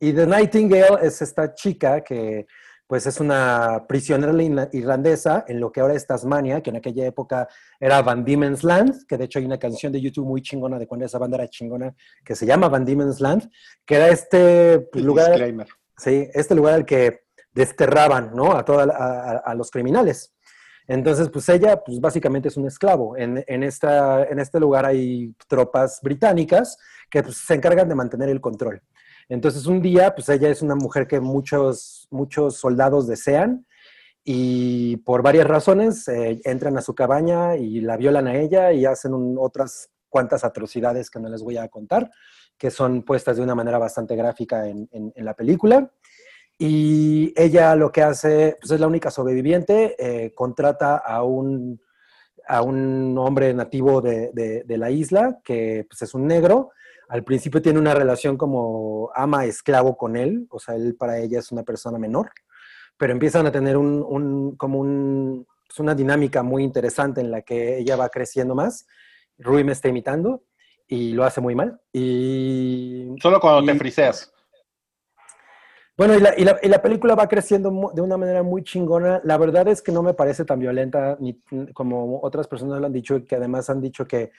y 0.00 0.12
The 0.12 0.26
Nightingale 0.26 0.98
es 1.06 1.22
esta 1.22 1.54
chica 1.54 2.02
que 2.02 2.46
pues 2.88 3.04
es 3.04 3.18
una 3.18 3.84
prisionera 3.88 4.32
irla- 4.32 4.68
irlandesa 4.72 5.44
en 5.48 5.58
lo 5.58 5.72
que 5.72 5.80
ahora 5.80 5.94
es 5.94 6.06
Tasmania, 6.06 6.60
que 6.62 6.70
en 6.70 6.76
aquella 6.76 7.04
época 7.04 7.48
era 7.80 8.00
Van 8.00 8.24
Diemen's 8.24 8.62
Land, 8.62 9.06
que 9.08 9.18
de 9.18 9.24
hecho 9.24 9.40
hay 9.40 9.44
una 9.44 9.58
canción 9.58 9.92
de 9.92 10.00
YouTube 10.00 10.24
muy 10.26 10.40
chingona 10.40 10.78
de 10.78 10.86
cuando 10.86 11.04
esa 11.04 11.18
banda 11.18 11.36
era 11.38 11.48
chingona, 11.48 11.92
que 12.24 12.36
se 12.36 12.46
llama 12.46 12.68
Van 12.68 12.84
Diemen's 12.84 13.20
Land, 13.20 13.50
que 13.84 13.96
era 13.96 14.06
este 14.08 14.78
pues, 14.92 15.04
lugar, 15.04 15.30
disclaimer. 15.30 15.66
Sí, 15.96 16.28
este 16.32 16.54
lugar 16.54 16.74
al 16.74 16.86
que 16.86 17.26
desterraban, 17.52 18.32
¿no? 18.34 18.52
A, 18.52 18.64
toda, 18.64 18.84
a, 19.44 19.54
los 19.54 19.70
criminales. 19.70 20.34
Entonces, 20.86 21.28
pues 21.30 21.48
ella, 21.48 21.82
pues 21.82 22.00
básicamente 22.00 22.48
es 22.48 22.56
un 22.56 22.66
esclavo. 22.66 23.16
En, 23.16 23.42
en 23.46 23.62
esta, 23.62 24.24
en 24.24 24.38
este 24.38 24.60
lugar 24.60 24.84
hay 24.84 25.34
tropas 25.48 26.00
británicas 26.02 26.76
que 27.10 27.22
pues, 27.22 27.38
se 27.38 27.54
encargan 27.54 27.88
de 27.88 27.94
mantener 27.94 28.28
el 28.28 28.40
control. 28.40 28.82
Entonces, 29.28 29.66
un 29.66 29.82
día, 29.82 30.14
pues 30.14 30.28
ella 30.28 30.48
es 30.48 30.62
una 30.62 30.76
mujer 30.76 31.06
que 31.06 31.18
muchos, 31.18 32.06
muchos 32.10 32.58
soldados 32.58 33.06
desean 33.06 33.66
y 34.22 34.98
por 34.98 35.22
varias 35.22 35.46
razones 35.46 36.06
eh, 36.08 36.40
entran 36.44 36.76
a 36.76 36.82
su 36.82 36.94
cabaña 36.94 37.56
y 37.56 37.80
la 37.80 37.96
violan 37.96 38.26
a 38.26 38.36
ella 38.36 38.72
y 38.72 38.84
hacen 38.84 39.12
otras 39.38 39.88
cuantas 40.08 40.44
atrocidades 40.44 41.10
que 41.10 41.20
no 41.20 41.28
les 41.28 41.42
voy 41.42 41.56
a 41.56 41.68
contar. 41.68 42.10
Que 42.58 42.70
son 42.70 43.02
puestas 43.02 43.36
de 43.36 43.42
una 43.42 43.54
manera 43.54 43.78
bastante 43.78 44.16
gráfica 44.16 44.66
en, 44.68 44.88
en- 44.92 45.12
la 45.24 45.34
película. 45.34 45.90
Y 46.58 47.32
ella 47.36 47.76
lo 47.76 47.92
que 47.92 48.02
hace, 48.02 48.56
pues 48.60 48.70
es 48.72 48.80
la 48.80 48.86
única 48.86 49.10
sobreviviente, 49.10 49.94
eh, 49.98 50.32
contrata 50.34 50.96
a 50.96 51.22
un, 51.22 51.80
a 52.48 52.62
un 52.62 53.16
hombre 53.18 53.52
nativo 53.52 54.00
de, 54.00 54.30
de- 54.32 54.78
la 54.78 54.90
isla, 54.90 55.38
que 55.44 55.84
pues, 55.88 56.00
es 56.02 56.14
un 56.14 56.26
negro. 56.26 56.70
Al 57.08 57.24
principio 57.24 57.60
tiene 57.60 57.78
una 57.78 57.94
relación 57.94 58.36
como 58.36 59.10
ama-esclavo 59.14 59.96
con 59.96 60.16
él, 60.16 60.46
o 60.50 60.58
sea, 60.58 60.74
él 60.76 60.96
para 60.96 61.18
ella 61.18 61.38
es 61.40 61.52
una 61.52 61.62
persona 61.62 61.98
menor, 61.98 62.30
pero 62.96 63.12
empiezan 63.12 63.46
a 63.46 63.52
tener 63.52 63.76
un- 63.76 64.56
como 64.56 64.78
un, 64.80 65.46
pues, 65.68 65.78
una 65.78 65.94
dinámica 65.94 66.42
muy 66.42 66.64
interesante 66.64 67.20
en 67.20 67.30
la 67.30 67.42
que 67.42 67.78
ella 67.78 67.96
va 67.96 68.08
creciendo 68.08 68.54
más. 68.54 68.86
Rui 69.38 69.62
me 69.62 69.72
está 69.72 69.88
imitando 69.88 70.44
y 70.88 71.12
lo 71.12 71.24
hace 71.24 71.40
muy 71.40 71.54
mal. 71.54 71.80
Y 71.92 73.14
Solo 73.20 73.40
cuando 73.40 73.62
Y- 73.62 73.66
te 73.66 73.78
friseas. 73.78 74.32
bueno, 75.96 76.14
y 76.14 76.20
la, 76.20 76.34
y 76.38 76.44
la- 76.44 76.58
y 76.62 76.68
la 76.68 76.82
película 76.82 77.14
va 77.14 77.26
creciendo 77.26 77.90
de 77.94 78.02
una 78.02 78.16
manera 78.18 78.42
muy 78.42 78.62
chingona. 78.62 79.20
La 79.24 79.38
verdad 79.38 79.66
es 79.68 79.80
que 79.80 79.92
no 79.92 80.02
me 80.02 80.12
parece 80.14 80.44
tan 80.44 80.58
violenta 80.58 81.16
ni 81.20 81.40
como 81.72 82.20
otras 82.22 82.46
personas 82.46 82.80
lo 82.80 82.86
han 82.86 82.92
dicho, 82.92 83.24
que 83.24 83.36
además 83.36 83.70
han 83.70 83.80
dicho 83.80 84.06
que 84.06 84.30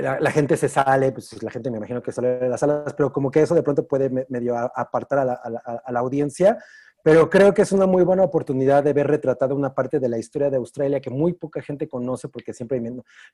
la, 0.00 0.20
la 0.20 0.30
gente 0.30 0.56
se 0.56 0.68
sale, 0.68 1.12
pues 1.12 1.42
la 1.42 1.50
gente 1.50 1.70
me 1.70 1.76
imagino 1.78 2.02
que 2.02 2.12
sale 2.12 2.38
de 2.38 2.48
las 2.48 2.60
salas, 2.60 2.94
pero 2.94 3.12
como 3.12 3.30
que 3.30 3.42
eso 3.42 3.54
de 3.54 3.62
pronto 3.62 3.86
puede 3.86 4.08
me- 4.10 4.26
medio 4.28 4.56
apartar 4.56 5.18
a 5.20 5.24
la, 5.24 5.34
a 5.34 5.50
la- 5.50 5.82
a 5.84 5.92
la 5.92 6.00
audiencia. 6.00 6.58
Pero 7.02 7.28
creo 7.28 7.52
que 7.52 7.62
es 7.62 7.72
una 7.72 7.86
muy 7.86 8.04
buena 8.04 8.22
oportunidad 8.22 8.84
de 8.84 8.92
ver 8.92 9.08
retratada 9.08 9.54
una 9.54 9.74
parte 9.74 9.98
de 9.98 10.08
la 10.08 10.18
historia 10.18 10.50
de 10.50 10.56
Australia 10.56 11.00
que 11.00 11.10
muy 11.10 11.32
poca 11.32 11.60
gente 11.60 11.88
conoce 11.88 12.28
porque 12.28 12.52
siempre 12.52 12.80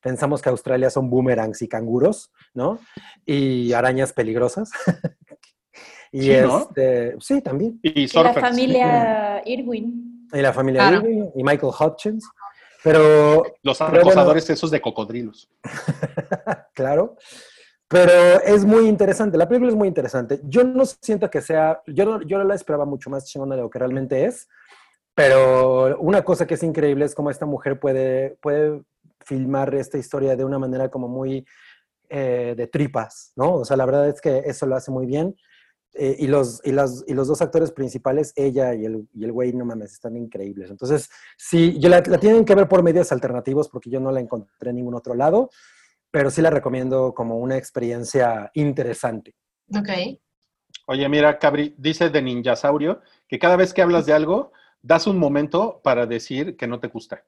pensamos 0.00 0.40
que 0.40 0.48
Australia 0.48 0.88
son 0.90 1.10
boomerangs 1.10 1.60
y 1.62 1.68
canguros, 1.68 2.30
¿no? 2.54 2.78
Y 3.26 3.72
arañas 3.72 4.12
peligrosas. 4.12 4.70
y 6.12 6.22
Sí, 6.22 6.32
¿no? 6.42 6.58
este, 6.60 7.16
sí, 7.20 7.42
también. 7.42 7.78
Y 7.82 8.04
Y 8.04 8.06
la 8.06 8.32
familia 8.32 9.42
Irwin. 9.44 10.28
Y 10.32 10.38
la 10.40 10.52
familia 10.52 10.88
Claro. 10.88 10.96
Irving 10.98 11.30
y 11.34 11.44
Michael 11.44 11.72
Hutchins. 11.78 12.28
Pero, 12.82 13.42
Los 13.62 13.78
bueno. 13.80 13.98
acosadores 13.98 14.48
esos 14.50 14.70
de 14.70 14.80
cocodrilos. 14.80 15.50
claro. 16.74 17.16
Pero 17.88 18.42
es 18.42 18.64
muy 18.66 18.86
interesante. 18.86 19.38
La 19.38 19.48
película 19.48 19.70
es 19.70 19.76
muy 19.76 19.88
interesante. 19.88 20.40
Yo 20.44 20.62
no 20.62 20.84
siento 20.84 21.30
que 21.30 21.40
sea. 21.40 21.82
Yo 21.86 22.20
yo 22.22 22.44
la 22.44 22.54
esperaba 22.54 22.84
mucho 22.84 23.08
más 23.08 23.24
chingona 23.24 23.56
de 23.56 23.62
lo 23.62 23.70
que 23.70 23.78
realmente 23.78 24.26
es. 24.26 24.46
Pero 25.14 25.98
una 25.98 26.22
cosa 26.22 26.46
que 26.46 26.54
es 26.54 26.62
increíble 26.62 27.04
es 27.04 27.14
cómo 27.14 27.28
esta 27.28 27.44
mujer 27.44 27.80
puede, 27.80 28.38
puede 28.40 28.82
filmar 29.24 29.74
esta 29.74 29.98
historia 29.98 30.36
de 30.36 30.44
una 30.44 30.60
manera 30.60 30.90
como 30.90 31.08
muy 31.08 31.44
eh, 32.08 32.54
de 32.56 32.66
tripas, 32.68 33.32
¿no? 33.34 33.54
O 33.56 33.64
sea, 33.64 33.76
la 33.76 33.84
verdad 33.84 34.08
es 34.08 34.20
que 34.20 34.42
eso 34.46 34.64
lo 34.66 34.76
hace 34.76 34.92
muy 34.92 35.06
bien. 35.06 35.34
Eh, 35.94 36.14
y, 36.20 36.28
los, 36.28 36.60
y, 36.64 36.70
las, 36.70 37.02
y 37.08 37.14
los 37.14 37.26
dos 37.26 37.42
actores 37.42 37.72
principales, 37.72 38.32
ella 38.36 38.74
y 38.74 38.84
el, 38.84 39.08
y 39.12 39.24
el 39.24 39.32
güey, 39.32 39.52
no 39.52 39.64
mames, 39.64 39.94
están 39.94 40.16
increíbles. 40.16 40.70
Entonces, 40.70 41.10
sí, 41.36 41.76
yo 41.80 41.88
la, 41.88 42.00
la 42.06 42.18
tienen 42.18 42.44
que 42.44 42.54
ver 42.54 42.68
por 42.68 42.84
medios 42.84 43.10
alternativos 43.10 43.68
porque 43.68 43.90
yo 43.90 43.98
no 43.98 44.12
la 44.12 44.20
encontré 44.20 44.70
en 44.70 44.76
ningún 44.76 44.94
otro 44.94 45.14
lado, 45.14 45.50
pero 46.10 46.30
sí 46.30 46.42
la 46.42 46.50
recomiendo 46.50 47.14
como 47.14 47.38
una 47.38 47.56
experiencia 47.56 48.50
interesante. 48.54 49.34
Ok. 49.74 49.88
Oye, 50.86 51.08
mira, 51.08 51.38
Cabri, 51.38 51.74
dice 51.76 52.08
de 52.08 52.22
Ninjasaurio 52.22 53.02
que 53.28 53.38
cada 53.38 53.56
vez 53.56 53.74
que 53.74 53.82
hablas 53.82 54.06
de 54.06 54.14
algo, 54.14 54.52
das 54.80 55.06
un 55.06 55.18
momento 55.18 55.80
para 55.82 56.06
decir 56.06 56.56
que 56.56 56.66
no 56.66 56.80
te 56.80 56.88
gusta. 56.88 57.24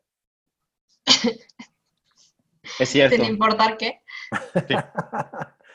Es 2.78 2.88
cierto. 2.88 3.16
Sin 3.16 3.24
importar 3.24 3.76
qué. 3.76 4.00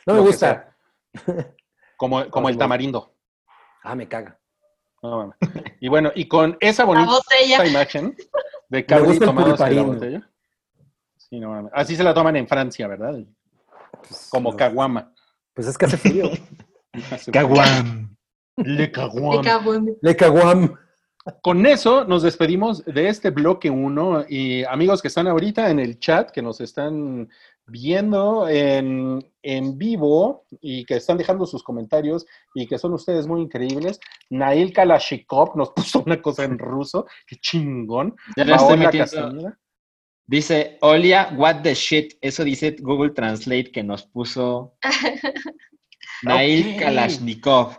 No 0.08 0.14
me 0.14 0.20
Lo 0.20 0.26
gusta. 0.28 0.76
Como, 1.98 2.30
como 2.30 2.48
el 2.48 2.58
tamarindo. 2.60 3.16
Ah, 3.82 3.96
me 3.96 4.08
caga. 4.08 4.40
No, 5.02 5.36
y 5.80 5.88
bueno, 5.88 6.12
y 6.16 6.28
con 6.28 6.58
esa 6.60 6.84
bonita 6.84 7.12
imagen 7.66 8.16
de 8.70 8.86
Cabri 8.86 9.20
tomándose 9.20 9.72
la 9.72 9.82
botella. 9.84 10.30
Sí, 11.36 11.40
no 11.42 11.50
mames. 11.50 11.72
Así 11.76 11.96
se 11.98 12.04
la 12.04 12.14
toman 12.14 12.38
en 12.38 12.48
Francia, 12.48 12.88
¿verdad? 12.88 13.20
Como 14.30 14.52
No. 14.52 14.58
caguama. 14.58 15.14
Pues 15.54 15.68
es 15.68 15.78
que 15.78 15.86
hace 15.86 15.98
frío. 15.98 16.30
Caguam. 17.34 18.16
Le 18.56 18.86
en- 18.86 19.98
Le 20.02 20.16
caguam. 20.16 20.76
Con 21.42 21.66
eso 21.66 22.06
nos 22.06 22.24
despedimos 22.24 22.86
de 22.86 23.10
este 23.10 23.32
bloque 23.32 23.70
1 23.70 24.26
y 24.30 24.64
amigos 24.64 25.02
que 25.02 25.10
están 25.10 25.28
ahorita 25.28 25.70
en 25.72 25.80
el 25.80 26.00
chat, 26.00 26.32
que 26.32 26.42
nos 26.42 26.62
están 26.62 27.28
viendo 27.66 28.48
en, 28.48 29.30
en 29.42 29.78
vivo 29.78 30.46
y 30.62 30.86
que 30.86 30.96
están 30.98 31.18
dejando 31.18 31.46
sus 31.48 31.64
comentarios 31.64 32.26
y 32.54 32.66
que 32.68 32.78
son 32.78 32.94
ustedes 32.94 33.28
muy 33.28 33.42
increíbles. 33.42 34.00
Nail 34.30 34.72
Kalashnikov 34.72 35.58
nos 35.58 35.72
puso 35.76 36.02
una 36.06 36.22
cosa 36.22 36.46
en 36.46 36.58
ruso, 36.60 37.08
qué 37.28 37.36
chingón. 37.38 38.16
Ya 38.38 38.46
lo 38.46 38.56
estoy 38.56 38.78
Paola 38.78 38.86
metiendo. 38.86 39.54
Dice, 40.28 40.78
Olia, 40.82 41.32
what 41.36 41.62
the 41.62 41.76
shit. 41.76 42.14
Eso 42.22 42.44
dice 42.44 42.76
Google 42.80 43.12
Translate 43.12 43.72
que 43.72 43.84
nos 43.84 44.04
puso 44.04 44.74
Nail 46.24 46.74
Ok. 46.76 46.80
Kalashnikov. 46.80 47.78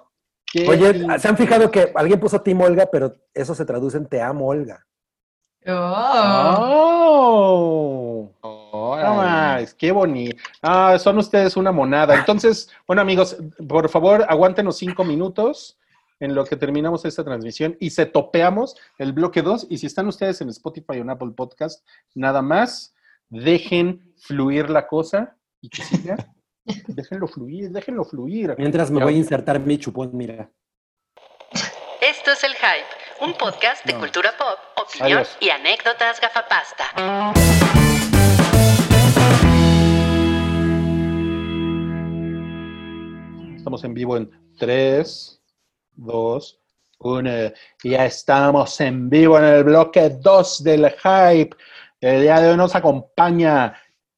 Qué 0.52 0.68
Oye. 0.68 1.18
¿se 1.18 1.28
han 1.28 1.36
fijado 1.36 1.70
que 1.70 1.92
alguien 1.94 2.20
puso 2.20 2.40
Team 2.40 2.60
Olga, 2.60 2.88
pero 2.90 3.14
eso 3.34 3.54
se 3.54 3.64
traduce 3.64 3.96
en 3.98 4.06
Te 4.06 4.22
amo, 4.22 4.46
Olga? 4.46 4.86
Oh. 5.68 7.06
¡Oh! 8.40 8.96
Qué 9.76 9.90
bonito. 9.90 10.36
Ah, 10.62 10.96
son 10.98 11.18
ustedes 11.18 11.56
una 11.56 11.72
monada. 11.72 12.14
Entonces, 12.14 12.70
bueno, 12.86 13.02
amigos, 13.02 13.36
por 13.68 13.88
favor, 13.88 14.24
aguántenos 14.28 14.76
cinco 14.78 15.02
minutos 15.04 15.76
en 16.20 16.34
lo 16.34 16.44
que 16.44 16.56
terminamos 16.56 17.04
esta 17.04 17.24
transmisión 17.24 17.76
y 17.80 17.90
se 17.90 18.06
topeamos 18.06 18.76
el 18.98 19.12
bloque 19.12 19.42
2. 19.42 19.66
Y 19.70 19.78
si 19.78 19.86
están 19.86 20.06
ustedes 20.06 20.40
en 20.40 20.48
Spotify 20.50 20.92
o 20.98 21.02
en 21.02 21.10
Apple 21.10 21.32
Podcast, 21.36 21.86
nada 22.14 22.42
más, 22.42 22.94
dejen 23.28 24.14
fluir 24.18 24.70
la 24.70 24.86
cosa 24.86 25.36
y 25.60 25.68
que 25.68 25.82
siga. 25.82 26.16
déjenlo 26.88 27.28
fluir, 27.28 27.70
déjenlo 27.70 28.04
fluir. 28.04 28.54
Mientras 28.58 28.90
me 28.90 28.98
Ya. 29.00 29.04
voy 29.04 29.14
a 29.14 29.18
insertar 29.18 29.60
mi 29.60 29.78
chupón, 29.78 30.10
mira. 30.14 30.50
Esto 32.00 32.30
es 32.32 32.44
El 32.44 32.52
Hype, 32.54 33.24
un 33.24 33.34
podcast 33.34 33.84
de 33.84 33.92
No. 33.94 34.00
cultura 34.00 34.32
pop, 34.38 34.58
opinión 34.86 35.18
Adiós. 35.18 35.36
y 35.40 35.48
anécdotas 35.50 36.20
gafapasta. 36.20 36.84
Estamos 43.56 43.82
en 43.84 43.94
vivo 43.94 44.16
en 44.16 44.30
3, 44.58 45.35
2, 45.96 46.60
1. 46.98 47.30
Y 47.82 47.90
ya 47.90 48.06
estamos 48.06 48.80
en 48.80 49.10
vivo 49.10 49.38
en 49.38 49.44
el 49.44 49.64
bloque 49.64 50.10
2 50.10 50.64
del 50.64 50.90
hype. 50.90 51.56
El 52.00 52.22
día 52.22 52.40
de 52.40 52.50
hoy 52.50 52.56
nos 52.56 52.74
acompaña 52.74 53.74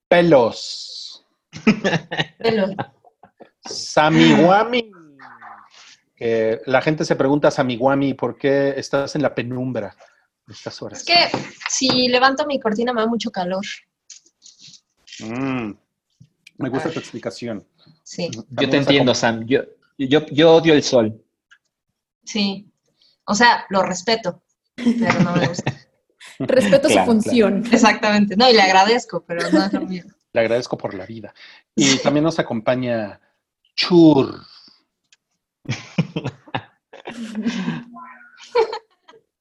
Pelos, 0.09 1.24
Pelo. 2.38 2.68
Samiwami. 3.64 4.90
Que 6.16 6.60
la 6.66 6.82
gente 6.82 7.05
se 7.05 7.14
pregunta, 7.14 7.50
Samiwami, 7.50 8.14
¿por 8.14 8.36
qué 8.36 8.74
estás 8.76 9.14
en 9.14 9.22
la 9.22 9.34
penumbra 9.34 9.94
estas 10.48 10.82
horas? 10.82 11.00
Es 11.00 11.05
que 11.05 11.38
si 11.68 12.09
levanto 12.09 12.44
mi 12.46 12.59
cortina 12.59 12.92
me 12.92 13.02
da 13.02 13.06
mucho 13.06 13.30
calor. 13.30 13.64
Mm, 15.20 15.72
me 16.59 16.68
gusta 16.68 16.90
tu 16.90 16.98
explicación. 16.98 17.64
Sí, 18.02 18.30
Yo 18.50 18.68
te 18.68 18.76
entiendo, 18.78 19.14
Sam. 19.14 19.46
Yo, 19.46 19.62
yo, 19.96 20.26
yo 20.26 20.56
odio 20.56 20.74
el 20.74 20.82
sol. 20.82 21.22
Sí. 22.28 22.70
O 23.24 23.34
sea, 23.34 23.64
lo 23.70 23.82
respeto, 23.82 24.42
pero 24.74 25.20
no 25.20 25.32
me 25.32 25.48
gusta. 25.48 25.72
Respeto 26.38 26.88
Claro, 26.88 27.00
su 27.00 27.12
función. 27.12 27.64
Exactamente. 27.72 28.36
No, 28.36 28.48
y 28.48 28.52
le 28.52 28.62
agradezco, 28.62 29.24
pero 29.26 29.50
no 29.50 29.64
es 29.64 29.72
lo 29.72 29.80
mío. 29.80 30.05
Le 30.32 30.40
agradezco 30.40 30.78
por 30.78 30.94
la 30.94 31.05
vida. 31.05 31.34
Y 31.74 31.98
también 31.98 32.24
nos 32.24 32.38
acompaña 32.38 33.20
Chur. 33.74 34.40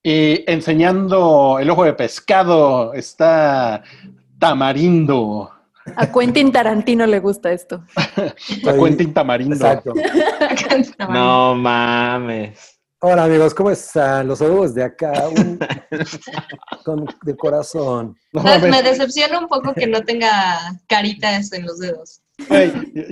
y 0.02 0.44
enseñando 0.52 1.60
el 1.60 1.70
ojo 1.70 1.84
de 1.84 1.94
pescado 1.94 2.94
está 2.94 3.84
Tamarindo. 4.40 5.52
A 5.96 6.12
Quentin 6.12 6.52
Tarantino 6.52 7.06
le 7.06 7.20
gusta 7.20 7.52
esto. 7.52 7.84
La 8.64 8.74
Quentin 8.74 9.14
Tamarindo. 9.14 9.56
Exacto. 9.56 9.94
No 11.10 11.56
mames. 11.56 12.77
Hola 13.00 13.26
amigos, 13.26 13.54
¿cómo 13.54 13.70
están? 13.70 14.28
Los 14.28 14.40
saludos 14.40 14.74
de 14.74 14.84
acá, 14.84 15.14
un- 15.30 15.60
con, 16.84 17.06
de 17.24 17.36
corazón. 17.38 18.18
Me 18.34 18.82
decepciona 18.82 19.38
un 19.40 19.48
poco 19.48 19.74
que 19.76 19.86
no 19.86 20.02
tenga 20.02 20.58
caritas 20.88 21.52
en 21.54 21.66
los 21.68 21.78
dedos. 21.80 22.22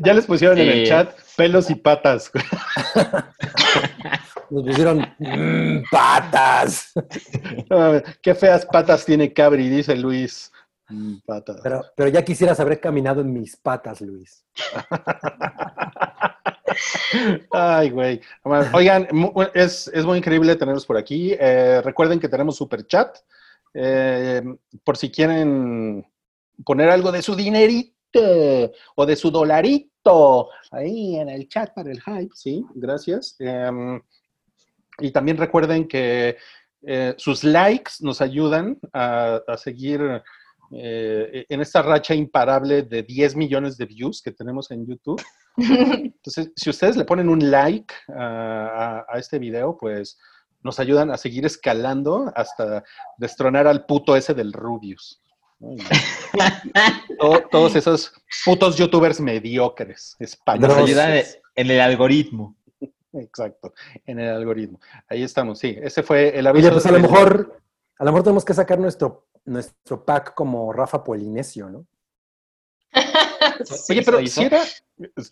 Ya 0.04 0.14
les 0.14 0.26
pusieron 0.26 0.58
en 0.58 0.70
el 0.70 0.88
chat 0.88 1.16
pelos 1.38 1.70
y 1.70 1.76
patas. 1.76 2.32
Nos 4.52 4.64
pusieron 4.64 5.00
"Mm, 5.20 5.84
patas. 5.92 6.92
No 7.70 8.02
Qué 8.22 8.36
feas 8.36 8.66
patas 8.66 9.06
tiene 9.06 9.34
Cabri, 9.34 9.70
dice 9.70 9.96
Luis. 9.96 10.52
Mm, 10.90 11.16
patas. 11.26 11.58
Pero, 11.64 11.84
pero 11.96 12.10
ya 12.10 12.24
quisieras 12.24 12.60
haber 12.60 12.80
caminado 12.80 13.22
en 13.22 13.34
mis 13.34 13.56
patas, 13.58 14.02
Luis. 14.02 14.46
Ay, 17.52 17.90
güey. 17.90 18.22
Oigan, 18.74 19.08
es, 19.54 19.88
es 19.94 20.06
muy 20.06 20.18
increíble 20.18 20.56
tenerlos 20.56 20.86
por 20.86 20.98
aquí. 20.98 21.36
Eh, 21.40 21.82
recuerden 21.84 22.20
que 22.20 22.30
tenemos 22.30 22.56
super 22.56 22.86
chat. 22.86 23.18
Eh, 23.74 24.42
por 24.84 24.98
si 24.98 25.12
quieren 25.12 26.06
poner 26.66 26.90
algo 26.90 27.12
de 27.12 27.22
su 27.22 27.36
dinerito 27.36 27.92
o 28.96 29.06
de 29.06 29.16
su 29.16 29.30
dolarito 29.30 30.50
ahí 30.72 31.18
en 31.18 31.30
el 31.30 31.50
chat 31.50 31.74
para 31.74 31.92
el 31.92 32.02
hype, 32.02 32.34
sí, 32.34 32.64
gracias. 32.74 33.36
Em, 33.40 34.02
y 35.00 35.12
también 35.12 35.38
recuerden 35.38 35.88
que 35.88 36.38
eh, 36.84 37.16
sus 37.18 37.44
likes 37.44 37.94
nos 38.00 38.22
ayudan 38.22 38.80
a 38.94 39.58
seguir 39.58 40.22
eh, 40.78 41.46
en 41.50 41.62
esta 41.62 41.82
racha 41.82 42.14
imparable 42.14 42.84
de 42.84 43.04
10 43.04 43.36
millones 43.36 43.78
de 43.78 43.86
views 43.86 44.22
que 44.22 44.32
tenemos 44.32 44.70
en 44.72 44.86
YouTube. 44.86 45.22
Entonces, 45.58 46.52
si 46.56 46.70
ustedes 46.70 46.98
le 46.98 47.06
ponen 47.06 47.30
un 47.30 47.50
like 47.52 47.94
a, 48.10 49.00
a- 49.00 49.06
a 49.08 49.18
este 49.20 49.40
video, 49.40 49.78
pues 49.78 50.18
nos 50.64 50.80
ayudan 50.80 51.12
a 51.12 51.18
seguir 51.18 51.46
escalando 51.46 52.32
hasta 52.36 52.84
destronar 53.18 53.68
al 53.68 53.86
puto 53.86 54.16
ese 54.16 54.34
del 54.34 54.52
Rubius. 54.52 55.22
Ay, 55.62 55.78
no. 55.78 57.16
To- 57.20 57.44
todos 57.50 57.76
esos 57.76 58.12
putos 58.44 58.76
youtubers 58.78 59.20
mediocres, 59.22 60.16
Nos 60.20 60.30
españoles. 60.32 60.78
ayuda 60.78 61.18
en 61.20 61.26
en 61.58 61.72
el 61.72 61.80
algoritmo. 61.80 62.58
Exacto, 63.14 63.74
en 64.06 64.20
el 64.20 64.30
algoritmo. 64.30 64.82
Ahí 65.08 65.24
estamos, 65.24 65.58
sí. 65.60 65.78
Ese 65.82 66.04
fue 66.04 66.38
el 66.38 66.46
aviso. 66.48 66.68
Oye, 66.68 66.74
pues 66.74 66.86
a 66.86 66.92
lo 66.92 67.00
mejor, 67.00 67.62
a 67.98 68.04
lo 68.04 68.12
mejor 68.12 68.24
tenemos 68.24 68.44
que 68.44 68.54
sacar 68.54 68.78
nuestro, 68.78 69.28
nuestro 69.46 70.04
pack 70.06 70.34
como 70.34 70.72
Rafa 70.74 71.04
Polinesio, 71.04 71.70
¿no? 71.70 71.86
Oye, 73.90 74.02
pero 74.04 74.26
si 74.26 74.44
era, 74.44 74.62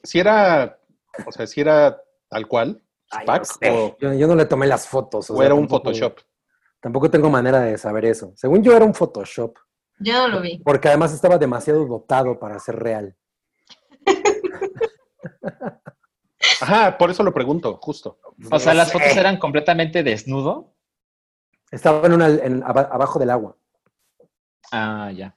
si 0.03 0.19
era, 0.19 0.79
o 1.25 1.31
sea, 1.31 1.47
si 1.47 1.61
era 1.61 2.01
tal 2.29 2.47
cual, 2.47 2.83
Ay, 3.09 3.25
pack, 3.25 3.39
no 3.39 3.45
sé. 3.45 3.69
o, 3.71 3.97
Yo, 3.99 4.13
yo 4.13 4.27
no 4.27 4.35
le 4.35 4.45
tomé 4.45 4.67
las 4.67 4.87
fotos. 4.87 5.29
o 5.29 5.35
sea, 5.37 5.45
era 5.45 5.55
un 5.55 5.61
tampoco- 5.67 5.85
Photoshop. 5.85 6.19
Tampoco 6.79 7.09
tengo 7.09 7.29
manera 7.29 7.61
de 7.61 7.77
saber 7.77 8.03
eso. 8.05 8.33
Según 8.35 8.61
yo 8.61 8.75
era 8.75 8.83
un 8.83 8.93
Photoshop, 8.93 9.57
Yo 9.99 10.13
no 10.13 10.27
lo 10.27 10.41
vi. 10.41 10.59
porque 10.59 10.89
además 10.89 11.13
estaba 11.13 11.37
demasiado 11.37 11.85
dotado 11.85 12.37
para 12.39 12.59
ser 12.59 12.75
real. 12.77 13.15
Ajá, 16.61 16.97
por 16.97 17.09
eso 17.09 17.23
lo 17.23 17.33
pregunto, 17.33 17.77
justo. 17.81 18.19
O 18.51 18.59
sea, 18.59 18.73
las 18.73 18.91
fotos 18.91 19.15
eran 19.15 19.37
completamente 19.37 20.03
desnudo. 20.03 20.73
Estaba 21.71 22.05
en 22.05 22.13
una, 22.13 22.27
en- 22.27 22.63
aba- 22.63 22.89
abajo 22.91 23.17
del 23.19 23.29
agua. 23.29 23.55
Ah, 24.71 25.11
ya. 25.11 25.35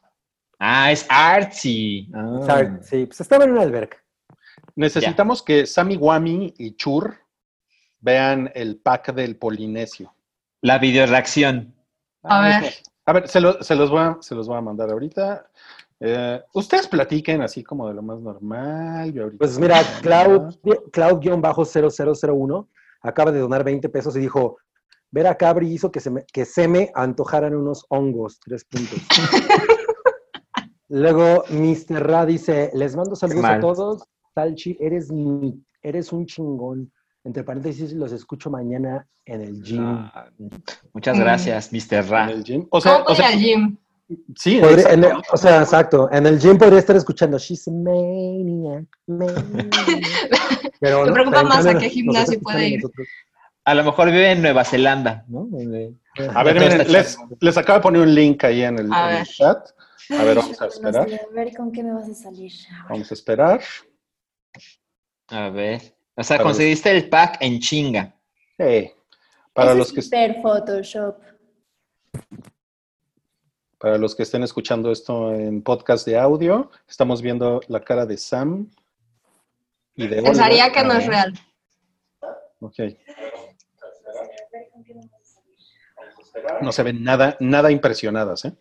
Ah, 0.59 0.91
es 0.93 1.07
artsy. 1.09 2.09
Ah. 2.15 2.41
Sea, 2.45 2.79
sí, 2.83 3.07
pues 3.07 3.21
estaba 3.21 3.45
en 3.45 3.53
una 3.53 3.63
alberca. 3.63 3.99
Necesitamos 4.75 5.43
que 5.43 5.67
Sammy 5.67 5.97
Wami 5.97 6.55
y 6.59 6.77
Chur 6.77 7.17
vean 8.01 8.51
el 8.55 8.77
pack 8.79 9.13
del 9.15 9.37
Polinesio. 9.37 10.15
La 10.63 10.79
video 10.79 11.07
reacción. 11.07 11.75
A 12.23 12.39
Ah, 12.41 12.61
ver. 12.61 12.73
A 13.05 13.13
ver, 13.13 13.29
se, 13.29 13.41
lo- 13.41 13.63
se 13.63 13.75
los 13.77 13.91
voy 13.91 14.01
a, 14.01 14.17
se 14.21 14.35
los 14.35 14.49
voy 14.49 14.57
a 14.59 14.61
mandar 14.63 14.91
ahorita. 14.91 15.49
Eh, 16.01 16.43
ustedes 16.55 16.89
platiquen 16.89 17.41
así 17.41 17.63
como 17.63 17.89
de 17.89 17.95
lo 17.95 18.03
más 18.03 18.19
normal. 18.21 19.13
yo 19.13 19.25
ahorita- 19.25 19.39
Pues 19.39 19.59
mira, 19.59 19.81
Cloud, 20.03 20.55
Cloud-0001 20.93 22.69
acaba 23.03 23.31
de 23.33 23.41
donar 23.41 23.65
20 23.65 23.89
pesos 23.89 24.17
y 24.17 24.21
dijo, 24.21 24.59
ver 25.11 25.27
a 25.27 25.37
Cabri 25.37 25.73
hizo 25.73 25.91
que 25.91 26.01
se 26.01 26.11
me, 26.11 26.25
que 26.33 26.45
se 26.45 26.69
me 26.69 26.91
antojaran 26.95 27.55
unos 27.55 27.85
hongos, 27.89 28.39
tres 28.45 28.65
puntos. 28.65 28.99
Luego, 30.89 31.45
Mr. 31.51 32.07
Ra 32.07 32.25
dice, 32.27 32.71
les 32.75 32.95
mando 32.95 33.17
saludos 33.17 33.43
Mal. 33.43 33.59
a 33.59 33.61
todos. 33.61 34.03
Salchi, 34.35 34.77
eres, 34.81 35.11
mi- 35.11 35.61
eres 35.83 36.13
un 36.13 36.27
chingón. 36.27 36.93
Entre 37.25 37.43
paréntesis, 37.43 37.93
los 37.93 38.13
escucho 38.13 38.51
mañana 38.51 39.05
en 39.25 39.41
el 39.41 39.63
gym. 39.63 39.83
Ah, 39.85 40.31
muchas 40.93 41.17
Mm. 41.17 41.21
gracias, 41.21 41.73
Mr. 41.73 41.95
en 42.05 42.09
Ra. 42.09 42.31
el 42.31 42.45
gym. 42.45 42.67
O 42.71 42.81
sea, 42.81 42.93
¿Cómo 42.93 43.03
o 43.03 43.07
puede 43.07 43.19
ir 43.19 43.25
sea, 43.25 43.33
al 43.35 43.41
gym? 43.41 43.77
sí, 44.37 44.61
Podría- 44.61 44.93
en 44.93 45.05
el- 45.05 45.13
o 45.33 45.37
sea, 45.37 45.63
exacto. 45.63 46.09
En 46.13 46.25
el 46.27 46.39
gym 46.39 46.57
podría 46.57 46.79
estar 46.79 46.95
escuchando 46.95 47.37
She's 47.39 47.67
a 47.67 47.73
maniac, 47.73 48.85
maniac. 49.09 49.45
Pero 50.81 51.01
Me 51.01 51.07
no, 51.09 51.13
preocupa 51.15 51.41
en 51.41 51.49
más 51.49 51.67
a 51.67 51.75
qué 51.79 51.89
gimnasio 51.91 52.39
puede 52.41 52.69
ir. 52.69 52.77
nosotros. 52.83 53.09
A 53.67 53.75
lo 53.75 53.83
mejor 53.85 54.07
vive 54.11 54.31
en 54.31 54.43
Nueva 54.43 54.65
Zelanda, 54.65 55.25
¿no? 55.29 55.47
Donde- 55.51 55.93
A 56.35 56.43
ver, 56.45 56.55
miren, 56.59 56.91
les, 56.91 57.19
les 57.41 57.57
acabo 57.59 57.79
de 57.81 57.83
poner 57.83 58.01
un 58.03 58.15
link 58.15 58.43
ahí 58.45 58.63
en 58.63 58.79
el, 58.79 58.93
A 58.93 59.11
en 59.11 59.17
el 59.19 59.25
ver. 59.25 59.27
chat. 59.27 59.69
A 60.11 60.23
ver, 60.23 60.37
vamos 60.37 60.63
a 60.63 60.67
esperar. 60.67 61.09
a 61.09 61.35
ver 61.35 61.57
con 61.57 61.73
qué 61.73 61.83
me 61.83 61.93
vas 61.93 62.09
a 62.09 62.15
salir. 62.15 62.53
Vamos 62.89 63.11
a 63.11 63.15
esperar. 63.15 63.61
A 65.29 65.49
ver. 65.51 65.83
O 66.15 66.23
sea, 66.23 66.37
A 66.37 66.39
ver. 66.39 66.45
conseguiste 66.47 66.91
el 66.93 67.09
pack 67.09 67.39
en 67.41 67.59
chinga. 67.59 68.15
Eh, 68.57 68.95
para, 69.53 69.71
Ese 69.71 69.79
los 69.79 69.89
es 69.89 69.95
que, 69.95 70.03
super 70.03 70.41
Photoshop. 70.43 71.17
para 73.79 73.99
los 73.99 74.15
que 74.15 74.23
estén 74.23 74.43
escuchando 74.43 74.91
esto 74.93 75.35
en 75.35 75.61
podcast 75.63 76.07
de 76.07 76.17
audio, 76.19 76.71
estamos 76.89 77.21
viendo 77.21 77.61
la 77.69 77.81
cara 77.81 78.07
de 78.07 78.17
Sam 78.17 78.71
y 79.97 80.07
de 80.07 80.23
Pensaría 80.23 80.67
Olga. 80.67 80.75
que 80.75 80.87
no 80.87 80.93
es 80.95 80.99
ver. 81.01 81.09
real. 81.09 81.35
Ok. 82.61 82.75
No 86.61 86.73
se 86.73 86.83
ven 86.83 87.03
nada, 87.03 87.37
nada 87.41 87.71
impresionadas, 87.71 88.45
¿eh? 88.45 88.53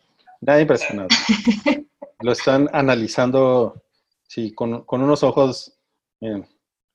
Nada 0.42 0.62
impresionadas. 0.62 1.12
Lo 2.22 2.32
están 2.32 2.70
analizando, 2.74 3.84
sí, 4.28 4.54
con, 4.54 4.84
con 4.84 5.02
unos 5.02 5.24
ojos, 5.24 5.78
miren. 6.20 6.48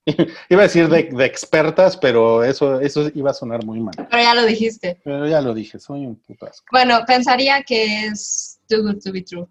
Iba 0.48 0.62
a 0.62 0.64
decir 0.64 0.88
de, 0.88 1.04
de 1.04 1.24
expertas, 1.24 1.96
pero 1.96 2.42
eso, 2.42 2.80
eso 2.80 3.10
iba 3.14 3.30
a 3.30 3.34
sonar 3.34 3.64
muy 3.64 3.80
mal. 3.80 3.94
Pero 3.96 4.22
ya 4.22 4.34
lo 4.34 4.44
dijiste. 4.44 5.00
Pero 5.04 5.26
ya 5.28 5.40
lo 5.40 5.54
dije, 5.54 5.78
soy 5.78 6.06
un 6.06 6.16
putasco. 6.16 6.66
Bueno, 6.72 7.00
pensaría 7.06 7.62
que 7.62 8.06
es 8.06 8.58
too 8.68 8.82
good 8.82 9.00
to 9.02 9.12
be 9.12 9.22
true. 9.22 9.46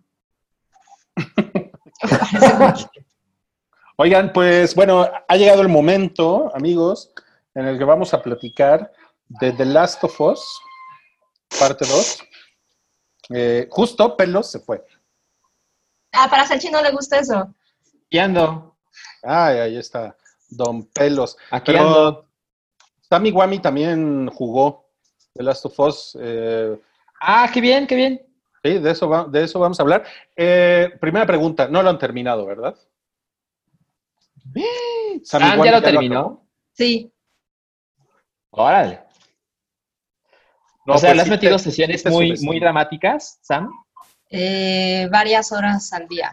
Oigan, 3.98 4.32
pues 4.34 4.74
bueno, 4.76 5.08
ha 5.28 5.36
llegado 5.36 5.62
el 5.62 5.68
momento, 5.68 6.52
amigos, 6.56 7.12
en 7.54 7.68
el 7.68 7.78
que 7.78 7.84
vamos 7.84 8.14
a 8.14 8.22
platicar 8.22 8.92
de 9.28 9.52
The 9.52 9.66
Last 9.66 10.04
of 10.04 10.22
Us, 10.22 10.62
parte 11.58 11.86
2. 11.86 12.20
Eh, 13.32 13.68
justo 13.70 14.16
Pelos 14.18 14.50
se 14.52 14.60
fue. 14.60 14.84
ah, 16.14 16.28
para 16.30 16.46
Salchi 16.46 16.70
no 16.70 16.82
le 16.82 16.92
gusta 16.92 17.20
eso. 17.20 17.54
Y 18.10 18.18
ando. 18.18 18.78
Ay, 19.24 19.58
ahí 19.60 19.78
está, 19.78 20.16
Don 20.50 20.86
Pelos. 20.88 21.38
Aquí 21.52 21.72
Pero 21.72 21.80
ando. 21.86 22.30
Sammy 23.02 23.32
Wami 23.32 23.60
también 23.60 24.28
jugó 24.30 24.90
The 25.34 25.44
Last 25.44 25.66
of 25.66 25.80
Us. 25.80 26.18
eh, 26.20 26.80
Ah, 27.22 27.50
qué 27.54 27.60
bien, 27.62 27.86
qué 27.86 27.96
bien. 27.96 28.22
sí, 28.64 28.80
de 28.80 28.92
eso, 28.92 29.08
va- 29.10 29.26
de 29.26 29.44
eso 29.44 29.60
vamos 29.60 29.80
a 29.80 29.84
hablar. 29.84 30.06
Eh, 30.36 30.90
primera 31.02 31.26
pregunta, 31.26 31.68
no 31.68 31.82
lo 31.84 31.90
han 31.90 32.00
terminado, 32.00 32.46
¿verdad? 32.46 32.76
Sammy 35.24 35.46
Ah, 35.46 35.66
¿ya 35.66 35.72
lo 35.72 35.82
terminó? 35.82 36.48
Sí. 36.74 37.12
Órale. 38.52 39.04
No, 40.90 40.96
o 40.96 40.98
sea, 41.00 41.10
pues 41.10 41.16
¿le 41.18 41.22
has 41.22 41.28
sí, 41.28 41.32
metido 41.32 41.58
te- 41.58 41.64
sesiones 41.64 42.04
te 42.04 42.10
muy, 42.10 42.34
muy 42.42 42.60
dramáticas, 42.60 43.40
Sam? 43.42 43.70
Eh, 44.30 45.08
varias 45.12 45.52
horas 45.52 45.92
al 45.94 46.08
día. 46.08 46.32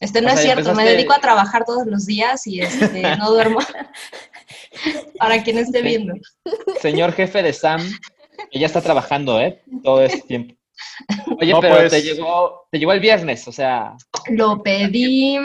Este 0.00 0.20
no 0.20 0.28
O 0.28 0.30
es 0.30 0.40
sea, 0.40 0.54
cierto, 0.54 0.74
me 0.74 0.84
dedico 0.84 1.12
a 1.12 1.20
trabajar 1.20 1.64
todos 1.64 1.86
los 1.86 2.06
días 2.06 2.46
y 2.46 2.60
este, 2.60 3.02
no 3.16 3.30
duermo. 3.30 3.60
Para 5.18 5.42
quien 5.42 5.58
esté 5.58 5.80
viendo. 5.82 6.14
Señor 6.80 7.12
jefe 7.12 7.42
de 7.42 7.52
Sam, 7.52 7.80
ya 8.52 8.66
está 8.66 8.80
trabajando, 8.80 9.40
¿eh? 9.40 9.62
Todo 9.84 10.02
este 10.02 10.20
tiempo. 10.22 10.54
Oye, 11.40 11.52
No, 11.52 11.60
pero 11.60 11.76
pues- 11.76 11.90
te 11.92 12.02
llegó, 12.02 12.66
te 12.70 12.78
llegó 12.78 12.92
el 12.92 13.00
viernes, 13.00 13.46
o 13.46 13.52
sea, 13.52 13.94
Lo 14.30 14.62
pedí. 14.62 15.38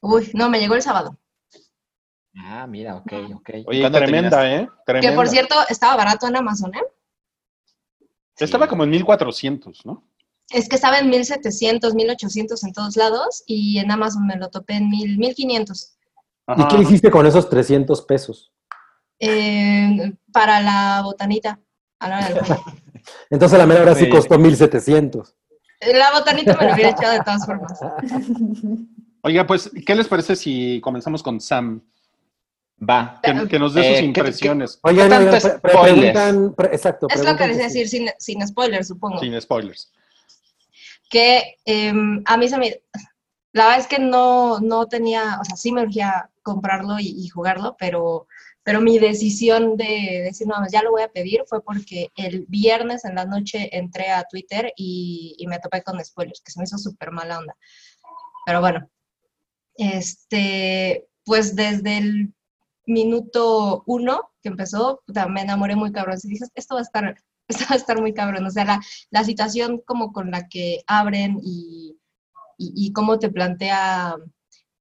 Uy, 0.00 0.30
no, 0.34 0.50
me 0.50 0.58
llegó 0.60 0.74
el 0.74 0.82
sábado. 0.82 1.16
Ah, 2.36 2.66
mira, 2.66 2.96
ok, 2.96 3.12
ok. 3.36 3.50
Oye, 3.66 3.80
¿Cuándo 3.80 3.98
tremenda, 3.98 4.40
terminaste? 4.40 4.56
¿eh? 4.56 4.68
Tremenda. 4.86 5.10
Que 5.10 5.14
por 5.16 5.28
cierto, 5.28 5.54
estaba 5.68 5.96
barato 5.96 6.26
en 6.26 6.36
Amazon, 6.36 6.74
¿eh? 6.74 6.82
Estaba 8.38 8.66
como 8.66 8.84
en 8.84 8.90
1400, 8.90 9.86
¿no? 9.86 10.04
Es 10.50 10.68
que 10.68 10.76
estaba 10.76 10.98
en 10.98 11.08
1700, 11.08 11.94
1800 11.94 12.64
en 12.64 12.72
todos 12.72 12.96
lados 12.96 13.42
y 13.46 13.78
en 13.78 13.90
Amazon 13.90 14.26
me 14.26 14.36
lo 14.36 14.50
topé 14.50 14.74
en 14.74 14.88
1000, 14.90 15.18
1500. 15.18 15.96
¿Y 16.56 16.68
qué 16.68 16.76
hiciste 16.82 17.10
con 17.10 17.26
esos 17.26 17.48
300 17.48 18.02
pesos? 18.02 18.52
Eh, 19.18 20.12
para 20.32 20.60
la 20.60 21.00
botanita. 21.02 21.58
a 22.00 22.08
la 22.08 22.16
hora 22.18 22.28
del. 22.28 22.38
Entonces 23.30 23.58
la 23.58 23.66
mera 23.66 23.82
hora 23.82 23.94
sí 23.94 24.04
Sí. 24.04 24.10
costó 24.10 24.38
1700. 24.38 25.34
La 25.94 26.12
botanita 26.12 26.56
me 26.58 26.66
lo 26.66 26.74
hubiera 26.74 26.90
echado 26.90 27.12
de 27.12 27.20
todas 27.20 27.46
formas. 27.46 27.78
Oiga, 29.22 29.46
pues, 29.46 29.70
¿qué 29.86 29.94
les 29.94 30.08
parece 30.08 30.36
si 30.36 30.80
comenzamos 30.82 31.22
con 31.22 31.40
Sam? 31.40 31.82
Va. 32.78 33.20
Que, 33.22 33.48
que 33.48 33.58
nos 33.58 33.72
dé 33.74 33.80
Eh, 33.80 33.90
sus 33.90 33.98
¿qué- 34.00 34.04
impresiones, 34.06 34.78
Oigan, 34.82 35.08
tanto 35.08 35.30
oigan, 35.30 35.40
pre- 35.42 35.58
pre- 35.60 35.72
spoilers? 35.72 35.98
preguntan, 36.12 36.54
pre- 36.54 36.74
exacto. 36.74 37.06
Es 37.08 37.24
lo 37.24 37.36
que 37.36 37.46
les 37.46 37.56
que 37.56 37.62
decir, 37.64 37.88
sin, 37.88 38.08
sin 38.18 38.46
spoilers, 38.46 38.88
supongo. 38.88 39.18
sin 39.20 39.40
spoilers. 39.40 39.92
que 41.10 41.56
em, 41.64 42.22
a 42.26 42.36
mí 42.36 42.48
se 42.48 42.58
me... 42.58 42.80
La 43.52 43.66
verdad 43.66 43.80
es 43.80 43.86
que 43.86 44.00
no, 44.00 44.58
no 44.58 44.86
tenía, 44.88 45.38
o 45.40 45.44
sea, 45.44 45.54
sí 45.54 45.70
me 45.70 45.82
urgía 45.82 46.28
comprarlo 46.42 46.98
y, 46.98 47.06
y 47.24 47.28
jugarlo, 47.28 47.76
pero, 47.78 48.26
pero 48.64 48.80
mi 48.80 48.98
decisión 48.98 49.76
de 49.76 50.22
decir, 50.24 50.48
no, 50.48 50.56
ya 50.72 50.82
lo 50.82 50.90
voy 50.90 51.02
a 51.02 51.08
pedir 51.12 51.42
fue 51.46 51.62
porque 51.62 52.10
el 52.16 52.46
viernes 52.48 53.04
en 53.04 53.14
la 53.14 53.26
noche 53.26 53.68
entré 53.76 54.10
a 54.10 54.24
Twitter 54.24 54.72
y, 54.76 55.36
y 55.38 55.46
me 55.46 55.60
topé 55.60 55.82
con 55.82 56.04
spoilers, 56.04 56.40
que 56.40 56.50
se 56.50 56.58
me 56.58 56.64
hizo 56.64 56.78
súper 56.78 57.12
mala 57.12 57.38
onda. 57.38 57.54
Pero 58.44 58.60
bueno, 58.60 58.90
este, 59.76 61.06
pues 61.24 61.54
desde 61.54 61.98
el 61.98 62.34
minuto 62.86 63.82
uno 63.86 64.30
que 64.42 64.48
empezó, 64.48 65.02
me 65.30 65.42
enamoré 65.42 65.76
muy 65.76 65.92
cabrón. 65.92 66.18
Y 66.22 66.28
dije, 66.28 66.44
esto 66.54 66.74
va 66.74 66.80
a 66.80 66.84
estar, 66.84 67.16
esto 67.48 67.64
va 67.68 67.74
a 67.74 67.78
estar 67.78 68.00
muy 68.00 68.14
cabrón. 68.14 68.44
O 68.46 68.50
sea, 68.50 68.64
la, 68.64 68.80
la 69.10 69.24
situación 69.24 69.82
como 69.84 70.12
con 70.12 70.30
la 70.30 70.48
que 70.48 70.82
abren 70.86 71.38
y, 71.42 71.98
y, 72.58 72.92
cómo 72.92 73.18
te 73.18 73.30
plantea 73.30 74.16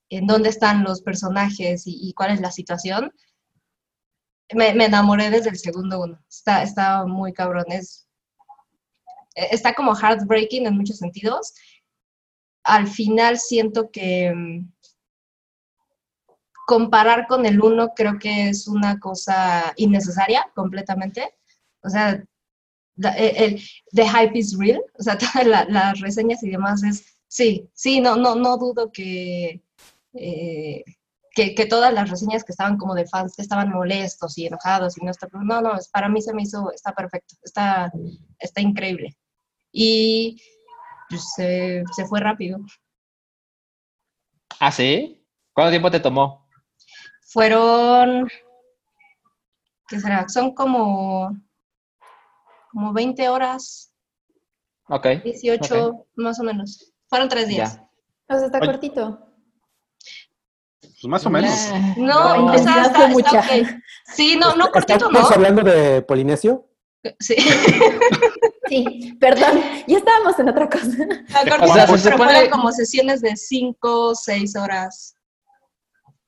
en 0.10 0.28
dónde 0.28 0.50
están 0.50 0.84
los 0.84 1.02
personajes 1.02 1.84
y, 1.86 2.14
cuál 2.14 2.32
es 2.32 2.42
la 2.42 2.52
situación, 2.52 3.12
me, 4.54 4.74
me, 4.76 4.86
enamoré 4.86 5.30
desde 5.30 5.50
el 5.50 5.58
segundo 5.58 6.02
uno. 6.02 6.20
Está, 6.30 6.64
está 6.64 7.06
muy 7.06 7.34
cabrón. 7.34 7.66
Es, 7.70 8.08
está 9.36 9.74
como 9.74 9.96
heartbreaking 9.96 10.68
en 10.68 10.76
muchos 10.76 10.98
sentidos. 10.98 11.54
Al 12.64 12.88
final 12.88 13.40
siento 13.40 13.90
que 13.92 14.64
comparar 16.66 17.28
con 17.28 17.46
el 17.46 17.62
uno 17.62 17.94
creo 17.96 18.18
que 18.20 18.50
es 18.50 18.68
una 18.68 19.00
cosa 19.00 19.74
innecesaria 19.76 20.50
completamente. 20.56 21.36
O 21.82 21.90
sea, 21.90 22.24
el, 22.98 23.36
el 23.36 23.62
the 23.92 24.08
hype 24.08 24.38
is 24.38 24.58
real. 24.58 24.82
O 24.98 25.04
sea, 25.04 25.18
la, 25.46 25.66
las 25.66 26.00
reseñas 26.00 26.44
y 26.44 26.50
demás 26.50 26.84
es, 26.84 27.06
sí, 27.28 27.70
sí, 27.74 28.00
no, 28.00 28.16
no, 28.16 28.36
no 28.36 28.58
dudo 28.58 28.92
que, 28.92 29.62
eh, 30.14 30.84
que, 31.32 31.56
que, 31.56 31.66
todas 31.66 31.94
las 31.94 32.10
reseñas 32.10 32.44
que 32.44 32.52
estaban 32.52 32.78
como 32.78 32.96
de 32.96 33.08
fans 33.08 33.38
estaban 33.40 33.70
molestos 33.70 34.38
y 34.38 34.46
enojados 34.46 34.98
y 34.98 35.04
no 35.04 35.12
está, 35.12 35.28
no, 35.32 35.62
no, 35.62 35.72
para 35.92 36.10
mí 36.10 36.22
se 36.22 36.34
me 36.34 36.44
hizo, 36.44 36.72
está 36.72 36.94
perfecto, 36.94 37.36
está, 37.44 37.92
está 38.40 38.62
increíble. 38.62 39.18
Y 39.72 40.42
pues, 41.10 41.34
se 41.36 42.06
fue 42.08 42.20
rápido. 42.20 42.60
¿Ah, 44.60 44.72
sí? 44.72 45.26
¿Cuánto 45.52 45.72
tiempo 45.72 45.92
te 45.92 46.00
tomó? 46.00 46.43
Fueron, 47.34 48.30
¿qué 49.88 50.00
será? 50.00 50.30
Son 50.30 50.54
como, 50.54 51.36
como 52.72 52.94
20 52.94 53.28
horas. 53.28 53.92
Ok. 54.88 55.08
18, 55.24 55.88
okay. 55.88 56.00
más 56.16 56.40
o 56.40 56.44
menos. 56.44 56.94
Fueron 57.08 57.30
tres 57.30 57.48
días. 57.48 57.78
Ya. 57.78 58.36
O 58.36 58.38
sea, 58.38 58.46
está 58.46 58.60
Oye. 58.60 58.68
cortito. 58.68 59.28
Pues 60.80 61.06
más 61.06 61.26
o 61.26 61.32
menos. 61.32 61.52
No, 61.98 62.38
no 62.38 62.54
o 62.54 62.58
sea, 62.60 62.84
está, 62.84 63.08
mucha. 63.08 63.40
Está 63.40 63.46
okay. 63.46 63.66
Sí, 64.06 64.38
no, 64.40 64.56
no 64.56 64.70
cortito, 64.70 65.10
¿no? 65.10 65.20
¿Estamos 65.20 65.32
hablando 65.32 65.64
de 65.64 66.04
Polinesio? 66.04 66.70
Sí. 67.20 67.36
sí, 68.70 69.18
perdón, 69.20 69.60
ya 69.88 69.98
estábamos 69.98 70.38
en 70.38 70.50
otra 70.50 70.70
cosa. 70.70 70.86
Cortito, 71.50 71.64
o 71.64 71.74
sea, 71.74 71.88
se 71.88 72.10
pero 72.12 72.12
supone... 72.12 72.50
como 72.52 72.72
sesiones 72.72 73.22
de 73.22 73.36
5, 73.36 74.14
6 74.14 74.56
horas. 74.56 75.16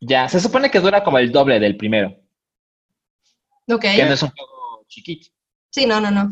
Ya, 0.08 0.30
se 0.30 0.40
supone 0.40 0.70
que 0.70 0.80
dura 0.80 1.04
como 1.04 1.18
el 1.18 1.32
doble 1.32 1.60
del 1.60 1.78
primero. 1.78 2.16
Ok. 3.68 3.82
Que 3.82 4.06
no 4.06 4.14
es 4.14 4.22
un 4.22 4.30
juego 4.30 4.86
chiquito. 4.88 5.28
Sí, 5.72 5.86
no, 5.86 6.00
no, 6.00 6.12
no. 6.12 6.30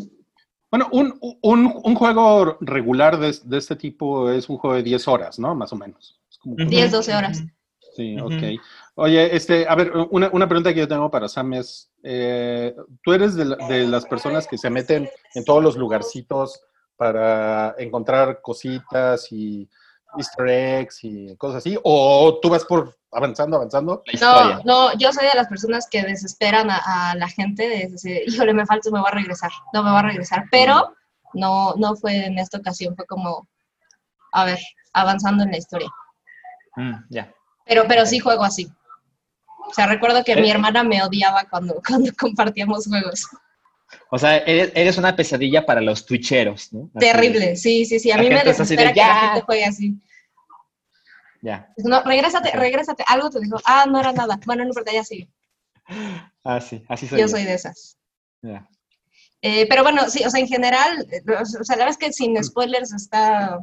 Bueno, 0.69 0.89
un, 0.91 1.17
un, 1.41 1.81
un 1.83 1.95
juego 1.95 2.57
regular 2.61 3.17
de, 3.19 3.35
de, 3.43 3.57
este 3.57 3.75
tipo 3.75 4.31
es 4.31 4.49
un 4.49 4.57
juego 4.57 4.75
de 4.75 4.83
10 4.83 5.07
horas, 5.07 5.39
¿no? 5.39 5.53
Más 5.55 5.73
o 5.73 5.75
menos. 5.75 6.19
Es 6.29 6.37
como... 6.37 6.55
10, 6.55 6.91
12 6.91 7.15
horas. 7.15 7.43
Sí, 7.95 8.17
ok. 8.19 8.31
Uh 8.31 8.33
-huh. 8.33 8.61
Oye, 8.95 9.35
este, 9.35 9.67
a 9.67 9.75
ver, 9.75 9.91
una, 10.11 10.29
una, 10.31 10.47
pregunta 10.47 10.73
que 10.73 10.79
yo 10.79 10.87
tengo 10.87 11.09
para 11.09 11.27
Sam 11.27 11.53
es, 11.53 11.91
eh, 12.03 12.75
¿tú 13.03 13.13
eres 13.13 13.35
de, 13.35 13.45
la, 13.45 13.55
de, 13.67 13.87
las 13.87 14.05
personas 14.05 14.47
que 14.47 14.57
se 14.57 14.69
meten 14.69 15.09
en 15.33 15.45
todos 15.45 15.63
los 15.63 15.77
lugarcitos 15.77 16.61
para 16.95 17.75
encontrar 17.77 18.41
cositas 18.41 19.31
y 19.31 19.67
easter 20.17 20.47
eggs 20.47 21.03
y 21.03 21.35
cosas 21.37 21.57
así? 21.57 21.77
¿O 21.83 22.39
tú 22.41 22.49
vas 22.49 22.65
por 22.65 22.95
avanzando, 23.15 23.57
avanzando? 23.57 24.03
No, 24.19 24.61
no, 24.63 24.97
yo 24.97 25.11
soy 25.11 25.27
de 25.27 25.35
las 25.35 25.47
personas 25.47 25.87
que 25.89 26.03
desesperan 26.03 26.69
a, 26.69 27.11
a 27.11 27.15
la 27.15 27.27
gente 27.27 27.67
de 27.67 27.87
decir, 27.87 28.21
híjole, 28.27 28.53
me 28.53 28.65
falta, 28.65 28.89
me 28.91 28.99
voy 28.99 29.09
a 29.09 29.15
regresar, 29.15 29.51
no 29.73 29.83
me 29.83 29.91
voy 29.91 29.99
a 29.99 30.03
regresar, 30.03 30.45
pero 30.51 30.95
no, 31.33 31.73
no 31.75 31.95
fue 31.95 32.25
en 32.25 32.39
esta 32.39 32.57
ocasión, 32.57 32.95
fue 32.95 33.05
como, 33.05 33.47
a 34.31 34.45
ver, 34.45 34.59
avanzando 34.93 35.43
en 35.43 35.51
la 35.51 35.57
historia. 35.57 35.89
Mm, 36.75 36.91
ya. 37.09 37.23
Yeah. 37.25 37.33
Pero, 37.65 37.85
pero 37.87 38.05
sí 38.05 38.19
juego 38.19 38.43
así. 38.43 38.71
O 39.67 39.73
sea, 39.73 39.87
recuerdo 39.87 40.23
que 40.23 40.33
¿Eh? 40.33 40.41
mi 40.41 40.51
hermana 40.51 40.83
me 40.83 41.01
odiaba 41.03 41.45
cuando, 41.49 41.81
cuando 41.87 42.11
compartíamos 42.17 42.87
juegos. 42.87 43.27
O 44.09 44.17
sea, 44.17 44.37
eres, 44.37 44.71
eres, 44.73 44.97
una 44.97 45.15
pesadilla 45.15 45.65
para 45.65 45.79
los 45.79 46.05
twitcheros, 46.05 46.73
¿no? 46.73 46.89
Terrible, 46.99 47.55
sí, 47.55 47.85
sí, 47.85 47.99
sí. 47.99 48.11
A 48.11 48.17
mí 48.17 48.27
me 48.27 48.43
desespera 48.43 48.89
de, 48.89 48.93
que 48.93 48.99
la 48.99 49.15
gente 49.19 49.41
juegue 49.41 49.65
así. 49.65 49.93
Ya. 51.43 51.73
No, 51.75 52.01
regrésate, 52.03 52.51
regrésate. 52.51 53.03
Algo 53.05 53.29
te 53.29 53.41
dijo, 53.41 53.57
ah, 53.65 53.85
no 53.85 53.99
era 53.99 54.13
nada. 54.13 54.39
Bueno, 54.45 54.63
no 54.63 54.69
importa, 54.69 54.91
ya 54.91 55.03
sigue. 55.03 55.29
Ah, 56.45 56.59
sí, 56.59 56.83
así 56.89 57.07
soy. 57.07 57.19
Yo, 57.19 57.25
yo. 57.25 57.29
soy 57.29 57.45
de 57.45 57.53
esas. 57.53 57.97
Ya. 58.41 58.67
Eh, 59.41 59.65
pero 59.69 59.81
bueno, 59.81 60.09
sí, 60.09 60.25
o 60.25 60.29
sea, 60.29 60.41
en 60.41 60.47
general, 60.49 61.07
o 61.39 61.45
sea, 61.45 61.77
la 61.77 61.85
verdad 61.85 61.91
es 61.91 61.97
que 61.97 62.11
sin 62.11 62.41
spoilers 62.43 62.91
está, 62.91 63.59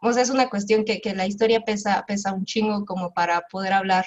o 0.00 0.12
sea, 0.12 0.22
es 0.24 0.30
una 0.30 0.50
cuestión 0.50 0.84
que, 0.84 1.00
que 1.00 1.14
la 1.14 1.26
historia 1.26 1.60
pesa, 1.60 2.04
pesa 2.04 2.32
un 2.32 2.44
chingo 2.44 2.84
como 2.84 3.14
para 3.14 3.42
poder 3.42 3.72
hablar 3.72 4.04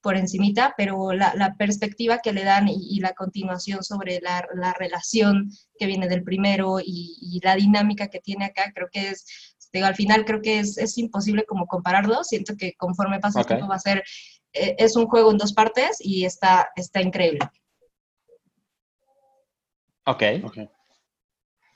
por 0.00 0.16
encimita, 0.16 0.74
pero 0.76 1.12
la, 1.12 1.34
la 1.34 1.56
perspectiva 1.56 2.18
que 2.18 2.32
le 2.32 2.44
dan 2.44 2.68
y, 2.68 2.76
y 2.90 3.00
la 3.00 3.12
continuación 3.12 3.82
sobre 3.82 4.20
la, 4.20 4.46
la, 4.54 4.72
relación 4.72 5.50
que 5.78 5.86
viene 5.86 6.08
del 6.08 6.22
primero 6.22 6.78
y, 6.78 7.16
y, 7.20 7.40
la 7.42 7.56
dinámica 7.56 8.06
que 8.06 8.20
tiene 8.20 8.44
acá, 8.44 8.70
creo 8.72 8.88
que 8.92 9.10
es, 9.10 9.51
digo, 9.72 9.86
al 9.86 9.94
final 9.94 10.24
creo 10.24 10.40
que 10.40 10.58
es, 10.58 10.78
es 10.78 10.98
imposible 10.98 11.44
como 11.44 11.66
compararlo, 11.66 12.24
siento 12.24 12.56
que 12.56 12.74
conforme 12.74 13.20
pasa 13.20 13.40
okay. 13.40 13.54
el 13.54 13.58
tiempo 13.58 13.70
va 13.70 13.76
a 13.76 13.80
ser, 13.80 14.04
eh, 14.52 14.76
es 14.78 14.96
un 14.96 15.06
juego 15.06 15.30
en 15.30 15.38
dos 15.38 15.52
partes 15.52 15.96
y 16.00 16.24
está, 16.24 16.70
está 16.76 17.00
increíble. 17.00 17.40
Ok. 20.06 20.22
okay. 20.44 20.68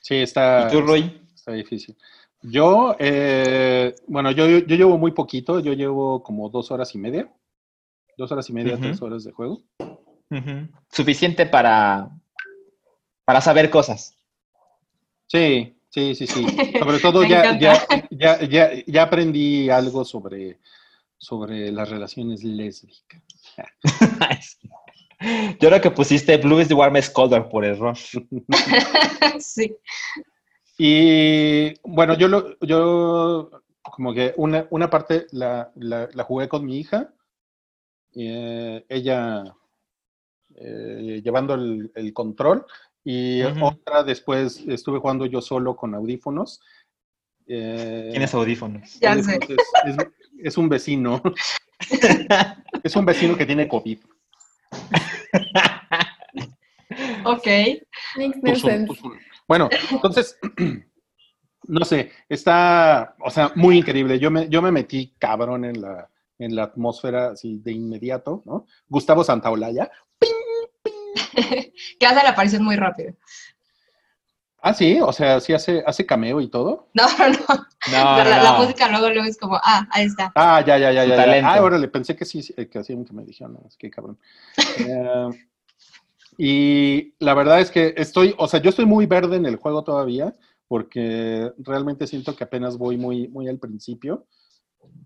Sí, 0.01 0.17
está, 0.17 0.67
¿Y 0.69 0.73
tú, 0.73 0.83
Roy? 0.83 1.23
está 1.35 1.53
difícil. 1.53 1.97
Yo, 2.43 2.95
eh, 2.99 3.95
bueno, 4.07 4.31
yo, 4.31 4.47
yo 4.47 4.77
llevo 4.77 4.99
muy 4.99 5.13
poquito, 5.13 5.61
yo 5.61 5.73
llevo 5.73 6.23
como 6.23 6.49
dos 6.49 6.71
horas 6.71 6.95
y 6.95 6.99
media 6.99 7.31
dos 8.17 8.33
horas 8.33 8.49
y 8.49 8.53
media, 8.53 8.75
uh 8.75 8.79
-huh. 8.79 8.83
tres 8.83 9.03
horas 9.03 9.25
de 9.25 9.33
juego. 9.33 9.63
Uh 9.79 10.37
-huh. 10.37 10.71
Suficiente 10.91 11.47
para, 11.47 12.11
para 13.25 13.41
saber 13.41 13.71
cosas. 13.71 14.17
Sí, 15.27 15.76
sí, 15.97 16.15
sí, 16.15 16.27
sí. 16.27 16.47
Sobre 16.79 16.99
todo 16.99 17.25
ya, 17.25 17.59
ya, 17.59 17.87
ya, 18.11 18.41
ya, 18.45 18.71
ya, 18.87 19.03
aprendí 19.03 19.71
algo 19.71 20.05
sobre, 20.05 20.61
sobre 21.17 21.73
las 21.73 21.89
relaciones 21.89 22.45
lésbicas. 22.45 23.23
Yo 25.59 25.69
creo 25.71 25.81
que 25.81 25.91
pusiste 25.91 26.37
Blue 26.37 26.61
is 26.61 26.69
the 26.69 26.75
warmest 26.75 27.15
color 27.15 27.49
por 27.49 27.65
error. 27.65 27.97
sí. 29.39 29.75
Y 30.77 31.73
bueno, 31.83 32.19
yo, 32.19 32.29
lo, 32.29 32.59
yo 32.61 33.51
como 33.81 34.13
que 34.13 34.35
una, 34.37 34.67
una 34.69 34.91
parte 34.91 35.27
la, 35.33 35.73
la, 35.77 36.11
la 36.13 36.25
jugué 36.25 36.49
con 36.49 36.67
mi 36.67 36.79
hija 36.81 37.15
eh, 38.15 38.85
ella 38.91 39.57
eh, 40.55 41.23
llevando 41.25 41.55
el, 41.55 41.91
el, 41.95 42.13
control 42.13 42.67
y 43.09 43.41
uh 43.45 43.51
-huh. 43.51 43.73
otra 43.73 44.03
después 44.03 44.65
estuve 44.67 44.99
jugando 44.99 45.27
yo 45.27 45.41
solo 45.41 45.77
con 45.77 45.95
audífonos. 45.95 46.61
Eh, 47.47 48.09
¿Tienes 48.11 48.35
audífonos? 48.35 48.99
Ya 48.99 49.15
sé. 49.23 49.39
Es, 49.49 49.51
es, 49.51 50.07
es, 50.43 50.59
un 50.59 50.69
vecino. 50.69 51.23
es 52.83 52.97
un 52.97 53.05
vecino 53.05 53.37
que 53.37 53.47
tiene 53.47 53.69
COVID. 53.69 54.01
ok. 57.27 57.47
Makes 58.17 58.41
no 58.43 58.57
sense. 58.57 59.01
Bueno, 59.47 59.69
entonces, 59.93 60.37
no 61.69 61.85
sé, 61.85 62.11
está, 62.29 63.15
o 63.21 63.31
sea, 63.31 63.53
muy 63.55 63.79
increíble. 63.79 64.19
Yo 64.19 64.33
me, 64.33 64.49
yo 64.49 64.61
me 64.61 64.73
metí 64.73 65.15
cabrón 65.21 65.65
en 65.65 65.81
la, 65.81 66.11
en 66.41 66.57
la 66.57 66.65
atmósfera 66.65 67.31
así 67.31 67.61
de 67.61 67.71
inmediato, 67.71 68.43
¿no? 68.47 68.67
Gustavo 68.89 69.23
Santaolalla. 69.23 69.89
¡ping, 70.19 70.29
ping! 70.29 70.36
que 72.01 72.07
hace 72.07 72.23
la 72.23 72.31
aparición 72.31 72.65
muy 72.65 72.77
rápido. 72.77 73.15
Ah, 74.63 74.75
sí, 74.75 74.99
o 75.01 75.13
sea, 75.13 75.39
sí 75.39 75.53
hace, 75.53 75.83
hace 75.87 76.05
cameo 76.05 76.41
y 76.41 76.49
todo. 76.49 76.89
No, 76.93 77.05
no, 77.19 77.29
no. 77.29 77.67
no, 77.93 78.25
la, 78.25 78.37
no. 78.39 78.43
la, 78.43 78.53
música 78.59 78.89
luego, 78.89 79.11
luego 79.11 79.29
es 79.29 79.39
como, 79.39 79.61
ah, 79.63 79.87
ahí 79.93 80.07
está. 80.07 80.33
Ah, 80.35 80.61
ya, 80.67 80.77
ya, 80.79 80.91
ya, 80.91 81.05
ya. 81.05 81.17
ya. 81.17 81.49
Ah, 81.53 81.63
órale, 81.63 81.87
pensé 81.89 82.17
que 82.17 82.25
sí, 82.25 82.43
que 82.43 82.79
hacía 82.79 82.97
que 83.05 83.13
me 83.13 83.25
dijeron, 83.25 83.55
no, 83.55 83.69
es 83.69 83.77
que 83.77 83.91
cabrón. 83.91 84.19
eh, 84.79 85.29
y 86.39 87.15
la 87.19 87.35
verdad 87.35 87.61
es 87.61 87.71
que 87.71 87.95
estoy, 87.97 88.35
o 88.39 88.49
sea, 88.49 88.61
yo 88.61 88.71
estoy 88.71 88.87
muy 88.87 89.07
verde 89.07 89.37
en 89.37 89.47
el 89.47 89.57
juego 89.57 89.85
todavía, 89.85 90.35
porque 90.69 91.53
realmente 91.59 92.07
siento 92.07 92.35
que 92.35 92.45
apenas 92.45 92.77
voy 92.77 92.97
muy, 92.97 93.29
muy 93.29 93.49
al 93.49 93.59
principio. 93.59 94.27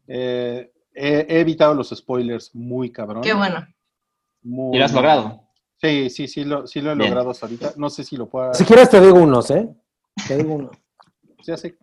Eh, 0.08 0.72
he, 0.94 1.26
he 1.28 1.40
evitado 1.40 1.74
los 1.74 1.90
spoilers 1.90 2.54
muy 2.54 2.90
cabrón. 2.90 3.22
Qué 3.22 3.34
bueno. 3.34 3.66
Muy- 4.42 4.76
¿Y 4.76 4.78
lo 4.78 4.84
has 4.86 4.92
logrado? 4.94 5.49
Sí, 5.80 6.10
sí, 6.10 6.28
sí 6.28 6.44
lo, 6.44 6.66
sí 6.66 6.80
lo 6.80 6.92
he 6.92 6.94
Bien. 6.94 7.08
logrado 7.10 7.30
hasta 7.30 7.46
ahorita. 7.46 7.72
No 7.76 7.88
sé 7.88 8.04
si 8.04 8.16
lo 8.16 8.28
pueda... 8.28 8.52
Si 8.54 8.64
quieres 8.64 8.90
te 8.90 9.00
digo 9.00 9.14
unos, 9.18 9.50
¿eh? 9.50 9.68
Te 10.28 10.36
digo 10.36 10.54
uno. 10.54 10.70
Ya 11.46 11.56
sé. 11.56 11.78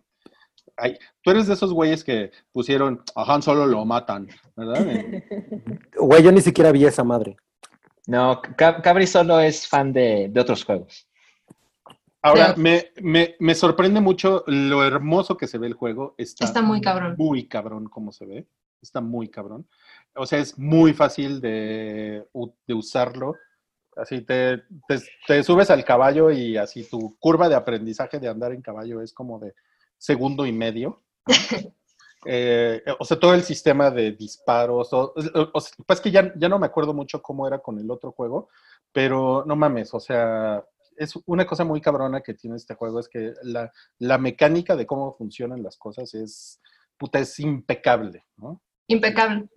Ay, 0.76 0.96
tú 1.20 1.32
eres 1.32 1.48
de 1.48 1.54
esos 1.54 1.72
güeyes 1.72 2.04
que 2.04 2.30
pusieron 2.52 3.02
a 3.16 3.34
Han 3.34 3.42
Solo 3.42 3.66
lo 3.66 3.84
matan, 3.84 4.28
¿verdad? 4.54 4.86
Eh, 4.88 5.24
Güey, 5.98 6.22
yo 6.22 6.30
ni 6.30 6.40
siquiera 6.40 6.70
vi 6.70 6.84
esa 6.84 7.02
madre. 7.02 7.36
No, 8.06 8.40
Ca- 8.56 8.80
Cabri 8.80 9.06
solo 9.08 9.40
es 9.40 9.66
fan 9.66 9.92
de, 9.92 10.28
de 10.30 10.40
otros 10.40 10.64
juegos. 10.64 11.08
Ahora, 12.22 12.54
Sí. 12.54 12.60
me, 12.60 12.86
me, 13.02 13.34
me 13.40 13.54
sorprende 13.56 14.00
mucho 14.00 14.44
lo 14.46 14.84
hermoso 14.84 15.36
que 15.36 15.48
se 15.48 15.58
ve 15.58 15.66
el 15.66 15.74
juego. 15.74 16.14
Está, 16.18 16.44
Está 16.44 16.62
muy 16.62 16.80
cabrón. 16.80 17.16
Muy 17.18 17.48
cabrón 17.48 17.86
como 17.88 18.12
se 18.12 18.26
ve. 18.26 18.46
Está 18.80 19.00
muy 19.00 19.28
cabrón. 19.28 19.66
O 20.14 20.24
sea, 20.26 20.38
es 20.38 20.56
muy 20.58 20.94
fácil 20.94 21.40
de, 21.40 22.24
de 22.66 22.74
usarlo. 22.74 23.34
Así 24.00 24.22
te, 24.22 24.58
te, 24.86 24.98
te 25.26 25.42
subes 25.42 25.70
al 25.70 25.84
caballo 25.84 26.30
y 26.30 26.56
así 26.56 26.88
tu 26.88 27.16
curva 27.18 27.48
de 27.48 27.54
aprendizaje 27.54 28.18
de 28.18 28.28
andar 28.28 28.52
en 28.52 28.62
caballo 28.62 29.02
es 29.02 29.12
como 29.12 29.38
de 29.38 29.54
segundo 29.98 30.46
y 30.46 30.52
medio. 30.52 31.02
Eh, 32.26 32.82
o 32.98 33.04
sea, 33.04 33.18
todo 33.18 33.32
el 33.32 33.42
sistema 33.42 33.90
de 33.90 34.12
disparos. 34.12 34.92
O, 34.92 35.14
pues 35.86 36.00
que 36.00 36.10
ya, 36.10 36.32
ya 36.36 36.48
no 36.48 36.58
me 36.58 36.66
acuerdo 36.66 36.92
mucho 36.92 37.22
cómo 37.22 37.46
era 37.46 37.60
con 37.60 37.78
el 37.78 37.90
otro 37.90 38.12
juego, 38.12 38.48
pero 38.92 39.44
no 39.46 39.54
mames, 39.56 39.94
o 39.94 40.00
sea, 40.00 40.64
es 40.96 41.14
una 41.26 41.46
cosa 41.46 41.64
muy 41.64 41.80
cabrona 41.80 42.20
que 42.20 42.34
tiene 42.34 42.56
este 42.56 42.74
juego, 42.74 42.98
es 42.98 43.08
que 43.08 43.34
la, 43.42 43.72
la 43.98 44.18
mecánica 44.18 44.74
de 44.74 44.84
cómo 44.84 45.12
funcionan 45.12 45.62
las 45.62 45.76
cosas 45.76 46.12
es, 46.14 46.60
puta, 46.96 47.20
es 47.20 47.38
impecable, 47.38 48.26
¿no? 48.36 48.60
Impecable. 48.88 49.48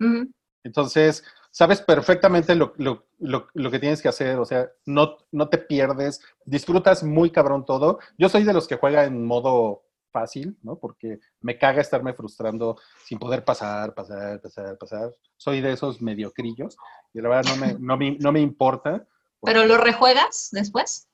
Entonces, 0.62 1.24
sabes 1.52 1.80
perfectamente 1.82 2.56
lo, 2.56 2.72
lo- 2.78 3.04
lo- 3.20 3.46
lo 3.52 3.70
que 3.70 3.78
tienes 3.78 4.02
que 4.02 4.08
hacer, 4.08 4.38
o 4.38 4.44
sea, 4.44 4.68
no, 4.86 5.18
no 5.30 5.48
te 5.48 5.58
pierdes, 5.58 6.20
disfrutas 6.44 7.04
muy 7.04 7.30
cabrón 7.30 7.64
todo. 7.64 8.00
Yo 8.18 8.28
soy 8.28 8.42
de 8.42 8.52
los 8.54 8.66
que 8.66 8.76
juega 8.76 9.04
en 9.04 9.24
modo 9.24 9.84
fácil, 10.10 10.56
¿no? 10.62 10.76
Porque 10.76 11.20
me 11.40 11.58
caga 11.58 11.80
estarme 11.80 12.14
frustrando 12.14 12.76
sin 13.04 13.18
poder 13.18 13.44
pasar, 13.44 13.94
pasar, 13.94 14.40
pasar, 14.40 14.76
pasar. 14.78 15.14
Soy 15.36 15.60
de 15.60 15.72
esos 15.72 16.02
mediocrillos 16.02 16.76
y 17.14 17.20
la 17.20 17.28
verdad 17.28 17.54
no 17.54 17.66
me, 17.66 17.74
no 17.78 17.96
me, 17.96 18.16
no 18.18 18.32
me 18.32 18.40
importa. 18.40 19.06
¿Pero 19.42 19.64
lo 19.66 19.76
rejuegas 19.76 20.48
después? 20.52 21.08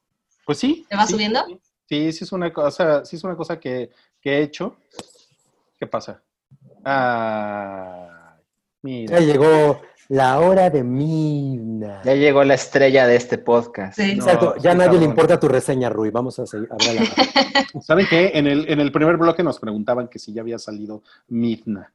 Pues 0.46 0.58
sí. 0.58 0.86
¿Te 0.88 0.96
va 0.96 1.04
sí, 1.06 1.12
subiendo? 1.14 1.44
Sí, 1.46 1.60
sí, 1.88 2.12
sí 2.12 2.24
es 2.24 2.32
una 2.32 2.52
cosa, 2.52 3.04
sí 3.04 3.16
es 3.16 3.24
una 3.24 3.36
cosa 3.36 3.58
que, 3.60 3.90
que 4.20 4.38
he 4.38 4.42
hecho. 4.42 4.76
¿Qué 5.78 5.86
pasa? 5.86 6.22
Ah, 6.84 8.36
mira. 8.82 9.18
Ya 9.18 9.24
llegó 9.26 9.80
la 10.08 10.40
hora 10.40 10.70
de 10.70 10.82
Midna. 10.84 12.00
Ya 12.04 12.14
llegó 12.14 12.42
la 12.44 12.54
estrella 12.54 13.06
de 13.06 13.16
este 13.16 13.38
podcast. 13.38 13.98
Sí. 13.98 14.14
No, 14.16 14.24
Exacto, 14.24 14.54
ya 14.58 14.70
a 14.70 14.72
sí, 14.72 14.78
nadie 14.78 14.98
le 14.98 15.04
importa 15.04 15.38
tu 15.38 15.48
reseña, 15.48 15.90
Rui. 15.90 16.10
Vamos 16.10 16.38
a 16.38 16.46
seguir. 16.46 16.68
la- 16.70 17.80
¿Saben 17.82 18.06
qué? 18.08 18.32
En 18.34 18.46
el, 18.46 18.68
en 18.70 18.80
el 18.80 18.90
primer 18.92 19.16
bloque 19.18 19.42
nos 19.42 19.58
preguntaban 19.58 20.08
que 20.08 20.18
si 20.18 20.32
ya 20.32 20.40
había 20.42 20.58
salido 20.58 21.02
Midna. 21.28 21.92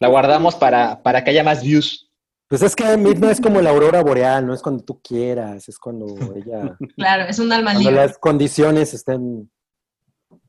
La 0.00 0.08
guardamos 0.08 0.54
para, 0.56 1.02
para 1.02 1.24
que 1.24 1.30
haya 1.30 1.42
más 1.42 1.62
views. 1.62 2.04
Pues 2.48 2.62
es 2.62 2.74
que 2.76 2.96
Midna 2.96 3.30
es 3.30 3.40
como 3.40 3.60
la 3.60 3.70
aurora 3.70 4.02
boreal, 4.02 4.46
no 4.46 4.54
es 4.54 4.62
cuando 4.62 4.82
tú 4.84 5.00
quieras, 5.02 5.68
es 5.68 5.78
cuando 5.78 6.06
ella, 6.34 6.76
Claro, 6.96 7.24
es 7.28 7.38
un 7.38 7.52
alma 7.52 7.72
cuando 7.72 7.90
libre. 7.90 8.06
las 8.06 8.16
condiciones 8.18 8.94
estén 8.94 9.50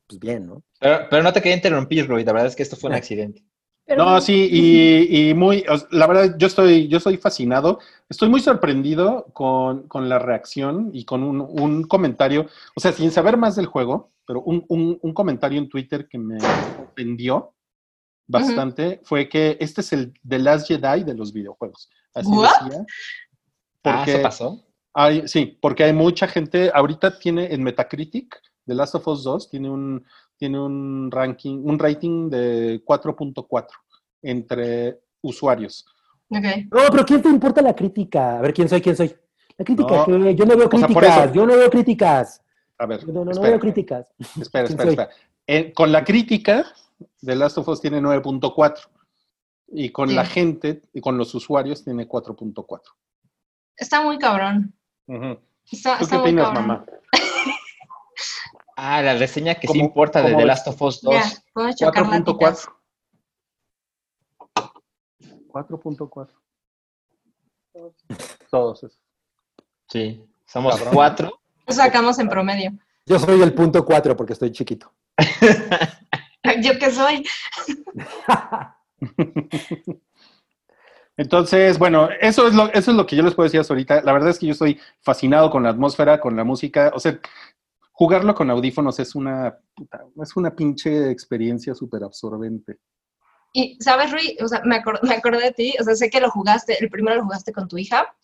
pues 0.08 0.20
bien, 0.20 0.48
¿no? 0.48 0.64
Pero, 0.80 1.08
pero 1.10 1.24
no 1.24 1.32
te 1.34 1.42
quería 1.42 1.56
interrumpir, 1.58 2.08
Rui. 2.08 2.24
La 2.24 2.32
verdad 2.34 2.48
es 2.48 2.56
que 2.56 2.64
esto 2.64 2.76
fue 2.76 2.90
un 2.90 2.96
accidente. 2.96 3.44
Pero- 3.90 4.06
No, 4.06 4.22
sí, 4.22 4.48
y, 4.52 5.30
y 5.30 5.34
muy, 5.34 5.66
la 5.92 6.06
verdad, 6.08 6.36
yo 6.38 6.46
estoy, 6.48 6.88
yo 6.88 6.98
estoy 7.00 7.18
fascinado, 7.18 7.80
estoy 8.08 8.30
muy 8.30 8.40
sorprendido 8.40 9.26
con, 9.34 9.88
con 9.88 10.08
la 10.08 10.20
reacción 10.20 10.92
y 10.94 11.04
con 11.06 11.24
un, 11.24 11.42
un 11.42 11.84
comentario, 11.84 12.46
o 12.76 12.80
sea, 12.80 12.94
sin 12.94 13.10
saber 13.12 13.36
más 13.36 13.56
del 13.56 13.66
juego, 13.66 14.12
pero 14.28 14.42
un, 14.44 14.64
un- 14.70 15.00
un 15.02 15.14
comentario 15.14 15.58
en 15.58 15.68
Twitter 15.68 16.08
que 16.08 16.20
me 16.20 16.38
ofendió 16.92 17.56
bastante 18.28 19.02
fue 19.04 19.28
que 19.28 19.58
este 19.60 19.82
es 19.82 19.92
el 19.92 20.14
The 20.28 20.38
Last 20.38 20.68
Jedi 20.68 21.04
de 21.04 21.16
los 21.16 21.34
videojuegos. 21.34 21.90
Así 22.14 22.30
¿What? 22.30 22.50
decía. 22.66 22.86
Ah, 23.86 24.04
¿eso 24.08 24.22
pasó? 24.22 24.66
hay, 24.94 25.28
sí, 25.28 25.58
porque 25.60 25.84
hay 25.84 25.94
mucha 25.94 26.28
gente, 26.28 26.70
ahorita 26.74 27.18
tiene 27.18 27.52
en 27.54 27.64
Metacritic, 27.64 28.40
The 28.68 28.76
Last 28.76 28.94
of 28.94 29.08
Us 29.08 29.24
2 29.24 29.50
tiene 29.50 29.70
un, 29.72 30.06
tiene 30.40 30.60
un 30.60 31.12
ranking, 31.12 31.60
un 31.64 31.78
rating 31.78 32.30
de 32.30 32.82
4.4 32.86 33.68
entre 34.24 35.00
usuarios. 35.22 35.86
Ok. 36.30 36.46
No, 36.72 36.80
pero 36.92 37.06
¿quién 37.06 37.22
te 37.22 37.30
importa 37.30 37.62
la 37.62 37.76
crítica? 37.76 38.38
A 38.40 38.42
ver, 38.42 38.54
¿quién 38.54 38.70
soy? 38.70 38.82
¿Quién 38.82 38.96
soy? 38.96 39.14
La 39.58 39.66
crítica. 39.66 40.06
Yo 40.08 40.18
no 40.48 40.56
veo 40.58 40.70
O 40.72 40.78
sea, 40.78 40.88
por 40.88 41.04
críticas, 41.04 41.26
eso- 41.26 41.34
yo 41.34 41.46
no 41.46 41.58
veo 41.58 41.70
críticas. 41.70 42.42
A 42.78 42.86
ver, 42.86 43.06
no, 43.08 43.26
no, 43.26 43.32
no 43.34 43.42
veo 43.42 43.60
críticas. 43.60 44.08
espera, 44.40 44.66
¿Quién 44.68 44.80
espera, 44.80 44.90
espera. 44.92 45.10
En- 45.46 45.74
con 45.74 45.92
la 45.92 46.04
crítica, 46.06 46.66
The 47.22 47.36
Last 47.36 47.58
of 47.58 47.68
Us 47.68 47.82
tiene 47.82 48.00
9.4 48.00 48.90
y 49.68 49.90
con 49.90 50.08
Sí. 50.10 50.16
la 50.16 50.26
gente 50.26 50.82
y 50.94 51.02
con 51.02 51.18
los 51.18 51.36
usuarios 51.36 51.84
tiene 51.84 52.08
4.4. 52.08 52.94
Está 53.76 54.02
muy 54.02 54.18
cabrón. 54.18 54.74
Está, 55.70 55.98
¿Tú 55.98 56.04
está 56.06 56.16
qué 56.16 56.16
muy 56.22 56.30
opinas, 56.30 56.46
cabrón. 56.48 56.68
mamá? 56.68 56.86
Ah, 58.82 59.02
la 59.02 59.14
reseña 59.16 59.56
que 59.56 59.68
sí 59.68 59.74
¿Cómo- 59.74 59.84
importa 59.84 60.22
de 60.22 60.34
The? 60.34 60.46
Last 60.46 60.68
of 60.70 60.82
Us 60.82 61.02
2. 61.02 61.14
Ya, 61.14 61.24
podemos 61.54 61.76
chocar 61.76 62.08
latitas. 62.08 62.70
4.4. 65.50 65.50
4.4. 65.52 66.30
Todos 68.50 68.84
esos. 68.84 69.00
Sí, 69.90 70.24
somos 70.46 70.76
Cabrón. 70.76 70.94
cuatro. 70.94 71.42
Lo 71.68 71.74
sacamos 71.74 72.20
en 72.20 72.30
promedio. 72.30 72.72
Yo 73.06 73.20
soy 73.20 73.42
el 73.42 73.54
punto 73.54 73.84
cuatro 73.84 74.16
porque 74.16 74.32
estoy 74.34 74.52
chiquito. 74.54 74.94
¿Yo 76.62 76.80
qué 76.80 76.90
soy? 76.92 77.26
Entonces, 81.18 81.78
bueno, 81.78 82.08
eso 82.22 82.48
es, 82.48 82.54
lo, 82.56 82.72
eso 82.72 82.92
es 82.92 82.98
lo 82.98 83.06
que 83.06 83.18
yo 83.18 83.24
les 83.24 83.34
puedo 83.34 83.44
decir 83.44 83.60
hasta 83.60 83.74
ahorita. 83.74 84.02
La 84.04 84.14
verdad 84.14 84.30
es 84.30 84.40
que 84.40 84.46
yo 84.46 84.54
estoy 84.54 84.80
fascinado 85.02 85.50
con 85.50 85.64
la 85.64 85.70
atmósfera, 85.70 86.22
con 86.22 86.38
la 86.38 86.46
música. 86.46 86.94
O 86.96 87.00
sea, 87.02 87.20
jugarlo 88.00 88.34
con 88.34 88.50
audífonos 88.50 88.98
es 89.00 89.14
una, 89.14 89.60
puta, 89.76 90.06
es 90.24 90.38
una 90.38 90.56
pinche 90.56 91.12
experiencia 91.12 91.76
súper 91.76 92.02
absorbente. 92.02 92.78
Y, 93.52 93.78
¿sabes, 93.82 94.10
Rui? 94.14 94.38
O 94.42 94.48
sea, 94.48 94.62
me, 94.64 94.78
acor- 94.82 95.02
me 95.04 95.16
acordé 95.16 95.44
de 95.44 95.52
ti. 95.52 95.76
O 95.82 95.84
sea, 95.84 95.96
sé 95.96 96.10
que 96.10 96.22
lo 96.22 96.32
jugaste, 96.32 96.78
el 96.82 96.90
primero 96.90 97.18
lo 97.18 97.24
jugaste 97.24 97.52
con 97.52 97.68
tu 97.68 97.78
hija. 97.78 98.16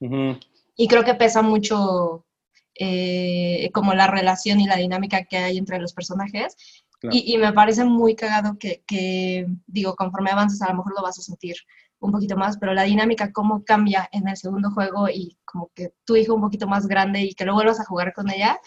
Ujú. 0.00 0.36
Y 0.74 0.88
creo 0.88 1.04
que 1.04 1.14
pesa 1.14 1.42
mucho 1.42 2.26
eh, 2.74 3.70
como 3.72 3.94
la 3.94 4.08
relación 4.08 4.58
y 4.58 4.66
la 4.66 4.78
dinámica 4.78 5.24
que 5.26 5.36
hay 5.36 5.58
entre 5.58 5.78
los 5.78 5.92
personajes. 5.92 6.56
Claro. 6.98 7.14
Y, 7.16 7.32
y 7.32 7.38
me 7.38 7.52
parece 7.52 7.84
muy 7.84 8.16
cagado 8.16 8.58
que, 8.58 8.82
que, 8.84 9.46
digo, 9.68 9.94
conforme 9.94 10.30
avances 10.32 10.60
a 10.60 10.70
lo 10.70 10.78
mejor 10.78 10.94
lo 10.96 11.02
vas 11.02 11.20
a 11.20 11.22
sentir 11.22 11.54
un 12.00 12.10
poquito 12.10 12.36
más, 12.36 12.58
pero 12.58 12.74
la 12.74 12.82
dinámica, 12.82 13.30
cómo 13.30 13.62
cambia 13.62 14.08
en 14.10 14.26
el 14.26 14.36
segundo 14.36 14.72
juego 14.72 15.08
y 15.08 15.38
como 15.44 15.70
que 15.72 15.92
tu 16.04 16.16
hijo 16.16 16.34
un 16.34 16.40
poquito 16.40 16.66
más 16.66 16.88
grande 16.88 17.20
y 17.20 17.34
que 17.34 17.44
lo 17.44 17.54
vuelvas 17.54 17.78
a 17.78 17.84
jugar 17.84 18.12
con 18.12 18.28
ella, 18.28 18.58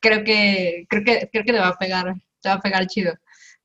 creo 0.00 0.24
que, 0.24 0.86
creo 0.88 1.04
que, 1.04 1.28
creo 1.32 1.44
que 1.44 1.52
te 1.52 1.58
va 1.58 1.68
a 1.68 1.78
pegar, 1.78 2.14
te 2.40 2.48
va 2.48 2.54
a 2.56 2.60
pegar 2.60 2.86
chido. 2.86 3.14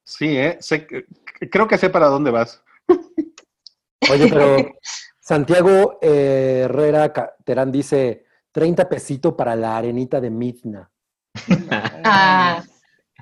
Sí, 0.03 0.37
¿eh? 0.37 0.57
Sé 0.59 0.85
que- 0.85 1.05
creo 1.49 1.67
que 1.67 1.77
sé 1.77 1.89
para 1.89 2.07
dónde 2.07 2.31
vas. 2.31 2.61
Oye, 4.11 4.27
pero 4.29 4.57
Santiago 5.19 5.97
eh, 6.01 6.61
Herrera 6.65 7.11
Terán 7.43 7.71
dice 7.71 8.25
30 8.51 8.87
pesito 8.87 9.35
para 9.35 9.55
la 9.55 9.77
arenita 9.77 10.21
de 10.21 10.29
Midna. 10.29 10.89
Ah, 12.07 12.63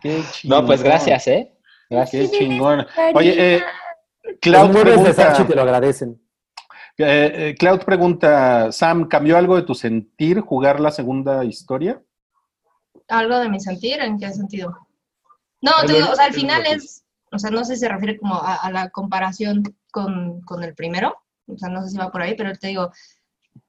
Qué 0.01 0.21
No, 0.43 0.65
pues 0.65 0.83
gracias, 0.83 1.27
¿eh? 1.27 1.53
Gracias. 1.89 2.29
Qué 2.31 2.37
chingón. 2.37 2.85
Oye, 3.13 3.55
eh, 3.55 3.63
Cloud 4.41 4.71
de 4.73 4.81
pregunta, 4.81 5.13
Sachi 5.13 5.45
te 5.45 5.55
lo 5.55 5.61
agradecen. 5.61 6.21
eh, 6.97 7.31
eh, 7.35 7.55
Cloud 7.57 7.81
pregunta, 7.83 8.71
Sam, 8.71 9.07
¿cambió 9.07 9.37
algo 9.37 9.55
de 9.55 9.61
tu 9.63 9.73
sentir 9.73 10.41
jugar 10.41 10.79
la 10.79 10.91
segunda 10.91 11.45
historia? 11.45 12.01
Algo 13.07 13.39
de 13.39 13.49
mi 13.49 13.59
sentir, 13.59 13.99
¿en 13.99 14.17
qué 14.19 14.31
sentido? 14.31 14.77
No, 15.61 15.71
te 15.85 15.93
digo, 15.93 16.09
o 16.11 16.15
sea, 16.15 16.25
al 16.25 16.33
final 16.33 16.65
es, 16.67 17.03
o 17.31 17.39
sea, 17.39 17.49
no 17.49 17.63
sé 17.63 17.75
si 17.75 17.81
se 17.81 17.89
refiere 17.89 18.17
como 18.17 18.35
a, 18.35 18.55
a 18.55 18.71
la 18.71 18.89
comparación 18.89 19.63
con, 19.91 20.41
con 20.41 20.63
el 20.63 20.75
primero, 20.75 21.15
o 21.47 21.57
sea, 21.57 21.69
no 21.69 21.81
sé 21.83 21.89
si 21.89 21.97
va 21.97 22.11
por 22.11 22.21
ahí, 22.21 22.35
pero 22.35 22.53
te 22.53 22.67
digo, 22.67 22.91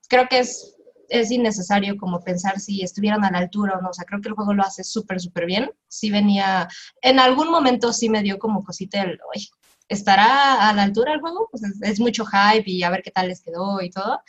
creo 0.08 0.26
que 0.28 0.40
es, 0.40 0.76
es 1.08 1.30
innecesario 1.30 1.96
como 1.96 2.20
pensar 2.24 2.58
si 2.58 2.82
estuvieran 2.82 3.24
a 3.24 3.30
la 3.30 3.38
altura 3.38 3.78
o 3.78 3.82
no, 3.82 3.90
o 3.90 3.92
sea, 3.92 4.04
creo 4.04 4.20
que 4.20 4.28
el 4.28 4.34
juego 4.34 4.54
lo 4.54 4.62
hace 4.64 4.82
súper, 4.84 5.20
súper 5.20 5.46
bien, 5.46 5.70
sí 5.88 6.10
venía, 6.10 6.68
en 7.02 7.20
algún 7.20 7.50
momento 7.50 7.92
sí 7.92 8.08
me 8.08 8.22
dio 8.22 8.38
como 8.38 8.64
cosita 8.64 9.02
el, 9.02 9.18
"Oye, 9.34 9.48
¿estará 9.88 10.68
a 10.68 10.72
la 10.72 10.82
altura 10.82 11.12
el 11.14 11.20
juego? 11.20 11.48
Pues 11.50 11.62
es, 11.64 11.82
es 11.82 12.00
mucho 12.00 12.24
hype 12.24 12.68
y 12.70 12.82
a 12.82 12.90
ver 12.90 13.02
qué 13.02 13.10
tal 13.10 13.28
les 13.28 13.42
quedó 13.42 13.80
y 13.82 13.90
todo. 13.90 14.20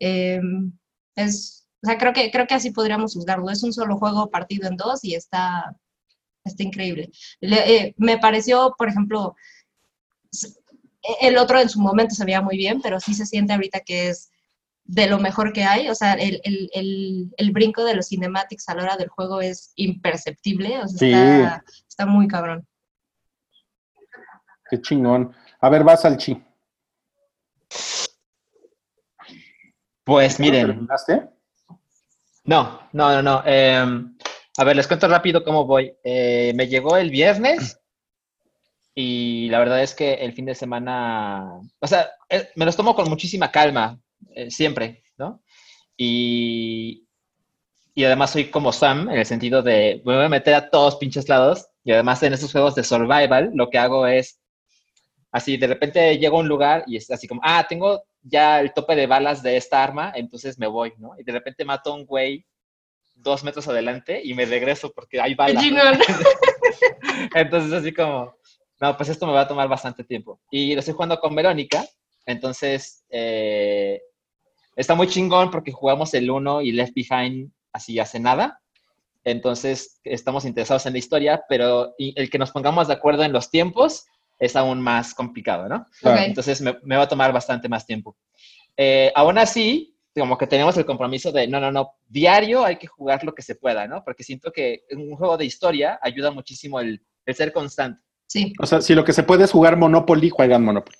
Eh, 0.00 0.40
es, 1.16 1.63
o 1.84 1.86
sea, 1.86 1.98
creo 1.98 2.14
que, 2.14 2.30
creo 2.30 2.46
que 2.46 2.54
así 2.54 2.70
podríamos 2.70 3.12
juzgarlo. 3.12 3.50
Es 3.50 3.62
un 3.62 3.74
solo 3.74 3.98
juego 3.98 4.30
partido 4.30 4.66
en 4.68 4.76
dos 4.78 5.04
y 5.04 5.14
está, 5.14 5.76
está 6.44 6.62
increíble. 6.62 7.10
Le- 7.40 7.76
eh, 7.76 7.94
me 7.98 8.16
pareció, 8.16 8.74
por 8.78 8.88
ejemplo, 8.88 9.36
s- 10.32 10.54
el 11.20 11.36
otro 11.36 11.60
en 11.60 11.68
su 11.68 11.78
momento 11.80 12.14
se 12.14 12.24
veía 12.24 12.40
muy 12.40 12.56
bien, 12.56 12.80
pero 12.80 12.98
sí 13.00 13.12
se 13.12 13.26
siente 13.26 13.52
ahorita 13.52 13.80
que 13.80 14.08
es 14.08 14.30
de 14.84 15.06
lo 15.08 15.18
mejor 15.18 15.52
que 15.52 15.64
hay. 15.64 15.90
O 15.90 15.94
sea, 15.94 16.14
el, 16.14 16.40
el- 16.44 16.70
el- 16.72 17.34
el 17.36 17.50
brinco 17.52 17.84
de 17.84 17.94
los 17.96 18.08
cinematics 18.08 18.66
a 18.70 18.74
la 18.74 18.84
hora 18.84 18.96
del 18.96 19.08
juego 19.08 19.42
es 19.42 19.72
imperceptible. 19.76 20.78
O 20.80 20.88
sea, 20.88 20.98
Sí. 20.98 21.12
está, 21.12 21.64
está 21.86 22.06
muy 22.06 22.28
cabrón. 22.28 22.66
Qué 24.70 24.80
chingón. 24.80 25.34
A 25.60 25.68
ver, 25.68 25.84
vas 25.84 26.04
al 26.06 26.16
chi. 26.16 26.42
Pues 30.04 30.38
miren, 30.40 30.66
¿Terminaste? 30.68 31.28
No, 32.44 32.80
no, 32.92 33.10
no, 33.10 33.22
no. 33.22 33.42
eh, 33.46 33.84
a 34.56 34.64
ver, 34.64 34.76
les 34.76 34.86
cuento 34.86 35.08
rápido 35.08 35.42
cómo 35.44 35.64
voy. 35.66 35.92
Eh, 36.04 36.52
me 36.54 36.68
llegó 36.68 36.96
el 36.96 37.10
viernes 37.10 37.80
y 38.94 39.48
la 39.48 39.58
verdad 39.58 39.82
es 39.82 39.94
que 39.94 40.14
el 40.14 40.32
fin 40.32 40.44
de 40.46 40.54
semana, 40.54 41.60
o 41.80 41.86
sea, 41.86 42.10
eh, 42.28 42.48
me 42.54 42.64
los 42.64 42.76
tomo 42.76 42.94
con 42.94 43.08
muchísima 43.08 43.50
calma, 43.50 43.98
eh, 44.34 44.50
siempre, 44.50 45.02
¿no? 45.18 45.42
Y, 45.96 47.06
y 47.94 48.04
además 48.04 48.32
soy 48.32 48.50
como 48.50 48.72
Sam, 48.72 49.08
en 49.10 49.18
el 49.18 49.26
sentido 49.26 49.62
de 49.62 50.02
me 50.04 50.16
voy 50.16 50.24
a 50.26 50.28
meter 50.28 50.54
a 50.54 50.70
todos 50.70 50.96
pinches 50.96 51.28
lados 51.28 51.68
y 51.84 51.92
además 51.92 52.22
en 52.22 52.34
estos 52.34 52.52
juegos 52.52 52.74
de 52.74 52.84
survival 52.84 53.52
lo 53.54 53.70
que 53.70 53.78
hago 53.78 54.06
es 54.06 54.40
así, 55.32 55.56
de 55.56 55.66
repente 55.68 56.18
llego 56.18 56.38
a 56.38 56.40
un 56.40 56.48
lugar 56.48 56.84
y 56.86 56.96
es 56.96 57.10
así 57.10 57.28
como, 57.28 57.40
ah, 57.44 57.66
tengo 57.68 58.04
ya 58.24 58.60
el 58.60 58.72
tope 58.72 58.96
de 58.96 59.06
balas 59.06 59.42
de 59.42 59.56
esta 59.56 59.82
arma, 59.82 60.12
entonces 60.16 60.58
me 60.58 60.66
voy, 60.66 60.94
¿no? 60.98 61.12
Y 61.18 61.22
de 61.22 61.32
repente 61.32 61.64
mato 61.64 61.92
a 61.92 61.94
un 61.94 62.06
güey 62.06 62.44
dos 63.14 63.44
metros 63.44 63.68
adelante 63.68 64.20
y 64.24 64.34
me 64.34 64.46
regreso 64.46 64.92
porque 64.92 65.20
hay 65.20 65.32
¡Qué 65.32 65.36
balas. 65.36 65.64
¿no? 65.70 65.80
Entonces, 67.34 67.72
así 67.72 67.92
como, 67.92 68.34
no, 68.80 68.96
pues 68.96 69.08
esto 69.08 69.26
me 69.26 69.32
va 69.32 69.42
a 69.42 69.48
tomar 69.48 69.68
bastante 69.68 70.04
tiempo. 70.04 70.40
Y 70.50 70.74
lo 70.74 70.80
estoy 70.80 70.94
jugando 70.94 71.20
con 71.20 71.34
Verónica, 71.34 71.86
entonces 72.26 73.04
eh, 73.10 74.00
está 74.74 74.94
muy 74.94 75.06
chingón 75.06 75.50
porque 75.50 75.72
jugamos 75.72 76.12
el 76.14 76.30
1 76.30 76.62
y 76.62 76.72
Left 76.72 76.94
Behind 76.94 77.52
así 77.72 77.98
hace 77.98 78.18
nada. 78.18 78.60
Entonces, 79.22 80.00
estamos 80.04 80.44
interesados 80.44 80.84
en 80.86 80.92
la 80.92 80.98
historia, 80.98 81.44
pero 81.48 81.94
el 81.98 82.28
que 82.28 82.38
nos 82.38 82.50
pongamos 82.50 82.88
de 82.88 82.94
acuerdo 82.94 83.22
en 83.22 83.32
los 83.32 83.50
tiempos 83.50 84.06
es 84.38 84.56
aún 84.56 84.80
más 84.80 85.14
complicado, 85.14 85.68
¿no? 85.68 85.86
Ok. 86.02 86.16
Entonces, 86.18 86.60
me, 86.60 86.76
me 86.82 86.96
va 86.96 87.04
a 87.04 87.08
tomar 87.08 87.32
bastante 87.32 87.68
más 87.68 87.86
tiempo. 87.86 88.16
Eh, 88.76 89.12
aún 89.14 89.38
así, 89.38 89.96
como 90.16 90.36
que 90.38 90.46
tenemos 90.46 90.76
el 90.76 90.84
compromiso 90.84 91.32
de, 91.32 91.46
no, 91.48 91.60
no, 91.60 91.70
no, 91.72 91.92
diario 92.06 92.64
hay 92.64 92.76
que 92.76 92.86
jugar 92.86 93.24
lo 93.24 93.34
que 93.34 93.42
se 93.42 93.54
pueda, 93.56 93.86
¿no? 93.86 94.02
Porque 94.04 94.22
siento 94.24 94.52
que 94.52 94.82
en 94.88 95.00
un 95.00 95.16
juego 95.16 95.36
de 95.36 95.44
historia 95.44 95.98
ayuda 96.02 96.30
muchísimo 96.30 96.80
el, 96.80 97.00
el 97.26 97.34
ser 97.34 97.52
constante. 97.52 98.00
Sí. 98.26 98.52
O 98.60 98.66
sea, 98.66 98.80
si 98.80 98.94
lo 98.94 99.04
que 99.04 99.12
se 99.12 99.22
puede 99.22 99.44
es 99.44 99.52
jugar 99.52 99.76
Monopoly, 99.76 100.30
juegan 100.30 100.64
Monopoly. 100.64 100.96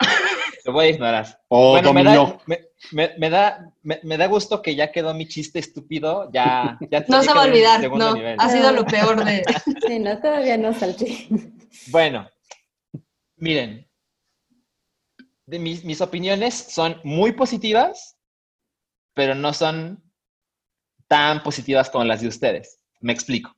Lo 0.64 0.72
voy 0.72 0.86
a 0.86 0.90
ignorar. 0.90 1.40
O 1.48 1.70
bueno, 1.72 1.92
me 1.92 2.04
dominó. 2.04 2.26
da, 2.26 2.40
me, 2.46 2.60
me- 2.92 3.14
me 3.18 3.30
da, 3.30 3.72
me, 3.82 4.00
me 4.02 4.16
da 4.18 4.26
gusto 4.26 4.60
que 4.60 4.74
ya 4.74 4.92
quedó 4.92 5.14
mi 5.14 5.26
chiste 5.26 5.58
estúpido, 5.58 6.30
ya, 6.32 6.78
ya 6.90 7.04
No 7.08 7.22
se 7.22 7.32
va 7.32 7.42
a 7.42 7.46
olvidar, 7.46 7.80
no. 7.90 8.14
nivel. 8.14 8.36
Ha 8.38 8.48
sido 8.50 8.70
lo 8.72 8.84
peor 8.86 9.24
de... 9.24 9.44
Sí, 9.86 9.98
no, 9.98 10.18
todavía 10.20 10.56
no 10.58 10.72
salché. 10.74 11.28
Bueno, 11.88 12.28
miren, 13.38 13.88
de 15.46 15.58
mis, 15.58 16.00
opiniones 16.00 16.54
son 16.54 17.00
muy 17.04 17.32
positivas, 17.32 18.18
pero 19.14 19.34
no 19.34 19.52
son 19.54 20.02
tan 21.06 21.42
positivas 21.42 21.88
como 21.88 22.04
las 22.04 22.20
de 22.20 22.28
ustedes. 22.28 22.80
Me 23.00 23.12
explico. 23.12 23.56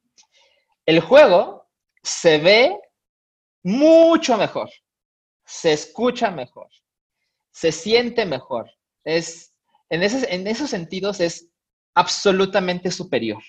El 0.86 1.00
juego 1.00 1.68
se 2.02 2.38
ve 2.38 2.78
mucho 3.64 4.36
mejor, 4.36 4.70
se 5.44 5.72
escucha 5.72 6.30
mejor, 6.30 6.68
se 7.50 7.72
siente 7.72 8.24
mejor. 8.24 8.70
Es, 9.04 9.52
en, 9.88 10.02
en 10.02 10.46
esos 10.46 10.70
sentidos 10.70 11.20
es 11.20 11.50
absolutamente 11.94 12.90
superior. 12.90 13.42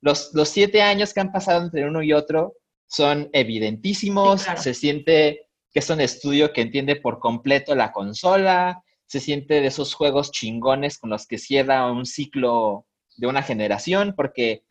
Los, 0.00 0.32
los 0.32 0.48
siete 0.48 0.80
años 0.80 1.12
que 1.12 1.20
han 1.20 1.32
pasado 1.32 1.62
entre 1.62 1.86
uno 1.86 2.02
y 2.02 2.12
otro 2.12 2.54
son 2.92 3.30
evidentísimos, 3.32 4.42
Sí, 4.42 4.44
claro. 4.46 4.62
se 4.62 4.74
siente 4.74 5.48
que 5.72 5.78
es 5.78 5.88
un 5.88 6.00
estudio 6.00 6.52
que 6.52 6.60
entiende 6.60 6.96
por 6.96 7.18
completo 7.18 7.74
la 7.74 7.90
consola, 7.90 8.84
se 9.06 9.18
siente 9.18 9.60
de 9.62 9.66
esos 9.68 9.94
juegos 9.94 10.30
chingones 10.30 10.98
con 10.98 11.08
los 11.08 11.26
que 11.26 11.38
cierra 11.38 11.90
un 11.90 12.04
ciclo 12.04 12.86
de 13.16 13.26
una 13.26 13.42
generación, 13.42 14.12
porque 14.14 14.64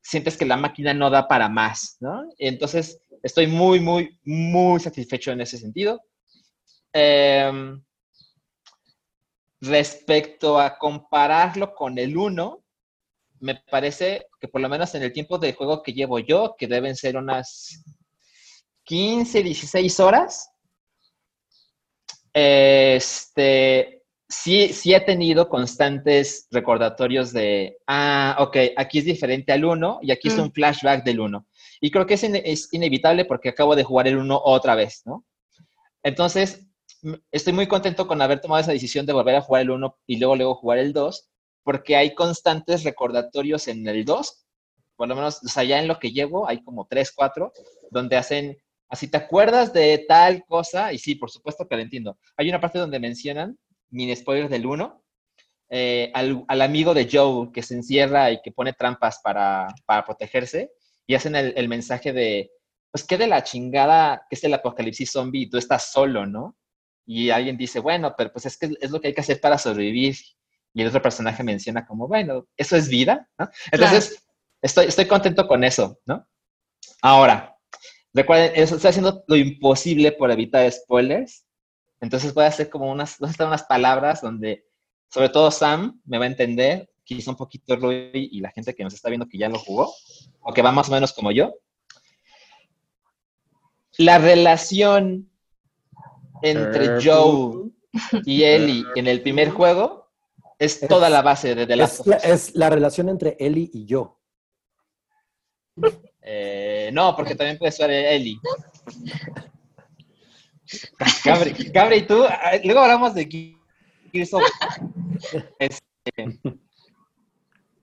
sientes 0.00 0.38
que 0.38 0.46
la 0.46 0.56
máquina 0.56 0.94
no 0.94 1.10
da 1.10 1.28
para 1.28 1.50
más, 1.50 1.98
¿no? 2.00 2.22
Entonces, 2.38 2.98
estoy 3.22 3.46
muy, 3.46 3.80
muy, 3.80 4.18
muy 4.24 4.80
satisfecho 4.80 5.32
en 5.32 5.42
ese 5.42 5.58
sentido. 5.58 6.00
Em, 6.94 7.82
respecto 9.60 10.58
a 10.58 10.78
compararlo 10.78 11.74
con 11.74 11.98
el 11.98 12.16
1, 12.16 12.62
me 13.40 13.56
parece 13.70 14.28
que 14.46 14.52
por 14.52 14.60
lo 14.60 14.68
menos 14.68 14.94
en 14.94 15.02
el 15.02 15.12
tiempo 15.12 15.38
de 15.38 15.52
juego 15.52 15.82
que 15.82 15.92
llevo 15.92 16.18
yo, 16.20 16.54
que 16.56 16.68
deben 16.68 16.94
ser 16.94 17.16
unas 17.16 17.82
15, 18.84 19.42
16 19.42 20.00
horas, 20.00 20.50
este, 22.32 24.04
sí, 24.28 24.72
sí 24.72 24.94
he 24.94 25.00
tenido 25.00 25.48
constantes 25.48 26.46
recordatorios 26.50 27.32
de, 27.32 27.78
ah, 27.86 28.36
ok, 28.38 28.56
aquí 28.76 28.98
es 29.00 29.04
diferente 29.04 29.52
al 29.52 29.64
1 29.64 29.98
y 30.02 30.12
aquí 30.12 30.28
es 30.28 30.36
Mm. 30.36 30.42
un 30.42 30.52
flashback 30.52 31.04
del 31.04 31.20
1. 31.20 31.46
Y 31.80 31.90
creo 31.90 32.06
que 32.06 32.14
es, 32.14 32.22
es 32.22 32.72
inevitable 32.72 33.24
porque 33.24 33.48
acabo 33.48 33.74
de 33.74 33.84
jugar 33.84 34.06
el 34.06 34.18
1 34.18 34.40
otra 34.44 34.74
vez, 34.76 35.02
¿no? 35.06 35.24
Entonces, 36.02 36.66
estoy 37.32 37.52
muy 37.52 37.66
contento 37.66 38.06
con 38.06 38.22
haber 38.22 38.40
tomado 38.40 38.60
esa 38.60 38.72
decisión 38.72 39.06
de 39.06 39.12
volver 39.12 39.34
a 39.34 39.40
jugar 39.40 39.62
el 39.62 39.70
1 39.70 39.98
y 40.06 40.18
luego 40.18 40.36
luego 40.36 40.54
jugar 40.54 40.78
el 40.78 40.92
2, 40.92 41.28
porque 41.66 41.96
hay 41.96 42.14
constantes 42.14 42.84
recordatorios 42.84 43.66
en 43.66 43.84
el 43.88 44.04
2, 44.04 44.46
por 44.94 45.08
lo 45.08 45.16
menos, 45.16 45.42
o 45.44 45.48
sea, 45.48 45.64
ya 45.64 45.80
en 45.80 45.88
lo 45.88 45.98
que 45.98 46.12
llevo, 46.12 46.48
hay 46.48 46.62
como 46.62 46.86
3, 46.86 47.10
4, 47.10 47.52
donde 47.90 48.16
hacen, 48.16 48.56
así 48.88 49.08
te 49.08 49.16
acuerdas 49.16 49.72
de 49.72 49.98
tal 50.06 50.44
cosa, 50.46 50.92
y 50.92 50.98
sí, 50.98 51.16
por 51.16 51.28
supuesto 51.28 51.66
que 51.66 51.74
lo 51.74 51.82
entiendo. 51.82 52.18
Hay 52.36 52.48
una 52.48 52.60
parte 52.60 52.78
donde 52.78 53.00
mencionan, 53.00 53.58
mini 53.90 54.14
spoiler 54.14 54.48
del 54.48 54.64
1, 54.64 55.02
eh, 55.70 56.12
al, 56.14 56.44
al 56.46 56.62
amigo 56.62 56.94
de 56.94 57.08
Joe 57.10 57.50
que 57.52 57.64
se 57.64 57.74
encierra 57.74 58.30
y 58.30 58.40
que 58.42 58.52
pone 58.52 58.72
trampas 58.72 59.18
para, 59.20 59.66
para 59.86 60.04
protegerse, 60.04 60.70
y 61.04 61.16
hacen 61.16 61.34
el, 61.34 61.52
el 61.56 61.68
mensaje 61.68 62.12
de, 62.12 62.52
pues 62.92 63.02
qué 63.02 63.18
de 63.18 63.26
la 63.26 63.42
chingada 63.42 64.24
que 64.30 64.36
es 64.36 64.44
el 64.44 64.54
apocalipsis 64.54 65.10
zombie 65.10 65.42
y 65.42 65.50
tú 65.50 65.58
estás 65.58 65.90
solo, 65.90 66.26
¿no? 66.26 66.56
Y 67.04 67.30
alguien 67.30 67.56
dice, 67.56 67.80
bueno, 67.80 68.14
pero 68.16 68.30
pues 68.30 68.46
es 68.46 68.56
que 68.56 68.70
es 68.80 68.90
lo 68.92 69.00
que 69.00 69.08
hay 69.08 69.14
que 69.14 69.22
hacer 69.22 69.40
para 69.40 69.58
sobrevivir. 69.58 70.14
Y 70.76 70.82
el 70.82 70.88
otro 70.88 71.00
personaje 71.00 71.42
menciona 71.42 71.86
como, 71.86 72.06
bueno, 72.06 72.46
eso 72.54 72.76
es 72.76 72.90
vida, 72.90 73.26
¿no? 73.38 73.48
Entonces, 73.72 74.22
estoy, 74.60 74.84
estoy 74.84 75.06
contento 75.06 75.48
con 75.48 75.64
eso, 75.64 75.98
¿no? 76.04 76.28
Ahora, 77.00 77.56
recuerden, 78.12 78.52
estoy 78.54 78.86
haciendo 78.86 79.24
lo 79.26 79.36
imposible 79.36 80.12
por 80.12 80.30
evitar 80.30 80.70
spoilers. 80.70 81.46
Entonces 82.02 82.34
voy 82.34 82.44
a 82.44 82.48
hacer 82.48 82.68
como 82.68 82.92
unas, 82.92 83.18
voy 83.18 83.28
a 83.28 83.30
hacer 83.30 83.46
unas 83.46 83.62
palabras 83.62 84.20
donde, 84.20 84.66
sobre 85.08 85.30
todo 85.30 85.50
Sam 85.50 85.98
me 86.04 86.18
va 86.18 86.24
a 86.24 86.28
entender, 86.28 86.90
quizá 87.04 87.30
un 87.30 87.38
poquito 87.38 87.74
Rui 87.76 88.10
y 88.12 88.40
la 88.40 88.50
gente 88.50 88.74
que 88.74 88.84
nos 88.84 88.92
está 88.92 89.08
viendo 89.08 89.26
que 89.26 89.38
ya 89.38 89.48
lo 89.48 89.58
jugó, 89.58 89.94
o 90.40 90.52
que 90.52 90.60
va 90.60 90.72
más 90.72 90.90
o 90.90 90.92
menos 90.92 91.14
como 91.14 91.32
yo. 91.32 91.54
La 93.96 94.18
relación 94.18 95.30
entre 96.42 97.02
Joe 97.02 97.70
y 98.26 98.42
Ellie 98.42 98.84
en 98.94 99.06
el 99.06 99.22
primer 99.22 99.48
juego 99.48 100.05
es 100.58 100.80
toda 100.88 101.08
la 101.10 101.22
base 101.22 101.54
de 101.54 101.66
The 101.66 101.76
Last 101.76 101.94
Es 101.94 102.00
of 102.00 102.06
la, 102.06 102.16
Us. 102.16 102.24
es 102.24 102.54
la 102.56 102.70
relación 102.70 103.08
entre 103.08 103.36
Ellie 103.38 103.70
y 103.72 103.86
yo. 103.86 104.18
Eh, 106.22 106.90
no, 106.92 107.14
porque 107.14 107.34
también 107.34 107.58
puede 107.58 107.72
ser 107.72 107.90
Ellie. 107.90 108.38
Gabri, 111.24 111.52
Gabri, 111.70 112.06
tú, 112.06 112.24
ah, 112.24 112.52
luego 112.64 112.80
hablamos 112.80 113.14
de 113.14 113.24
Ge- 113.26 113.56
Gears 114.12 114.34
of 114.34 114.42
Este, 115.58 116.40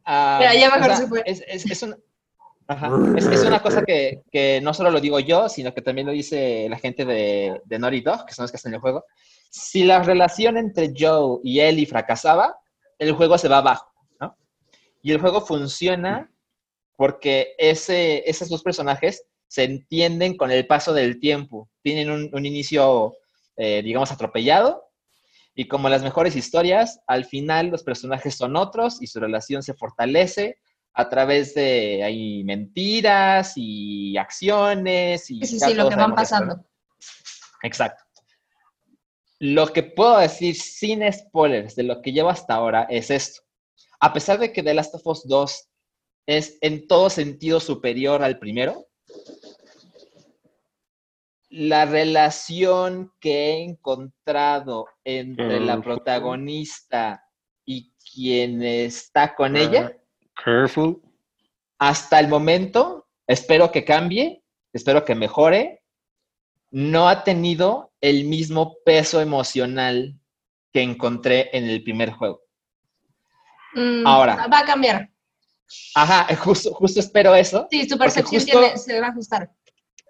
ah, 0.06 0.38
Mira, 0.40 0.54
ya 0.56 0.66
mejor 0.76 0.82
o 0.82 0.86
sea, 0.86 0.96
se 0.98 1.08
fue. 1.08 1.24
Es, 1.26 1.44
es- 1.48 1.70
es 1.72 1.84
una, 1.84 1.98
ajá, 2.68 2.90
es- 3.18 3.26
es 3.28 3.44
una 3.46 3.62
cosa 3.62 3.84
que, 3.84 4.24
que 4.32 4.60
no 4.62 4.74
solo 4.74 4.92
lo 4.92 5.00
digo 5.00 5.20
yo, 5.20 5.48
sino 5.48 5.74
que 5.74 5.82
también 5.82 6.08
lo 6.08 6.14
dice 6.14 6.68
la 6.70 6.78
gente 6.78 7.06
de, 7.06 7.62
de 7.64 7.80
Naughty 7.80 8.02
Dog, 8.02 8.26
que 8.26 8.34
son 8.34 8.44
los 8.44 8.52
que 8.52 8.58
hacen 8.58 8.74
el 8.74 8.82
juego. 8.82 9.06
Si 9.50 9.84
la 9.86 10.02
relación 10.04 10.58
entre 10.58 10.92
Joe 10.98 11.40
y 11.44 11.60
Ellie 11.62 11.86
fracasaba, 11.86 12.58
el 13.00 13.14
juego 13.14 13.38
se 13.38 13.48
va 13.48 13.58
abajo, 13.58 13.92
¿no? 14.20 14.38
Y 15.02 15.12
el 15.12 15.20
juego 15.20 15.42
funciona 15.42 16.32
porque 16.96 17.56
ese, 17.58 18.30
esos 18.30 18.50
dos 18.50 18.64
personajes 18.64 19.26
se 19.48 19.64
entienden 19.64 20.38
con 20.38 20.52
el 20.52 20.66
paso 20.66 20.94
del 20.94 21.20
tiempo. 21.20 21.70
Tienen 21.82 22.10
un, 22.10 22.30
un 22.34 22.46
inicio, 22.46 23.14
eh, 23.56 23.82
digamos, 23.84 24.12
atropellado. 24.12 24.90
Y 25.56 25.68
como 25.68 25.90
las 25.90 26.02
mejores 26.02 26.36
historias, 26.36 27.02
al 27.06 27.26
final 27.26 27.68
los 27.68 27.84
personajes 27.84 28.36
son 28.36 28.56
otros 28.56 29.02
y 29.02 29.08
su 29.08 29.20
relación 29.20 29.62
se 29.62 29.76
fortalece 29.76 30.58
a 30.94 31.10
través 31.10 31.54
de 31.56 32.04
hay 32.04 32.44
mentiras 32.44 33.54
y 33.56 34.18
acciones 34.18 35.30
y 35.30 35.46
Sí, 35.46 35.60
sí, 35.60 35.74
lo 35.74 35.90
que 35.90 35.96
van 35.96 36.16
sabemos 36.16 36.22
esto, 36.22 36.40
¿no? 36.40 36.48
pasando. 36.48 36.70
Exacto. 37.64 38.04
Lo 39.46 39.68
que 39.74 39.84
puedo 39.84 40.20
decir 40.20 40.56
sin 40.56 41.04
spoilers 41.12 41.76
de 41.76 41.84
lo 41.84 42.02
que 42.02 42.14
llevo 42.14 42.30
hasta 42.30 42.54
ahora 42.54 42.88
es 42.90 43.12
esto. 43.12 43.42
A 44.00 44.14
pesar 44.14 44.40
de 44.40 44.54
que 44.54 44.64
The 44.64 44.74
Last 44.74 44.96
of 44.96 45.06
Us 45.06 45.28
2 45.28 45.70
es 46.28 46.58
en 46.62 46.88
todo 46.88 47.10
sentido 47.10 47.60
superior 47.60 48.24
al 48.24 48.40
primero, 48.40 48.88
la 51.50 51.84
relación 51.86 53.12
que 53.20 53.50
he 53.50 53.64
encontrado 53.64 54.88
entre 55.04 55.60
la 55.60 55.76
Mm. 55.76 55.84
protagonista 55.84 57.26
y 57.66 57.92
quien 58.14 58.64
está 58.64 59.36
con 59.36 59.58
ella, 59.58 59.96
Careful. 60.42 61.02
hasta 61.80 62.18
el 62.22 62.30
momento, 62.30 63.08
espero 63.28 63.72
que 63.74 63.84
cambie, 63.84 64.42
espero 64.72 65.04
que 65.04 65.16
mejore, 65.16 65.84
no 66.72 67.10
ha 67.10 67.26
tenido 67.26 67.93
el 68.04 68.26
mismo 68.26 68.76
peso 68.84 69.22
emocional 69.22 70.20
que 70.74 70.82
encontré 70.82 71.50
en 71.58 71.64
el 71.70 71.82
primer 71.84 72.12
juego. 72.12 72.42
Mm, 73.76 74.06
Ahora. 74.06 74.48
Va 74.48 74.60
a 74.60 74.66
cambiar. 74.66 75.10
Ajá, 75.96 76.28
justo, 76.36 76.74
justo 76.74 77.00
espero 77.00 77.34
eso. 77.34 77.66
Sí, 77.72 77.88
tu 77.88 77.98
percepción 77.98 78.42
justo- 78.42 78.60
tiene- 78.60 78.78
se 78.78 79.00
va 79.00 79.08
a 79.08 79.10
ajustar. 79.12 79.50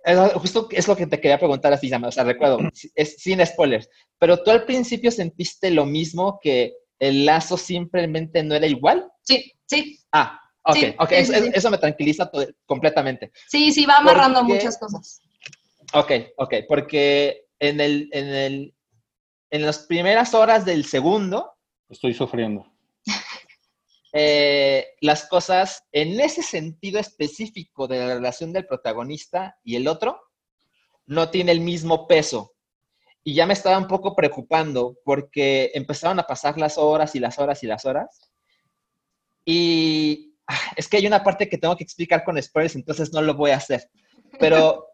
Es- 0.04 0.34
Justo 0.34 0.68
es 0.72 0.88
lo 0.88 0.96
que 0.98 1.08
te 1.08 1.22
quería 1.22 1.38
preguntar 1.38 1.72
así, 1.72 1.88
Sam, 1.88 2.04
o 2.06 2.12
sea, 2.12 2.24
recuerdo, 2.24 2.58
es 2.96 3.16
sin 3.18 3.46
spoilers, 3.46 3.88
pero 4.20 4.42
tú 4.44 4.50
al 4.52 4.66
principio 4.66 5.12
sentiste 5.12 5.70
lo 5.72 5.86
mismo 5.86 6.40
que 6.42 6.74
el 7.00 7.26
lazo 7.26 7.58
simplemente 7.58 8.44
no 8.44 8.56
era 8.56 8.66
igual. 8.68 9.08
Sí, 9.22 9.54
sí, 9.66 10.00
Ah, 10.12 10.40
ok, 10.64 10.76
Sí, 10.76 10.96
ok, 11.00 11.10
sí, 11.10 11.16
eso, 11.16 11.34
sí, 11.34 11.52
eso 11.54 11.70
me 11.72 11.78
tranquiliza 11.78 12.30
to- 12.30 12.48
completamente. 12.66 13.32
sí, 13.48 13.72
sí, 13.72 13.86
va 13.86 13.98
amarrando 13.98 14.40
Porque- 14.40 14.54
muchas 14.56 14.78
cosas. 14.80 15.22
Ok, 15.94 16.12
ok, 16.38 16.54
porque 16.68 17.43
en 17.64 17.80
el, 17.80 18.10
en 18.12 18.28
el, 18.28 18.76
en 19.50 19.66
las 19.66 19.80
primeras 19.80 20.34
horas 20.34 20.66
del 20.66 20.86
segundo, 20.86 21.54
Estoy 21.90 22.14
sufriendo. 22.14 22.66
eh, 24.14 24.88
las 25.00 25.28
cosas 25.28 25.84
en 25.92 26.20
ese 26.20 26.42
sentido 26.42 27.00
específico 27.00 27.88
de 27.88 28.00
la 28.00 28.16
relación 28.16 28.52
del 28.52 28.66
protagonista 28.66 29.58
y 29.64 29.76
el 29.76 29.88
otro 29.88 30.20
no 31.06 31.30
tiene 31.30 31.52
el 31.52 31.62
mismo 31.62 32.08
peso. 32.08 32.56
Y 33.24 33.36
ya 33.36 33.46
me 33.46 33.54
estaba 33.54 33.78
un 33.78 33.88
poco 33.88 34.16
preocupando 34.16 34.98
porque 35.06 35.72
empezaron 35.76 36.20
a 36.20 36.28
pasar 36.28 36.58
las 36.58 36.78
horas 36.78 37.16
y 37.16 37.20
las 37.20 37.38
horas 37.38 37.64
y 37.64 37.68
las 37.68 37.86
horas. 37.86 38.32
Y 39.46 40.36
ah, 40.48 40.60
es 40.76 40.88
que 40.88 40.98
hay 40.98 41.08
una 41.08 41.24
parte 41.24 41.48
que 41.48 41.58
tengo 41.58 41.78
que 41.78 41.84
explicar 41.84 42.24
con 42.24 42.42
spoilers, 42.42 42.76
entonces 42.76 43.14
no 43.14 43.22
lo 43.22 43.36
voy 43.36 43.52
a 43.52 43.58
hacer. 43.58 43.88
Pero, 44.40 44.88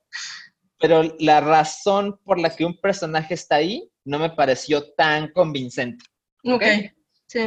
pero 0.79 1.03
la 1.19 1.41
razón 1.41 2.19
por 2.23 2.39
la 2.39 2.55
que 2.55 2.65
un 2.65 2.79
personaje 2.79 3.33
está 3.33 3.55
ahí 3.55 3.89
no 4.05 4.17
me 4.17 4.29
pareció 4.29 4.91
tan 4.93 5.31
convincente. 5.31 6.05
Ok, 6.43 6.63
sí. 7.27 7.39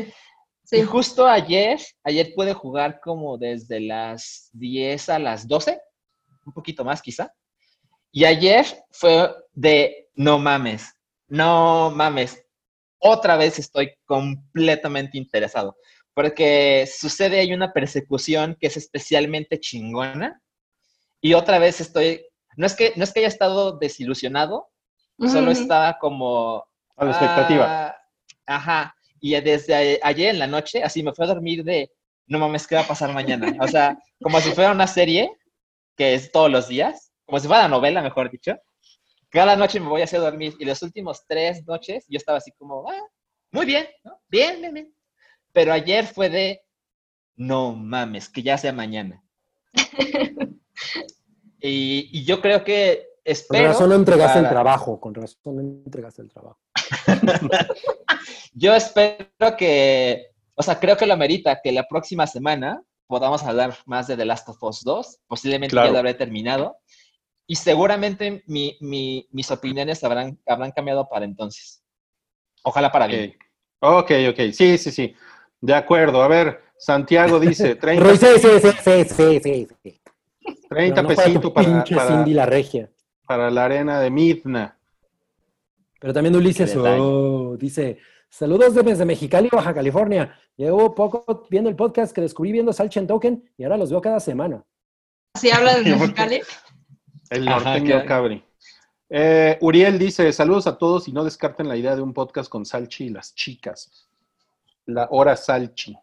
Y 0.70 0.76
Sí. 0.76 0.82
justo 0.82 1.26
ayer, 1.26 1.78
ayer 2.02 2.32
pude 2.34 2.54
jugar 2.54 3.00
como 3.00 3.36
desde 3.36 3.78
las 3.80 4.48
10 4.52 5.08
a 5.10 5.18
las 5.18 5.46
12, 5.46 5.78
un 6.46 6.52
poquito 6.54 6.82
más 6.84 7.02
quizá. 7.02 7.34
Y 8.10 8.24
ayer 8.24 8.64
fue 8.90 9.34
de 9.52 10.08
no 10.14 10.38
mames, 10.38 10.94
no 11.28 11.90
mames. 11.90 12.42
Otra 12.98 13.36
vez 13.36 13.58
estoy 13.58 13.92
completamente 14.04 15.18
interesado, 15.18 15.76
porque 16.14 16.86
sucede 16.86 17.40
hay 17.40 17.52
una 17.52 17.72
persecución 17.72 18.56
que 18.58 18.68
es 18.68 18.76
especialmente 18.76 19.58
chingona. 19.58 20.40
Y 21.20 21.34
otra 21.34 21.58
vez 21.58 21.80
estoy, 21.80 22.24
no 22.56 22.66
es 22.66 22.74
que, 22.74 22.92
no 22.96 23.04
es 23.04 23.12
que 23.12 23.20
haya 23.20 23.28
estado 23.28 23.78
desilusionado, 23.78 24.68
solo 25.18 25.50
estaba 25.50 25.98
como 25.98 26.64
A 26.96 27.04
la 27.04 27.10
expectativa. 27.10 27.66
Ah, 27.88 27.96
ajá. 28.46 28.94
Y 29.20 29.40
desde 29.40 30.00
ayer 30.02 30.30
en 30.30 30.38
la 30.38 30.46
noche, 30.46 30.82
así 30.82 31.02
me 31.02 31.12
fui 31.12 31.24
a 31.24 31.28
dormir 31.28 31.62
de, 31.64 31.92
no 32.26 32.38
mames, 32.38 32.66
¿qué 32.66 32.74
va 32.74 32.82
a 32.82 32.88
pasar 32.88 33.12
mañana? 33.12 33.56
O 33.60 33.68
sea, 33.68 33.96
como 34.20 34.40
si 34.40 34.50
fuera 34.50 34.72
una 34.72 34.86
serie, 34.86 35.30
que 35.96 36.14
es 36.14 36.32
todos 36.32 36.50
los 36.50 36.68
días, 36.68 37.12
como 37.24 37.38
si 37.38 37.46
fuera 37.46 37.68
novela, 37.68 38.02
mejor 38.02 38.30
dicho. 38.30 38.56
Cada 39.30 39.56
noche 39.56 39.80
me 39.80 39.88
voy 39.88 40.00
a 40.00 40.04
hacer 40.04 40.20
dormir 40.20 40.54
y 40.58 40.64
las 40.64 40.82
últimas 40.82 41.24
tres 41.26 41.64
noches 41.66 42.04
yo 42.08 42.18
estaba 42.18 42.38
así 42.38 42.52
como, 42.58 42.90
ah, 42.90 43.00
muy 43.52 43.64
bien, 43.64 43.86
¿no? 44.04 44.20
Bien, 44.28 44.60
bien, 44.60 44.74
bien. 44.74 44.94
Pero 45.52 45.72
ayer 45.72 46.06
fue 46.06 46.28
de, 46.28 46.62
no 47.36 47.74
mames, 47.74 48.28
que 48.28 48.42
ya 48.42 48.58
sea 48.58 48.72
mañana. 48.72 49.22
y, 51.62 52.08
y 52.12 52.24
yo 52.24 52.40
creo 52.40 52.64
que 52.64 53.06
Con 53.24 53.32
espero... 53.32 53.68
razón 53.68 53.88
no 53.90 53.94
entregaste 53.96 54.38
el 54.40 54.48
trabajo, 54.48 55.00
con 55.00 55.14
razón 55.14 55.38
no 55.44 55.60
entregaste 55.86 56.22
el 56.22 56.28
trabajo. 56.28 56.58
Yo 58.54 58.74
espero 58.74 59.26
que, 59.56 60.26
o 60.54 60.62
sea, 60.62 60.78
creo 60.78 60.96
que 60.96 61.06
lo 61.06 61.14
amerita 61.14 61.60
que 61.62 61.72
la 61.72 61.86
próxima 61.88 62.26
semana 62.26 62.82
podamos 63.06 63.42
hablar 63.44 63.76
más 63.86 64.06
de 64.06 64.16
The 64.16 64.24
Last 64.24 64.48
of 64.48 64.62
Us 64.62 64.82
2. 64.84 65.20
Posiblemente 65.26 65.72
Claro. 65.72 65.88
ya 65.88 65.92
lo 65.92 65.98
habré 65.98 66.14
terminado. 66.14 66.76
Y 67.46 67.56
seguramente 67.56 68.42
mi- 68.46 68.76
mi- 68.80 69.26
mis 69.30 69.50
opiniones 69.50 70.02
habrán, 70.04 70.38
habrán 70.46 70.72
cambiado 70.72 71.08
para 71.08 71.24
entonces. 71.24 71.82
Ojalá 72.62 72.92
para 72.92 73.06
bien. 73.06 73.36
Ok, 73.80 74.12
ok, 74.30 74.38
sí, 74.52 74.78
sí, 74.78 74.90
sí. 74.92 75.14
De 75.60 75.74
acuerdo. 75.74 76.22
A 76.22 76.28
ver, 76.28 76.60
Santiago 76.78 77.40
dice 77.40 77.74
30, 77.76 78.04
Roy, 78.04 78.16
sí, 78.16 78.26
sí, 78.36 78.48
sí, 78.60 78.70
sí, 78.82 79.04
sí, 79.04 79.40
sí, 79.42 79.68
sí. 79.82 80.00
30 80.68 80.68
Pero 80.68 81.02
no 81.02 81.08
para 81.08 81.08
tu 81.08 81.24
pesitos 81.24 81.50
para, 81.52 81.66
pinche 81.68 81.94
para- 81.96 82.08
Cindy 82.08 82.34
la 82.34 82.46
regia. 82.46 82.90
para 83.26 83.50
la 83.50 83.64
arena 83.64 84.00
de 84.00 84.10
Midna. 84.10 84.76
Pero 86.00 86.12
también 86.12 86.34
Ulises 86.34 86.74
oh, 86.76 87.56
dice, 87.56 87.98
saludos 88.28 88.74
desde 88.74 89.04
Mexicali, 89.04 89.48
Baja 89.52 89.72
California. 89.72 90.36
Llevo 90.56 90.94
poco 90.94 91.46
viendo 91.48 91.70
el 91.70 91.76
podcast 91.76 92.12
que 92.14 92.20
descubrí 92.20 92.50
viendo 92.52 92.72
Salchen 92.72 93.06
Token 93.06 93.48
y 93.56 93.62
ahora 93.64 93.76
los 93.76 93.90
veo 93.90 94.00
cada 94.00 94.18
semana. 94.20 94.64
Así 95.34 95.50
habla 95.50 95.78
de 95.78 95.90
Mexicali. 95.96 96.40
El 97.30 97.48
Ajá, 97.48 97.64
norteño 97.78 98.00
que- 98.00 98.06
cabri. 98.06 98.44
Eh, 99.14 99.58
Uriel 99.60 99.98
dice, 99.98 100.32
saludos 100.32 100.66
a 100.66 100.76
todos 100.78 101.06
y 101.06 101.12
no 101.12 101.22
descarten 101.22 101.68
la 101.68 101.76
idea 101.76 101.94
de 101.94 102.00
un 102.02 102.14
podcast 102.14 102.48
con 102.50 102.64
Salchi 102.64 103.04
y 103.04 103.10
las 103.10 103.34
chicas. 103.34 104.08
La 104.86 105.06
hora 105.10 105.36
Salchi. 105.36 105.94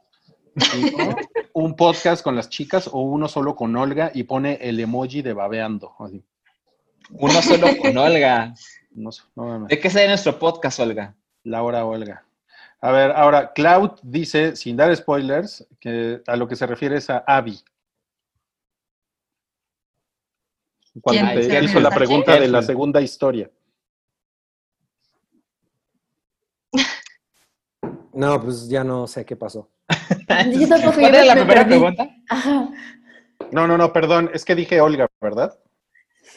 un 1.54 1.76
podcast 1.76 2.24
con 2.24 2.36
las 2.36 2.50
chicas 2.50 2.90
o 2.92 3.02
uno 3.02 3.28
solo 3.28 3.56
con 3.56 3.76
Olga 3.76 4.12
y 4.14 4.24
pone 4.24 4.60
el 4.62 4.80
emoji 4.80 5.22
de 5.22 5.34
babeando. 5.34 5.94
así. 6.00 6.24
Uno 7.12 7.42
solo 7.42 7.68
con 7.82 7.98
Olga. 7.98 8.54
No 8.92 9.10
no. 9.36 9.68
¿De 9.68 9.80
qué 9.80 9.90
sería 9.90 10.10
nuestro 10.10 10.38
podcast, 10.38 10.80
Olga? 10.80 11.16
La 11.44 11.64
hora 11.64 11.86
Olga. 11.86 12.26
A 12.82 12.92
ver, 12.92 13.12
ahora, 13.12 13.52
Cloud 13.54 14.00
dice, 14.04 14.56
sin 14.56 14.78
dar 14.78 14.96
spoilers, 14.96 15.68
que 15.80 16.22
a 16.26 16.36
lo 16.36 16.48
que 16.48 16.56
se 16.56 16.66
refiere 16.66 16.98
es 16.98 17.10
a 17.10 17.20
Abby. 17.28 17.60
Cuando 21.02 21.22
¿Quién? 21.22 21.42
te 21.42 21.50
¿Se 21.50 21.64
hizo 21.64 21.80
la 21.80 21.90
pregunta 21.92 22.40
de 22.40 22.48
la 22.48 22.62
segunda 22.62 23.02
historia. 23.02 23.50
No, 28.14 28.42
pues 28.42 28.68
ya 28.68 28.84
no 28.84 29.08
sé 29.08 29.26
qué 29.26 29.36
pasó. 29.36 29.70
Yo 30.60 30.68
tampoco, 30.68 31.00
¿Cuál 31.00 31.14
yo 31.14 31.20
era 31.20 31.26
la 31.26 31.36
me 31.36 31.42
primera 31.42 31.62
perdí. 31.62 31.70
pregunta? 31.70 32.10
Ajá. 32.30 32.70
No, 33.52 33.68
no, 33.68 33.78
no, 33.78 33.94
perdón, 33.94 34.30
es 34.34 34.46
que 34.46 34.56
dije 34.56 34.82
Olga, 34.82 35.08
¿verdad? 35.22 35.58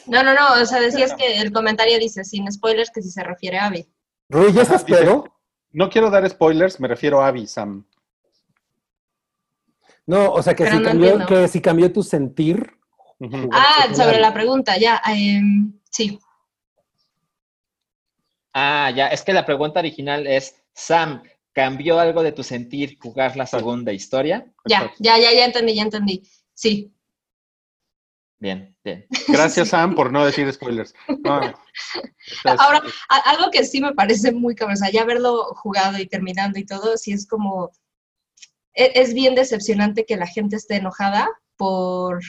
No, 0.07 0.23
no, 0.23 0.33
no, 0.33 0.61
o 0.61 0.65
sea, 0.65 0.79
decías 0.79 1.13
que 1.13 1.39
el 1.39 1.51
comentario 1.51 1.97
dice 1.99 2.23
sin 2.23 2.51
spoilers 2.51 2.91
que 2.91 3.01
si 3.01 3.09
se 3.11 3.23
refiere 3.23 3.57
a 3.59 3.65
Abby. 3.67 3.87
Roy, 4.29 4.51
¿ya 4.53 4.63
estás 4.63 4.83
pedo? 4.83 5.25
No 5.71 5.89
quiero 5.89 6.09
dar 6.09 6.27
spoilers, 6.29 6.79
me 6.79 6.87
refiero 6.87 7.21
a 7.21 7.27
Abby, 7.27 7.47
Sam. 7.47 7.85
No, 10.05 10.31
o 10.33 10.41
sea, 10.41 10.53
que, 10.55 10.63
Pero 10.65 10.77
si 10.77 10.81
no 10.83 10.89
cambió, 10.89 11.25
que 11.25 11.47
si 11.47 11.61
cambió 11.61 11.91
tu 11.91 12.03
sentir. 12.03 12.77
Ah, 13.51 13.87
sobre 13.95 14.19
la 14.19 14.33
pregunta, 14.33 14.77
ya. 14.77 15.01
em, 15.07 15.79
sí, 15.89 16.19
Ah, 18.53 18.91
ya, 18.95 19.07
es 19.07 19.23
que 19.23 19.33
la 19.33 19.45
pregunta 19.45 19.79
original 19.79 20.27
es, 20.27 20.55
Sam, 20.73 21.23
¿cambió 21.53 21.99
algo 21.99 22.23
de 22.23 22.31
tu 22.31 22.43
sentir 22.43 22.97
jugar 22.99 23.37
la 23.37 23.45
segunda 23.45 23.93
historia? 23.93 24.51
ya, 24.65 24.91
ya, 24.99 25.17
ya, 25.17 25.31
ya 25.33 25.45
entendí, 25.45 25.75
ya 25.75 25.83
entendí. 25.83 26.23
Sí, 26.53 26.93
Bien, 28.43 28.75
bien. 28.83 29.05
Gracias, 29.29 29.69
Sam, 29.69 29.95
por 29.95 30.11
no 30.11 30.25
decir 30.25 30.51
spoilers. 30.51 30.93
No, 31.23 31.39
estás- 32.25 32.59
Ahora, 32.59 32.81
algo 33.07 33.49
que 33.49 33.63
sí 33.63 33.79
me 33.79 33.93
parece 33.93 34.33
muy 34.33 34.53
cabrón, 34.53 34.73
o 34.73 34.77
sea, 34.77 34.91
ya 34.91 35.03
haberlo 35.03 35.45
jugado 35.55 35.97
y 35.97 36.07
terminando 36.07 36.59
y 36.59 36.65
todo, 36.65 36.97
sí 36.97 37.13
es 37.13 37.25
como, 37.25 37.71
e- 38.73 38.91
es, 38.95 39.13
bien 39.13 39.33
decepcionante 39.33 40.05
que 40.05 40.17
la 40.17 40.27
gente 40.27 40.57
esté 40.57 40.75
enojada 40.75 41.29
por, 41.55 42.19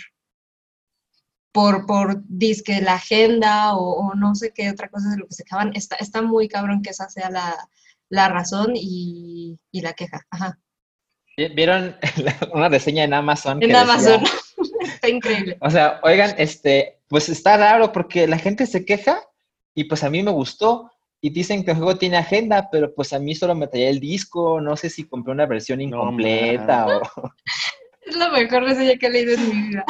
por, 1.50 1.84
por 1.84 2.22
disque 2.28 2.80
la 2.80 2.94
agenda 2.94 3.74
o, 3.74 4.06
o 4.06 4.14
no 4.14 4.36
sé 4.36 4.52
qué 4.52 4.70
otra 4.70 4.88
cosa 4.90 5.10
de 5.10 5.16
lo 5.16 5.26
que 5.26 5.34
se 5.34 5.42
acaban. 5.42 5.72
Está, 5.74 5.96
está 5.96 6.22
muy 6.22 6.46
cabrón 6.46 6.80
que 6.80 6.90
esa 6.90 7.08
sea 7.08 7.28
la, 7.28 7.68
la 8.14 8.28
razón 8.28 8.72
y, 8.76 9.58
y 9.72 9.80
la 9.80 9.92
queja. 9.94 10.22
Ajá. 10.30 10.58
¿Vieron 11.36 11.96
una 12.54 12.68
reseña 12.68 13.02
en 13.04 13.12
Amazon? 13.14 13.58
que 13.58 13.66
En 13.66 13.72
decía- 13.72 13.82
Amazon. 13.82 14.22
Está 14.80 15.08
increíble. 15.08 15.56
O 15.60 15.70
sea, 15.70 16.00
oigan, 16.02 16.34
este, 16.38 17.00
pues 17.08 17.28
está 17.28 17.56
raro 17.56 17.90
porque 17.92 18.26
la 18.28 18.38
gente 18.38 18.66
se 18.66 18.84
queja 18.84 19.20
y 19.74 19.84
pues 19.84 20.04
a 20.04 20.10
mí 20.10 20.22
me 20.22 20.30
gustó 20.30 20.90
y 21.20 21.30
dicen 21.30 21.64
que 21.64 21.72
el 21.72 21.78
juego 21.78 21.96
tiene 21.96 22.18
agenda, 22.18 22.68
pero 22.70 22.94
pues 22.94 23.12
a 23.12 23.18
mí 23.18 23.34
solo 23.34 23.54
me 23.54 23.66
traía 23.66 23.88
el 23.90 23.98
disco, 23.98 24.60
no 24.60 24.76
sé 24.76 24.90
si 24.90 25.04
compré 25.04 25.32
una 25.32 25.46
versión 25.46 25.78
No, 25.78 25.84
incompleta 25.84 26.86
o... 26.86 27.02
Es 28.06 28.14
la 28.16 28.28
mejor 28.30 28.64
reseña 28.64 28.96
que 28.98 29.06
he 29.06 29.10
leído 29.10 29.32
en 29.34 29.48
mi 29.48 29.68
vida. 29.68 29.84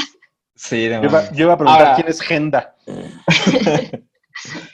Sí, 0.55 0.87
de 0.87 0.97
Yo 1.03 1.05
iba, 1.05 1.33
yo 1.33 1.45
iba 1.47 1.55
a 1.55 1.59
preguntar 1.59 1.83
Ahora- 1.83 1.95
quién 1.97 2.09
es 2.09 2.21
Genda. 2.21 2.75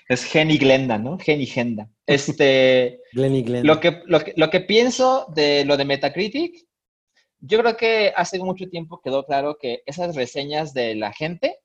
Es 0.09 0.25
Jenny 0.25 0.59
Glenda, 0.59 0.99
¿no? 0.99 1.19
Jenny 1.19 1.47
Genda. 1.47 1.89
Este, 2.07 3.01
Glenn 3.13 3.35
y 3.35 3.43
Glenn. 3.43 3.67
lo 3.67 3.81
que, 3.81 4.03
lo 4.07 4.21
que, 4.21 4.35
lo 4.37 4.51
que 4.51 4.61
pienso 4.61 5.27
de 5.35 5.65
lo 5.65 5.77
de 5.77 5.85
Metacritic, 5.85 6.67
yo 7.41 7.59
creo 7.61 7.77
que 7.77 8.13
hace 8.15 8.39
mucho 8.39 8.69
tiempo 8.69 9.01
quedó 9.03 9.25
claro 9.25 9.57
que 9.59 9.83
esas 9.87 10.15
reseñas 10.15 10.75
de 10.75 10.95
la 10.95 11.13
gente 11.13 11.59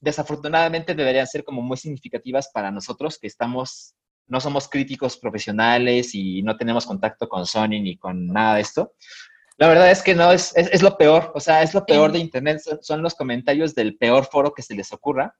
desafortunadamente 0.00 0.94
deberían 0.94 1.26
ser 1.26 1.44
como 1.44 1.62
muy 1.62 1.76
significativas 1.76 2.50
para 2.52 2.70
nosotros 2.70 3.18
que 3.18 3.26
estamos, 3.26 3.94
no 4.26 4.40
somos 4.40 4.68
críticos 4.68 5.18
profesionales 5.18 6.14
y 6.14 6.42
no 6.42 6.56
tenemos 6.56 6.86
contacto 6.86 7.28
con 7.28 7.46
Sony 7.46 7.80
ni 7.82 7.98
con 7.98 8.28
nada 8.28 8.54
de 8.54 8.62
esto. 8.62 8.94
La 9.58 9.68
verdad 9.68 9.90
es 9.90 10.02
que 10.02 10.14
no, 10.14 10.32
es, 10.32 10.56
es, 10.56 10.70
es 10.72 10.82
lo 10.82 10.96
peor, 10.96 11.32
o 11.34 11.40
sea, 11.40 11.62
es 11.62 11.74
lo 11.74 11.84
peor 11.84 12.12
de 12.12 12.18
Internet, 12.18 12.60
son, 12.60 12.82
son 12.82 13.02
los 13.02 13.14
comentarios 13.14 13.74
del 13.74 13.98
peor 13.98 14.24
foro 14.24 14.54
que 14.54 14.62
se 14.62 14.74
les 14.74 14.90
ocurra. 14.90 15.36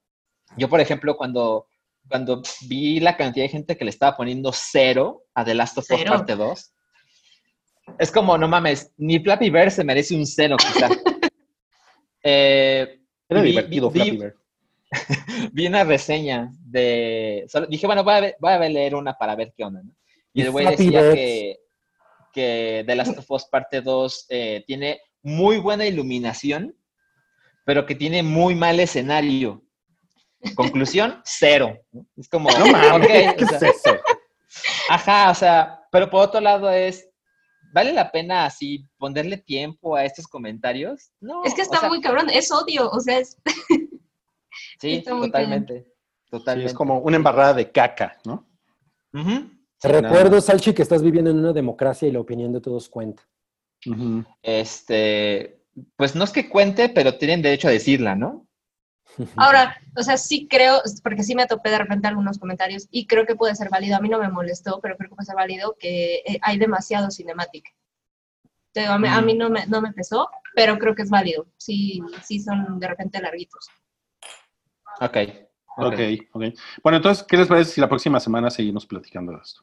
Yo, 0.56 0.68
por 0.68 0.80
ejemplo, 0.80 1.16
cuando, 1.16 1.66
cuando 2.08 2.42
vi 2.68 3.00
la 3.00 3.16
cantidad 3.16 3.44
de 3.44 3.50
gente 3.50 3.76
que 3.76 3.84
le 3.84 3.90
estaba 3.90 4.16
poniendo 4.16 4.50
cero 4.52 5.24
a 5.34 5.44
The 5.44 5.54
Last 5.54 5.78
of 5.78 5.90
Us 5.90 6.04
parte 6.04 6.34
2, 6.36 6.74
es 7.98 8.12
como, 8.12 8.36
no 8.38 8.46
mames, 8.48 8.92
ni 8.96 9.18
Flappy 9.20 9.50
Bird 9.50 9.70
se 9.70 9.84
merece 9.84 10.14
un 10.14 10.26
cero, 10.26 10.56
quizá. 10.58 10.88
Eh, 12.22 13.00
Era 13.28 13.40
vi- 13.40 13.48
divertido, 13.48 13.90
vi- 13.90 14.00
Flappy 14.00 14.16
Bird. 14.18 14.34
vi 15.52 15.66
una 15.66 15.84
reseña 15.84 16.50
de. 16.66 17.46
solo- 17.48 17.66
dije, 17.66 17.86
bueno, 17.86 18.04
voy 18.04 18.14
a, 18.14 18.20
ver- 18.20 18.36
voy 18.40 18.52
a 18.52 18.58
leer 18.68 18.94
una 18.94 19.14
para 19.14 19.34
ver 19.36 19.54
qué 19.56 19.64
onda, 19.64 19.82
¿no? 19.82 19.90
Y 20.34 20.42
el 20.42 20.50
güey 20.50 20.66
decía 20.66 21.00
Birds. 21.00 21.14
que, 21.14 21.56
que 22.32 22.84
The 22.86 22.94
Last 22.94 23.18
of 23.18 23.30
Us 23.30 23.46
Parte 23.46 23.80
2 23.80 24.26
eh, 24.28 24.64
tiene 24.66 25.00
muy 25.22 25.58
buena 25.58 25.86
iluminación, 25.86 26.76
pero 27.64 27.86
que 27.86 27.94
tiene 27.94 28.22
muy 28.22 28.54
mal 28.54 28.78
escenario. 28.80 29.62
Conclusión, 30.54 31.20
cero. 31.24 31.78
Es 32.16 32.28
como, 32.28 32.50
No 32.50 32.66
mames, 32.66 33.28
ok, 33.28 33.36
¿qué 33.36 33.44
o 33.44 33.48
sea, 33.48 33.56
es 33.58 33.62
eso? 33.62 33.96
Ajá, 34.88 35.30
o 35.30 35.34
sea, 35.34 35.80
pero 35.92 36.10
por 36.10 36.22
otro 36.22 36.40
lado 36.40 36.70
es, 36.70 37.08
¿vale 37.72 37.92
la 37.92 38.10
pena 38.10 38.44
así 38.46 38.86
ponerle 38.98 39.36
tiempo 39.36 39.96
a 39.96 40.04
estos 40.04 40.26
comentarios? 40.26 41.10
No. 41.20 41.44
Es 41.44 41.54
que 41.54 41.60
o 41.60 41.64
está 41.64 41.80
sea, 41.80 41.88
muy 41.88 42.00
cabrón, 42.00 42.30
es 42.30 42.50
odio, 42.50 42.90
o 42.90 43.00
sea, 43.00 43.18
es... 43.18 43.36
Sí, 44.80 45.02
totalmente. 45.02 45.84
Sí, 45.84 46.30
Totalmente. 46.30 46.70
es 46.70 46.74
como 46.74 46.98
una 47.00 47.16
embarrada 47.16 47.54
de 47.54 47.70
caca, 47.70 48.18
¿no? 48.24 48.48
Te 49.12 49.20
Sí, 49.22 49.88
recuerdo, 49.88 50.40
Salchi, 50.40 50.72
que 50.74 50.82
estás 50.82 51.02
viviendo 51.02 51.30
en 51.30 51.38
una 51.38 51.52
democracia 51.52 52.08
y 52.08 52.12
la 52.12 52.20
opinión 52.20 52.52
de 52.52 52.60
todos 52.60 52.88
cuenta. 52.88 53.22
Este, 54.42 55.64
pues 55.96 56.14
no 56.14 56.24
es 56.24 56.30
que 56.30 56.48
cuente, 56.48 56.88
pero 56.88 57.16
tienen 57.16 57.42
derecho 57.42 57.68
a 57.68 57.72
decirla, 57.72 58.14
¿no? 58.14 58.46
Ahora, 59.36 59.76
o 59.96 60.02
sea, 60.02 60.16
sí 60.16 60.46
creo, 60.48 60.80
porque 61.02 61.22
sí 61.22 61.34
me 61.34 61.46
topé 61.46 61.70
de 61.70 61.78
repente 61.78 62.08
algunos 62.08 62.38
comentarios 62.38 62.88
y 62.90 63.06
creo 63.06 63.26
que 63.26 63.36
puede 63.36 63.54
ser 63.54 63.68
válido, 63.68 63.96
a 63.96 64.00
mí 64.00 64.08
no 64.08 64.18
me 64.18 64.28
molestó, 64.28 64.80
pero 64.80 64.96
creo 64.96 65.10
que 65.10 65.16
puede 65.16 65.26
ser 65.26 65.36
válido 65.36 65.76
que 65.78 66.16
eh, 66.26 66.38
hay 66.42 66.58
demasiado 66.58 67.10
cinematic. 67.10 67.74
Te 68.72 68.80
digo, 68.80 68.92
a 68.92 68.98
mí, 68.98 69.08
a 69.08 69.20
mí 69.20 69.34
no, 69.34 69.50
me, 69.50 69.66
no 69.66 69.80
me 69.80 69.92
pesó, 69.92 70.28
pero 70.54 70.78
creo 70.78 70.94
que 70.94 71.02
es 71.02 71.10
válido. 71.10 71.46
Sí, 71.56 72.00
sí 72.22 72.40
son 72.40 72.78
de 72.78 72.88
repente 72.88 73.20
larguitos. 73.20 73.68
Ok. 75.00 75.16
Ok, 75.76 75.98
ok. 76.32 76.44
Bueno, 76.82 76.96
entonces, 76.96 77.24
¿qué 77.26 77.36
les 77.36 77.48
parece 77.48 77.72
si 77.72 77.80
la 77.80 77.88
próxima 77.88 78.20
semana 78.20 78.50
seguimos 78.50 78.86
platicando 78.86 79.32
de 79.32 79.38
esto? 79.38 79.62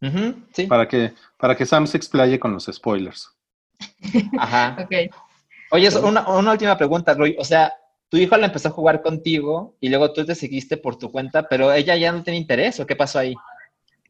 Ujú, 0.00 0.46
sí. 0.52 0.66
Para 0.66 0.86
que, 0.86 1.14
para 1.38 1.56
que 1.56 1.66
Sam 1.66 1.86
se 1.86 1.96
explaye 1.96 2.38
con 2.38 2.52
los 2.52 2.66
spoilers. 2.72 3.30
Ajá. 4.38 4.76
Ok. 4.84 5.14
Oye, 5.70 5.88
una, 5.98 6.28
una 6.28 6.52
última 6.52 6.76
pregunta, 6.76 7.14
Roy. 7.14 7.34
O 7.38 7.44
sea, 7.44 7.72
tu 8.12 8.18
hijo 8.18 8.36
la 8.36 8.44
empezó 8.48 8.68
a 8.68 8.72
jugar 8.72 9.00
contigo 9.00 9.74
y 9.80 9.88
luego 9.88 10.12
tú 10.12 10.22
te 10.26 10.34
seguiste 10.34 10.76
por 10.76 10.98
tu 10.98 11.10
cuenta, 11.10 11.48
pero 11.48 11.72
ella 11.72 11.96
ya 11.96 12.12
no 12.12 12.22
tiene 12.22 12.36
interés, 12.38 12.78
¿o 12.78 12.86
qué 12.86 12.94
pasó 12.94 13.18
ahí? 13.18 13.34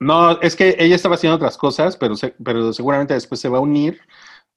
No, 0.01 0.41
es 0.41 0.57
que 0.57 0.75
ella 0.77 0.97
estaba 0.97 1.15
haciendo 1.15 1.37
otras 1.37 1.57
cosas, 1.57 1.97
pero, 1.97 2.17
se- 2.17 2.35
pero 2.43 2.73
seguramente 2.73 3.15
después 3.15 3.41
se 3.41 3.49
va 3.49 3.59
a 3.59 3.61
unir 3.61 4.01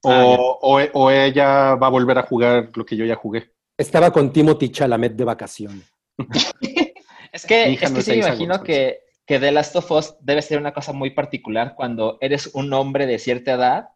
o, 0.02 0.10
Ah, 0.12 0.36
o- 0.62 0.80
o 0.94 1.12
ella 1.12 1.76
va 1.76 1.86
a 1.86 1.92
volver 1.92 2.18
a 2.18 2.24
jugar 2.24 2.72
lo 2.74 2.84
que 2.84 2.96
yo 2.98 3.06
ya 3.06 3.14
jugué. 3.16 3.52
Estaba 3.78 4.10
con 4.10 4.34
Timothy 4.34 4.70
Chalamet 4.70 5.14
de 5.14 5.24
vacaciones. 5.24 5.86
Es 7.32 7.46
que, 7.46 7.74
es 7.74 7.82
no 7.92 7.96
que 7.96 8.00
es 8.00 8.06
sí 8.06 8.12
me 8.14 8.18
imagino 8.18 8.64
que, 8.64 9.00
que 9.28 9.40
The 9.40 9.52
Last 9.52 9.76
of 9.76 9.92
Us 9.92 10.16
debe 10.22 10.42
ser 10.42 10.58
una 10.58 10.74
cosa 10.74 10.92
muy 10.92 11.12
particular 11.12 11.76
cuando 11.76 12.18
eres 12.20 12.50
un 12.56 12.74
hombre 12.74 13.06
de 13.06 13.20
cierta 13.20 13.52
edad 13.54 13.90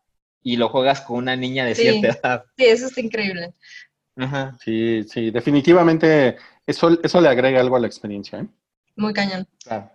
y 0.43 0.57
lo 0.57 0.69
juegas 0.69 1.01
con 1.01 1.17
una 1.17 1.35
niña 1.35 1.65
de 1.65 1.73
Sí. 1.73 1.81
cierta 2.01 2.07
edad. 2.27 2.45
Sí, 2.57 2.65
eso 2.65 2.85
está 2.87 3.01
increíble. 3.01 3.53
Ajá. 4.19 4.55
Sí, 4.63 5.03
sí, 5.03 5.31
definitivamente 5.31 6.37
eso, 6.67 6.97
eso 7.01 7.21
le 7.21 7.29
agrega 7.29 7.59
algo 7.59 7.75
a 7.75 7.79
la 7.79 7.87
experiencia. 7.87 8.39
¿eh? 8.39 8.47
Muy 8.95 9.13
cañón. 9.13 9.47
Claro. 9.63 9.89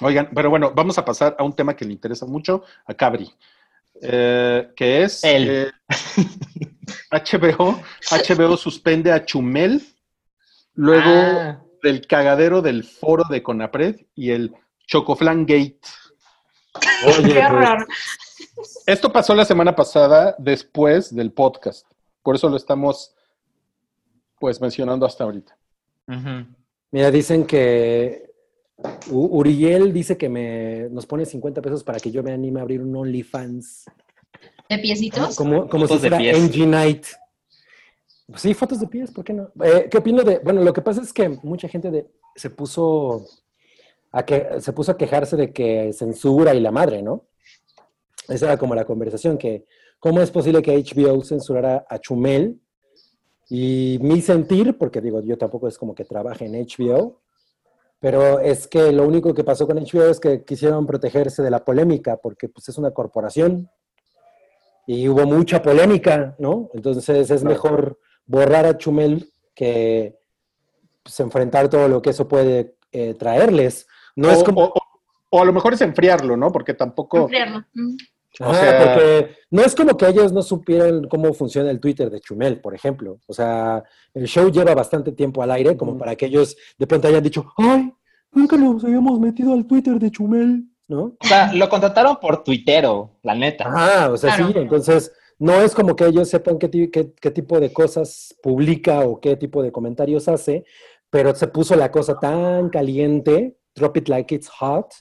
Oigan, 0.00 0.28
pero 0.34 0.50
bueno, 0.50 0.72
vamos 0.74 0.98
a 0.98 1.04
pasar 1.04 1.36
a 1.38 1.44
un 1.44 1.54
tema 1.54 1.74
que 1.76 1.84
le 1.84 1.92
interesa 1.92 2.26
mucho 2.26 2.64
a 2.84 2.94
Cabri, 2.94 3.32
eh, 4.02 4.70
que 4.74 5.02
es 5.04 5.22
Él. 5.22 5.48
eh, 5.48 5.72
HBO. 7.10 7.80
HBO 8.10 8.56
suspende 8.56 9.12
a 9.12 9.24
Chumel 9.24 9.82
luego 10.74 11.10
Ah, 11.10 11.60
del 11.82 12.06
cagadero 12.06 12.60
del 12.60 12.82
foro 12.84 13.24
de 13.30 13.42
Conapred 13.42 14.00
y 14.14 14.30
el 14.30 14.52
Chocoflan 14.86 15.46
Gate. 15.46 15.80
Oye, 17.06 17.34
Qué 17.34 17.34
pues, 17.34 17.50
raro. 17.50 17.86
Esto 18.86 19.12
pasó 19.12 19.34
la 19.34 19.44
semana 19.44 19.76
pasada 19.76 20.34
después 20.38 21.14
del 21.14 21.32
podcast, 21.32 21.86
por 22.22 22.34
eso 22.34 22.48
lo 22.48 22.56
estamos 22.56 23.14
pues 24.44 24.60
mencionando 24.60 25.06
hasta 25.06 25.24
ahorita. 25.24 25.56
mira, 26.90 27.10
dicen 27.10 27.46
que 27.46 28.30
U- 29.10 29.38
Uriel 29.38 29.90
dice 29.90 30.18
que 30.18 30.28
me, 30.28 30.86
nos 30.90 31.06
pone 31.06 31.24
50 31.24 31.62
pesos 31.62 31.82
para 31.82 31.98
que 31.98 32.10
yo 32.10 32.22
me 32.22 32.30
anime 32.30 32.60
a 32.60 32.62
abrir 32.64 32.82
un 32.82 32.94
OnlyFans. 32.94 33.86
¿De 34.68 34.78
piecitos? 34.80 35.34
Como, 35.34 35.66
como 35.66 35.86
si 35.86 35.94
Fotos 35.94 36.02
de 36.02 36.08
fuera. 36.10 36.38
NG 36.38 36.66
Night. 36.68 37.06
Pues 38.26 38.42
sí, 38.42 38.52
fotos 38.52 38.80
de 38.80 38.86
pies, 38.86 39.10
¿por 39.12 39.24
qué 39.24 39.32
no? 39.32 39.50
Eh, 39.64 39.88
¿Qué 39.90 39.96
opino 39.96 40.22
de...? 40.22 40.40
Bueno, 40.40 40.62
lo 40.62 40.74
que 40.74 40.82
pasa 40.82 41.00
es 41.00 41.10
que 41.14 41.26
mucha 41.42 41.66
gente 41.66 41.90
de- 41.90 42.06
se 42.36 42.50
puso 42.50 43.24
a 44.12 44.26
que 44.26 44.60
se 44.60 44.74
puso 44.74 44.92
a 44.92 44.98
quejarse 44.98 45.36
de 45.36 45.54
que 45.54 45.90
censura 45.94 46.54
y 46.54 46.60
la 46.60 46.70
madre, 46.70 47.00
¿no? 47.00 47.24
Esa 48.28 48.44
era 48.44 48.58
como 48.58 48.74
la 48.74 48.84
conversación, 48.84 49.38
que 49.38 49.64
cómo 49.98 50.20
es 50.20 50.30
posible 50.30 50.60
que 50.60 50.76
HBO 50.76 51.22
censurara 51.24 51.86
a 51.88 51.98
Chumel 51.98 52.60
y 53.50 53.98
mi 54.00 54.20
sentir, 54.20 54.76
porque 54.78 55.00
digo, 55.00 55.20
yo 55.20 55.36
tampoco 55.38 55.68
es 55.68 55.78
como 55.78 55.94
que 55.94 56.04
trabaje 56.04 56.46
en 56.46 56.54
HBO, 56.54 57.20
pero 58.00 58.38
es 58.40 58.66
que 58.66 58.92
lo 58.92 59.04
único 59.06 59.32
que 59.34 59.44
pasó 59.44 59.66
con 59.66 59.78
HBO 59.78 60.08
es 60.10 60.20
que 60.20 60.44
quisieron 60.44 60.86
protegerse 60.86 61.42
de 61.42 61.50
la 61.50 61.64
polémica, 61.64 62.16
porque 62.18 62.48
pues 62.48 62.68
es 62.68 62.76
una 62.78 62.90
corporación 62.90 63.70
y 64.86 65.08
hubo 65.08 65.24
mucha 65.26 65.62
polémica, 65.62 66.34
¿no? 66.38 66.68
Entonces 66.74 67.30
es 67.30 67.42
mejor 67.44 67.98
borrar 68.26 68.66
a 68.66 68.76
Chumel 68.76 69.30
que 69.54 70.18
pues, 71.02 71.18
enfrentar 71.20 71.68
todo 71.70 71.88
lo 71.88 72.02
que 72.02 72.10
eso 72.10 72.28
puede 72.28 72.76
eh, 72.92 73.14
traerles. 73.14 73.86
No 74.16 74.30
es 74.30 74.40
o, 74.42 74.44
como... 74.44 74.64
o- 74.64 74.68
o- 74.68 74.80
o 75.30 75.42
a 75.42 75.44
lo 75.44 75.52
mejor 75.52 75.72
es 75.74 75.80
enfriarlo, 75.80 76.36
¿no? 76.36 76.52
Porque 76.52 76.74
tampoco... 76.74 77.18
Enfriarlo. 77.22 77.64
Mm. 77.74 77.96
O 78.40 78.54
sea- 78.54 78.78
porque 78.84 79.36
no 79.50 79.62
es 79.62 79.74
como 79.74 79.96
que 79.96 80.08
ellos 80.08 80.32
no 80.32 80.42
supieran 80.42 81.04
cómo 81.08 81.32
funciona 81.34 81.70
el 81.70 81.80
Twitter 81.80 82.10
de 82.10 82.20
Chumel, 82.20 82.60
por 82.60 82.74
ejemplo. 82.74 83.18
O 83.26 83.32
sea, 83.32 83.82
el 84.12 84.26
show 84.26 84.50
lleva 84.50 84.74
bastante 84.74 85.12
tiempo 85.12 85.42
al 85.42 85.50
aire, 85.52 85.76
como 85.76 85.96
para 85.98 86.16
que 86.16 86.26
ellos 86.26 86.56
de 86.78 86.86
pronto 86.86 87.08
hayan 87.08 87.22
dicho, 87.22 87.44
¡ay! 87.56 87.92
Nunca 88.32 88.56
nos 88.56 88.82
habíamos 88.84 89.20
metido 89.20 89.52
al 89.52 89.64
Twitter 89.66 89.98
de 89.98 90.10
Chumel, 90.10 90.64
¿no? 90.88 91.16
O 91.20 91.26
sea, 91.26 91.52
lo 91.52 91.68
contrataron 91.68 92.16
por 92.20 92.42
tuitero, 92.42 93.12
la 93.22 93.34
neta. 93.34 93.68
Ajá, 93.68 94.10
o 94.10 94.16
sea, 94.16 94.34
Claro. 94.36 94.52
sí, 94.52 94.58
entonces 94.58 95.12
no 95.38 95.54
es 95.60 95.74
como 95.74 95.94
que 95.94 96.06
ellos 96.06 96.28
sepan 96.28 96.58
qué- 96.58 96.90
qué 97.20 97.30
tipo 97.30 97.60
de 97.60 97.72
cosas 97.72 98.34
publica 98.42 99.00
o 99.00 99.20
qué 99.20 99.36
tipo 99.36 99.62
de 99.62 99.70
comentarios 99.70 100.26
hace, 100.28 100.64
pero 101.10 101.32
se 101.34 101.46
puso 101.46 101.76
la 101.76 101.92
cosa 101.92 102.18
tan 102.18 102.70
caliente, 102.70 103.56
drop 103.76 103.96
it 103.98 104.08
like 104.08 104.34
it's 104.34 104.48
hot, 104.48 104.92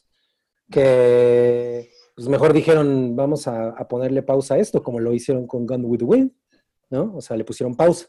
que 0.72 1.89
pues 2.15 2.27
mejor 2.27 2.53
dijeron, 2.53 3.15
vamos 3.15 3.48
a, 3.48 3.69
a 3.69 3.88
ponerle 3.88 4.22
pausa 4.23 4.56
a 4.56 4.60
esto, 4.60 4.84
como 4.84 4.99
lo 4.99 5.14
hicieron 5.14 5.48
con 5.48 5.65
Gun 5.65 5.85
with 5.85 5.99
the 5.99 6.06
Wind, 6.06 6.31
¿no? 6.90 7.14
O 7.15 7.22
sea, 7.22 7.35
le 7.38 7.44
pusieron 7.44 7.76
pausa. 7.76 8.07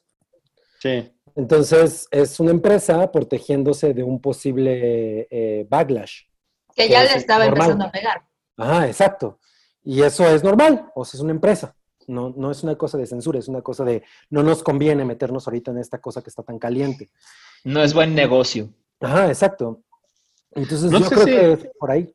Sí. 0.80 1.10
Entonces, 1.36 2.06
es 2.10 2.38
una 2.38 2.50
empresa 2.52 3.10
protegiéndose 3.10 3.92
de 3.94 4.02
un 4.02 4.20
posible 4.20 5.26
eh, 5.30 5.66
backlash. 5.68 6.22
Que 6.76 6.84
Que 6.84 6.88
ya 6.90 7.04
es 7.04 7.12
le 7.12 7.16
estaba 7.18 7.44
normal. 7.46 7.60
empezando 7.70 7.84
a 7.86 7.90
pegar. 7.92 8.22
Ajá, 8.56 8.86
exacto. 8.86 9.38
Y 9.82 10.02
eso 10.02 10.26
es 10.28 10.44
normal, 10.44 10.90
o 10.94 11.04
sea, 11.04 11.18
es 11.18 11.22
una 11.22 11.32
empresa. 11.32 11.76
No, 12.06 12.34
no 12.36 12.50
es 12.50 12.62
una 12.62 12.76
cosa 12.76 12.98
de 12.98 13.06
censura, 13.06 13.38
es 13.38 13.48
una 13.48 13.62
cosa 13.62 13.82
de 13.84 14.02
no 14.28 14.42
nos 14.42 14.62
conviene 14.62 15.04
meternos 15.06 15.46
ahorita 15.48 15.70
en 15.70 15.78
esta 15.78 15.98
cosa 15.98 16.22
que 16.22 16.28
está 16.28 16.42
tan 16.42 16.58
caliente. 16.58 17.10
No 17.64 17.82
es 17.82 17.94
buen 17.94 18.14
negocio. 18.14 18.68
Ajá, 19.00 19.28
exacto. 19.28 19.82
Entonces 20.52 20.90
No 20.90 20.98
yo 21.00 21.06
sé 21.06 21.14
creo 21.14 21.24
si- 21.24 21.30
que 21.32 21.52
es 21.68 21.70
por 21.78 21.90
ahí. 21.90 22.14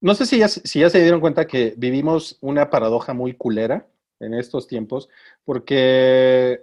No 0.00 0.14
sé 0.14 0.26
si 0.26 0.38
ya, 0.38 0.48
si 0.48 0.80
ya 0.80 0.90
se 0.90 1.00
dieron 1.00 1.20
cuenta 1.20 1.46
que 1.46 1.74
vivimos 1.76 2.38
una 2.40 2.70
paradoja 2.70 3.14
muy 3.14 3.34
culera 3.34 3.86
en 4.20 4.34
estos 4.34 4.66
tiempos, 4.66 5.08
porque 5.44 6.62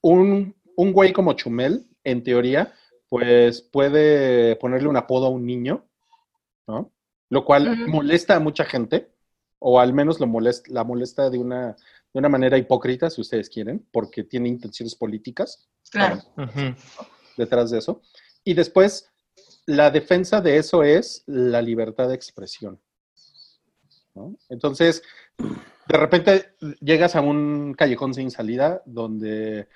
un, 0.00 0.54
un 0.76 0.92
güey 0.92 1.12
como 1.12 1.34
Chumel, 1.34 1.86
en 2.04 2.22
teoría, 2.22 2.72
pues 3.08 3.62
puede 3.62 4.56
ponerle 4.56 4.88
un 4.88 4.96
apodo 4.96 5.26
a 5.26 5.30
un 5.30 5.46
niño, 5.46 5.84
¿no? 6.66 6.90
Lo 7.28 7.44
cual 7.44 7.86
molesta 7.86 8.36
a 8.36 8.40
mucha 8.40 8.64
gente, 8.64 9.10
o 9.58 9.78
al 9.78 9.92
menos 9.92 10.18
lo 10.18 10.26
molesta, 10.26 10.70
la 10.72 10.84
molesta 10.84 11.30
de 11.30 11.38
una, 11.38 11.68
de 12.12 12.18
una 12.18 12.28
manera 12.28 12.58
hipócrita, 12.58 13.10
si 13.10 13.20
ustedes 13.20 13.48
quieren, 13.48 13.86
porque 13.92 14.24
tiene 14.24 14.48
intenciones 14.48 14.94
políticas 14.94 15.68
Claro. 15.90 16.22
detrás 17.36 17.70
de 17.70 17.78
eso. 17.78 18.00
Y 18.44 18.54
después, 18.54 19.11
la 19.66 19.90
defensa 19.90 20.40
de 20.40 20.56
eso 20.58 20.82
es 20.82 21.22
la 21.26 21.62
libertad 21.62 22.08
de 22.08 22.14
expresión. 22.14 22.80
¿no? 24.14 24.36
Entonces, 24.48 25.02
de 25.38 25.96
repente 25.96 26.54
llegas 26.80 27.16
a 27.16 27.20
un 27.20 27.74
callejón 27.76 28.14
sin 28.14 28.30
salida 28.30 28.82
donde 28.84 29.68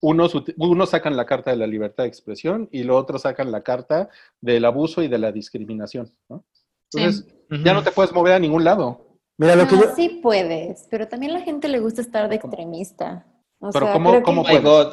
unos, 0.00 0.34
unos 0.56 0.90
sacan 0.90 1.16
la 1.16 1.26
carta 1.26 1.50
de 1.50 1.56
la 1.56 1.66
libertad 1.66 2.04
de 2.04 2.08
expresión 2.08 2.68
y 2.72 2.82
los 2.84 2.96
otros 3.00 3.22
sacan 3.22 3.52
la 3.52 3.62
carta 3.62 4.08
del 4.40 4.64
abuso 4.64 5.02
y 5.02 5.08
de 5.08 5.18
la 5.18 5.30
discriminación. 5.30 6.10
¿no? 6.28 6.44
Entonces, 6.92 7.26
ya 7.64 7.74
no 7.74 7.82
te 7.82 7.92
puedes 7.92 8.12
mover 8.12 8.32
a 8.34 8.38
ningún 8.38 8.64
lado. 8.64 9.06
Mira, 9.38 9.56
lo 9.56 9.66
que 9.66 9.74
Ah, 9.76 9.80
yo... 9.88 9.94
sí 9.94 10.20
puedes, 10.22 10.86
pero 10.90 11.08
también 11.08 11.32
la 11.32 11.40
gente 11.40 11.68
le 11.68 11.78
gusta 11.80 12.00
estar 12.00 12.28
de 12.28 12.36
extremista. 12.36 13.26
O 13.60 13.70
Pero 13.70 13.86
sea, 13.86 13.92
¿cómo- 13.92 14.12
que 14.12 14.22
cómo 14.22 14.42
my 14.44 14.58
God. 14.58 14.92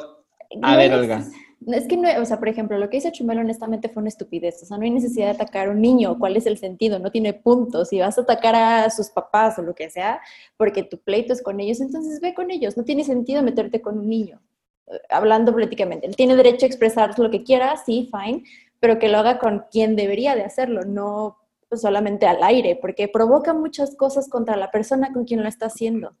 A 0.62 0.76
ver, 0.76 0.92
Olga. 0.94 1.24
Es 1.66 1.86
que, 1.86 1.96
no, 1.98 2.08
o 2.20 2.24
sea, 2.24 2.38
por 2.38 2.48
ejemplo, 2.48 2.78
lo 2.78 2.88
que 2.88 2.96
hizo 2.96 3.10
Chumel 3.10 3.38
honestamente 3.38 3.90
fue 3.90 4.00
una 4.00 4.08
estupidez. 4.08 4.62
O 4.62 4.66
sea, 4.66 4.78
no 4.78 4.84
hay 4.84 4.90
necesidad 4.90 5.26
de 5.26 5.32
atacar 5.32 5.68
a 5.68 5.70
un 5.72 5.80
niño. 5.80 6.18
¿Cuál 6.18 6.36
es 6.36 6.46
el 6.46 6.56
sentido? 6.56 6.98
No 6.98 7.10
tiene 7.10 7.34
puntos. 7.34 7.90
Si 7.90 8.00
vas 8.00 8.16
a 8.16 8.22
atacar 8.22 8.54
a 8.54 8.88
sus 8.88 9.10
papás 9.10 9.58
o 9.58 9.62
lo 9.62 9.74
que 9.74 9.90
sea, 9.90 10.20
porque 10.56 10.82
tu 10.82 10.98
pleito 10.98 11.34
es 11.34 11.42
con 11.42 11.60
ellos, 11.60 11.80
entonces 11.80 12.20
ve 12.20 12.32
con 12.32 12.50
ellos. 12.50 12.78
No 12.78 12.84
tiene 12.84 13.04
sentido 13.04 13.42
meterte 13.42 13.82
con 13.82 13.98
un 13.98 14.08
niño. 14.08 14.40
Eh, 14.86 14.98
Hablando 15.10 15.52
políticamente. 15.52 16.06
Él 16.06 16.16
tiene 16.16 16.34
derecho 16.34 16.64
a 16.64 16.68
expresar 16.68 17.18
lo 17.18 17.30
que 17.30 17.44
quiera, 17.44 17.76
sí, 17.76 18.10
fine, 18.10 18.42
pero 18.80 18.98
que 18.98 19.08
lo 19.08 19.18
haga 19.18 19.38
con 19.38 19.66
quien 19.70 19.96
debería 19.96 20.34
de 20.34 20.44
hacerlo, 20.44 20.84
no 20.86 21.36
solamente 21.70 22.26
al 22.26 22.42
aire, 22.42 22.78
porque 22.80 23.06
provoca 23.06 23.52
muchas 23.52 23.94
cosas 23.96 24.28
contra 24.28 24.56
la 24.56 24.70
persona 24.70 25.12
con 25.12 25.24
quien 25.24 25.42
lo 25.42 25.48
está 25.48 25.66
haciendo. 25.66 26.16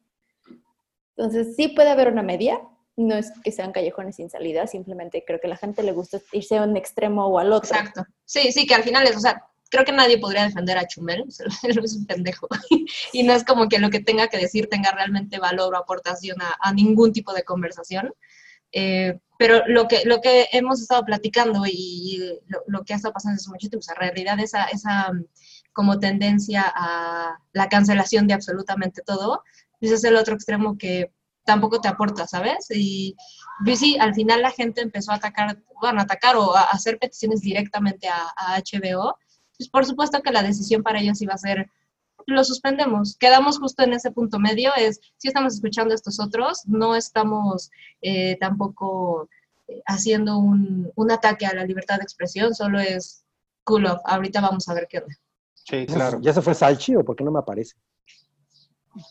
Entonces, 1.16 1.56
sí 1.56 1.68
puede 1.68 1.90
haber 1.90 2.08
una 2.08 2.22
media, 2.22 2.60
no 3.00 3.16
es 3.16 3.32
que 3.42 3.52
sean 3.52 3.72
callejones 3.72 4.16
sin 4.16 4.30
salida, 4.30 4.66
simplemente 4.66 5.24
creo 5.26 5.40
que 5.40 5.46
a 5.46 5.50
la 5.50 5.56
gente 5.56 5.82
le 5.82 5.92
gusta 5.92 6.20
irse 6.32 6.58
a 6.58 6.62
un 6.62 6.76
extremo 6.76 7.26
o 7.26 7.38
al 7.38 7.52
otro. 7.52 7.70
Exacto. 7.70 8.04
Sí, 8.24 8.52
sí, 8.52 8.66
que 8.66 8.74
al 8.74 8.82
final 8.82 9.06
es, 9.06 9.16
o 9.16 9.20
sea, 9.20 9.44
creo 9.70 9.84
que 9.84 9.92
nadie 9.92 10.18
podría 10.18 10.44
defender 10.44 10.76
a 10.76 10.86
Chumel, 10.86 11.24
él 11.62 11.80
es 11.82 11.96
un 11.96 12.06
pendejo. 12.06 12.48
y 13.12 13.22
no 13.22 13.32
es 13.32 13.44
como 13.44 13.68
que 13.68 13.78
lo 13.78 13.90
que 13.90 14.00
tenga 14.00 14.28
que 14.28 14.38
decir 14.38 14.68
tenga 14.68 14.92
realmente 14.92 15.38
valor 15.38 15.74
o 15.74 15.78
aportación 15.78 16.36
a, 16.40 16.72
ningún 16.72 17.12
tipo 17.12 17.32
de 17.32 17.44
conversación. 17.44 18.12
Eh, 18.72 19.18
pero 19.38 19.66
lo 19.66 19.88
que, 19.88 20.02
lo 20.04 20.20
que 20.20 20.48
hemos 20.52 20.80
estado 20.80 21.04
platicando 21.04 21.64
y 21.66 22.38
lo, 22.66 22.84
que 22.84 22.92
ha 22.92 22.96
estado 22.96 23.14
pasando 23.14 23.36
desde 23.36 23.50
mucho 23.50 23.68
tiempo, 23.68 23.78
o 23.78 23.82
sea, 23.82 23.94
en 23.94 24.00
realidad 24.00 24.38
esa, 24.38 24.64
esa 24.64 25.12
mm, 25.12 25.24
como 25.72 25.98
tendencia 25.98 26.64
a 26.66 27.38
la 27.52 27.68
cancelación 27.68 28.26
de 28.26 28.34
absolutamente 28.34 29.02
todo, 29.02 29.42
ese 29.80 29.94
es 29.94 30.04
el 30.04 30.16
otro 30.16 30.34
extremo 30.34 30.76
que 30.76 31.10
tampoco 31.44 31.80
te 31.80 31.88
aporta, 31.88 32.26
¿sabes? 32.26 32.66
Y 32.70 33.16
pues 33.64 33.78
sí, 33.78 33.98
al 33.98 34.14
final 34.14 34.42
la 34.42 34.50
gente 34.50 34.80
empezó 34.80 35.12
a 35.12 35.16
atacar, 35.16 35.62
bueno, 35.80 36.00
a 36.00 36.04
atacar 36.04 36.36
o 36.36 36.54
a 36.56 36.62
hacer 36.62 36.98
peticiones 36.98 37.40
directamente 37.40 38.08
a, 38.08 38.32
a 38.36 38.58
HBO, 38.58 39.16
pues 39.56 39.68
por 39.68 39.84
supuesto 39.84 40.22
que 40.22 40.32
la 40.32 40.42
decisión 40.42 40.82
para 40.82 41.00
ellos 41.00 41.20
iba 41.20 41.34
a 41.34 41.38
ser, 41.38 41.70
lo 42.26 42.44
suspendemos. 42.44 43.16
Quedamos 43.16 43.58
justo 43.58 43.82
en 43.82 43.92
ese 43.92 44.10
punto 44.10 44.38
medio, 44.38 44.70
es, 44.76 45.00
si 45.16 45.28
estamos 45.28 45.54
escuchando 45.54 45.92
a 45.92 45.96
estos 45.96 46.20
otros, 46.20 46.62
no 46.66 46.94
estamos 46.94 47.70
eh, 48.02 48.36
tampoco 48.38 49.28
eh, 49.68 49.82
haciendo 49.86 50.38
un, 50.38 50.90
un 50.94 51.10
ataque 51.10 51.46
a 51.46 51.54
la 51.54 51.64
libertad 51.64 51.96
de 51.96 52.04
expresión, 52.04 52.54
solo 52.54 52.78
es 52.80 53.24
cool 53.64 53.86
off, 53.86 54.00
ahorita 54.04 54.40
vamos 54.40 54.68
a 54.68 54.74
ver 54.74 54.86
qué 54.88 54.98
onda. 54.98 55.14
Sí, 55.54 55.86
claro. 55.86 56.18
¿Ya 56.20 56.32
se 56.32 56.42
fue 56.42 56.54
Salchi 56.54 56.96
o 56.96 57.04
por 57.04 57.16
qué 57.16 57.24
no 57.24 57.30
me 57.30 57.38
aparece? 57.38 57.76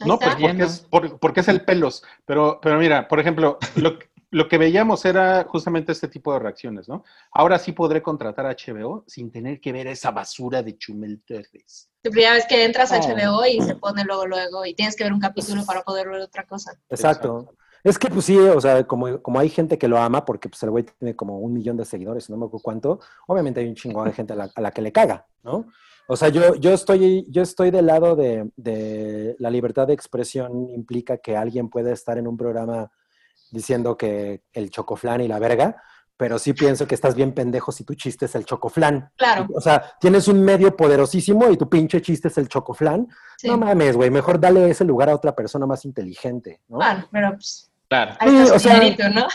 No, 0.05 0.19
pues 0.19 0.35
porque 0.35 0.63
es, 0.63 0.79
por- 0.81 1.19
porque 1.19 1.39
es 1.41 1.47
el 1.47 1.63
pelos. 1.63 2.03
Pero, 2.25 2.59
pero 2.61 2.77
mira, 2.77 3.07
por 3.07 3.19
ejemplo, 3.19 3.57
lo, 3.75 3.97
lo 4.31 4.47
que 4.47 4.57
veíamos 4.57 5.05
era 5.05 5.45
justamente 5.49 5.91
este 5.91 6.07
tipo 6.07 6.33
de 6.33 6.39
reacciones, 6.39 6.87
¿no? 6.89 7.03
Ahora 7.31 7.57
sí 7.59 7.71
podré 7.71 8.01
contratar 8.01 8.45
a 8.45 8.51
HBO 8.55 9.03
sin 9.07 9.31
tener 9.31 9.59
que 9.61 9.71
ver 9.71 9.87
esa 9.87 10.11
basura 10.11 10.61
de 10.61 10.77
Chumel 10.77 11.21
Torres. 11.25 11.89
La 12.03 12.11
primera 12.11 12.33
vez 12.33 12.45
que 12.47 12.63
entras 12.65 12.91
a 12.91 12.97
Ah. 12.97 12.99
HBO 12.99 13.45
y 13.45 13.61
se 13.61 13.75
pone 13.75 14.03
luego, 14.03 14.25
luego, 14.27 14.65
y 14.65 14.73
tienes 14.73 14.95
que 14.95 15.03
ver 15.03 15.13
un 15.13 15.19
capítulo 15.19 15.65
para 15.65 15.81
poder 15.83 16.09
ver 16.09 16.21
otra 16.21 16.45
cosa. 16.45 16.73
Exacto. 16.89 17.53
Es 17.81 17.97
que 17.97 18.09
pues 18.09 18.25
sí, 18.25 18.37
o 18.37 18.59
sea, 18.59 18.85
como, 18.85 19.21
como 19.21 19.39
hay 19.39 19.47
gente 19.49 19.77
que 19.77 19.87
lo 19.87 19.97
ama, 19.97 20.25
porque 20.25 20.49
pues 20.49 20.61
el 20.63 20.69
güey 20.69 20.83
tiene 20.83 21.15
como 21.15 21.39
un 21.39 21.53
millón 21.53 21.77
de 21.77 21.85
seguidores, 21.85 22.29
no 22.29 22.35
me 22.35 22.45
acuerdo 22.45 22.61
cuánto, 22.61 22.99
obviamente 23.25 23.61
hay 23.61 23.67
un 23.69 23.75
chingón 23.75 24.05
de 24.05 24.11
gente 24.13 24.33
a 24.33 24.35
la, 24.35 24.51
a 24.53 24.59
la 24.61 24.71
que 24.71 24.81
le 24.81 24.91
caga, 24.91 25.25
¿no? 25.43 25.65
O 26.11 26.15
sea, 26.17 26.29
yo, 26.29 26.55
yo, 26.55 26.73
estoy, 26.73 27.25
yo 27.29 27.43
estoy 27.43 27.69
del 27.69 27.85
lado 27.85 28.15
de, 28.15 28.49
de 28.57 29.35
la 29.37 29.51
libertad 29.51 29.85
de 29.85 29.93
expresión 29.93 30.67
implica 30.71 31.17
que 31.17 31.37
alguien 31.37 31.69
puede 31.69 31.91
estar 31.91 32.17
en 32.17 32.25
un 32.27 32.35
programa 32.35 32.91
diciendo 33.51 33.95
que 33.95 34.41
el 34.53 34.71
chocoflán 34.71 35.21
y 35.21 35.27
la 35.27 35.37
verga, 35.37 35.81
pero 36.17 36.39
sí 36.39 36.53
pienso 36.53 36.87
que 36.87 36.95
estás 36.95 37.13
bien 37.13 37.31
pendejo 37.33 37.71
si 37.71 37.83
tu 37.83 37.93
chiste 37.93 38.25
es 38.25 38.33
el 38.33 38.43
chocoflán. 38.43 39.11
Claro, 39.15 39.47
O 39.53 39.61
sea, 39.61 39.83
tienes 39.99 40.27
un 40.27 40.41
medio 40.43 40.75
poderosísimo 40.75 41.47
y 41.51 41.57
tu 41.57 41.69
pinche 41.69 42.01
chiste 42.01 42.27
es 42.29 42.37
el 42.39 42.49
chocoflán. 42.49 43.07
sí. 43.37 43.47
No 43.47 43.57
mames, 43.59 43.95
güey, 43.95 44.09
mejor 44.09 44.39
dale 44.39 44.69
ese 44.71 44.85
lugar 44.85 45.09
a 45.09 45.15
otra 45.15 45.35
persona 45.35 45.67
más 45.67 45.85
inteligente, 45.85 46.61
¿no? 46.69 46.77
Bueno, 46.77 47.07
pero 47.11 47.31
pues, 47.33 47.71
Claro. 47.87 48.15
ahí 48.19 48.29
Sí, 48.29 48.35
está 48.37 48.47
su 48.47 48.55
o 48.55 48.71
sea, 48.71 49.09
¿no? 49.09 49.27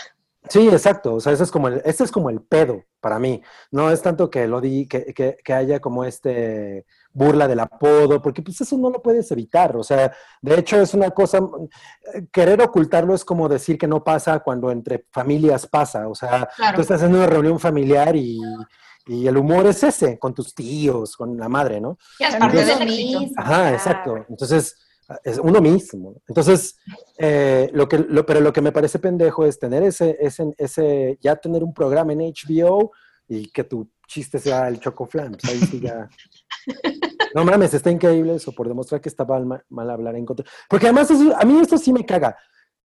Sí, 0.49 0.67
exacto. 0.69 1.15
O 1.15 1.19
sea, 1.19 1.33
ese 1.33 1.43
es 1.43 1.51
como 1.51 1.67
el, 1.67 1.81
ese 1.85 2.03
es 2.03 2.11
como 2.11 2.29
el 2.29 2.41
pedo 2.41 2.83
para 2.99 3.19
mí. 3.19 3.41
No 3.71 3.89
es 3.91 4.01
tanto 4.01 4.29
que 4.29 4.47
lo 4.47 4.61
di, 4.61 4.87
que, 4.87 5.13
que, 5.13 5.37
que 5.43 5.53
haya 5.53 5.79
como 5.79 6.03
este 6.03 6.85
burla 7.11 7.47
del 7.47 7.59
apodo, 7.61 8.21
porque 8.21 8.41
pues 8.41 8.59
eso 8.61 8.77
no 8.77 8.89
lo 8.89 9.01
puedes 9.01 9.31
evitar. 9.31 9.75
O 9.77 9.83
sea, 9.83 10.13
de 10.41 10.59
hecho 10.59 10.79
es 10.81 10.93
una 10.93 11.11
cosa, 11.11 11.39
eh, 12.13 12.27
querer 12.31 12.61
ocultarlo 12.61 13.15
es 13.15 13.23
como 13.25 13.47
decir 13.49 13.77
que 13.77 13.87
no 13.87 14.03
pasa 14.03 14.39
cuando 14.39 14.69
entre 14.71 15.05
familias 15.11 15.65
pasa. 15.67 16.07
O 16.07 16.15
sea, 16.15 16.47
Claro. 16.55 16.75
tú 16.75 16.81
estás 16.81 17.01
en 17.03 17.15
una 17.15 17.25
reunión 17.27 17.59
familiar 17.59 18.15
y, 18.15 18.39
y 19.07 19.27
el 19.27 19.37
humor 19.37 19.65
es 19.67 19.83
ese, 19.83 20.17
con 20.19 20.33
tus 20.33 20.53
tíos, 20.53 21.15
con 21.15 21.37
la 21.37 21.47
madre, 21.49 21.79
¿no? 21.79 21.97
Ya 22.19 22.27
es 22.29 22.35
parte 22.37 22.55
no 22.55 22.61
es 22.61 22.67
del 22.67 22.77
lo 22.79 22.83
éxito. 22.93 23.19
mismo, 23.19 23.35
Ajá, 23.37 23.73
exacto. 23.73 24.25
Entonces, 24.29 24.75
es 25.23 25.37
uno 25.37 25.61
mismo. 25.61 26.15
Entonces, 26.27 26.77
eh, 27.17 27.69
lo 27.73 27.87
que, 27.87 27.99
lo- 27.99 28.25
pero 28.25 28.39
lo 28.41 28.51
que 28.53 28.61
me 28.61 28.71
parece 28.71 28.99
pendejo 28.99 29.45
es 29.45 29.59
tener 29.59 29.83
ese, 29.83 30.17
ese, 30.19 30.53
ese, 30.57 31.17
ya 31.21 31.35
tener 31.35 31.63
un 31.63 31.73
programa 31.73 32.13
en 32.13 32.19
HBO 32.21 32.91
y 33.27 33.47
que 33.51 33.63
tu 33.63 33.89
chiste 34.07 34.39
sea 34.39 34.67
el 34.67 34.79
chocoflan. 34.79 35.31
Pues 35.33 35.45
ahí 35.53 35.59
sí 35.61 35.79
ya. 35.79 36.09
No 37.33 37.43
mames, 37.43 37.73
está 37.73 37.91
increíble 37.91 38.35
eso, 38.35 38.51
por 38.53 38.67
demostrar 38.67 39.01
que 39.01 39.09
estaba 39.09 39.39
mal, 39.39 39.63
mal 39.69 39.89
hablar 39.89 40.15
en 40.15 40.25
contra. 40.25 40.45
Porque 40.69 40.85
además, 40.87 41.11
eso- 41.11 41.35
a 41.37 41.43
mí 41.45 41.59
esto 41.59 41.77
sí 41.77 41.91
me 41.91 42.05
caga. 42.05 42.35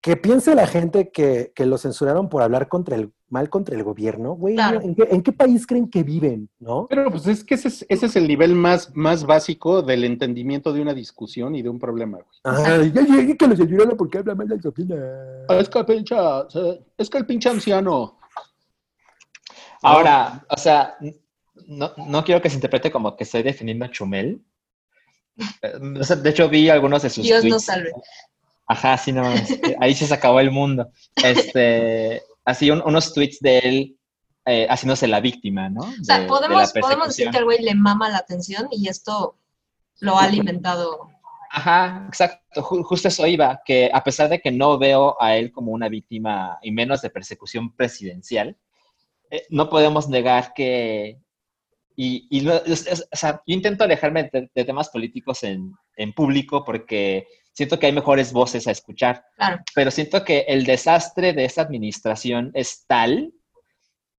Que 0.05 0.15
piense 0.15 0.53
la 0.53 0.67
gente 0.67 1.09
que, 1.09 1.51
que 1.55 1.65
lo 1.65 1.79
censuraron 1.79 2.29
por 2.29 2.43
hablar 2.43 2.67
contra 2.67 2.95
el, 2.95 3.11
mal 3.27 3.49
contra 3.49 3.75
el 3.75 3.81
gobierno, 3.81 4.33
güey. 4.33 4.53
Claro. 4.53 4.79
¿en, 4.79 4.93
qué, 4.93 5.07
en 5.09 5.23
qué 5.23 5.31
país 5.31 5.65
creen 5.65 5.89
que 5.89 6.03
viven, 6.03 6.47
no? 6.59 6.85
Pero 6.87 7.09
pues 7.09 7.25
es 7.25 7.43
que 7.43 7.55
ese 7.55 7.69
es, 7.69 7.83
ese 7.89 8.05
es 8.05 8.15
el 8.15 8.27
nivel 8.27 8.53
más, 8.53 8.95
más 8.95 9.25
básico 9.25 9.81
del 9.81 10.03
entendimiento 10.03 10.73
de 10.73 10.81
una 10.81 10.93
discusión 10.93 11.55
y 11.55 11.63
de 11.63 11.69
un 11.69 11.79
problema, 11.79 12.19
güey. 12.19 12.39
Ay, 12.43 12.91
ya 12.91 13.01
llegué 13.01 13.35
que 13.35 13.47
los 13.47 13.57
censuraron 13.57 13.97
porque 13.97 14.19
habla 14.19 14.35
mal 14.35 14.47
de 14.47 14.61
Sofía. 14.61 14.95
Es 15.49 15.69
que 15.69 15.79
el 15.79 15.85
pinche, 15.85 16.15
es 16.99 17.09
que 17.09 17.17
el 17.17 17.25
pinche 17.25 17.49
anciano. 17.49 18.19
Ahora, 19.81 20.45
o 20.51 20.57
sea, 20.57 20.97
no, 21.65 21.93
no 21.97 22.23
quiero 22.23 22.43
que 22.43 22.51
se 22.51 22.57
interprete 22.57 22.91
como 22.91 23.15
que 23.15 23.23
estoy 23.23 23.41
defendiendo 23.41 23.85
a 23.85 23.89
Chumel. 23.89 24.39
Eh, 25.63 26.15
de 26.15 26.29
hecho, 26.29 26.47
vi 26.47 26.69
algunos 26.69 27.01
de 27.01 27.09
sus 27.09 27.23
Dios 27.23 27.41
tweets. 27.41 27.53
nos 27.55 27.63
salve. 27.63 27.91
Ajá, 28.67 28.97
sí, 28.97 29.11
no, 29.11 29.23
ahí 29.79 29.93
se 29.93 30.11
acabó 30.13 30.39
el 30.39 30.51
mundo. 30.51 30.89
Este, 31.15 32.21
así 32.43 32.71
un- 32.71 32.81
unos 32.85 33.13
tweets 33.13 33.39
de 33.39 33.59
él 33.59 33.97
eh, 34.45 34.67
haciéndose 34.69 35.07
la 35.07 35.19
víctima, 35.19 35.69
¿no? 35.69 35.81
O 35.81 36.03
sea, 36.03 36.17
De- 36.17 36.21
de 36.23 36.27
podemos, 36.27 36.71
podemos 36.73 37.07
decir 37.07 37.29
que 37.31 37.37
al 37.37 37.45
güey 37.45 37.61
le 37.63 37.75
mama 37.75 38.09
la 38.09 38.17
atención 38.17 38.67
y 38.71 38.87
esto 38.87 39.37
lo 40.01 40.17
ha 40.17 40.23
alimentado. 40.25 41.09
Ajá, 41.51 42.05
exacto. 42.07 42.61
Ju- 42.61 42.83
justo 42.83 43.07
eso 43.07 43.25
iba, 43.27 43.61
que 43.65 43.89
a 43.93 44.03
pesar 44.03 44.29
de 44.29 44.39
que 44.41 44.51
no 44.51 44.77
veo 44.77 45.15
a 45.21 45.35
él 45.35 45.51
como 45.51 45.71
una 45.71 45.87
víctima 45.89 46.59
y 46.61 46.71
menos 46.71 47.01
de 47.01 47.09
persecución 47.09 47.73
presidencial, 47.75 48.57
eh, 49.31 49.43
no 49.49 49.69
podemos 49.69 50.07
negar 50.09 50.53
que 50.53 51.19
Y, 51.95 52.27
y 52.29 52.41
lo- 52.41 52.63
es- 52.65 52.87
es- 52.87 53.07
o 53.11 53.15
sea, 53.15 53.41
yo 53.45 53.53
intento 53.55 53.83
alejarme 53.83 54.29
de, 54.31 54.49
de 54.53 54.65
temas 54.65 54.89
políticos 54.89 55.43
en, 55.43 55.73
en 55.95 56.13
público 56.13 56.63
porque 56.65 57.27
siento 57.53 57.79
que 57.79 57.85
hay 57.87 57.93
mejores 57.93 58.33
voces 58.33 58.67
a 58.67 58.71
escuchar, 58.71 59.23
Claro. 59.37 59.63
pero 59.73 59.91
siento 59.91 60.23
que 60.25 60.39
el 60.47 60.65
desastre 60.65 61.31
de 61.33 61.45
esa 61.45 61.61
administración 61.61 62.51
es 62.53 62.85
tal 62.85 63.31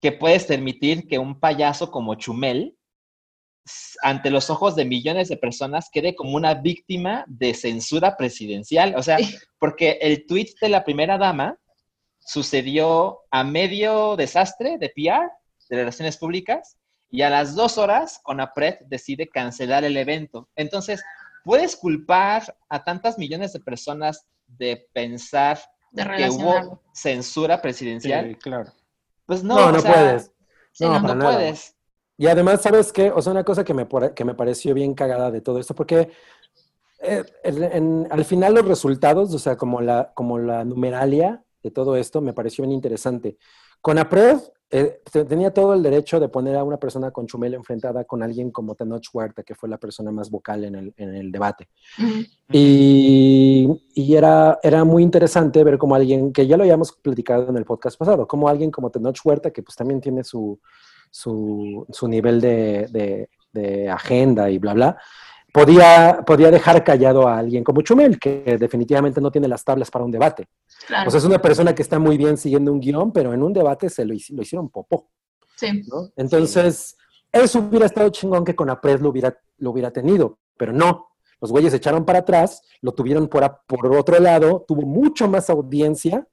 que 0.01 0.11
puedes 0.13 0.45
permitir 0.45 1.07
que 1.07 1.19
un 1.19 1.39
payaso 1.39 1.91
como 1.91 2.15
Chumel, 2.15 2.77
ante 4.03 4.29
los 4.29 4.49
ojos 4.51 4.75
de 4.75 4.85
millones 4.85 5.27
de 5.27 5.37
personas, 5.37 5.89
quede 5.91 6.15
como 6.15 6.35
una 6.35 6.53
víctima 6.53 7.25
de 7.27 7.53
censura 7.55 8.15
presidencial. 8.15 8.93
O 8.95 9.01
sea, 9.03 9.17
Sí. 9.17 9.35
porque 9.59 9.97
el 10.01 10.25
tweet 10.27 10.53
de 10.61 10.69
la 10.69 10.83
primera 10.83 11.17
dama 11.17 11.57
sucedió 12.19 13.19
a 13.31 13.43
medio 13.43 14.15
desastre 14.15 14.77
de 14.77 14.89
PR, 14.89 15.29
de 15.69 15.75
relaciones 15.77 16.17
públicas, 16.17 16.77
y 17.15 17.21
a 17.21 17.29
las 17.29 17.55
dos 17.55 17.77
horas, 17.77 18.19
Conapred 18.23 18.75
decide 18.87 19.29
cancelar 19.29 19.83
el 19.85 19.95
evento. 19.97 20.49
Entonces, 20.55 21.03
puedes 21.43 21.75
culpar 21.75 22.55
a 22.69 22.83
tantas 22.83 23.17
millones 23.17 23.53
de 23.53 23.59
personas 23.59 24.27
de 24.47 24.87
pensar 24.93 25.59
De 25.91 26.03
que 26.17 26.29
hubo 26.29 26.81
censura 26.93 27.61
presidencial. 27.61 28.27
Sí, 28.29 28.35
claro. 28.35 28.71
Pues 29.25 29.43
no, 29.43 29.55
No, 29.55 29.65
o 29.67 29.71
no 29.71 29.79
sea, 29.79 29.91
puedes. 29.93 30.31
Sí, 30.71 30.83
no, 30.83 30.93
no, 30.93 31.01
para 31.01 31.13
no 31.15 31.23
nada. 31.23 31.35
puedes. 31.37 31.75
Y 32.17 32.27
además, 32.27 32.61
¿sabes 32.61 32.91
qué? 32.93 33.11
O 33.11 33.21
sea, 33.21 33.31
una 33.31 33.43
cosa 33.43 33.63
que 33.63 33.73
me, 33.73 33.87
que 34.15 34.25
me 34.25 34.33
pareció 34.35 34.73
bien 34.73 34.93
cagada 34.93 35.31
de 35.31 35.41
todo 35.41 35.59
esto, 35.59 35.73
porque 35.75 36.09
eh, 36.99 37.23
en- 37.43 37.63
en- 37.63 38.07
al 38.09 38.25
final 38.25 38.53
los 38.53 38.65
resultados, 38.67 39.33
o 39.33 39.39
sea, 39.39 39.57
como 39.57 39.81
la, 39.81 40.11
como 40.13 40.39
la 40.39 40.63
numeralia 40.63 41.43
de 41.63 41.71
todo 41.71 41.95
esto, 41.95 42.21
me 42.21 42.33
pareció 42.33 42.63
bien 42.63 42.73
interesante. 42.73 43.37
Con 43.81 43.97
APRED 43.97 44.39
eh, 44.71 45.01
te- 45.11 45.25
tenía 45.25 45.53
todo 45.53 45.73
el 45.73 45.83
derecho 45.83 46.19
de 46.19 46.27
poner 46.27 46.55
a 46.55 46.63
una 46.63 46.77
persona 46.77 47.11
con 47.11 47.27
Chumel 47.27 47.53
enfrentada 47.53 48.03
con 48.03 48.23
alguien 48.23 48.51
como 48.51 48.75
Tenoch 48.75 49.05
Huerta, 49.13 49.43
que 49.43 49.55
fue 49.55 49.69
la 49.69 49.77
persona 49.77 50.11
más 50.11 50.29
vocal 50.29 50.63
en 50.65 50.75
el, 50.75 50.93
en 50.97 51.15
el 51.15 51.31
debate. 51.31 51.69
Ujú. 51.99 52.23
Y, 52.51 53.69
y 53.93 54.15
era, 54.15 54.59
era 54.63 54.83
muy 54.83 55.03
interesante 55.03 55.63
ver 55.63 55.77
como 55.77 55.95
alguien, 55.95 56.31
que 56.33 56.47
ya 56.47 56.57
lo 56.57 56.63
habíamos 56.63 56.91
platicado 56.93 57.49
en 57.49 57.57
el 57.57 57.65
podcast 57.65 57.97
pasado, 57.97 58.27
como 58.27 58.47
alguien 58.49 58.71
como 58.71 58.89
Tenoch 58.89 59.19
Huerta, 59.23 59.51
que 59.51 59.63
pues 59.63 59.75
también 59.75 60.01
tiene 60.01 60.23
su, 60.23 60.59
su, 61.11 61.85
su 61.89 62.07
nivel 62.07 62.41
de, 62.41 62.87
de- 62.91 63.29
de 63.53 63.89
agenda 63.89 64.49
y 64.51 64.57
bla, 64.57 64.73
bla, 64.73 64.97
podía, 65.55 66.21
podía 66.25 66.51
dejar 66.51 66.83
callado 66.83 67.27
a 67.29 67.37
alguien 67.37 67.63
como 67.63 67.81
Chumel, 67.81 68.19
que 68.19 68.57
definitivamente 68.59 69.21
no 69.21 69.31
tiene 69.31 69.47
las 69.47 69.63
tablas 69.63 69.89
para 69.89 70.03
un 70.03 70.11
debate. 70.11 70.49
Claro. 70.85 71.07
O 71.07 71.11
sea, 71.11 71.17
es 71.19 71.23
una 71.23 71.41
persona 71.41 71.73
que 71.73 71.81
está 71.81 71.97
muy 71.97 72.17
bien 72.17 72.35
siguiendo 72.37 72.73
un 72.73 72.81
guion, 72.81 73.13
pero 73.13 73.33
en 73.33 73.41
un 73.41 73.53
debate 73.53 73.89
se 73.89 74.03
lo, 74.03 74.13
lo 74.13 74.41
hicieron 74.41 74.67
popó. 74.69 75.07
sí. 75.55 75.81
¿no? 75.89 76.09
Entonces, 76.17 76.97
eso 77.31 77.59
hubiera 77.59 77.85
estado 77.85 78.09
chingón 78.09 78.43
que 78.43 78.53
con 78.53 78.69
Apred 78.69 78.99
lo 78.99 79.09
hubiera, 79.09 79.37
lo 79.59 79.71
hubiera 79.71 79.91
tenido, 79.91 80.39
pero 80.57 80.73
no. 80.73 81.07
Los 81.39 81.51
güeyes 81.51 81.71
se 81.71 81.77
echaron 81.77 82.03
para 82.05 82.19
atrás, 82.19 82.61
lo 82.81 82.93
tuvieron 82.93 83.29
por, 83.29 83.43
a- 83.45 83.61
por 83.65 83.87
otro 83.95 84.19
lado, 84.19 84.65
tuvo 84.67 84.81
mucho 84.81 85.27
más 85.29 85.49
audiencia, 85.49 86.27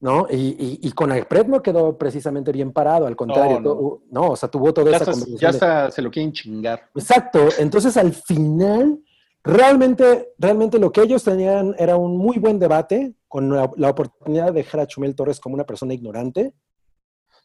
¿no? 0.00 0.26
Y, 0.30 0.36
y, 0.36 0.78
y 0.82 0.92
con 0.92 1.10
Apred 1.12 1.46
no 1.46 1.60
quedó 1.62 1.96
precisamente 1.98 2.52
bien 2.52 2.72
parado, 2.72 3.06
al 3.06 3.16
contrario, 3.16 3.60
No, 3.60 3.68
no. 3.68 3.74
to- 3.74 4.02
no, 4.10 4.30
o 4.30 4.36
sea, 4.36 4.48
tuvo 4.48 4.72
toda 4.72 4.90
Ya 4.90 4.96
esa 4.98 5.04
conversación. 5.12 5.38
ya 5.52 5.84
de- 5.86 5.92
se 5.92 6.02
lo 6.02 6.10
quieren 6.10 6.32
chingar. 6.32 6.88
Exacto. 6.94 7.48
Entonces, 7.58 7.96
al 7.96 8.12
final, 8.12 9.00
realmente, 9.42 10.34
realmente 10.38 10.78
lo 10.78 10.92
que 10.92 11.02
ellos 11.02 11.24
tenían 11.24 11.74
era 11.78 11.96
un 11.96 12.16
muy 12.16 12.38
buen 12.38 12.58
debate 12.58 13.14
con 13.26 13.50
la, 13.54 13.70
la 13.76 13.90
oportunidad 13.90 14.46
de 14.46 14.52
dejar 14.52 14.80
a 14.80 14.86
Chumel 14.86 15.14
Torres 15.14 15.40
como 15.40 15.54
una 15.54 15.64
persona 15.64 15.94
ignorante. 15.94 16.54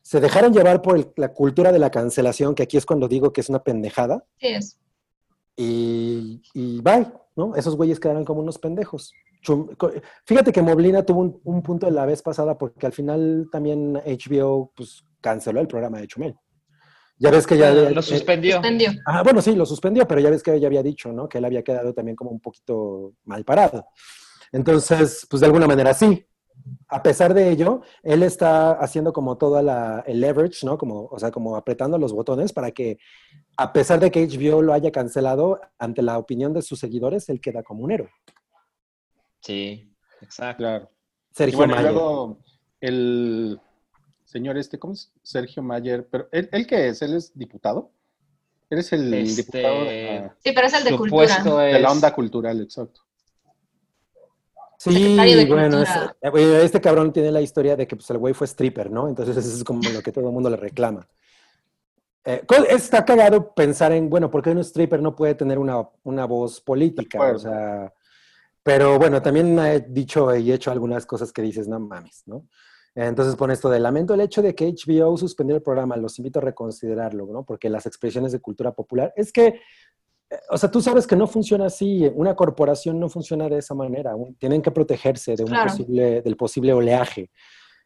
Se 0.02 0.20
dejaron 0.20 0.54
llevar 0.54 0.82
por 0.82 0.98
el- 0.98 1.12
la 1.16 1.30
cultura 1.34 1.72
de 1.72 1.80
la 1.80 1.90
cancelación, 1.90 2.54
que 2.56 2.64
aquí 2.64 2.78
es 2.78 2.86
cuando 2.86 3.08
digo 3.08 3.34
que 3.34 3.42
es 3.42 3.50
una 3.50 3.64
pendejada. 3.64 4.24
Sí 4.40 4.48
es. 4.48 4.78
Y, 5.56 6.42
y 6.54 6.82
bye, 6.82 7.08
¿no? 7.36 7.56
Esos 7.56 7.76
güeyes 7.76 8.00
quedaron 8.00 8.26
como 8.26 8.42
unos 8.42 8.58
pendejos. 8.58 9.14
Fíjate 10.26 10.52
que 10.52 10.62
Moblina 10.62 11.04
tuvo 11.04 11.22
un, 11.22 11.42
un 11.44 11.62
punto 11.62 11.90
la 11.90 12.06
vez 12.06 12.22
pasada 12.22 12.58
porque 12.58 12.86
al 12.86 12.94
final 12.94 13.50
también 13.52 13.94
HBO 13.94 14.72
pues, 14.76 15.06
canceló 15.22 15.60
el 15.60 15.68
programa 15.68 16.00
de 16.00 16.08
Chumel. 16.08 16.36
Ya 17.18 17.32
ves 17.32 17.48
que 17.48 17.58
ya... 17.58 17.72
Lo 17.72 18.00
eh, 18.00 18.04
suspendió. 18.04 18.56
Suspendió. 18.56 18.92
Ah, 19.06 19.24
bueno, 19.24 19.42
sí, 19.42 19.56
lo 19.56 19.66
suspendió, 19.66 20.08
pero 20.08 20.20
ya 20.20 20.30
ves 20.30 20.44
que 20.44 20.54
ella 20.54 20.68
había 20.68 20.84
dicho, 20.84 21.12
¿no? 21.12 21.30
Que 21.30 21.38
él 21.38 21.46
había 21.46 21.64
quedado 21.64 21.94
también 21.94 22.16
como 22.16 22.32
un 22.32 22.40
poquito 22.40 23.14
mal 23.26 23.46
parado. 23.46 23.86
Entonces, 24.52 25.26
pues 25.30 25.40
de 25.40 25.46
alguna 25.46 25.68
manera 25.68 25.94
sí. 25.94 26.26
A 26.88 27.04
pesar 27.04 27.34
de 27.34 27.50
ello, 27.52 27.82
él 28.04 28.24
está 28.24 28.72
haciendo 28.72 29.12
como 29.14 29.38
toda 29.38 29.62
la, 29.62 30.04
el 30.08 30.22
leverage, 30.22 30.66
¿no? 30.66 30.78
Como, 30.78 31.06
o 31.08 31.20
sea, 31.20 31.32
como 31.32 31.56
apretando 31.56 31.98
los 31.98 32.14
botones 32.14 32.54
para 32.54 32.72
que, 32.72 32.98
a 33.58 33.74
pesar 33.74 34.00
de 34.00 34.12
que 34.12 34.26
HBO 34.28 34.62
lo 34.62 34.74
haya 34.74 34.92
cancelado, 34.92 35.60
ante 35.78 36.02
la 36.02 36.18
opinión 36.18 36.54
de 36.54 36.62
sus 36.62 36.80
seguidores, 36.80 37.28
él 37.30 37.42
queda 37.42 37.64
como 37.64 37.84
un 37.84 37.92
héroe. 37.92 38.10
Sí, 39.42 39.92
exacto. 40.22 40.58
Claro. 40.64 40.90
Y 41.32 41.36
Sergio 41.36 41.58
bueno, 41.58 41.74
y 41.74 41.76
Mayer. 41.78 41.92
luego 41.92 42.38
el 42.80 43.60
señor 44.26 44.58
este, 44.58 44.80
¿cómo 44.80 44.94
es? 44.94 45.12
Sergio 45.22 45.64
Mayer. 45.64 46.08
Pero 46.10 46.28
¿él, 46.32 46.50
él 46.52 46.66
qué 46.68 46.90
es? 46.90 47.02
¿Él 47.02 47.16
es 47.16 47.38
diputado? 47.38 47.92
Eres 48.70 48.92
el 48.94 49.14
Este, 49.14 49.42
diputado 49.44 49.84
de 49.86 50.20
la, 50.22 50.36
Sí, 50.44 50.52
pero 50.54 50.68
es 50.68 50.74
el 50.74 50.84
de 50.84 50.98
cultura. 50.98 51.44
de 51.66 51.80
la 51.80 51.92
onda 51.92 52.14
cultural, 52.14 52.62
exacto. 52.62 53.02
Sí, 54.78 55.16
de 55.16 55.46
bueno, 55.46 55.82
eh, 55.82 56.62
este 56.64 56.82
cabrón 56.82 57.14
tiene 57.14 57.32
la 57.32 57.42
historia 57.42 57.76
de 57.76 57.88
que 57.88 57.96
pues, 57.96 58.10
el 58.10 58.18
güey 58.18 58.34
fue 58.34 58.48
stripper, 58.48 58.92
¿no? 58.92 59.08
Entonces 59.08 59.38
eso 59.38 59.56
es 59.56 59.64
como 59.64 59.82
lo 59.90 60.02
que 60.02 60.12
todo 60.12 60.28
el 60.28 60.34
mundo 60.34 60.50
le 60.50 60.58
reclama. 60.58 61.08
Eh, 62.26 62.44
está 62.70 63.04
cagado 63.04 63.54
pensar 63.54 63.92
en, 63.92 64.10
bueno, 64.10 64.30
¿por 64.30 64.42
qué 64.42 64.52
un 64.52 64.60
stripper 64.60 65.02
no 65.02 65.16
puede 65.16 65.36
tener 65.36 65.60
una, 65.60 65.88
una 66.04 66.26
voz 66.26 66.62
política? 66.62 67.20
O 67.34 67.40
sea, 67.40 67.94
pero 68.64 68.98
bueno, 68.98 69.22
también 69.22 69.60
he 69.60 69.82
dicho 69.82 70.34
y 70.36 70.52
hecho 70.52 70.72
algunas 70.72 71.06
cosas 71.06 71.32
que 71.34 71.42
dices, 71.42 71.68
no 71.68 71.80
mames, 71.80 72.24
¿no? 72.26 72.48
Entonces 72.96 73.36
pone 73.36 73.54
esto 73.54 73.70
de 73.70 73.80
lamento 73.80 74.14
el 74.14 74.22
hecho 74.22 74.42
de 74.42 74.54
que 74.54 74.72
HBO 74.72 75.18
suspendió 75.18 75.56
el 75.56 75.64
programa, 75.64 75.98
los 75.98 76.20
invito 76.20 76.40
a 76.40 76.44
reconsiderarlo, 76.44 77.26
¿no? 77.26 77.44
Porque 77.44 77.70
las 77.70 77.86
expresiones 77.86 78.32
de 78.32 78.40
cultura 78.40 78.72
popular, 78.72 79.12
es 79.16 79.34
que, 79.34 79.60
o 80.50 80.58
sea, 80.58 80.70
tú 80.72 80.82
sabes 80.82 81.06
que 81.08 81.16
no 81.16 81.28
funciona 81.28 81.66
así, 81.66 82.10
una 82.16 82.36
corporación 82.36 83.00
no 83.00 83.10
funciona 83.10 83.48
de 83.50 83.58
esa 83.60 83.74
manera, 83.74 84.14
tienen 84.40 84.62
que 84.62 84.72
protegerse 84.72 85.36
de 85.36 85.44
un 85.44 85.50
Claro. 85.50 85.70
posible, 85.72 86.22
del 86.22 86.36
posible 86.38 86.74
oleaje. 86.74 87.30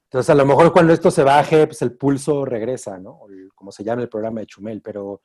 Entonces, 0.05 0.29
a 0.29 0.35
lo 0.35 0.45
mejor 0.45 0.71
cuando 0.71 0.93
esto 0.93 1.11
se 1.11 1.23
baje, 1.23 1.67
pues 1.67 1.81
el 1.81 1.91
pulso 1.97 2.45
regresa, 2.45 2.97
¿no? 2.97 3.11
O 3.11 3.29
el- 3.29 3.49
como 3.53 3.71
se 3.71 3.83
llama 3.83 4.01
el 4.03 4.09
programa 4.09 4.39
de 4.39 4.45
Chumel, 4.47 4.81
pero 4.81 5.21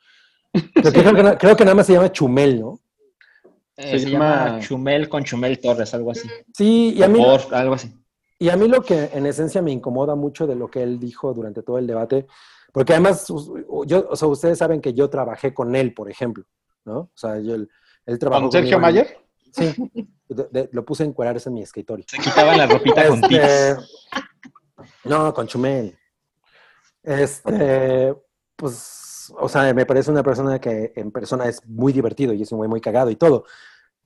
creo, 0.74 0.93
que, 0.93 1.01
creo 1.01 1.15
que 1.15 1.23
na- 1.23 1.39
creo 1.39 1.57
que 1.57 1.65
nada 1.65 1.74
más 1.77 1.86
se 1.86 1.93
llama 1.93 2.11
Chumel, 2.11 2.61
¿no? 2.61 2.78
Eh, 3.77 3.93
Se 3.93 3.99
se, 4.01 4.11
llama- 4.11 4.47
llama 4.47 4.61
Chumel 4.61 5.09
con 5.09 5.23
Chumel 5.24 5.59
Torres, 5.61 5.94
algo 5.94 6.11
así. 6.11 6.28
Sí, 6.55 6.94
y 6.97 7.03
a 7.03 7.09
mí, 7.09 7.23
por, 7.23 7.55
algo 7.55 7.74
así. 7.74 7.93
Y 8.39 8.49
a 8.49 8.57
mí 8.57 8.66
lo 8.66 8.82
que 8.82 9.11
en 9.15 9.24
esencia 9.27 9.62
me 9.62 9.70
incomoda 9.70 10.15
mucho 10.16 10.47
de 10.49 10.57
lo 10.57 10.69
que 10.69 10.82
él 10.82 10.99
dijo 10.99 11.32
durante 11.32 11.62
todo 11.62 11.78
el 11.78 11.86
debate, 11.86 12.27
porque 12.73 12.93
además, 12.94 13.27
yo, 13.86 14.09
o 14.11 14.16
sea, 14.16 14.27
ustedes 14.28 14.59
saben 14.59 14.81
que 14.81 14.94
yo 14.94 15.09
trabajé 15.09 15.55
con 15.55 15.77
él, 15.77 15.94
por 15.94 16.11
ejemplo, 16.11 16.44
¿no? 16.84 16.98
O 16.98 17.10
sea, 17.14 17.38
yo, 17.38 17.54
él, 17.54 17.68
él 18.06 18.18
trabajó 18.18 18.42
¿Con 18.42 18.52
Sergio 18.52 18.78
Mayer? 18.78 19.18
Sí, 19.52 19.74
de- 20.28 20.48
de- 20.50 20.68
lo 20.72 20.84
puse 20.84 21.02
a 21.02 21.06
encuadrarse 21.06 21.48
en 21.50 21.54
mi 21.54 21.62
escritorio. 21.62 22.04
Se 22.09 22.18
quitaban 22.18 22.56
la 22.56 22.66
ropita 22.66 23.06
con. 23.09 23.22
Este, 23.24 23.76
no, 25.04 25.32
con 25.34 25.46
Chumel. 25.46 25.96
Este, 27.02 28.14
pues, 28.56 29.32
o 29.38 29.48
sea, 29.48 29.72
me 29.74 29.86
parece 29.86 30.10
una 30.10 30.22
persona 30.22 30.60
que 30.60 30.92
en 30.96 31.10
persona 31.10 31.46
es 31.48 31.64
muy 31.66 31.92
divertido 31.92 32.32
y 32.32 32.42
es 32.42 32.52
un 32.52 32.59
güey 32.59 32.70
muy 32.70 32.80
cagado 32.80 33.10
y 33.10 33.16
todo. 33.16 33.44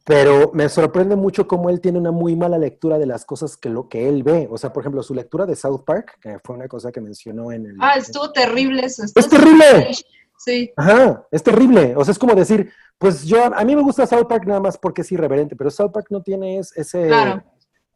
Pero 0.05 0.53
me 0.55 0.69
sorprende 0.69 1.17
mucho 1.17 1.49
cómo 1.49 1.69
él 1.69 1.81
tiene 1.81 1.99
una 1.99 2.13
muy 2.13 2.37
mala 2.37 2.59
lectura 2.59 2.97
de 2.97 3.07
las 3.07 3.25
cosas 3.25 3.57
que 3.57 3.69
lo 3.69 3.89
que 3.89 4.09
él 4.09 4.23
ve. 4.23 4.47
O 4.51 4.57
sea, 4.57 4.73
por 4.73 4.83
ejemplo, 4.85 5.03
su 5.03 5.15
lectura 5.15 5.47
de 5.47 5.57
South 5.57 5.83
Park, 5.85 6.19
que 6.21 6.39
fue 6.45 6.55
una 6.55 6.69
cosa 6.69 6.93
que 6.93 7.01
mencionó 7.01 7.51
en 7.51 7.67
el. 7.67 7.77
Ah, 7.81 7.95
estuvo 7.97 8.31
terrible 8.31 8.85
eso. 8.85 9.03
¡Es 9.03 9.29
terrible! 9.29 9.91
Sí, 10.39 10.71
Ajá, 10.77 11.27
es 11.31 11.43
terrible. 11.43 11.95
O 11.97 12.05
sea, 12.05 12.13
es 12.13 12.19
como 12.19 12.35
decir, 12.35 12.71
pues 12.99 13.25
yo, 13.25 13.45
a 13.45 13.65
mí 13.65 13.75
me 13.75 13.83
gusta 13.83 14.07
South 14.07 14.27
Park 14.29 14.45
nada 14.47 14.61
más 14.61 14.79
porque 14.79 15.03
es 15.03 15.11
irreverente, 15.13 15.57
pero 15.57 15.71
South 15.71 15.91
Park 15.93 16.07
no 16.11 16.23
tiene 16.23 16.59
es- 16.59 16.77
ese... 16.77 17.09
Claro. 17.09 17.43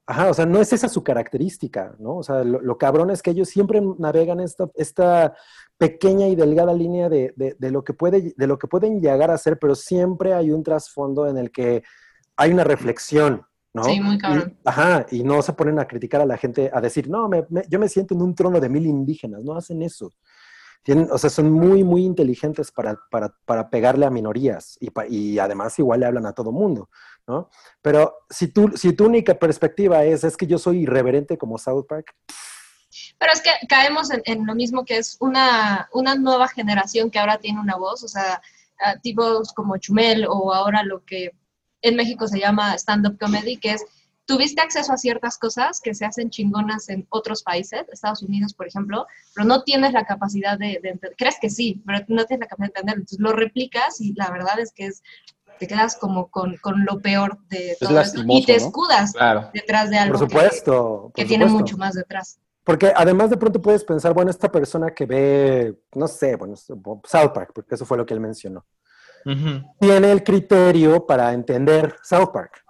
Ajá, 0.07 0.29
o 0.31 0.35
sea, 0.35 0.45
no 0.45 0.61
es 0.61 0.73
esa 0.73 0.89
su 0.89 1.05
característica, 1.05 1.95
¿no? 2.01 2.17
O 2.17 2.23
sea, 2.25 2.43
lo, 2.43 2.61
lo 2.61 2.77
cabrón 2.79 3.11
es 3.11 3.23
que 3.23 3.31
ellos 3.31 3.49
siempre 3.49 3.81
navegan 3.99 4.41
esta, 4.41 4.69
esta 4.75 5.35
pequeña 5.79 6.27
y 6.27 6.35
delgada 6.35 6.75
línea 6.75 7.09
de, 7.09 7.33
de- 7.37 7.55
de 7.57 7.71
lo 7.71 7.85
que 7.85 7.93
puede, 7.95 8.35
de 8.37 8.47
lo 8.49 8.59
que 8.59 8.67
pueden 8.67 9.01
llegar 9.01 9.31
a 9.31 9.39
ser, 9.39 9.59
pero 9.61 9.77
siempre 9.77 10.35
hay 10.35 10.51
un 10.51 10.65
trasfondo 10.65 11.29
en 11.29 11.39
el 11.39 11.53
que 11.53 11.85
hay 12.37 12.51
una 12.51 12.65
reflexión, 12.65 13.43
¿no? 13.73 13.85
Sí, 13.85 14.01
muy 14.01 14.19
cabrón. 14.19 14.57
Y- 14.59 14.69
ajá, 14.69 15.07
y 15.13 15.23
no 15.23 15.43
se 15.43 15.53
ponen 15.53 15.79
a 15.79 15.87
criticar 15.87 16.21
a 16.23 16.27
la 16.27 16.37
gente, 16.37 16.71
a 16.75 16.81
decir, 16.81 17.09
no, 17.09 17.29
me- 17.29 17.47
me- 17.49 17.63
yo 17.69 17.79
me 17.79 17.89
siento 17.89 18.15
en 18.15 18.23
un 18.23 18.35
trono 18.35 18.59
de 18.59 18.69
mil 18.69 18.87
indígenas, 18.87 19.45
no 19.45 19.55
hacen 19.57 19.81
eso. 19.83 20.11
Tienen, 20.83 21.09
o 21.11 21.19
sea, 21.19 21.31
son 21.31 21.53
muy, 21.53 21.85
muy 21.85 22.05
inteligentes 22.05 22.73
para, 22.73 22.99
para, 23.11 23.35
para 23.45 23.69
pegarle 23.69 24.07
a 24.07 24.11
minorías 24.11 24.79
y, 24.81 24.91
y 25.09 25.39
además 25.39 25.79
igual 25.79 26.01
le 26.01 26.07
hablan 26.07 26.27
a 26.27 26.33
todo 26.33 26.53
mundo, 26.53 26.89
¿no? 27.27 27.51
Pero 27.83 28.15
si, 28.31 28.49
tú, 28.49 28.73
si 28.77 28.95
tu 28.95 29.05
única 29.05 29.35
perspectiva 29.39 30.05
es, 30.05 30.25
es 30.25 30.37
que 30.37 30.47
yo 30.47 30.59
soy 30.59 30.83
irreverente 30.83 31.37
como 31.37 31.59
South 31.59 31.87
Park, 31.87 32.15
Pero 33.19 33.33
es 33.33 33.43
que 33.43 33.51
caemos 33.69 34.11
en, 34.11 34.23
en 34.25 34.47
lo 34.47 34.55
mismo 34.55 34.85
que 34.85 34.97
es 34.97 35.17
una, 35.21 35.89
una 35.93 36.15
nueva 36.15 36.49
generación 36.49 37.11
que 37.11 37.19
ahora 37.19 37.39
tiene 37.39 37.61
una 37.61 37.77
voz, 37.77 38.03
o 38.03 38.09
sea, 38.09 38.41
tipos 39.03 39.53
como 39.53 39.77
Chumel 39.77 40.27
o 40.29 40.53
ahora 40.53 40.83
lo 40.83 41.05
que 41.05 41.33
en 41.83 41.97
México 41.97 42.27
se 42.29 42.39
llama 42.39 42.75
stand-up 42.75 43.19
comedy, 43.19 43.57
que 43.57 43.73
es, 43.73 43.85
tuviste 44.31 44.61
acceso 44.63 44.93
a 44.93 44.97
ciertas 44.97 45.37
cosas 45.39 45.81
que 45.81 45.93
se 45.95 46.05
hacen 46.05 46.31
chingonas 46.31 46.89
en 46.89 47.07
otros 47.11 47.43
países, 47.43 47.85
Estados 47.93 48.23
Unidos, 48.23 48.55
por 48.55 48.67
ejemplo, 48.69 49.07
pero 49.35 49.47
no 49.47 49.63
tienes 49.63 49.93
la 49.93 50.05
capacidad 50.05 50.59
de, 50.59 50.79
de 50.83 50.91
entender, 50.91 51.15
crees 51.19 51.37
que 51.41 51.51
sí, 51.51 51.83
pero 51.87 51.99
no 52.09 52.25
tienes 52.27 52.41
la 52.41 52.47
capacidad 52.49 52.67
de 52.75 52.79
entenderlo, 52.81 53.01
entonces 53.03 53.19
lo 53.21 53.33
replicas 53.33 54.01
y 54.01 54.13
la 54.15 54.31
verdad 54.31 54.59
es 54.61 54.73
que 54.73 54.87
es, 54.87 55.03
te 55.59 55.67
quedas 55.67 55.97
como 55.97 56.29
con, 56.31 56.57
con 56.59 56.85
lo 56.85 57.01
peor 57.01 57.39
de 57.49 57.77
todo 57.81 58.01
eso 58.01 58.23
y 58.29 58.47
te 58.47 58.53
¿no? 58.57 58.67
escudas 58.67 59.13
Claro. 59.13 59.51
detrás 59.53 59.91
de 59.91 59.99
algo 59.99 60.19
Por 60.19 60.29
que- 60.29 60.35
supuesto. 60.35 61.13
que, 61.15 61.23
por 61.23 61.29
tiene 61.29 61.45
supuesto. 61.47 61.65
mucho 61.65 61.77
más 61.77 61.95
detrás. 61.95 62.39
Porque 62.65 62.93
además 62.95 63.31
de 63.31 63.37
pronto 63.37 63.61
puedes 63.61 63.83
pensar, 63.85 64.15
bueno, 64.15 64.31
esta 64.31 64.51
persona 64.53 64.91
que 64.95 65.07
ve, 65.07 65.75
no 65.95 66.07
sé, 66.07 66.37
bueno, 66.37 66.55
South 66.57 67.33
Park, 67.35 67.51
porque 67.55 67.75
eso 67.75 67.85
fue 67.85 67.97
lo 67.99 68.07
que 68.07 68.15
él 68.15 68.21
mencionó, 68.21 68.65
tiene 69.79 70.13
el 70.13 70.23
criterio 70.23 71.05
para 71.07 71.33
entender 71.33 71.97
South 72.03 72.31
Park, 72.33 72.65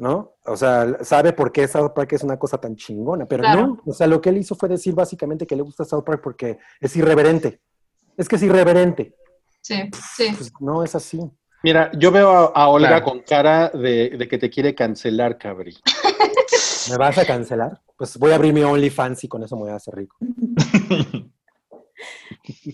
¿no? 0.00 0.32
O 0.46 0.56
sea, 0.56 1.04
sabe 1.04 1.32
por 1.34 1.52
qué 1.52 1.68
South 1.68 1.90
Park 1.94 2.14
es 2.14 2.22
una 2.22 2.38
cosa 2.38 2.58
tan 2.58 2.74
chingona, 2.74 3.26
pero 3.26 3.42
Claro. 3.42 3.66
no, 3.66 3.82
o 3.84 3.92
sea, 3.92 4.06
lo 4.06 4.20
que 4.20 4.30
él 4.30 4.38
hizo 4.38 4.54
fue 4.54 4.68
decir 4.68 4.94
básicamente 4.94 5.46
que 5.46 5.54
le 5.54 5.62
gusta 5.62 5.84
South 5.84 6.04
Park 6.04 6.22
porque 6.24 6.58
es 6.80 6.96
irreverente. 6.96 7.60
Es 8.16 8.26
que 8.26 8.36
es 8.36 8.42
irreverente. 8.42 9.14
Sí, 9.60 9.74
sí. 10.16 10.28
Pues 10.36 10.52
no 10.60 10.82
es 10.82 10.94
así. 10.94 11.20
Mira, 11.62 11.90
yo 11.98 12.10
veo 12.10 12.30
a, 12.30 12.44
a 12.46 12.68
Olga 12.68 12.88
Claro. 12.88 13.04
con 13.04 13.20
cara 13.20 13.68
de, 13.68 14.08
de 14.16 14.26
que 14.26 14.38
te 14.38 14.48
quiere 14.48 14.74
cancelar, 14.74 15.36
cabri. 15.36 15.76
¿Me 16.90 16.96
vas 16.96 17.18
a 17.18 17.26
cancelar? 17.26 17.78
Pues 17.98 18.16
voy 18.16 18.32
a 18.32 18.36
abrir 18.36 18.54
mi 18.54 18.62
OnlyFans 18.62 19.22
y 19.24 19.28
con 19.28 19.42
eso 19.42 19.54
me 19.56 19.62
voy 19.64 19.70
a 19.72 19.76
hacer 19.76 19.94
rico. 19.94 20.16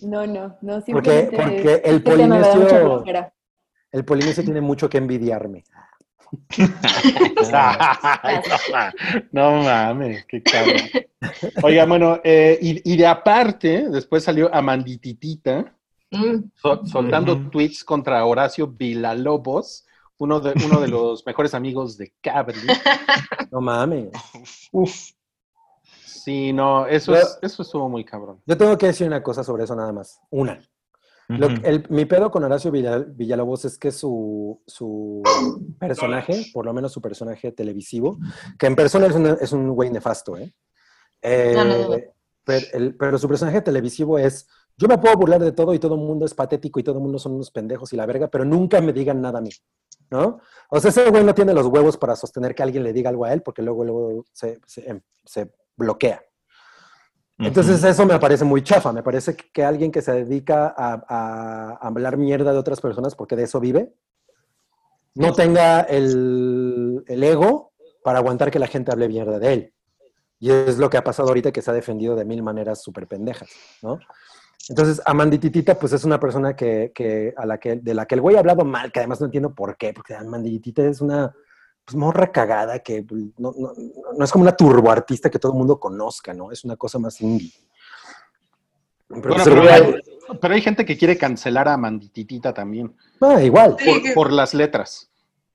No, 0.03 0.25
no, 0.27 0.57
no. 0.63 0.81
Porque, 0.93 1.29
Simplemente 1.29 1.37
porque 1.37 1.83
el 1.85 2.03
da 2.05 2.15
mucha 2.27 2.81
polinesio, 2.81 3.33
el 3.91 4.05
polinesio 4.05 4.45
tiene 4.45 4.61
mucho 4.61 4.89
que 4.89 4.99
envidiarme. 4.99 5.65
No, 7.53 7.53
ma- 7.53 8.95
no 9.33 9.63
mames, 9.63 10.25
qué 10.27 10.43
cabrón. 10.43 10.77
Oiga, 11.63 11.85
bueno, 11.87 12.21
eh, 12.25 12.59
y, 12.61 12.93
y 12.93 12.97
de 12.97 13.07
aparte, 13.07 13.89
después 13.91 14.25
salió 14.25 14.53
Amandititita 14.55 15.73
Mm, 16.13 16.51
so- 16.55 16.87
soltando 16.87 17.37
tweets 17.51 17.83
contra 17.83 18.25
Horacio 18.25 18.69
Villalobos, 18.69 19.85
uno 20.19 20.39
de, 20.39 20.55
uno 20.65 20.81
de 20.81 20.87
los 20.87 21.27
mejores 21.27 21.53
amigos 21.53 21.97
de 21.99 22.13
Cabri. 22.21 22.59
No 23.51 23.61
mames. 23.61 24.11
Uf. 24.73 25.11
Sí, 26.05 26.53
no, 26.53 26.87
eso, 26.87 27.15
es, 27.15 27.39
eso 27.43 27.63
estuvo 27.63 27.89
muy 27.89 28.05
cabrón. 28.05 28.41
Yo 28.47 28.57
tengo 28.57 28.77
que 28.79 28.87
decir 28.87 29.07
una 29.07 29.23
cosa 29.23 29.43
sobre 29.45 29.65
eso 29.65 29.75
nada 29.77 29.93
más. 29.93 30.21
Una. 30.31 30.61
Lo 31.29 31.49
que- 31.49 31.69
el- 31.69 31.87
mi 31.91 32.05
pedo 32.05 32.31
con 32.31 32.45
Horacio 32.45 32.71
Villa- 32.71 32.99
Villalobos 32.99 33.65
es 33.65 33.79
que 33.79 33.91
su, 33.91 34.63
su 34.67 35.23
personaje, 35.79 36.47
por 36.53 36.65
lo 36.65 36.73
menos 36.73 36.93
su 36.93 37.01
personaje 37.01 37.51
televisivo, 37.53 38.19
que 38.59 38.67
en 38.67 38.77
persona 38.77 39.07
es, 39.07 39.15
una- 39.15 39.37
es 39.41 39.53
un 39.53 39.69
güey 39.71 39.91
nefasto, 39.91 40.37
¿eh? 40.37 40.55
Eh, 41.23 41.53
No, 41.55 41.65
no, 41.65 41.89
no. 41.89 41.97
Pero, 42.45 42.67
el- 42.75 42.95
pero 42.97 43.19
su 43.19 43.27
personaje 43.27 43.61
televisivo 43.61 44.19
es, 44.21 44.47
yo 44.77 44.87
me 44.87 44.99
puedo 44.99 45.17
burlar 45.17 45.41
de 45.43 45.51
todo 45.51 45.75
y 45.75 45.81
todo 45.81 45.97
el 45.97 46.01
mundo 46.03 46.25
es 46.27 46.35
patético 46.35 46.79
y 46.79 46.85
todo 46.85 46.97
el 46.99 47.03
mundo 47.03 47.19
son 47.19 47.33
unos 47.33 47.51
pendejos 47.51 47.93
y 47.93 47.97
la 47.97 48.07
verga, 48.07 48.29
pero 48.29 48.45
nunca 48.45 48.81
me 48.81 48.93
digan 48.93 49.21
nada 49.21 49.39
a 49.39 49.43
mí, 49.43 49.51
¿no? 50.11 50.39
O 50.71 50.79
sea, 50.79 50.91
ese 50.91 51.11
güey 51.11 51.25
no 51.25 51.35
tiene 51.35 51.53
los 51.55 51.67
huevos 51.67 51.97
para 51.97 52.15
sostener 52.15 52.55
que 52.55 52.63
alguien 52.63 52.85
le 52.85 52.93
diga 52.93 53.11
algo 53.11 53.25
a 53.25 53.33
él 53.33 53.43
porque 53.43 53.63
luego, 53.63 53.85
luego 53.85 54.25
se, 54.33 54.61
se- 54.65 55.03
se 55.25 55.51
bloquea. 55.77 56.23
Entonces 57.39 57.85
eso 57.85 58.07
me 58.07 58.19
parece 58.19 58.45
muy 58.45 58.63
chafa, 58.63 58.93
me 58.93 59.03
parece 59.03 59.37
que, 59.37 59.65
alguien 59.65 59.93
que 59.93 60.01
se 60.01 60.13
dedica 60.13 60.75
a, 60.77 61.05
a 61.07 61.87
hablar 61.87 62.17
mierda 62.17 62.53
de 62.53 62.59
otras 62.59 62.81
personas 62.81 63.15
porque 63.15 63.37
de 63.37 63.43
eso 63.43 63.61
vive, 63.61 63.93
no 65.17 65.33
tenga 65.33 65.81
el, 65.81 67.03
el 67.07 67.25
ego 67.25 67.73
para 68.03 68.19
aguantar 68.19 68.51
que 68.51 68.59
la 68.59 68.67
gente 68.67 68.93
hable 68.93 69.09
mierda 69.09 69.39
de 69.39 69.53
él. 69.53 69.73
Y 70.39 70.51
es 70.51 70.79
lo 70.79 70.91
que 70.91 70.99
ha 70.99 71.05
pasado 71.05 71.29
ahorita 71.29 71.53
que 71.53 71.63
se 71.63 71.71
ha 71.71 71.75
defendido 71.75 72.15
de 72.15 72.25
mil 72.25 72.43
maneras 72.43 72.83
súper 72.83 73.07
pendejas, 73.07 73.49
¿no? 73.83 73.99
Entonces, 74.69 75.01
Amandititita, 75.07 75.79
pues 75.79 75.93
es 75.93 76.05
una 76.05 76.19
persona 76.19 76.55
que, 76.55 76.93
que, 76.95 77.33
a 77.37 77.47
la 77.47 77.59
que, 77.59 77.77
de 77.77 77.95
la 77.95 78.05
que 78.07 78.17
el 78.17 78.21
güey 78.21 78.37
ha 78.37 78.41
hablado 78.41 78.65
mal, 78.65 78.93
que 78.93 78.99
además 78.99 79.21
no 79.21 79.27
entiendo 79.27 79.55
por 79.55 79.77
qué, 79.77 79.93
porque 79.93 80.15
Amandititita 80.15 80.85
es 80.85 81.01
una 81.01 81.35
pues, 81.87 81.97
morra 81.97 82.31
cagada 82.33 82.81
que 82.81 83.03
pues, 83.05 83.23
no, 83.39 83.55
no, 83.57 83.73
no 84.19 84.25
es 84.25 84.31
como 84.33 84.43
una 84.43 84.57
turboartista 84.57 85.31
que 85.31 85.39
todo 85.39 85.53
el 85.53 85.59
mundo 85.59 85.81
conozca, 85.81 86.35
¿no? 86.35 86.51
Es 86.53 86.65
una 86.65 86.77
cosa 86.77 86.99
más 86.99 87.21
indie. 87.21 87.53
Pero, 89.09 89.21
Bueno, 89.21 89.35
pues, 89.45 89.49
pero, 89.49 89.63
hay, 89.73 90.03
pero 90.41 90.55
hay 90.55 90.61
gente 90.61 90.85
que 90.85 90.99
quiere 90.99 91.17
cancelar 91.17 91.69
a 91.69 91.77
Mandititita 91.77 92.53
también, 92.53 92.95
ah, 93.21 93.41
igual. 93.41 93.77
Por, 93.77 94.15
por 94.15 94.33
las 94.33 94.53
letras. 94.53 95.09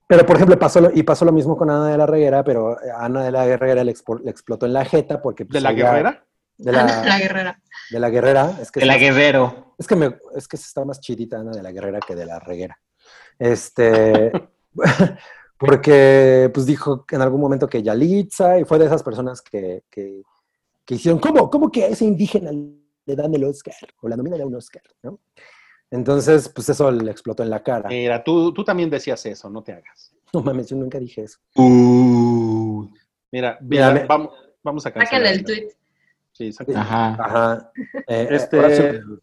Pero, 0.08 0.26
por 0.26 0.36
ejemplo, 0.36 0.58
pasó 0.58 0.80
lo, 0.80 0.90
y 0.92 1.02
pasó 1.02 1.24
lo 1.24 1.32
mismo 1.32 1.56
con 1.56 1.70
Ana 1.70 1.88
de 1.88 1.96
la 1.98 2.06
Reguera, 2.06 2.42
pero 2.44 2.76
a 2.78 3.04
Ana 3.04 3.24
de 3.24 3.30
la 3.30 3.56
Reguera 3.56 3.84
le, 3.84 3.94
expo- 3.94 4.20
le 4.22 4.30
explotó 4.30 4.66
en 4.66 4.72
la 4.74 4.84
jeta 4.84 5.20
porque... 5.22 5.44
¿De 5.44 5.50
pues, 5.50 5.62
la 5.62 5.70
ella- 5.70 5.90
guerrera? 5.90 6.26
De 6.58 6.70
la, 6.70 6.84
la, 7.04 7.18
guerrera. 7.18 7.60
de 7.90 7.98
la 8.00 8.10
guerrera. 8.10 8.58
Es 8.60 8.70
que 8.70 8.80
De 8.80 8.86
la 8.86 8.96
Guerrero. 8.98 9.74
Es 9.78 9.86
que, 9.86 9.96
me, 9.96 10.16
es 10.36 10.46
que 10.46 10.56
está 10.56 10.84
más 10.84 11.00
chidita 11.00 11.38
Ana 11.38 11.50
de 11.50 11.62
la 11.62 11.72
Guerrera 11.72 11.98
que 12.06 12.14
de 12.14 12.26
la 12.26 12.38
Reguera. 12.38 12.78
Este, 13.38 14.30
porque 15.66 16.50
pues 16.52 16.66
dijo 16.66 17.04
en 17.10 17.20
algún 17.22 17.40
momento 17.40 17.68
que 17.68 17.82
Yalitza 17.82 18.58
y 18.58 18.64
fue 18.64 18.78
de 18.78 18.86
esas 18.86 19.02
personas 19.02 19.40
que, 19.40 19.84
que, 19.90 20.22
que 20.84 20.94
hicieron, 20.94 21.20
¿cómo, 21.20 21.48
¿cómo 21.50 21.70
que 21.70 21.84
a 21.84 21.88
ese 21.88 22.04
indígena 22.04 22.50
le 22.52 23.16
dan 23.16 23.34
el 23.34 23.44
Oscar? 23.44 23.74
O 24.00 24.08
la 24.08 24.16
nominan 24.16 24.40
a 24.40 24.46
un 24.46 24.54
Oscar, 24.54 24.82
¿no? 25.02 25.18
Entonces, 25.90 26.48
pues 26.48 26.68
eso 26.70 26.90
le 26.90 27.10
explotó 27.10 27.42
en 27.42 27.50
la 27.50 27.62
cara. 27.62 27.88
Mira, 27.88 28.22
tú, 28.24 28.52
tú 28.52 28.64
también 28.64 28.88
decías 28.90 29.24
eso, 29.26 29.50
no 29.50 29.62
te 29.62 29.72
hagas. 29.72 30.14
No 30.32 30.40
mames, 30.42 30.68
yo 30.68 30.76
nunca 30.76 30.98
dije 30.98 31.24
eso. 31.24 31.38
Mira, 33.30 33.58
Mira, 33.60 33.90
mira, 33.90 33.92
me- 33.92 34.06
vamos, 34.06 34.30
vamos 34.62 34.86
a 34.86 34.90
Sáquenle 34.90 35.08
cancelar. 35.10 35.32
el 35.34 35.44
tweet. 35.44 35.68
Sí, 36.32 36.52
sáquenle. 36.52 36.80
Ajá. 36.80 37.16
Ajá. 37.22 37.72
Eh, 38.08 38.28
Este- 38.30 38.58
Horacio- 38.58 39.20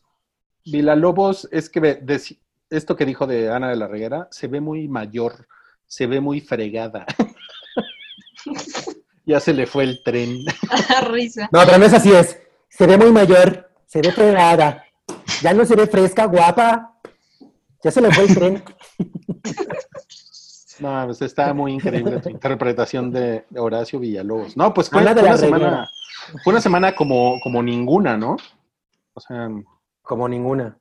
Villalobos, 0.66 1.48
es 1.52 1.70
que 1.70 1.80
ve- 1.80 2.02
deci- 2.06 2.40
esto 2.70 2.96
que 2.96 3.06
dijo 3.06 3.26
de 3.26 3.50
Ana 3.52 3.70
de 3.70 3.76
la 3.76 3.88
Reguera 3.88 4.28
se 4.30 4.48
ve 4.48 4.62
muy 4.62 4.88
mayor, 4.88 5.48
se 5.90 6.08
ve 6.08 6.22
muy 6.22 6.40
fregada. 6.40 7.06
ya 9.26 9.40
se 9.40 9.54
le 9.54 9.66
fue 9.66 9.84
el 9.84 10.04
tren. 10.04 10.38
Risa. 11.12 11.50
No, 11.52 11.62
pero 11.66 11.78
no 11.80 11.86
es 11.86 11.94
así, 11.94 12.12
es. 12.14 12.40
Se 12.70 12.86
ve 12.88 12.98
muy 12.98 13.12
mayor, 13.12 13.70
se 13.88 14.02
ve 14.02 14.12
fregada. 14.12 14.86
Ya 15.42 15.54
no 15.54 15.66
se 15.66 15.76
ve 15.76 15.88
fresca, 15.88 16.26
guapa. 16.26 16.96
Ya 17.84 17.92
se 17.92 18.02
le 18.02 18.12
fue 18.14 18.26
el 18.26 18.36
tren. 18.36 18.64
No, 20.80 21.04
pues 21.08 21.22
está 21.22 21.54
muy 21.54 21.74
increíble 21.74 22.22
tu 22.22 22.30
interpretación 22.30 23.12
de, 23.12 23.44
Horacio 23.58 24.00
Villalobos. 24.00 24.56
No, 24.56 24.74
pues 24.74 24.90
fue, 24.90 25.04
de 25.04 25.12
fue 25.14 25.24
la 25.24 25.30
una 25.32 25.38
semana, 25.38 25.90
fue 26.42 26.54
una 26.54 26.62
semana 26.62 26.96
como, 26.96 27.38
como 27.44 27.62
ninguna, 27.62 28.16
¿no? 28.16 28.38
O 29.14 29.20
sea, 29.20 29.50
Como 30.02 30.30
ninguna. 30.30 30.80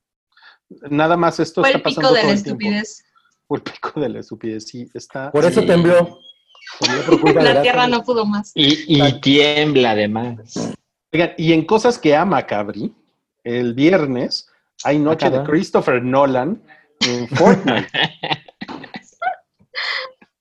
nada 0.89 1.17
más 1.17 1.41
esto 1.41 1.59
Fue 1.59 1.71
está 1.71 1.79
el 1.79 1.83
pico 1.83 1.95
pasando 2.01 2.13
de 2.13 2.21
todo 2.21 2.27
la 2.29 2.33
el 2.33 2.43
tiempo. 2.43 2.61
estupidez. 2.61 3.03
Fue 3.49 3.57
el 3.57 3.63
pico 3.63 3.99
de 3.99 4.09
la 4.09 4.19
estupidez, 4.19 4.67
sí, 4.67 4.87
está. 4.93 5.31
Por 5.31 5.43
eso 5.43 5.61
Sí. 5.61 5.65
tembló. 5.67 6.19
Por 7.19 7.33
La 7.41 7.63
tierra 7.63 7.87
no 7.87 8.03
pudo 8.03 8.23
más. 8.25 8.51
Y, 8.53 9.01
y 9.03 9.19
tiembla 9.21 9.91
además. 9.91 10.71
Oigan, 11.11 11.31
y 11.35 11.53
en 11.53 11.65
cosas 11.65 11.97
que 11.97 12.15
ama 12.15 12.45
Cabri, 12.45 12.93
el 13.43 13.73
viernes 13.73 14.47
hay 14.83 14.99
noche 14.99 15.31
de. 15.31 15.43
Christopher 15.43 16.03
Nolan 16.03 16.61
en 17.01 17.27
Fortnite. 17.29 17.87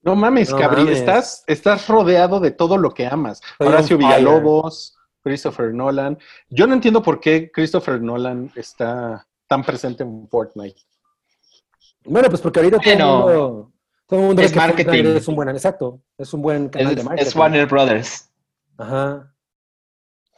No 0.02 0.14
mames, 0.16 0.50
No 0.50 0.58
Cabri, 0.58 0.82
mames. 0.84 0.98
Estás, 1.00 1.44
estás 1.46 1.86
rodeado 1.88 2.40
de 2.40 2.50
todo 2.50 2.78
lo 2.78 2.94
que 2.94 3.06
amas. 3.06 3.40
Horacio. 3.58 3.98
Villalobos, 3.98 4.96
Christopher 5.22 5.74
Nolan. 5.74 6.18
Yo 6.48 6.66
no 6.66 6.74
entiendo 6.74 7.02
por 7.02 7.20
qué 7.20 7.50
Christopher 7.50 8.00
Nolan 8.00 8.50
está 8.54 9.26
tan 9.46 9.62
presente 9.64 10.04
en 10.04 10.26
Fortnite. 10.28 10.80
Bueno, 12.08 12.28
pues 12.28 12.40
porque 12.40 12.60
ahorita 12.60 12.78
todo 12.78 12.90
el 12.92 12.98
Bueno, 12.98 13.18
mundo. 13.18 13.72
Todo 14.06 14.20
el 14.20 14.26
mundo 14.26 14.42
es 14.42 14.52
que 14.52 14.58
marketing. 14.58 15.04
Es 15.16 15.28
un 15.28 15.34
buen, 15.36 15.48
exacto. 15.50 16.00
Es 16.16 16.32
un 16.32 16.40
buen 16.42 16.68
canal 16.70 16.94
de 16.94 17.02
marketing. 17.04 17.28
es 17.28 17.36
Warner 17.36 17.66
Brothers. 17.66 18.30
Ajá. 18.78 19.34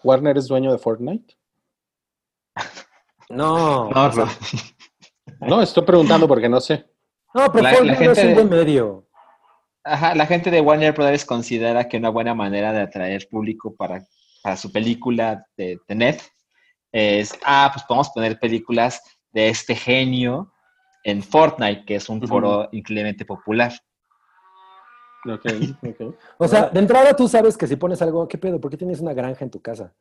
¿Warner 0.02 0.36
es 0.38 0.48
dueño 0.48 0.72
de 0.72 0.78
Fortnite? 0.78 1.36
No. 3.28 3.90
No, 3.90 4.06
o 4.06 4.12
sea, 4.12 4.26
No, 5.40 5.62
estoy 5.62 5.84
preguntando 5.84 6.26
porque 6.26 6.48
no 6.48 6.60
sé. 6.60 6.84
no, 7.34 7.50
pero 7.52 7.62
La- 7.62 7.70
la 7.70 7.76
Fortnite 7.76 8.04
no 8.04 8.10
es 8.12 8.18
gente 8.18 8.20
un 8.22 8.28
de- 8.36 8.42
buen 8.42 8.48
medio. 8.66 9.06
Ajá, 9.84 10.14
la 10.14 10.26
gente 10.26 10.50
de 10.50 10.60
Warner 10.60 10.92
Brothers 10.92 11.24
considera 11.24 11.88
que 11.88 11.96
una 11.96 12.10
buena 12.10 12.34
manera 12.34 12.72
de 12.72 12.80
atraer 12.82 13.26
público 13.30 13.74
para, 13.74 14.04
para 14.42 14.56
su 14.56 14.70
película 14.70 15.46
de 15.56 15.78
Tenet 15.86 16.22
es, 16.92 17.38
ah, 17.44 17.70
pues 17.72 17.84
podemos 17.86 18.10
poner 18.10 18.38
películas 18.38 19.00
de 19.32 19.48
este 19.48 19.74
genio 19.74 20.52
en 21.04 21.22
Fortnite, 21.22 21.84
que 21.84 21.96
es 21.96 22.08
un 22.08 22.26
foro 22.26 22.68
increíblemente 22.72 23.24
popular. 23.24 23.72
Ok, 25.26 25.44
ok. 25.86 26.14
O 26.38 26.48
sea, 26.48 26.68
de 26.68 26.80
entrada 26.80 27.14
tú 27.14 27.28
sabes 27.28 27.56
que 27.56 27.66
si 27.66 27.76
pones 27.76 28.00
algo, 28.02 28.26
¿qué 28.28 28.38
pedo? 28.38 28.60
¿Por 28.60 28.70
qué 28.70 28.76
tienes 28.76 29.00
una 29.00 29.14
granja 29.14 29.44
en 29.44 29.50
tu 29.50 29.60
casa? 29.60 29.94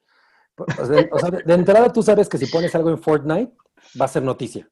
O 0.55 0.85
sea, 0.85 1.07
o 1.11 1.19
sea, 1.19 1.29
de 1.31 1.53
entrada 1.53 1.91
tú 1.91 2.03
sabes 2.03 2.27
que 2.27 2.37
si 2.37 2.45
pones 2.47 2.73
algo 2.75 2.89
en 2.89 2.97
Fortnite 2.97 3.53
va 3.99 4.05
a 4.05 4.09
ser 4.09 4.23
noticia. 4.23 4.69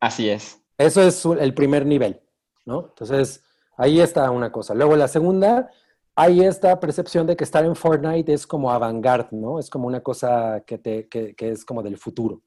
Así 0.00 0.28
es. 0.28 0.62
Eso 0.78 1.02
es 1.02 1.24
el 1.24 1.54
primer 1.54 1.86
nivel, 1.86 2.20
¿no? 2.64 2.88
Entonces, 2.88 3.42
ahí 3.76 4.00
está 4.00 4.30
una 4.30 4.52
cosa. 4.52 4.74
Luego, 4.74 4.94
la 4.94 5.08
segunda, 5.08 5.70
hay 6.14 6.42
esta 6.42 6.78
percepción 6.78 7.26
de 7.26 7.36
que 7.36 7.44
estar 7.44 7.64
en 7.64 7.74
Fortnite 7.74 8.32
es 8.32 8.46
como 8.46 8.70
avant-garde, 8.70 9.28
¿no? 9.32 9.58
Es 9.58 9.70
como 9.70 9.88
una 9.88 10.00
cosa 10.00 10.62
que, 10.66 10.78
te, 10.78 11.08
que, 11.08 11.34
que 11.34 11.50
es 11.50 11.64
como 11.64 11.82
del 11.82 11.98
futuro. 11.98 12.42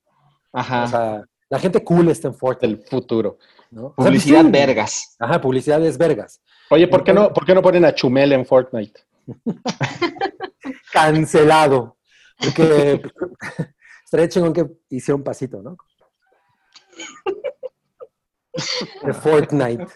Ajá. 0.54 0.84
O 0.84 0.88
sea, 0.88 1.26
la 1.50 1.60
gente 1.60 1.84
cool 1.84 2.10
está 2.10 2.28
en 2.28 2.36
Fortnite, 2.36 2.68
Del 2.78 2.86
futuro. 2.88 3.38
¿no? 3.72 3.88
O 3.88 3.94
sea, 3.98 4.06
Publicidad 4.06 4.46
vergas. 4.50 5.16
Ajá, 5.20 5.42
publicidad 5.42 5.84
es 5.86 5.98
vergas. 5.98 6.42
Oye, 6.70 6.88
¿por 6.88 7.04
qué 7.04 7.14
no, 7.14 7.34
por 7.34 7.46
qué 7.46 7.54
no 7.56 7.62
ponen 7.62 7.86
a 7.86 7.94
Chumel 7.94 8.32
en 8.34 8.46
Fortnite? 8.46 9.02
Cancelado. 10.94 11.98
Porque 12.38 13.02
estaría 14.06 14.30
chingón 14.30 14.54
que 14.54 14.66
hiciera 14.90 15.16
un 15.16 15.24
pasito, 15.24 15.62
¿no? 15.62 15.78
De 19.04 19.14
Fortnite. 19.14 19.88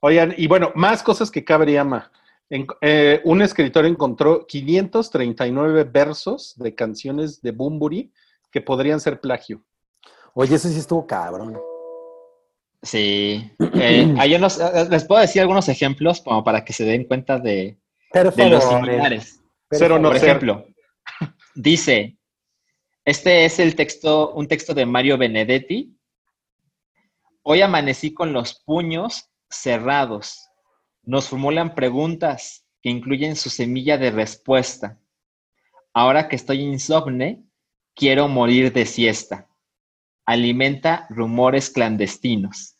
Oigan, 0.00 0.34
y 0.36 0.46
bueno, 0.48 0.72
más 0.74 1.02
cosas 1.02 1.30
que 1.30 1.44
Cabriama. 1.44 2.10
En- 2.50 2.66
eh, 2.80 3.20
un 3.24 3.40
escritor 3.40 3.86
encontró 3.86 4.46
539 4.46 5.84
versos 5.84 6.54
de 6.58 6.74
canciones 6.74 7.40
de 7.40 7.52
Bumburi 7.52 8.12
que 8.50 8.60
podrían 8.60 9.00
ser 9.00 9.20
plagio. 9.20 9.62
Oye, 10.34 10.56
eso 10.56 10.68
sí 10.68 10.78
estuvo 10.78 11.06
cabrón. 11.06 11.58
Sí. 12.82 13.50
Eh, 13.74 14.14
hay 14.18 14.34
unos, 14.34 14.58
eh, 14.58 14.86
les 14.90 15.04
puedo 15.04 15.20
decir 15.20 15.42
algunos 15.42 15.68
ejemplos 15.68 16.20
como 16.20 16.42
para 16.42 16.64
que 16.64 16.72
se 16.72 16.84
den 16.84 17.04
cuenta 17.04 17.38
de, 17.38 17.78
de 18.12 18.48
los 18.48 18.64
similares. 18.64 19.40
por 19.68 19.78
Cero 19.78 19.98
no 19.98 20.08
Por 20.08 20.18
ser. 20.18 20.28
ejemplo, 20.28 20.66
dice, 21.54 22.18
este 23.04 23.44
es 23.44 23.58
el 23.58 23.74
texto, 23.74 24.32
un 24.32 24.48
texto 24.48 24.74
de 24.74 24.86
Mario 24.86 25.18
Benedetti. 25.18 25.96
Hoy 27.42 27.60
amanecí 27.60 28.14
con 28.14 28.32
los 28.32 28.62
puños 28.64 29.30
cerrados. 29.50 30.48
Nos 31.02 31.28
formulan 31.28 31.74
preguntas 31.74 32.64
que 32.80 32.90
incluyen 32.90 33.36
su 33.36 33.50
semilla 33.50 33.98
de 33.98 34.10
respuesta. 34.10 34.98
Ahora 35.92 36.28
que 36.28 36.36
estoy 36.36 36.60
insomne, 36.60 37.44
quiero 37.94 38.28
morir 38.28 38.72
de 38.72 38.86
siesta. 38.86 39.48
Alimenta 40.26 41.06
rumores 41.10 41.70
clandestinos. 41.70 42.76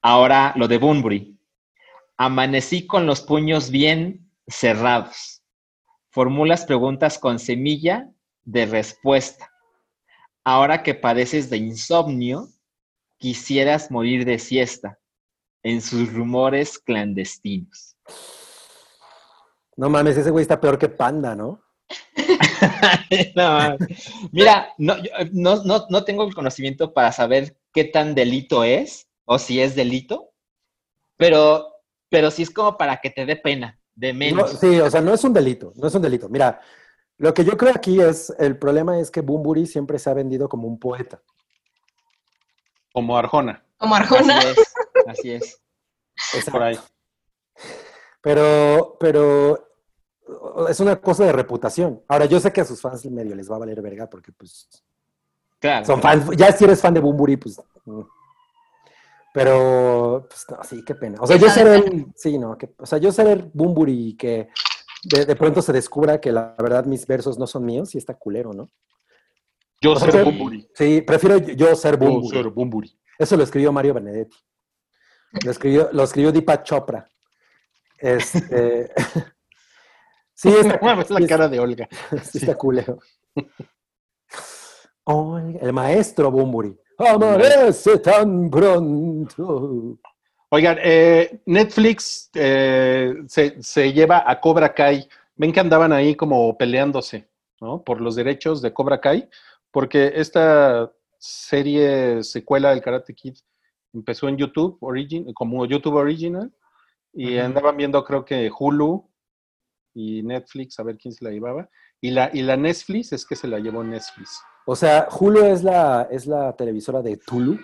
Ahora 0.00 0.52
lo 0.56 0.68
de 0.68 0.78
Bunbury. 0.78 1.38
Amanecí 2.16 2.86
con 2.86 3.06
los 3.06 3.20
puños 3.20 3.70
bien 3.70 4.30
cerrados. 4.46 5.42
Formulas 6.10 6.64
preguntas 6.64 7.18
con 7.18 7.38
semilla 7.38 8.10
de 8.44 8.66
respuesta. 8.66 9.50
Ahora 10.44 10.82
que 10.82 10.94
padeces 10.94 11.50
de 11.50 11.58
insomnio, 11.58 12.48
quisieras 13.18 13.90
morir 13.90 14.24
de 14.24 14.38
siesta 14.38 14.98
en 15.62 15.82
sus 15.82 16.12
rumores 16.12 16.78
clandestinos. 16.78 17.96
No 19.76 19.90
mames, 19.90 20.16
ese 20.16 20.30
güey 20.30 20.42
está 20.42 20.60
peor 20.60 20.78
que 20.78 20.88
Panda, 20.88 21.34
¿no? 21.34 21.62
No, 23.34 23.76
Mira, 24.32 24.68
no, 24.78 24.96
yo, 24.98 25.10
eh, 25.18 25.30
no, 25.32 25.62
no, 25.64 25.86
no 25.88 26.04
tengo 26.04 26.24
el 26.24 26.34
conocimiento 26.34 26.92
para 26.92 27.12
saber 27.12 27.56
qué 27.72 27.84
tan 27.84 28.14
delito 28.14 28.64
es 28.64 29.08
o 29.24 29.38
si 29.38 29.60
es 29.60 29.74
delito, 29.74 30.30
pero, 31.16 31.66
pero 32.08 32.30
sí 32.30 32.42
es 32.42 32.50
como 32.50 32.76
para 32.76 33.00
que 33.00 33.10
te 33.10 33.26
dé 33.26 33.36
pena, 33.36 33.78
de 33.94 34.12
No, 34.12 34.18
menos. 34.18 34.50
sí, 34.58 34.78
o 34.80 34.90
sea, 34.90 35.00
no 35.00 35.14
es 35.14 35.24
un 35.24 35.32
delito, 35.32 35.72
no 35.76 35.88
es 35.88 35.94
un 35.94 36.02
delito. 36.02 36.28
Mira, 36.28 36.60
lo 37.18 37.34
que 37.34 37.44
yo 37.44 37.56
creo 37.56 37.72
aquí 37.74 38.00
es, 38.00 38.30
el 38.38 38.58
problema 38.58 38.98
es 38.98 39.10
que 39.10 39.20
Bumburi 39.20 39.66
siempre 39.66 39.98
se 39.98 40.10
ha 40.10 40.14
vendido 40.14 40.48
como 40.48 40.68
un 40.68 40.78
poeta. 40.78 41.20
Como 42.92 43.16
Arjona, 43.16 43.64
Como 43.76 43.94
Arjona. 43.94 44.38
Así 45.06 45.30
es, 45.30 45.60
así 46.16 46.38
es. 46.40 46.44
por 46.50 46.62
ahí. 46.62 46.78
Pero, 48.22 48.96
pero 48.98 49.67
es 50.68 50.80
una 50.80 50.96
cosa 51.00 51.24
de 51.24 51.32
reputación. 51.32 52.02
Ahora, 52.08 52.26
yo 52.26 52.38
sé 52.40 52.52
que 52.52 52.60
a 52.60 52.64
sus 52.64 52.80
fans 52.80 53.04
medio 53.06 53.34
les 53.34 53.50
va 53.50 53.56
a 53.56 53.60
valer 53.60 53.80
verga 53.82 54.08
porque, 54.08 54.32
pues, 54.32 54.68
Claro. 55.60 55.84
son 55.86 56.00
fans. 56.00 56.28
Ya 56.36 56.52
si 56.52 56.64
eres 56.64 56.80
fan 56.80 56.94
de 56.94 57.00
Bumburi, 57.00 57.36
pues. 57.36 57.60
mm. 57.84 58.00
Pero, 59.34 60.26
pues, 60.28 60.46
no, 60.50 60.64
sí, 60.64 60.84
qué 60.84 60.94
pena. 60.94 61.18
O 61.20 61.26
sea, 61.26 61.36
yo 61.36 61.48
ser 61.50 61.66
el. 61.66 62.06
Sí, 62.16 62.38
no, 62.38 62.56
que, 62.56 62.72
o 62.78 62.86
sea, 62.86 62.98
yo 62.98 63.12
ser 63.12 63.26
el 63.28 63.50
Bumburi 63.52 64.08
y 64.08 64.16
que 64.16 64.48
de, 65.04 65.26
de 65.26 65.36
pronto 65.36 65.60
se 65.62 65.72
descubra 65.72 66.20
que 66.20 66.32
la 66.32 66.54
verdad 66.58 66.84
mis 66.86 67.06
versos 67.06 67.38
no 67.38 67.46
son 67.46 67.64
míos, 67.64 67.90
sí 67.90 67.98
está 67.98 68.14
culero, 68.14 68.52
¿no? 68.52 68.68
Yo 69.80 69.92
O 69.92 69.98
sea, 69.98 70.10
ser. 70.10 70.24
Bumburi. 70.24 70.68
Sí, 70.74 71.02
prefiero 71.02 71.38
yo- 71.38 71.54
yo 71.54 71.76
ser 71.76 71.98
Yo 71.98 72.06
Bumburi. 72.06 72.28
ser 72.36 72.48
Bumburi. 72.50 72.98
Eso 73.18 73.36
lo 73.36 73.44
escribió 73.44 73.70
Mario 73.72 73.94
Benedetti. 73.94 74.36
Lo 75.44 75.50
escribió, 75.50 75.88
lo 75.92 76.02
escribió 76.04 76.32
Deepak 76.32 76.64
Chopra. 76.64 77.08
Este. 77.98 78.90
sí, 80.38 80.48
está, 80.48 80.78
Mames, 80.82 81.10
la 81.10 81.26
cara 81.26 81.48
de 81.48 81.58
Olga. 81.58 81.88
sí 82.22 82.38
está 82.38 82.54
culero. 82.56 82.98
Oiga, 85.04 85.58
el 85.60 85.72
maestro 85.72 86.30
Bumburi. 86.30 86.78
Amanece 86.98 87.98
tan 87.98 88.50
pronto. 88.50 89.98
Oigan, 90.50 90.78
eh, 90.82 91.40
Netflix 91.46 92.30
eh, 92.34 93.14
se, 93.26 93.62
se 93.62 93.92
lleva 93.92 94.24
a 94.26 94.40
Cobra 94.40 94.72
Kai. 94.74 95.08
Ven 95.36 95.52
que 95.52 95.60
andaban 95.60 95.92
ahí 95.92 96.14
como 96.14 96.56
peleándose, 96.58 97.28
¿no? 97.60 97.82
Por 97.82 98.00
los 98.00 98.16
derechos 98.16 98.60
de 98.60 98.72
Cobra 98.72 99.00
Kai, 99.00 99.28
porque 99.70 100.12
esta 100.14 100.92
serie 101.18 102.22
secuela 102.22 102.70
del 102.70 102.82
Karate 102.82 103.14
Kid 103.14 103.36
empezó 103.92 104.28
en 104.28 104.36
YouTube, 104.36 104.78
origin, 104.80 105.32
como 105.32 105.64
YouTube 105.66 105.94
Original, 105.94 106.52
y 107.12 107.38
andaban 107.38 107.76
viendo 107.76 108.04
creo 108.04 108.24
que 108.24 108.50
Hulu 108.56 109.08
y 109.98 110.22
Netflix, 110.22 110.78
a 110.78 110.84
ver 110.84 110.96
quién 110.96 111.12
se 111.12 111.24
la 111.24 111.30
llevaba. 111.30 111.68
Y 112.00 112.10
la, 112.12 112.30
y 112.32 112.42
la 112.42 112.56
Netflix 112.56 113.12
es 113.12 113.26
que 113.26 113.34
se 113.34 113.48
la 113.48 113.58
llevó 113.58 113.82
Netflix. 113.82 114.40
O 114.66 114.76
sea, 114.76 115.08
Hulu 115.10 115.44
es 115.46 115.64
la, 115.64 116.06
es 116.10 116.26
la 116.26 116.54
televisora 116.54 117.02
de 117.02 117.16
Tulu, 117.16 117.58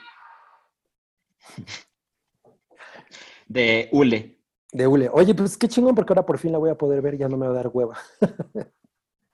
De 3.46 3.88
Ule. 3.92 4.38
de 4.72 4.86
Ule. 4.86 5.08
Oye, 5.12 5.34
pues 5.34 5.56
qué 5.56 5.68
chingón, 5.68 5.94
porque 5.94 6.12
ahora 6.12 6.26
por 6.26 6.38
fin 6.38 6.52
la 6.52 6.58
voy 6.58 6.70
a 6.70 6.78
poder 6.78 7.00
ver, 7.02 7.16
ya 7.16 7.28
no 7.28 7.36
me 7.36 7.46
va 7.46 7.52
a 7.52 7.56
dar 7.56 7.68
hueva. 7.72 7.96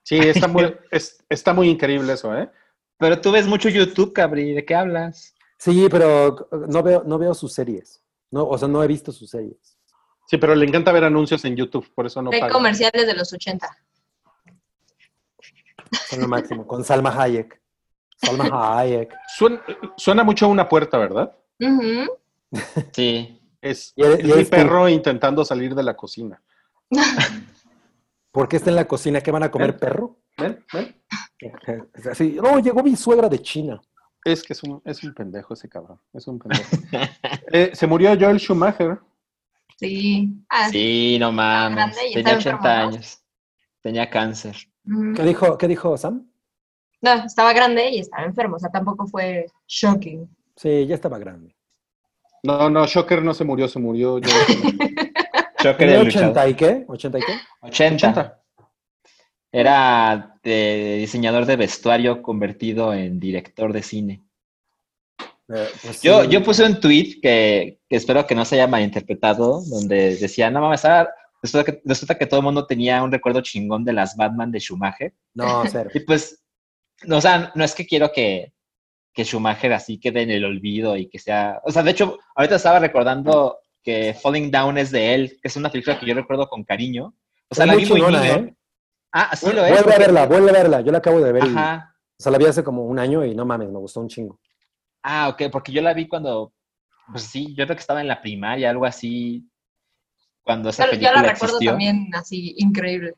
Sí, 0.03 0.17
está 0.19 0.47
muy, 0.47 0.75
es- 0.91 1.23
está 1.29 1.53
muy 1.53 1.69
increíble 1.69 2.13
eso, 2.13 2.35
¿eh? 2.37 2.49
Pero 2.97 3.19
tú 3.19 3.31
ves 3.31 3.47
mucho 3.47 3.69
YouTube, 3.69 4.13
Cabri, 4.13 4.53
¿de 4.53 4.63
qué 4.65 4.75
hablas? 4.75 5.33
Sí, 5.57 5.87
pero 5.89 6.49
no 6.67 6.83
veo, 6.83 7.03
no 7.05 7.17
veo 7.17 7.33
sus 7.33 7.53
series. 7.53 8.03
No, 8.29 8.47
o 8.47 8.57
sea, 8.57 8.67
no 8.67 8.83
he 8.83 8.87
visto 8.87 9.11
sus 9.11 9.29
series. 9.29 9.70
Sí, 10.31 10.37
pero 10.37 10.55
le 10.55 10.65
encanta 10.65 10.93
ver 10.93 11.03
anuncios 11.03 11.43
en 11.43 11.57
YouTube, 11.57 11.91
por 11.93 12.05
eso 12.05 12.21
no 12.21 12.31
Hay 12.31 12.39
paga. 12.39 12.53
comerciales 12.53 13.05
de 13.05 13.13
los 13.13 13.33
80. 13.33 13.67
Son 16.09 16.21
lo 16.21 16.27
máximo. 16.29 16.65
Con 16.65 16.85
Salma 16.85 17.09
Hayek. 17.21 17.61
Salma 18.15 18.79
Hayek. 18.79 19.13
Suena, 19.35 19.61
suena 19.97 20.23
mucho 20.23 20.45
a 20.45 20.47
una 20.47 20.69
puerta, 20.69 20.97
¿verdad? 20.97 21.35
Sí. 22.93 23.41
Es, 23.61 23.91
Y 23.97 24.03
eres- 24.03 24.19
es 24.19 24.25
y 24.25 24.33
mi 24.37 24.43
tú. 24.45 24.49
perro 24.49 24.87
intentando 24.87 25.43
salir 25.43 25.75
de 25.75 25.83
la 25.83 25.97
cocina. 25.97 26.41
¿Por 28.31 28.47
qué 28.47 28.55
está 28.55 28.69
en 28.69 28.77
la 28.77 28.87
cocina? 28.87 29.19
¿Qué 29.19 29.31
van 29.31 29.43
a 29.43 29.51
comer 29.51 29.77
perro? 29.77 30.15
¿Ven? 30.37 30.65
¿Ven? 30.71 30.95
Así, 32.09 32.37
no, 32.41 32.57
llegó 32.59 32.81
mi 32.83 32.95
suegra 32.95 33.27
de 33.27 33.41
China. 33.41 33.81
Es 34.23 34.43
que 34.43 34.53
es 34.53 34.63
un, 34.63 34.81
es 34.85 35.03
un 35.03 35.13
pendejo 35.13 35.53
ese 35.55 35.67
cabrón. 35.67 35.99
Es 36.13 36.25
un 36.27 36.39
pendejo. 36.39 36.63
Eh, 37.51 37.71
se 37.73 37.85
murió 37.85 38.17
Joel 38.17 38.39
Schumacher. 38.39 38.97
Sí. 39.81 40.29
Ah, 40.47 40.69
Sí, 40.69 41.17
no 41.19 41.31
mames. 41.31 41.95
Tenía 41.95 42.17
estaba 42.19 42.37
80 42.37 42.49
enfermo, 42.51 42.61
¿no? 42.63 42.69
años. 42.95 43.19
Tenía 43.81 44.09
cáncer. 44.09 44.55
ujú. 44.85 45.13
¿Qué 45.15 45.23
dijo, 45.23 45.57
qué 45.57 45.67
dijo 45.67 45.97
Sam? 45.97 46.29
No, 47.01 47.13
estaba 47.25 47.51
grande 47.51 47.89
y 47.89 47.99
estaba 47.99 48.23
enfermo. 48.25 48.57
O 48.57 48.59
sea, 48.59 48.69
tampoco 48.69 49.07
fue 49.07 49.47
shocking. 49.67 50.29
Sí, 50.55 50.85
ya 50.85 50.93
estaba 50.95 51.17
grande. 51.17 51.55
No, 52.43 52.69
no, 52.69 52.85
Shocker 52.85 53.23
no 53.23 53.33
se 53.33 53.43
murió, 53.43 53.67
se 53.67 53.79
murió. 53.79 54.19
Choque 54.19 55.75
¿Tenía 55.77 55.95
de 55.95 55.99
80 56.07 56.27
luchador. 56.27 56.49
y 56.49 56.53
qué? 56.55 56.85
¿80 56.87 57.19
y 57.19 57.25
qué? 57.25 57.33
80. 57.61 58.07
80. 58.07 58.41
Era 59.51 60.37
de 60.43 60.97
diseñador 60.99 61.45
de 61.45 61.55
vestuario 61.55 62.21
convertido 62.21 62.93
en 62.93 63.19
director 63.19 63.73
de 63.73 63.83
cine. 63.83 64.23
Eh, 65.49 65.67
pues 65.83 66.01
Yo, 66.01 66.23
sí. 66.23 66.29
yo 66.29 66.43
puse 66.43 66.63
un 66.65 66.79
tweet 66.79 67.19
que, 67.21 67.80
que 67.91 67.97
espero 67.97 68.25
que 68.25 68.35
no 68.35 68.45
se 68.45 68.55
haya 68.55 68.67
malinterpretado, 68.67 69.61
donde 69.69 70.15
decía, 70.15 70.49
no 70.49 70.61
mames, 70.61 70.85
ahora 70.85 71.13
resulta 71.43 71.69
que, 71.69 71.81
resulta 71.83 72.17
que 72.17 72.25
todo 72.25 72.39
el 72.39 72.45
mundo 72.45 72.65
tenía 72.65 73.03
un 73.03 73.11
recuerdo 73.11 73.41
chingón 73.41 73.83
de 73.83 73.91
las 73.91 74.15
Batman 74.15 74.49
de 74.49 74.61
Schumacher. 74.61 75.13
No, 75.33 75.63
cero. 75.69 75.89
Y 75.93 75.99
pues, 75.99 76.41
no, 77.03 77.17
o 77.17 77.21
sea, 77.21 77.51
no 77.53 77.65
es 77.65 77.75
que 77.75 77.85
quiero 77.85 78.09
que, 78.13 78.53
que 79.13 79.25
Schumacher 79.25 79.73
así 79.73 79.99
quede 79.99 80.21
en 80.21 80.31
el 80.31 80.45
olvido 80.45 80.95
y 80.95 81.09
que 81.09 81.19
sea... 81.19 81.59
O 81.65 81.71
sea, 81.73 81.83
de 81.83 81.91
hecho, 81.91 82.17
ahorita 82.33 82.55
estaba 82.55 82.79
recordando 82.79 83.57
que 83.83 84.13
Falling 84.13 84.49
Down 84.51 84.77
es 84.77 84.91
de 84.91 85.13
él, 85.13 85.37
que 85.41 85.49
es 85.49 85.57
una 85.57 85.69
película 85.69 85.99
que 85.99 86.05
yo 86.05 86.13
recuerdo 86.13 86.47
con 86.47 86.63
cariño. 86.63 87.13
O 87.49 87.55
sea, 87.55 87.65
Es 87.65 87.71
la 87.71 87.75
vi 87.75 87.85
muy 87.87 88.01
niño. 88.03 88.23
¿eh? 88.23 88.55
Ah, 89.11 89.35
sí 89.35 89.51
lo 89.51 89.65
es. 89.65 89.71
Vuelve 89.73 89.95
a 89.95 89.99
verla, 89.99 90.25
vuelve 90.27 90.49
a 90.51 90.53
verla. 90.53 90.79
Yo 90.79 90.93
la 90.93 90.99
acabo 90.99 91.19
de 91.19 91.33
ver. 91.33 91.43
y- 91.43 91.49
Ajá. 91.49 91.93
o 92.17 92.23
sea, 92.23 92.31
la 92.31 92.37
vi 92.37 92.45
hace 92.45 92.63
como 92.63 92.85
un 92.85 92.99
año 92.99 93.25
y 93.25 93.35
no 93.35 93.45
mames, 93.45 93.67
me 93.69 93.79
gustó 93.79 93.99
un 93.99 94.07
chingo. 94.07 94.39
Ah, 95.03 95.27
ok, 95.27 95.51
porque 95.51 95.73
yo 95.73 95.81
la 95.81 95.93
vi 95.93 96.07
cuando, 96.07 96.53
pues 97.11 97.23
sí, 97.23 97.53
yo 97.55 97.65
creo 97.65 97.75
que 97.75 97.81
estaba 97.81 98.01
en 98.01 98.07
la 98.07 98.21
primaria, 98.21 98.69
algo 98.69 98.85
así, 98.85 99.47
cuando 100.43 100.69
esa 100.69 100.85
Yo, 100.85 100.91
yo 100.93 100.97
película 100.99 101.21
la 101.21 101.33
recuerdo 101.33 101.55
existió. 101.55 101.71
también 101.71 102.09
así, 102.13 102.53
increíble. 102.57 103.13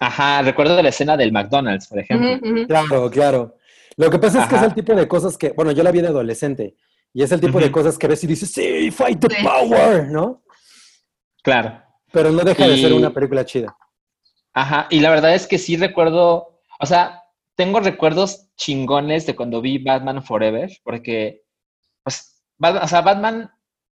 Ajá, 0.00 0.42
recuerdo 0.42 0.80
la 0.82 0.88
escena 0.90 1.16
del 1.16 1.32
McDonald's, 1.32 1.88
por 1.88 1.98
ejemplo. 1.98 2.66
Claro, 2.66 3.10
claro. 3.10 3.56
Lo 3.96 4.10
que 4.10 4.18
pasa 4.18 4.42
es 4.44 4.48
que 4.48 4.56
es 4.56 4.62
el 4.62 4.74
tipo 4.74 4.94
de 4.94 5.08
cosas 5.08 5.36
que, 5.36 5.50
bueno, 5.50 5.72
yo 5.72 5.82
la 5.82 5.90
vi 5.90 6.00
de 6.00 6.08
adolescente 6.08 6.76
y 7.12 7.22
es 7.22 7.32
el 7.32 7.40
tipo 7.40 7.58
de 7.58 7.72
cosas 7.72 7.98
que 7.98 8.06
ves 8.06 8.22
y 8.22 8.26
dices, 8.28 8.52
sí, 8.52 8.90
fight 8.92 9.18
the 9.20 9.34
Sí. 9.34 9.42
power, 9.42 10.06
¿no? 10.08 10.42
Claro. 11.42 11.82
Pero 12.12 12.30
no 12.30 12.42
deja 12.44 12.66
de 12.68 12.76
ser 12.78 12.92
una 12.92 13.12
película 13.12 13.44
chida. 13.44 13.76
Ajá, 14.54 14.86
y 14.90 15.00
la 15.00 15.10
verdad 15.10 15.34
es 15.34 15.46
que 15.46 15.58
sí 15.58 15.76
recuerdo, 15.76 16.60
o 16.80 16.86
sea, 16.86 17.22
tengo 17.56 17.80
recuerdos 17.80 18.48
chingones 18.56 19.26
de 19.26 19.34
cuando 19.34 19.60
vi 19.60 19.78
Batman 19.78 20.22
Forever, 20.22 20.70
porque, 20.84 21.42
pues, 22.04 22.37
Batman- 22.58 22.82
o 22.84 22.88
sea, 22.88 23.00
Batman 23.02 23.50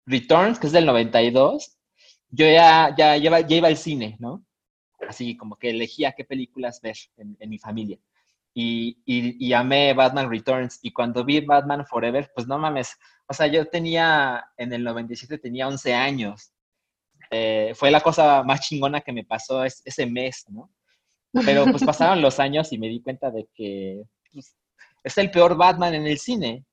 Returns, 0.06 0.58
que 0.58 0.66
es 0.66 0.72
del 0.72 0.86
92, 0.86 1.78
yo 2.30 2.46
ya, 2.46 2.94
ya, 2.96 3.16
ya, 3.16 3.24
iba, 3.26 3.40
ya 3.40 3.56
iba 3.56 3.68
al 3.68 3.76
cine, 3.76 4.16
¿no? 4.18 4.44
Así 5.08 5.36
como 5.36 5.56
que 5.56 5.70
elegía 5.70 6.12
qué 6.12 6.24
películas 6.24 6.80
ver 6.80 6.96
en, 7.16 7.36
en 7.40 7.50
mi 7.50 7.58
familia. 7.58 7.98
Y, 8.54 8.98
y, 9.04 9.44
y 9.46 9.52
amé 9.52 9.92
Batman 9.94 10.30
Returns. 10.30 10.78
Y 10.82 10.92
cuando 10.92 11.24
vi 11.24 11.40
Batman 11.40 11.86
Forever, 11.86 12.30
pues 12.34 12.46
no 12.46 12.58
mames, 12.58 12.96
o 13.26 13.34
sea, 13.34 13.46
yo 13.48 13.66
tenía, 13.66 14.44
en 14.56 14.72
el 14.72 14.84
97 14.84 15.38
tenía 15.38 15.68
11 15.68 15.94
años. 15.94 16.52
Eh, 17.30 17.72
fue 17.74 17.90
la 17.90 18.00
cosa 18.00 18.42
más 18.44 18.60
chingona 18.60 19.00
que 19.00 19.12
me 19.12 19.24
pasó 19.24 19.64
es- 19.64 19.82
ese 19.84 20.06
mes, 20.06 20.44
¿no? 20.48 20.70
Pero 21.44 21.64
pues 21.66 21.82
pasaron 21.98 22.22
los 22.22 22.38
años 22.38 22.72
y 22.72 22.78
me 22.78 22.88
di 22.88 23.00
cuenta 23.02 23.30
de 23.30 23.48
que 23.54 24.04
pues, 24.32 24.56
es 25.02 25.18
el 25.18 25.30
peor 25.30 25.56
Batman 25.56 25.94
en 25.94 26.06
el 26.06 26.18
cine. 26.18 26.64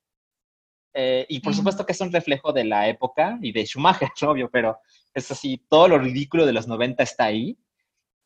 Eh, 0.93 1.26
y 1.30 1.39
por 1.39 1.53
supuesto 1.55 1.85
que 1.85 1.93
es 1.93 2.01
un 2.01 2.11
reflejo 2.11 2.51
de 2.51 2.65
la 2.65 2.88
época 2.89 3.38
y 3.41 3.51
de 3.51 3.65
Schumacher, 3.65 4.09
obvio, 4.27 4.49
pero 4.51 4.80
es 5.13 5.30
así, 5.31 5.63
todo 5.69 5.88
lo 5.88 5.97
ridículo 5.99 6.45
de 6.45 6.53
los 6.53 6.68
90 6.68 7.03
está 7.03 7.26
ahí. 7.26 7.57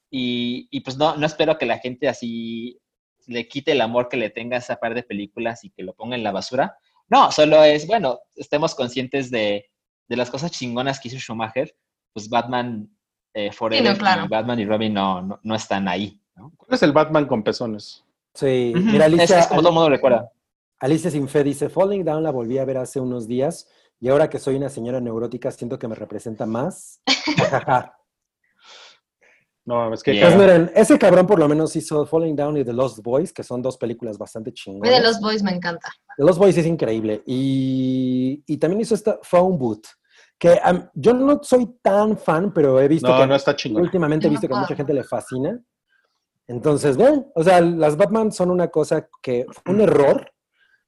Y, 0.10 0.68
y 0.72 0.82
pues 0.82 0.98
no, 0.98 1.16
no 1.18 1.26
espero 1.26 1.58
que 1.58 1.66
la 1.66 1.80
gente 1.80 2.08
así 2.08 2.80
le 3.28 3.48
quite 3.48 3.72
el 3.72 3.82
amor 3.82 4.08
que 4.08 4.18
le 4.18 4.30
tenga 4.30 4.56
a 4.56 4.60
esa 4.60 4.78
par 4.78 4.94
de 4.94 5.04
películas 5.04 5.64
y 5.64 5.72
que 5.72 5.84
lo 5.84 5.94
ponga 5.94 6.16
en 6.16 6.24
la 6.24 6.32
basura. 6.32 6.78
No, 7.10 7.32
solo 7.32 7.64
es, 7.64 7.86
bueno, 7.88 8.20
estemos 8.36 8.76
conscientes 8.76 9.30
de, 9.32 9.70
de 10.08 10.16
las 10.16 10.30
cosas 10.30 10.52
chingonas 10.52 11.00
que 11.00 11.08
hizo 11.10 11.18
Schumacher. 11.18 11.76
Pues 12.14 12.30
Batman 12.30 12.90
eh, 13.34 13.52
Forever 13.52 13.98
claro. 13.98 14.26
y 14.26 14.28
Batman 14.28 14.60
y 14.60 14.66
Robin 14.66 14.94
no, 14.94 15.22
no, 15.22 15.40
no 15.44 15.56
están 15.56 15.88
ahí. 15.88 16.20
¿no? 16.36 16.54
¿Cuál 16.56 16.74
es 16.76 16.84
el 16.84 16.94
Batman 16.94 17.26
con 17.26 17.44
pezones? 17.44 18.04
Sí, 18.34 18.74
Ujú, 18.76 18.84
mira, 18.86 19.06
es- 19.08 19.14
Alicia, 19.14 19.40
es 19.40 19.48
como 19.48 19.62
todo 19.62 19.70
el 19.70 19.76
mundo 19.76 19.90
recuerda. 19.90 20.32
Alicia 20.80 21.10
Sin 21.12 21.28
Fe 21.28 21.44
dice, 21.44 21.70
Falling 21.70 22.04
Down 22.04 22.24
la 22.24 22.32
volví 22.32 22.58
a 22.58 22.66
ver 22.66 22.78
hace 22.78 23.00
unos 23.00 23.28
días 23.28 23.68
y 24.00 24.10
ahora 24.10 24.30
que 24.30 24.40
soy 24.40 24.56
una 24.56 24.70
señora 24.70 25.00
neurótica 25.00 25.52
siento 25.52 25.80
que 25.80 25.88
me 25.88 25.96
representa 25.96 26.46
más. 26.46 27.02
No, 29.68 29.92
es 29.92 30.04
que 30.04 30.14
Yeah. 30.14 30.28
Pues 30.28 30.38
miren, 30.38 30.72
ese 30.76 30.98
cabrón 31.00 31.26
por 31.26 31.40
lo 31.40 31.48
menos 31.48 31.76
hizo 31.76 32.06
Falling 32.06 32.36
Down 32.36 32.58
y 32.58 32.64
The 32.64 32.72
Lost 32.72 33.00
Boys, 33.00 33.34
que 33.34 33.42
son 33.44 33.64
dos 33.64 33.78
películas 33.78 34.16
bastante 34.18 34.54
chingonas. 34.54 34.94
de 34.94 35.02
los 35.02 35.20
boys 35.20 35.42
me 35.42 35.52
encanta. 35.52 35.90
The 36.18 36.24
Lost 36.24 36.38
Boys 36.38 36.56
es 36.58 36.68
increíble. 36.68 37.24
Y, 37.26 38.44
y 38.46 38.58
también 38.58 38.82
hizo 38.82 38.94
esta 38.94 39.18
Phone 39.24 39.58
Booth, 39.58 39.86
que 40.38 40.60
am, 40.64 40.88
yo 40.94 41.14
no 41.16 41.40
soy 41.42 41.80
tan 41.82 42.16
fan, 42.16 42.54
pero 42.54 42.80
he 42.80 42.88
visto 42.88 43.08
no, 43.08 43.18
que 43.20 43.26
no 43.26 43.36
está 43.36 43.56
chingón. 43.56 43.82
últimamente 43.82 44.28
he 44.28 44.30
No 44.30 44.34
visto 44.34 44.48
que 44.48 44.54
a 44.54 44.60
mucha 44.60 44.76
gente 44.76 44.94
le 44.94 45.04
fascina. 45.04 45.60
Entonces, 46.48 46.96
ven, 46.96 47.26
o 47.34 47.44
sea, 47.44 47.60
las 47.60 47.98
Batman 47.98 48.32
son 48.32 48.52
una 48.52 48.68
cosa 48.68 49.10
que 49.20 49.48
fue 49.50 49.74
un 49.74 49.82
error, 49.82 50.32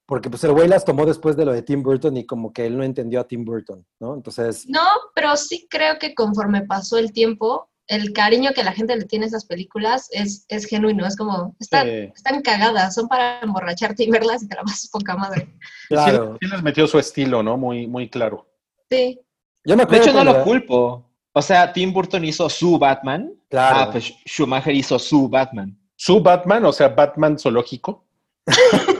porque 0.07 0.29
pues 0.29 0.41
el 0.45 0.53
güey 0.53 0.69
las 0.69 0.85
tomó 0.85 1.05
después 1.05 1.35
de 1.35 1.43
lo 1.45 1.51
de 1.51 1.61
Tim 1.61 1.83
Burton 1.83 2.15
y 2.15 2.25
como 2.25 2.53
que 2.53 2.65
él 2.65 2.77
no 2.77 2.83
entendió 2.83 3.19
a 3.19 3.27
Tim 3.27 3.43
Burton, 3.43 3.85
¿no? 3.99 4.15
Entonces, 4.15 4.65
No, 4.67 4.85
pero 5.13 5.35
sí 5.35 5.67
creo 5.69 5.99
que 5.99 6.15
conforme 6.15 6.65
pasó 6.65 6.97
el 6.97 7.11
tiempo, 7.11 7.69
el 7.87 8.13
cariño 8.13 8.51
que 8.55 8.63
la 8.63 8.71
gente 8.71 8.95
le 8.95 9.03
tiene 9.03 9.25
a 9.25 9.27
esas 9.27 9.45
películas 9.45 10.07
es, 10.11 10.45
es 10.47 10.65
genuino. 10.65 11.05
Es 11.05 11.17
como, 11.17 11.55
están, 11.59 11.87
Sí. 11.87 12.11
están 12.15 12.41
cagadas, 12.41 12.95
son 12.95 13.09
para 13.09 13.41
emborracharte 13.41 14.05
y 14.05 14.09
verlas 14.09 14.43
y 14.43 14.47
te 14.47 14.55
la 14.55 14.63
pasas 14.63 14.89
poca 14.89 15.15
madre. 15.17 15.53
claro. 15.89 16.37
Sí, 16.39 16.47
sí 16.47 16.51
les 16.53 16.63
metió 16.63 16.87
su 16.87 16.97
estilo, 16.99 17.43
¿no? 17.43 17.57
Muy, 17.57 17.85
muy 17.85 18.09
claro. 18.09 18.47
Sí. 18.89 19.19
Yo 19.65 19.75
me 19.75 19.83
De 19.83 19.83
acuerdo 19.83 20.03
hecho, 20.05 20.13
no 20.13 20.23
lo 20.23 20.43
culpo. 20.45 21.05
O 21.33 21.41
sea, 21.41 21.73
Tim 21.73 21.91
Burton 21.91 22.23
hizo 22.23 22.49
su 22.49 22.79
Batman. 22.79 23.33
Claro. 23.49 23.79
Ah, 23.81 23.91
pues 23.91 24.13
Schumacher 24.25 24.73
hizo 24.73 24.97
su 24.97 25.27
Batman. 25.27 25.77
Su 25.97 26.21
Batman, 26.21 26.63
o 26.65 26.71
sea, 26.71 26.87
Batman 26.87 27.37
zoológico. 27.37 28.05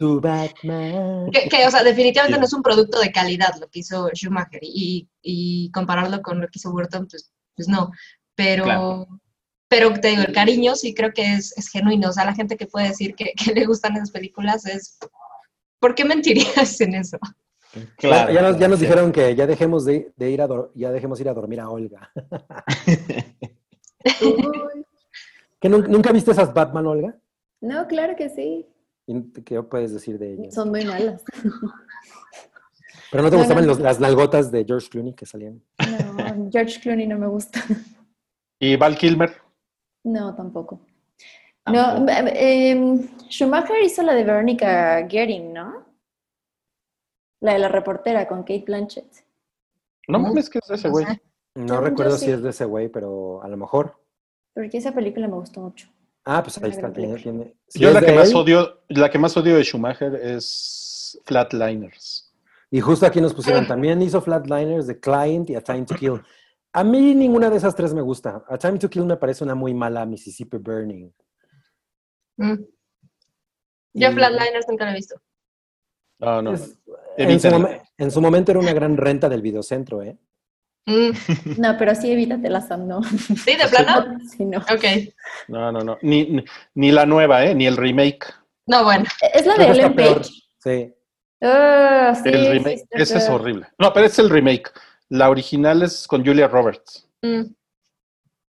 Tu 0.00 0.18
Batman. 0.18 1.30
Que, 1.30 1.46
que, 1.50 1.66
o 1.66 1.70
sea, 1.70 1.82
definitivamente 1.84 2.36
Sí. 2.36 2.40
no 2.40 2.46
es 2.46 2.52
un 2.54 2.62
producto 2.62 2.98
de 3.00 3.12
calidad 3.12 3.54
lo 3.60 3.68
que 3.68 3.80
hizo 3.80 4.08
Schumacher 4.14 4.60
y, 4.62 5.06
y 5.20 5.70
compararlo 5.72 6.22
con 6.22 6.40
lo 6.40 6.46
que 6.46 6.56
hizo 6.58 6.72
Burton, 6.72 7.06
pues, 7.06 7.30
pues 7.54 7.68
no. 7.68 7.90
Pero, 8.34 8.64
Claro. 8.64 9.06
pero 9.68 9.92
te 10.00 10.08
digo, 10.08 10.22
el 10.22 10.32
cariño 10.32 10.74
sí 10.74 10.94
creo 10.94 11.12
que 11.12 11.34
es, 11.34 11.54
es 11.58 11.68
genuino. 11.68 12.08
O 12.08 12.12
sea, 12.12 12.24
la 12.24 12.32
gente 12.34 12.56
que 12.56 12.66
puede 12.66 12.88
decir 12.88 13.14
que, 13.14 13.34
que 13.36 13.52
le 13.52 13.66
gustan 13.66 13.94
esas 13.96 14.10
películas 14.10 14.64
es... 14.64 14.98
¿Por 15.78 15.94
qué 15.94 16.06
mentirías 16.06 16.80
en 16.80 16.94
eso? 16.94 17.18
Ya- 17.98 18.30
ya 18.32 18.40
nos, 18.42 18.58
ya 18.58 18.68
nos 18.68 18.78
sí. 18.78 18.86
dijeron 18.86 19.12
que 19.12 19.34
ya 19.36 19.46
dejemos 19.46 19.84
de, 19.84 20.12
de 20.16 20.30
ir 20.30 20.40
a 20.40 20.48
ya 20.74 20.90
dejemos 20.90 21.20
ir 21.20 21.28
a 21.28 21.34
dormir 21.34 21.60
a 21.60 21.68
Olga. 21.68 22.10
¿Que 25.60 25.68
nun- 25.68 25.86
nunca 25.88 26.10
viste 26.12 26.30
esas 26.32 26.52
Batman, 26.54 26.86
Olga? 26.86 27.14
No, 27.60 27.86
claro 27.86 28.16
que 28.16 28.28
sí. 28.30 28.66
¿Y 29.10 29.42
¿Qué 29.42 29.60
puedes 29.64 29.92
decir 29.92 30.18
de 30.20 30.34
ellas? 30.34 30.54
Son 30.54 30.70
muy 30.70 30.84
malas. 30.84 31.24
Pero 33.10 33.24
no 33.24 33.30
te 33.30 33.36
gustaban 33.36 33.66
los- 33.66 33.80
las 33.80 33.98
nalgotas 33.98 34.52
de 34.52 34.64
George 34.64 34.88
Clooney 34.88 35.14
que 35.14 35.26
salían. 35.26 35.60
No, 35.80 36.48
George 36.52 36.80
Clooney 36.80 37.08
no 37.08 37.18
me 37.18 37.26
gusta. 37.26 37.60
Y 38.60 38.76
Val 38.76 38.96
Kilmer. 38.96 39.34
No, 40.04 40.32
tampoco. 40.36 40.80
Tampoco. 41.64 42.00
No, 42.00 42.06
eh, 42.28 43.08
Schumacher 43.28 43.82
hizo 43.82 44.02
la 44.04 44.14
de 44.14 44.22
Veronica 44.22 45.00
Guerin, 45.00 45.52
¿no? 45.52 45.86
La 47.40 47.54
de 47.54 47.58
la 47.58 47.68
reportera 47.68 48.28
con 48.28 48.40
Kate 48.42 48.64
Blanchett. 48.64 49.24
No 50.06 50.20
mames, 50.20 50.48
que 50.48 50.60
es 50.62 50.70
ese 50.70 50.86
no 50.86 50.92
güey. 50.92 51.06
No 51.56 51.80
recuerdo 51.80 52.16
sí. 52.16 52.26
si 52.26 52.30
es 52.30 52.42
de 52.42 52.50
ese 52.50 52.64
güey, 52.64 52.88
pero 52.88 53.42
a 53.42 53.48
lo 53.48 53.56
mejor. 53.56 54.00
Porque 54.54 54.78
esa 54.78 54.92
película 54.92 55.26
me 55.26 55.34
gustó 55.34 55.60
mucho. 55.60 55.88
Ah, 56.24 56.42
pues 56.42 56.58
ahí 56.58 56.70
está. 56.70 56.82
gran 56.82 56.92
Tiene, 56.92 57.12
película. 57.14 57.32
tiene- 57.44 57.56
si 57.68 57.78
Yo 57.80 57.88
es 57.88 57.94
la 57.94 58.00
que 58.02 58.12
más 58.12 58.34
odio, 58.34 58.82
la 58.88 59.10
que 59.10 59.18
más 59.18 59.36
odio 59.36 59.56
de 59.56 59.64
Schumacher 59.64 60.14
es 60.16 61.20
Flatliners. 61.24 62.32
Y 62.70 62.80
justo 62.80 63.04
aquí 63.06 63.20
nos 63.20 63.34
pusieron, 63.34 63.66
también 63.66 64.00
hizo 64.02 64.20
Flatliners, 64.20 64.86
The 64.86 65.00
Client 65.00 65.50
y 65.50 65.56
A 65.56 65.60
Time 65.60 65.84
to 65.86 65.94
Kill. 65.96 66.20
A 66.72 66.84
mí 66.84 67.14
ninguna 67.16 67.50
de 67.50 67.56
esas 67.56 67.74
tres 67.74 67.92
me 67.94 68.02
gusta. 68.02 68.44
A 68.48 68.56
Time 68.58 68.78
to 68.78 68.88
Kill 68.88 69.04
me 69.06 69.16
parece 69.16 69.42
una 69.42 69.54
muy 69.56 69.74
mala 69.74 70.06
Mississippi 70.06 70.58
Burning. 70.58 71.10
Mm. 72.36 72.54
Yo 73.94 74.10
Y- 74.10 74.12
Flatliners 74.14 74.66
nunca 74.68 74.84
la 74.84 74.92
he 74.92 74.94
visto. 74.94 75.20
No, 76.20 76.42
no. 76.42 76.54
En, 77.16 77.28
momen- 77.40 77.82
en 77.98 78.10
su 78.10 78.20
momento 78.20 78.52
era 78.52 78.60
una 78.60 78.72
gran 78.72 78.96
renta 78.96 79.28
del 79.28 79.42
videocentro, 79.42 80.02
¿eh? 80.02 80.16
Mm. 80.86 81.10
No, 81.58 81.76
pero 81.78 81.94
sí 81.94 82.10
evítatela, 82.10 82.60
Sam, 82.60 82.86
no. 82.88 83.02
¿Sí, 83.02 83.56
de 83.56 83.68
plano? 83.70 84.18
Sí, 84.36 84.44
no. 84.44 84.58
Ok. 84.58 84.84
No, 85.48 85.70
no, 85.72 85.80
no. 85.80 85.98
Ni, 86.02 86.24
ni, 86.26 86.44
ni 86.74 86.92
la 86.92 87.06
nueva, 87.06 87.44
¿eh? 87.44 87.54
Ni 87.54 87.66
el 87.66 87.76
remake. 87.76 88.26
No, 88.66 88.84
bueno. 88.84 89.04
Es 89.34 89.46
la 89.46 89.54
de 89.54 89.66
Ellen 89.66 89.94
peor. 89.94 90.18
Page. 90.18 90.30
Sí. 90.58 90.94
Ah, 91.42 92.14
sí, 92.22 92.28
el 92.28 92.52
remake. 92.52 92.84
ese 92.90 93.18
es 93.18 93.28
horrible. 93.28 93.66
No, 93.78 93.92
pero 93.92 94.06
es 94.06 94.18
el 94.18 94.28
remake. 94.30 94.70
La 95.08 95.30
original 95.30 95.82
es 95.82 96.06
con 96.06 96.24
Julia 96.24 96.46
Roberts. 96.48 97.08
Mm. 97.22 97.42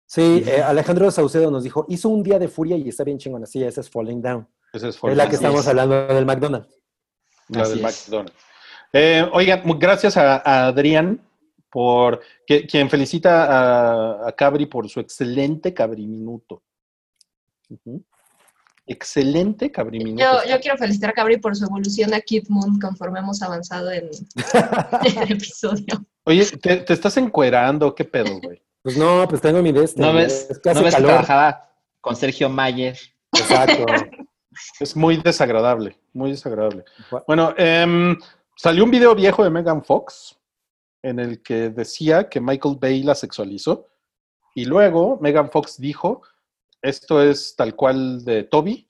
Sí, 0.05 0.43
eh, 0.47 0.61
Alejandro 0.61 1.11
Saucedo 1.11 1.51
nos 1.51 1.63
dijo, 1.63 1.85
hizo 1.89 2.07
un 2.07 2.23
día 2.23 2.39
de 2.39 2.47
furia 2.47 2.77
y 2.77 2.87
está 2.87 3.03
bien 3.03 3.17
chingona. 3.17 3.45
Sí, 3.45 3.61
esa 3.63 3.81
es 3.81 3.89
Falling 3.89 4.21
Down. 4.21 4.47
Esa 4.71 4.87
es 4.87 4.95
es 4.95 5.03
la 5.03 5.23
que 5.25 5.35
Así 5.35 5.35
estamos 5.35 5.61
es. 5.61 5.67
hablando 5.67 6.07
del 6.07 6.25
McDonald's. 6.25 6.69
La 7.49 7.63
Así 7.63 7.71
del 7.75 7.85
es. 7.85 8.07
McDonald's. 8.09 8.33
Eh, 8.93 9.29
oigan, 9.33 9.63
gracias 9.77 10.15
a, 10.15 10.37
a 10.37 10.67
Adrián 10.67 11.19
por 11.69 12.21
que, 12.45 12.65
quien 12.65 12.89
felicita 12.89 13.45
a, 13.45 14.27
a 14.29 14.31
Cabri 14.33 14.65
por 14.65 14.89
su 14.89 14.99
excelente 14.99 15.73
Cabri 15.73 16.07
Minuto. 16.07 16.63
Excelente 18.85 19.71
Cabri 19.71 19.99
Minuto. 19.99 20.23
Yo, 20.23 20.49
yo 20.49 20.59
quiero 20.61 20.77
felicitar 20.77 21.09
a 21.09 21.13
Cabri 21.13 21.37
por 21.37 21.55
su 21.55 21.65
evolución 21.65 22.13
a 22.13 22.21
Kid 22.21 22.45
Moon 22.47 22.79
conforme 22.79 23.19
hemos 23.19 23.41
avanzado 23.41 23.91
en, 23.91 24.09
en 25.03 25.17
el 25.23 25.31
episodio. 25.31 26.05
Oye, 26.23 26.45
¿te, 26.45 26.77
te 26.77 26.93
estás 26.93 27.17
encuerando? 27.17 27.93
¿Qué 27.93 28.05
pedo, 28.05 28.39
güey? 28.41 28.61
Pues 28.81 28.97
no, 28.97 29.27
pues 29.27 29.41
tengo 29.41 29.61
mi 29.61 29.73
de 29.73 29.83
este. 29.83 30.01
¿No 30.01 30.13
ves, 30.13 30.47
Es 30.49 30.59
que 30.59 30.69
hace 30.69 30.79
¿no 30.79 30.85
ves 30.85 30.95
que 30.95 31.01
calor. 31.01 31.11
trabajaba 31.11 31.69
con 31.99 32.15
Sergio 32.15 32.49
Mayer? 32.49 32.97
Exacto. 33.33 33.85
Es 34.79 34.95
muy 34.95 35.17
desagradable, 35.17 35.99
muy 36.13 36.31
desagradable. 36.31 36.83
Bueno, 37.27 37.53
em, 37.57 38.17
salió 38.55 38.83
un 38.85 38.89
video 38.89 39.13
viejo 39.13 39.43
de 39.43 39.51
Megan 39.51 39.83
Fox 39.83 40.36
en 41.07 41.19
el 41.19 41.41
que 41.41 41.69
decía 41.69 42.29
que 42.29 42.41
Michael 42.41 42.77
Bay 42.79 43.03
la 43.03 43.15
sexualizó. 43.15 43.87
Y 44.55 44.65
luego 44.65 45.17
Megan 45.21 45.49
Fox 45.51 45.79
dijo, 45.79 46.21
esto 46.81 47.21
es 47.21 47.55
tal 47.55 47.75
cual 47.75 48.23
de 48.25 48.43
Toby, 48.43 48.87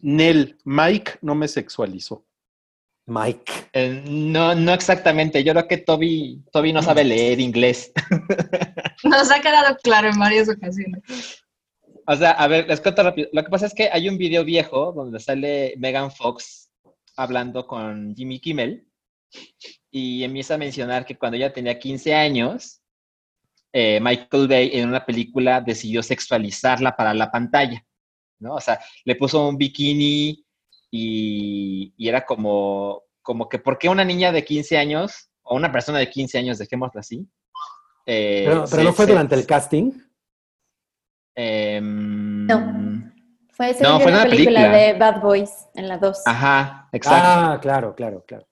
Nel, 0.00 0.58
Mike 0.64 1.18
no 1.22 1.34
me 1.34 1.48
sexualizó. 1.48 2.24
Mike. 3.06 3.52
Eh, 3.72 4.02
no, 4.08 4.54
no 4.54 4.72
exactamente. 4.72 5.42
Yo 5.44 5.52
creo 5.52 5.68
que 5.68 5.78
Toby, 5.78 6.42
Toby 6.52 6.72
no 6.72 6.82
sabe 6.82 7.04
leer 7.04 7.40
inglés. 7.40 7.92
Nos 9.04 9.30
ha 9.30 9.40
quedado 9.40 9.76
claro 9.82 10.08
en 10.08 10.18
varias 10.18 10.48
ocasiones. 10.48 11.02
O 12.06 12.16
sea, 12.16 12.32
a 12.32 12.46
ver, 12.48 12.66
les 12.68 12.80
cuento 12.80 13.02
rápido. 13.02 13.28
Lo 13.32 13.44
que 13.44 13.50
pasa 13.50 13.66
es 13.66 13.74
que 13.74 13.88
hay 13.92 14.08
un 14.08 14.18
video 14.18 14.44
viejo 14.44 14.92
donde 14.92 15.20
sale 15.20 15.74
Megan 15.78 16.10
Fox 16.10 16.70
hablando 17.16 17.66
con 17.66 18.14
Jimmy 18.14 18.40
Kimmel 18.40 18.86
y 19.98 20.24
empieza 20.24 20.54
a 20.54 20.58
mencionar 20.58 21.06
que 21.06 21.16
cuando 21.16 21.38
ella 21.38 21.54
tenía 21.54 21.78
15 21.78 22.14
años, 22.14 22.82
eh, 23.72 23.98
Michael 23.98 24.46
Bay 24.46 24.70
en 24.74 24.90
una 24.90 25.06
película 25.06 25.62
decidió 25.62 26.02
sexualizarla 26.02 26.94
para 26.94 27.14
la 27.14 27.30
pantalla, 27.30 27.82
¿no? 28.40 28.56
O 28.56 28.60
sea, 28.60 28.78
le 29.06 29.16
puso 29.16 29.48
un 29.48 29.56
bikini 29.56 30.44
y, 30.90 31.94
y 31.96 32.08
era 32.08 32.26
como, 32.26 33.04
como 33.22 33.48
que, 33.48 33.58
¿por 33.58 33.78
qué 33.78 33.88
una 33.88 34.04
niña 34.04 34.32
de 34.32 34.44
15 34.44 34.76
años 34.76 35.30
o 35.42 35.56
una 35.56 35.72
persona 35.72 35.98
de 35.98 36.10
15 36.10 36.36
años, 36.36 36.58
dejémoslo 36.58 37.00
así? 37.00 37.26
eh, 38.04 38.42
Pero, 38.44 38.64
pero 38.68 38.82
se- 38.82 38.84
no 38.84 38.92
fue 38.92 39.06
se- 39.06 39.12
durante 39.12 39.34
el 39.34 39.46
casting. 39.46 39.92
em, 41.34 42.46
No. 42.46 43.12
Fue, 43.50 43.72
según 43.72 43.94
No, 43.94 44.00
fue 44.00 44.12
una 44.12 44.22
película, 44.24 44.60
película. 44.60 44.76
de 44.76 44.92
Bad 44.98 45.22
Boys 45.22 45.68
en 45.74 45.88
la 45.88 45.96
2. 45.96 46.20
Ajá, 46.26 46.90
exacto. 46.92 47.26
Ah, 47.26 47.58
claro, 47.62 47.94
claro, 47.94 48.22
claro. 48.26 48.46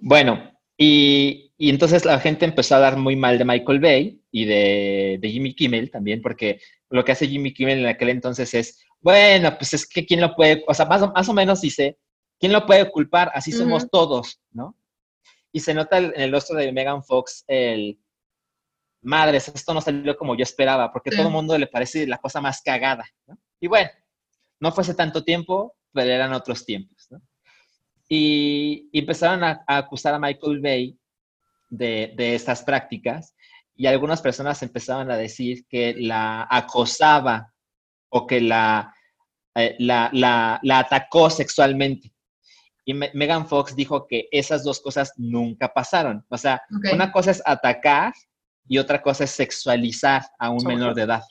Bueno, 0.00 0.50
y, 0.76 1.52
y 1.56 1.70
entonces 1.70 2.04
la 2.04 2.18
gente 2.20 2.44
empezó 2.44 2.76
a 2.76 2.80
dar 2.80 2.96
muy 2.96 3.16
mal 3.16 3.38
de 3.38 3.44
Michael 3.44 3.80
Bay 3.80 4.20
y 4.30 4.44
de, 4.44 5.18
de 5.20 5.30
Jimmy 5.30 5.54
Kimmel 5.54 5.90
también, 5.90 6.20
porque 6.22 6.60
lo 6.90 7.04
que 7.04 7.12
hace 7.12 7.28
Jimmy 7.28 7.52
Kimmel 7.54 7.80
en 7.80 7.86
aquel 7.86 8.08
entonces 8.10 8.52
es, 8.54 8.84
bueno, 9.00 9.56
pues 9.58 9.74
es 9.74 9.88
que 9.88 10.04
quién 10.06 10.20
lo 10.20 10.34
puede, 10.34 10.64
o 10.66 10.74
sea, 10.74 10.86
más 10.86 11.02
o, 11.02 11.12
más 11.12 11.28
o 11.28 11.32
menos 11.32 11.60
dice, 11.60 11.98
¿quién 12.38 12.52
lo 12.52 12.66
puede 12.66 12.90
culpar? 12.90 13.30
Así 13.34 13.52
somos 13.52 13.88
todos, 13.90 14.40
¿no? 14.50 14.76
Y 15.52 15.60
se 15.60 15.74
nota 15.74 15.98
en 15.98 16.12
el 16.16 16.32
rostro 16.32 16.56
de 16.56 16.72
Megan 16.72 17.04
Fox 17.04 17.44
el, 17.46 17.98
madres, 19.02 19.48
esto 19.48 19.74
no 19.74 19.80
salió 19.80 20.16
como 20.16 20.34
yo 20.36 20.42
esperaba, 20.42 20.92
porque 20.92 21.10
Sí. 21.10 21.16
todo 21.16 21.26
el 21.28 21.32
mundo 21.32 21.56
le 21.58 21.66
parece 21.66 22.06
la 22.06 22.18
cosa 22.18 22.40
más 22.40 22.62
cagada, 22.62 23.04
¿no? 23.26 23.38
Y 23.60 23.68
bueno, 23.68 23.90
no 24.60 24.72
fue 24.72 24.82
hace 24.82 24.94
tanto 24.94 25.22
tiempo, 25.22 25.76
pero 25.92 26.10
eran 26.10 26.32
otros 26.32 26.64
tiempos. 26.64 26.93
Y, 28.08 28.88
y 28.92 28.98
empezaron 29.00 29.42
a, 29.44 29.64
a 29.66 29.78
acusar 29.78 30.14
a 30.14 30.18
Michael 30.18 30.60
Bay 30.60 30.98
de, 31.70 32.12
de 32.16 32.34
estas 32.34 32.62
prácticas 32.62 33.34
y 33.74 33.86
algunas 33.86 34.20
personas 34.20 34.62
empezaban 34.62 35.10
a 35.10 35.16
decir 35.16 35.66
que 35.68 35.94
la 35.98 36.46
acosaba 36.50 37.52
o 38.10 38.26
que 38.26 38.40
la, 38.40 38.94
eh, 39.56 39.74
la, 39.78 40.10
la- 40.12 40.60
la 40.62 40.78
atacó 40.80 41.30
sexualmente. 41.30 42.12
Y 42.84 42.92
Me- 42.94 43.10
Megan 43.14 43.48
Fox 43.48 43.74
dijo 43.74 44.06
que 44.06 44.28
esas 44.30 44.62
dos 44.62 44.80
cosas 44.80 45.12
nunca 45.16 45.72
pasaron. 45.72 46.24
O 46.28 46.36
sea, 46.38 46.62
una 46.92 47.10
cosa 47.10 47.30
es 47.32 47.42
atacar 47.46 48.12
y 48.68 48.78
otra 48.78 49.00
cosa 49.02 49.24
es 49.24 49.30
sexualizar 49.30 50.22
a 50.38 50.50
un 50.50 50.58
menor 50.68 50.94
de 50.94 51.02
edad. 51.02 51.22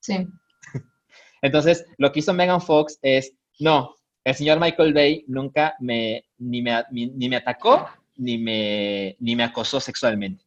Sí. 0.00 0.26
Entonces, 1.42 1.84
lo 1.98 2.12
que 2.12 2.20
hizo 2.20 2.32
Megan 2.32 2.60
Fox 2.62 2.98
es, 3.02 3.34
no, 3.58 3.96
el 4.24 4.34
señor 4.34 4.60
Michael 4.60 4.92
Bay 4.94 5.24
nunca 5.28 5.74
me, 5.80 6.24
ni, 6.38 6.62
me, 6.62 6.82
ni, 6.90 7.06
ni 7.06 7.28
me 7.28 7.36
atacó, 7.36 7.86
ni 8.16 8.38
me, 8.38 9.16
ni 9.20 9.34
me 9.36 9.44
acosó 9.44 9.80
sexualmente. 9.80 10.44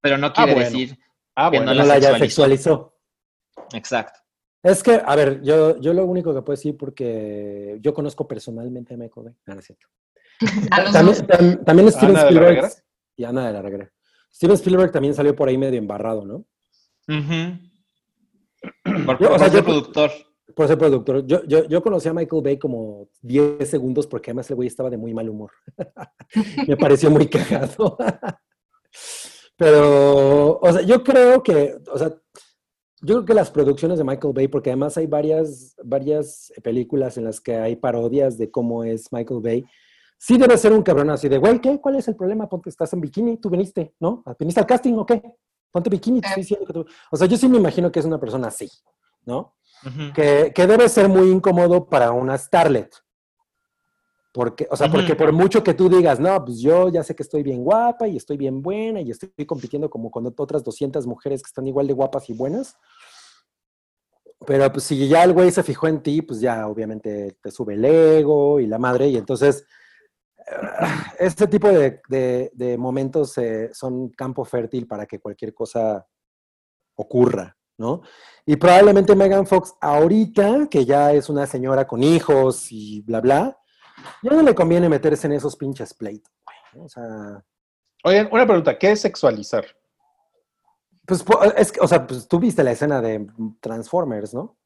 Pero 0.00 0.16
no 0.18 0.32
quiere 0.32 0.54
bueno. 0.54 0.70
decir, 0.70 0.98
Ah, 1.34 1.50
Que 1.52 1.58
bueno. 1.58 1.72
no 1.74 1.80
No 1.82 1.86
la 1.86 1.98
ya 1.98 2.18
sexualizó. 2.18 2.42
sexualizó. 2.44 2.94
exacto. 3.74 4.18
Es 4.62 4.82
que, 4.82 5.00
a 5.04 5.14
ver, 5.14 5.40
yo, 5.42 5.80
yo 5.80 5.92
lo 5.94 6.04
único 6.04 6.34
que 6.34 6.42
puedo 6.42 6.56
decir, 6.56 6.76
porque 6.76 7.78
yo 7.80 7.94
conozco 7.94 8.26
personalmente 8.26 8.94
a 8.94 8.96
Michael 8.96 9.26
Bay. 9.26 9.34
No, 9.46 9.54
no 9.54 9.60
es 9.60 9.66
cierto. 9.66 9.86
También, 10.92 11.06
dos. 11.06 11.24
tam- 11.26 11.64
también 11.64 11.92
Steven 11.92 12.16
¿Ana 12.16 12.24
de 12.24 12.30
la 12.32 12.40
Spielberg. 12.40 12.72
Y 13.16 13.24
Ana 13.24 13.46
de 13.46 13.52
la 13.52 13.62
Reguera. 13.62 13.92
Steven 14.32 14.54
Spielberg 14.54 14.90
también 14.92 15.14
salió 15.14 15.34
por 15.34 15.48
ahí 15.48 15.56
medio 15.58 15.78
embarrado, 15.78 16.24
¿no? 16.26 16.44
Por, 19.06 19.18
Yo, 19.20 19.28
o 19.28 19.30
por 19.30 19.38
sea, 19.38 19.48
ser 19.50 19.58
yo- 19.60 19.64
productor. 19.64 20.10
Por 20.58 20.66
ser 20.66 20.76
productor. 20.76 21.24
Yo, 21.24 21.44
yo, 21.44 21.68
yo 21.68 21.80
conocí 21.80 22.08
a 22.08 22.12
Michael 22.12 22.42
Bay 22.42 22.58
como 22.58 23.10
10 23.22 23.70
segundos 23.70 24.08
porque 24.08 24.32
además 24.32 24.50
el 24.50 24.56
güey 24.56 24.66
estaba 24.66 24.90
de 24.90 24.96
muy 24.96 25.14
mal 25.14 25.28
humor. 25.28 25.52
Me 26.66 26.76
pareció 26.76 27.12
muy 27.12 27.28
cagado. 27.28 27.96
Pero, 29.56 30.58
o 30.58 30.72
sea, 30.72 30.82
yo 30.82 31.04
creo 31.04 31.44
que, 31.44 31.78
o 31.92 31.96
sea, 31.96 32.08
yo 32.08 33.14
creo 33.14 33.24
que 33.24 33.34
las 33.34 33.52
producciones 33.52 33.98
de 33.98 34.04
Michael 34.04 34.34
Bay, 34.34 34.48
porque 34.48 34.70
además 34.70 34.98
hay 34.98 35.06
varias, 35.06 35.76
varias 35.84 36.52
películas 36.60 37.16
en 37.18 37.26
las 37.26 37.40
que 37.40 37.54
hay 37.54 37.76
parodias 37.76 38.36
de 38.36 38.50
cómo 38.50 38.82
es 38.82 39.12
Michael 39.12 39.40
Bay, 39.40 39.64
sí 40.18 40.38
debe 40.38 40.58
ser 40.58 40.72
un 40.72 40.82
cabrón 40.82 41.10
así 41.10 41.28
de, 41.28 41.38
güey, 41.38 41.60
¿qué? 41.60 41.80
¿Cuál 41.80 41.94
es 41.94 42.08
el 42.08 42.16
problema? 42.16 42.48
Ponte, 42.48 42.68
estás 42.68 42.92
en 42.94 43.00
bikini, 43.00 43.36
tú 43.36 43.48
viniste, 43.48 43.94
¿no? 44.00 44.24
¿Viniste 44.36 44.58
al 44.58 44.66
casting 44.66 44.94
o 44.94 45.06
qué? 45.06 45.22
Ponte 45.70 45.88
bikini, 45.88 46.20
te 46.20 46.26
estoy 46.26 46.42
diciendo 46.42 46.66
que 46.66 46.72
tú... 46.72 46.84
O 47.12 47.16
sea, 47.16 47.28
yo 47.28 47.36
sí 47.36 47.48
me 47.48 47.58
imagino 47.58 47.92
que 47.92 48.00
es 48.00 48.06
una 48.06 48.18
persona 48.18 48.48
así, 48.48 48.68
¿no? 49.24 49.54
Que, 50.12 50.52
que 50.54 50.66
debe 50.66 50.88
ser 50.88 51.08
muy 51.08 51.30
incómodo 51.30 51.88
para 51.88 52.12
una 52.12 52.36
starlet. 52.36 52.92
Porque, 54.32 54.68
o 54.70 54.76
sea, 54.76 54.90
porque 54.90 55.14
por 55.16 55.32
mucho 55.32 55.62
que 55.64 55.74
tú 55.74 55.88
digas, 55.88 56.20
no, 56.20 56.44
pues 56.44 56.60
yo 56.60 56.88
ya 56.90 57.02
sé 57.02 57.14
que 57.16 57.22
estoy 57.22 57.42
bien 57.42 57.64
guapa 57.64 58.06
y 58.06 58.16
estoy 58.16 58.36
bien 58.36 58.60
buena 58.62 59.00
y 59.00 59.10
estoy 59.10 59.30
compitiendo 59.46 59.88
como 59.88 60.10
con 60.10 60.26
otras 60.26 60.62
200 60.62 61.06
mujeres 61.06 61.42
que 61.42 61.48
están 61.48 61.66
igual 61.66 61.86
de 61.86 61.94
guapas 61.94 62.28
y 62.28 62.34
buenas. 62.34 62.76
Pero 64.46 64.70
pues 64.70 64.84
si 64.84 65.08
ya 65.08 65.24
el 65.24 65.32
güey 65.32 65.50
se 65.50 65.62
fijó 65.64 65.88
en 65.88 66.00
ti, 66.02 66.22
pues 66.22 66.40
ya 66.40 66.68
obviamente 66.68 67.38
te 67.42 67.50
sube 67.50 67.74
el 67.74 67.84
ego 67.84 68.60
y 68.60 68.66
la 68.66 68.78
madre. 68.78 69.08
Y 69.08 69.16
entonces, 69.16 69.66
ah, 70.78 71.12
este 71.18 71.48
tipo 71.48 71.68
de, 71.68 72.00
de- 72.08 72.50
de 72.54 72.78
momentos 72.78 73.36
eh, 73.38 73.70
son 73.72 74.10
campo 74.10 74.44
fértil 74.44 74.86
para 74.86 75.06
que 75.06 75.18
cualquier 75.18 75.52
cosa 75.52 76.06
ocurra, 76.94 77.56
¿no? 77.78 78.02
Y 78.44 78.56
probablemente 78.56 79.14
Megan 79.16 79.46
Fox 79.46 79.74
ahorita, 79.80 80.68
que 80.70 80.84
ya 80.84 81.12
es 81.12 81.28
una 81.28 81.46
señora 81.46 81.86
con 81.86 82.02
hijos 82.02 82.70
y 82.70 83.00
bla, 83.02 83.20
bla, 83.20 83.58
ya 84.22 84.30
no 84.30 84.42
le 84.42 84.54
conviene 84.54 84.88
meterse 84.88 85.26
en 85.26 85.32
esos 85.34 85.56
pinches 85.56 85.94
pleitos, 85.94 86.32
güey. 86.44 86.84
O 86.84 86.88
sea, 86.88 87.42
Oigan, 88.04 88.28
una 88.30 88.46
pregunta, 88.46 88.78
¿qué 88.78 88.92
es 88.92 89.00
sexualizar? 89.00 89.64
pues, 91.06 91.24
es 91.56 91.72
que, 91.72 91.80
o 91.80 91.88
sea, 91.88 92.06
pues 92.06 92.28
tú 92.28 92.38
viste 92.38 92.62
la 92.62 92.72
escena 92.72 93.00
de 93.00 93.26
Transformers, 93.60 94.34
¿no? 94.34 94.56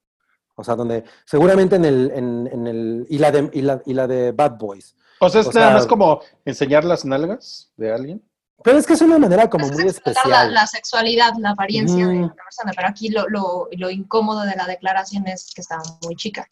O 0.55 0.65
sea, 0.65 0.75
donde 0.77 1.05
seguramente 1.25 1.77
en 1.77 1.85
el, 1.85 2.11
en, 2.15 2.47
en 2.53 2.67
el, 2.67 3.07
y 3.09 3.19
la 3.19 3.31
de, 3.33 3.49
y 3.53 3.63
la, 3.63 3.81
y 3.87 3.95
la 3.95 4.07
de 4.07 4.33
Bad 4.33 4.59
Boys. 4.59 4.97
O 5.21 5.29
sea, 5.31 5.41
es 5.41 5.47
O 5.47 5.53
nada 5.53 5.69
sea- 5.69 5.75
más 5.77 5.87
como 5.87 6.21
enseñar 6.45 6.85
las 6.85 7.05
nalgas 7.05 7.73
de 7.77 7.93
alguien. 7.93 8.23
Pero 8.65 8.79
es 8.79 8.87
que 8.87 8.93
es 8.93 9.01
una 9.01 9.19
manera 9.19 9.49
como 9.51 9.67
Es 9.67 9.73
muy 9.73 9.87
especial. 9.87 10.31
La, 10.31 10.45
la 10.45 10.67
sexualidad, 10.67 11.33
la 11.39 11.51
apariencia 11.51 12.07
de 12.07 12.15
Ujú. 12.15 12.25
una 12.25 12.35
persona, 12.35 12.73
pero 12.75 12.89
aquí 12.89 13.09
lo, 13.09 13.29
lo, 13.29 13.69
lo 13.73 13.91
incómodo 13.91 14.43
de 14.43 14.55
la 14.57 14.67
declaración 14.67 15.27
es 15.27 15.53
que 15.55 15.61
estaba 15.61 15.83
muy 16.03 16.17
chica. 16.17 16.47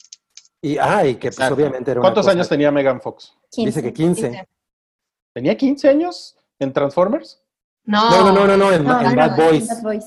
Y, 0.63 0.77
ah, 0.79 1.07
y 1.07 1.15
que 1.15 1.31
pues 1.31 1.51
obviamente 1.51 1.91
era 1.91 2.01
¿Cuántos 2.01 2.29
años 2.29 2.49
tenía 2.49 2.71
Megan 2.71 3.01
Fox? 3.01 3.35
Dice 3.57 3.83
que 3.83 3.93
15. 3.93 4.29
Dice, 4.29 4.49
¿Tenía 5.33 5.57
15 5.57 5.89
años 5.89 6.37
en 6.59 6.73
Transformers? 6.73 7.41
No, 7.85 8.11
No, 8.11 8.25
no, 8.25 8.33
no, 8.33 8.47
no, 8.47 8.57
no, 8.57 8.73
en, 8.73 8.85
No, 8.85 9.01
en 9.01 9.07
ah, 9.07 9.15
Bad 9.15 9.37
no, 9.37 9.43
en 9.45 9.51
Boys. 9.51 9.69
Bad 9.69 9.83
Boys. 9.83 10.05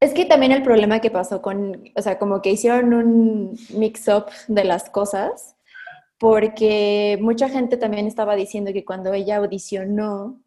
Es 0.00 0.12
que 0.14 0.24
también 0.24 0.52
el 0.52 0.62
problema 0.62 1.00
que 1.00 1.10
pasó 1.10 1.42
con, 1.42 1.82
o 1.96 2.02
sea, 2.02 2.18
como 2.18 2.40
que 2.40 2.50
hicieron 2.50 2.94
un 2.94 3.58
mix-up 3.70 4.26
de 4.46 4.62
las 4.64 4.88
cosas, 4.90 5.56
porque 6.18 7.18
mucha 7.20 7.48
gente 7.48 7.76
también 7.76 8.06
estaba 8.06 8.36
diciendo 8.36 8.72
que 8.72 8.84
cuando 8.84 9.12
ella 9.12 9.38
audicionó 9.38 10.40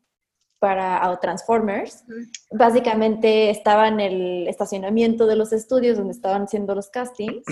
para 0.62 1.20
Transformers, 1.20 2.06
básicamente 2.52 3.50
estaba 3.50 3.88
en 3.88 4.00
el 4.00 4.48
estacionamiento 4.48 5.26
de 5.26 5.36
los 5.36 5.52
estudios 5.54 5.98
donde 5.98 6.14
estaban 6.14 6.44
haciendo 6.44 6.76
los 6.76 6.92
castings 6.92 7.44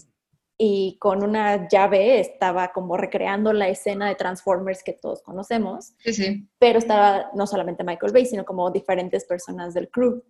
y 0.60 0.96
con 1.00 1.24
una 1.24 1.68
llave 1.68 2.20
estaba 2.20 2.72
como 2.72 2.98
recreando 2.98 3.52
la 3.52 3.68
escena 3.68 4.08
de 4.08 4.14
Transformers 4.14 4.84
que 4.84 4.94
todos 4.94 5.24
conocemos 5.24 5.94
Sí, 6.04 6.14
sí. 6.14 6.48
pero 6.60 6.78
estaba 6.78 7.32
no 7.34 7.48
solamente 7.48 7.84
Michael 7.84 8.14
Bay, 8.14 8.28
sino 8.28 8.46
como 8.46 8.70
diferentes 8.70 9.26
personas 9.26 9.74
del 9.74 9.90
crew. 9.90 10.24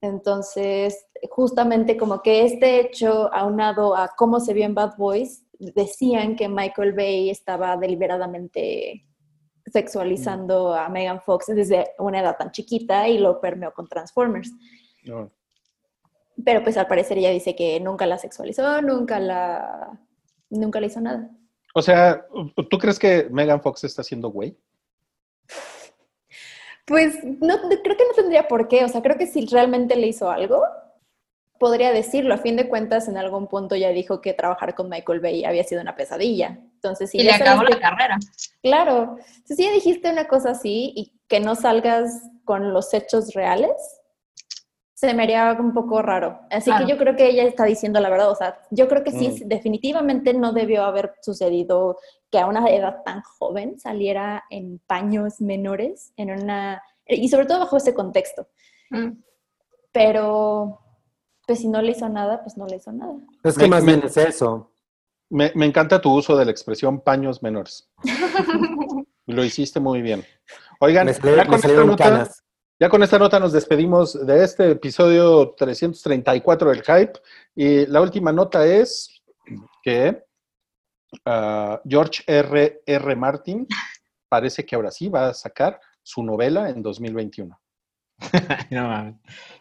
Entonces, 0.00 1.06
justamente 1.30 1.96
como 1.96 2.20
que 2.20 2.44
este 2.44 2.80
hecho, 2.80 3.32
aunado 3.32 3.96
a 3.96 4.08
cómo 4.16 4.40
se 4.40 4.54
vio 4.54 4.64
en 4.64 4.74
Bad 4.74 4.96
Boys, 4.96 5.44
decían 5.60 6.34
que 6.34 6.48
Michael 6.48 6.94
Bay 6.94 7.30
estaba 7.30 7.76
deliberadamente 7.76 9.06
sexualizando 9.74 10.72
a 10.72 10.88
Megan 10.88 11.20
Fox 11.20 11.46
desde 11.48 11.90
una 11.98 12.20
edad 12.20 12.36
tan 12.38 12.52
chiquita 12.52 13.08
y 13.08 13.18
lo 13.18 13.40
permeó 13.40 13.72
con 13.72 13.88
Transformers. 13.88 14.52
No. 15.02 15.32
Pero 16.44 16.62
pues 16.62 16.76
al 16.76 16.86
parecer 16.86 17.18
ella 17.18 17.30
dice 17.30 17.56
que 17.56 17.80
nunca 17.80 18.06
la 18.06 18.18
sexualizó, 18.18 18.80
nunca 18.82 19.18
la, 19.18 19.98
nunca 20.48 20.78
le 20.80 20.86
hizo 20.86 21.00
nada. 21.00 21.28
O 21.74 21.82
sea, 21.82 22.24
¿tú 22.70 22.78
crees 22.78 23.00
que 23.00 23.26
Megan 23.32 23.60
Fox 23.60 23.82
está 23.82 24.02
haciendo 24.02 24.28
güey? 24.28 24.56
Pues 26.86 27.18
no, 27.24 27.56
no- 27.56 27.68
creo 27.82 27.96
que 27.96 28.06
no 28.08 28.14
tendría 28.14 28.46
por 28.46 28.68
qué. 28.68 28.84
O 28.84 28.88
sea, 28.88 29.02
creo 29.02 29.18
que 29.18 29.26
si 29.26 29.44
realmente 29.46 29.96
le 29.96 30.06
hizo 30.06 30.30
algo, 30.30 30.62
podría 31.58 31.92
decirlo. 31.92 32.34
A 32.34 32.38
fin 32.38 32.56
de 32.56 32.68
cuentas, 32.68 33.08
en 33.08 33.16
algún 33.16 33.46
punto 33.46 33.76
ya 33.76 33.90
dijo 33.90 34.20
que 34.20 34.32
trabajar 34.34 34.74
con 34.74 34.88
Michael 34.88 35.20
Bay 35.20 35.44
había 35.44 35.64
sido 35.64 35.80
una 35.80 35.96
pesadilla. 35.96 36.58
Entonces, 36.74 37.10
si 37.10 37.18
Y 37.18 37.22
le 37.24 37.32
acabó 37.32 37.62
la 37.62 37.78
carrera. 37.78 38.18
Claro, 38.62 39.16
si 39.44 39.62
ya 39.62 39.70
dijiste 39.72 40.10
una 40.10 40.26
cosa 40.26 40.50
así 40.50 40.92
y 40.96 41.12
que 41.28 41.40
no 41.40 41.54
salgas 41.54 42.22
con 42.44 42.72
los 42.72 42.92
hechos 42.92 43.32
reales, 43.34 43.72
se 44.94 45.12
me 45.12 45.24
haría 45.24 45.56
un 45.58 45.72
poco 45.74 46.02
raro. 46.02 46.40
Así 46.50 46.70
Claro. 46.70 46.86
que 46.86 46.92
yo 46.92 46.98
creo 46.98 47.16
que 47.16 47.28
ella 47.28 47.42
está 47.44 47.64
diciendo 47.64 48.00
la 48.00 48.08
verdad. 48.10 48.30
O 48.30 48.34
sea, 48.36 48.60
yo 48.70 48.88
creo 48.88 49.02
que 49.04 49.10
sí, 49.10 49.28
Mm. 49.28 49.48
definitivamente 49.48 50.32
no 50.34 50.52
debió 50.52 50.84
haber 50.84 51.14
sucedido 51.20 51.98
que 52.30 52.38
a 52.38 52.46
una 52.46 52.66
edad 52.70 53.02
tan 53.04 53.22
joven 53.22 53.78
saliera 53.78 54.44
en 54.50 54.78
paños 54.86 55.40
menores, 55.40 56.12
en 56.16 56.30
una 56.30 56.82
y 57.06 57.28
sobre 57.28 57.46
todo 57.46 57.60
bajo 57.60 57.76
ese 57.76 57.92
contexto. 57.92 58.48
Mm. 58.90 59.10
Pero, 59.92 60.80
pues 61.46 61.60
si 61.60 61.68
no 61.68 61.80
le 61.82 61.92
hizo 61.92 62.08
nada, 62.08 62.42
pues 62.42 62.56
no 62.56 62.66
le 62.66 62.76
hizo 62.76 62.92
nada. 62.92 63.14
Es 63.42 63.56
que 63.56 63.64
Me- 63.64 63.68
más 63.70 63.84
bien 63.84 64.02
es 64.04 64.16
eso. 64.16 64.70
Me, 65.30 65.52
me 65.54 65.66
encanta 65.66 66.00
tu 66.00 66.12
uso 66.14 66.36
de 66.36 66.44
la 66.44 66.50
expresión 66.50 67.00
paños 67.00 67.42
menores. 67.42 67.88
Lo 69.26 69.42
hiciste 69.44 69.80
muy 69.80 70.02
bien. 70.02 70.24
Oigan, 70.80 71.06
Me, 71.06 71.14
salió- 71.14 71.36
ya 71.36 71.44
me 71.44 71.48
con, 71.50 71.56
esta 71.56 71.84
nota, 71.84 72.30
ya 72.80 72.88
con 72.88 73.02
esta 73.02 73.18
nota 73.18 73.40
nos 73.40 73.52
despedimos 73.52 74.26
de 74.26 74.44
este 74.44 74.70
episodio 74.72 75.54
334 75.56 76.70
del 76.70 76.82
Hype. 76.82 77.12
Y 77.54 77.86
la 77.86 78.00
última 78.02 78.32
nota 78.32 78.66
es 78.66 79.22
que 79.82 80.24
ah, 81.24 81.80
George 81.88 82.22
R. 82.26 82.82
R. 82.86 83.16
Martin 83.16 83.66
parece 84.28 84.64
que 84.64 84.76
ahora 84.76 84.90
sí 84.90 85.08
va 85.08 85.28
a 85.28 85.34
sacar 85.34 85.80
su 86.02 86.22
novela 86.22 86.68
en 86.68 86.82
2021. 86.82 87.58
No 88.70 88.88
mames. 88.88 89.14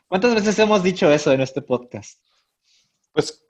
¿Cuántas 0.08 0.36
veces 0.36 0.58
hemos 0.60 0.84
dicho 0.84 1.12
eso 1.12 1.32
en 1.32 1.42
este 1.42 1.62
podcast? 1.62 2.20
Pues 3.12 3.44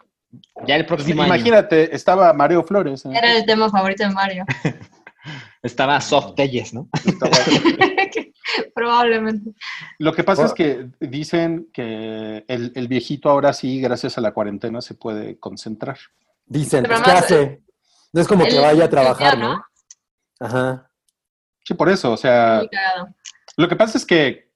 Ya 0.65 0.75
el 0.75 0.85
próximo 0.85 1.21
año 1.23 1.35
imagínate, 1.35 1.93
estaba 1.95 2.31
Mario 2.33 2.63
Flores. 2.63 3.05
¿eh? 3.05 3.11
Era 3.13 3.35
el 3.37 3.45
tema 3.45 3.69
favorito 3.69 4.03
de 4.03 4.09
Mario. 4.13 4.45
estaba 5.63 5.99
Soft 6.01 6.35
Telles, 6.35 6.73
¿no? 6.73 6.89
Estaba- 7.05 7.37
Probablemente. 8.75 9.51
Lo 9.99 10.13
que 10.13 10.23
pasa 10.23 10.45
es 10.45 10.53
que 10.53 10.89
dicen 10.99 11.69
que 11.73 12.43
el, 12.47 12.71
el 12.75 12.87
viejito 12.87 13.29
ahora 13.29 13.53
sí, 13.53 13.79
gracias 13.79 14.17
a 14.17 14.21
la 14.21 14.33
cuarentena, 14.33 14.81
se 14.81 14.95
puede 14.95 15.39
concentrar. 15.39 15.97
Dicen, 16.45 16.83
pues, 16.85 17.01
¿qué 17.01 17.11
hace? 17.11 17.61
No 18.11 18.21
es 18.21 18.27
como 18.27 18.45
que 18.45 18.59
vaya 18.59 18.85
a 18.85 18.89
trabajar, 18.89 19.37
día, 19.37 19.43
¿no? 19.47 19.65
Ajá. 20.39 20.91
Sí, 21.63 21.73
por 21.73 21.89
eso, 21.89 22.11
o 22.11 22.17
sea, 22.17 22.61
lo 23.55 23.67
que 23.69 23.75
pasa 23.75 23.97
es 23.97 24.05
que 24.05 24.51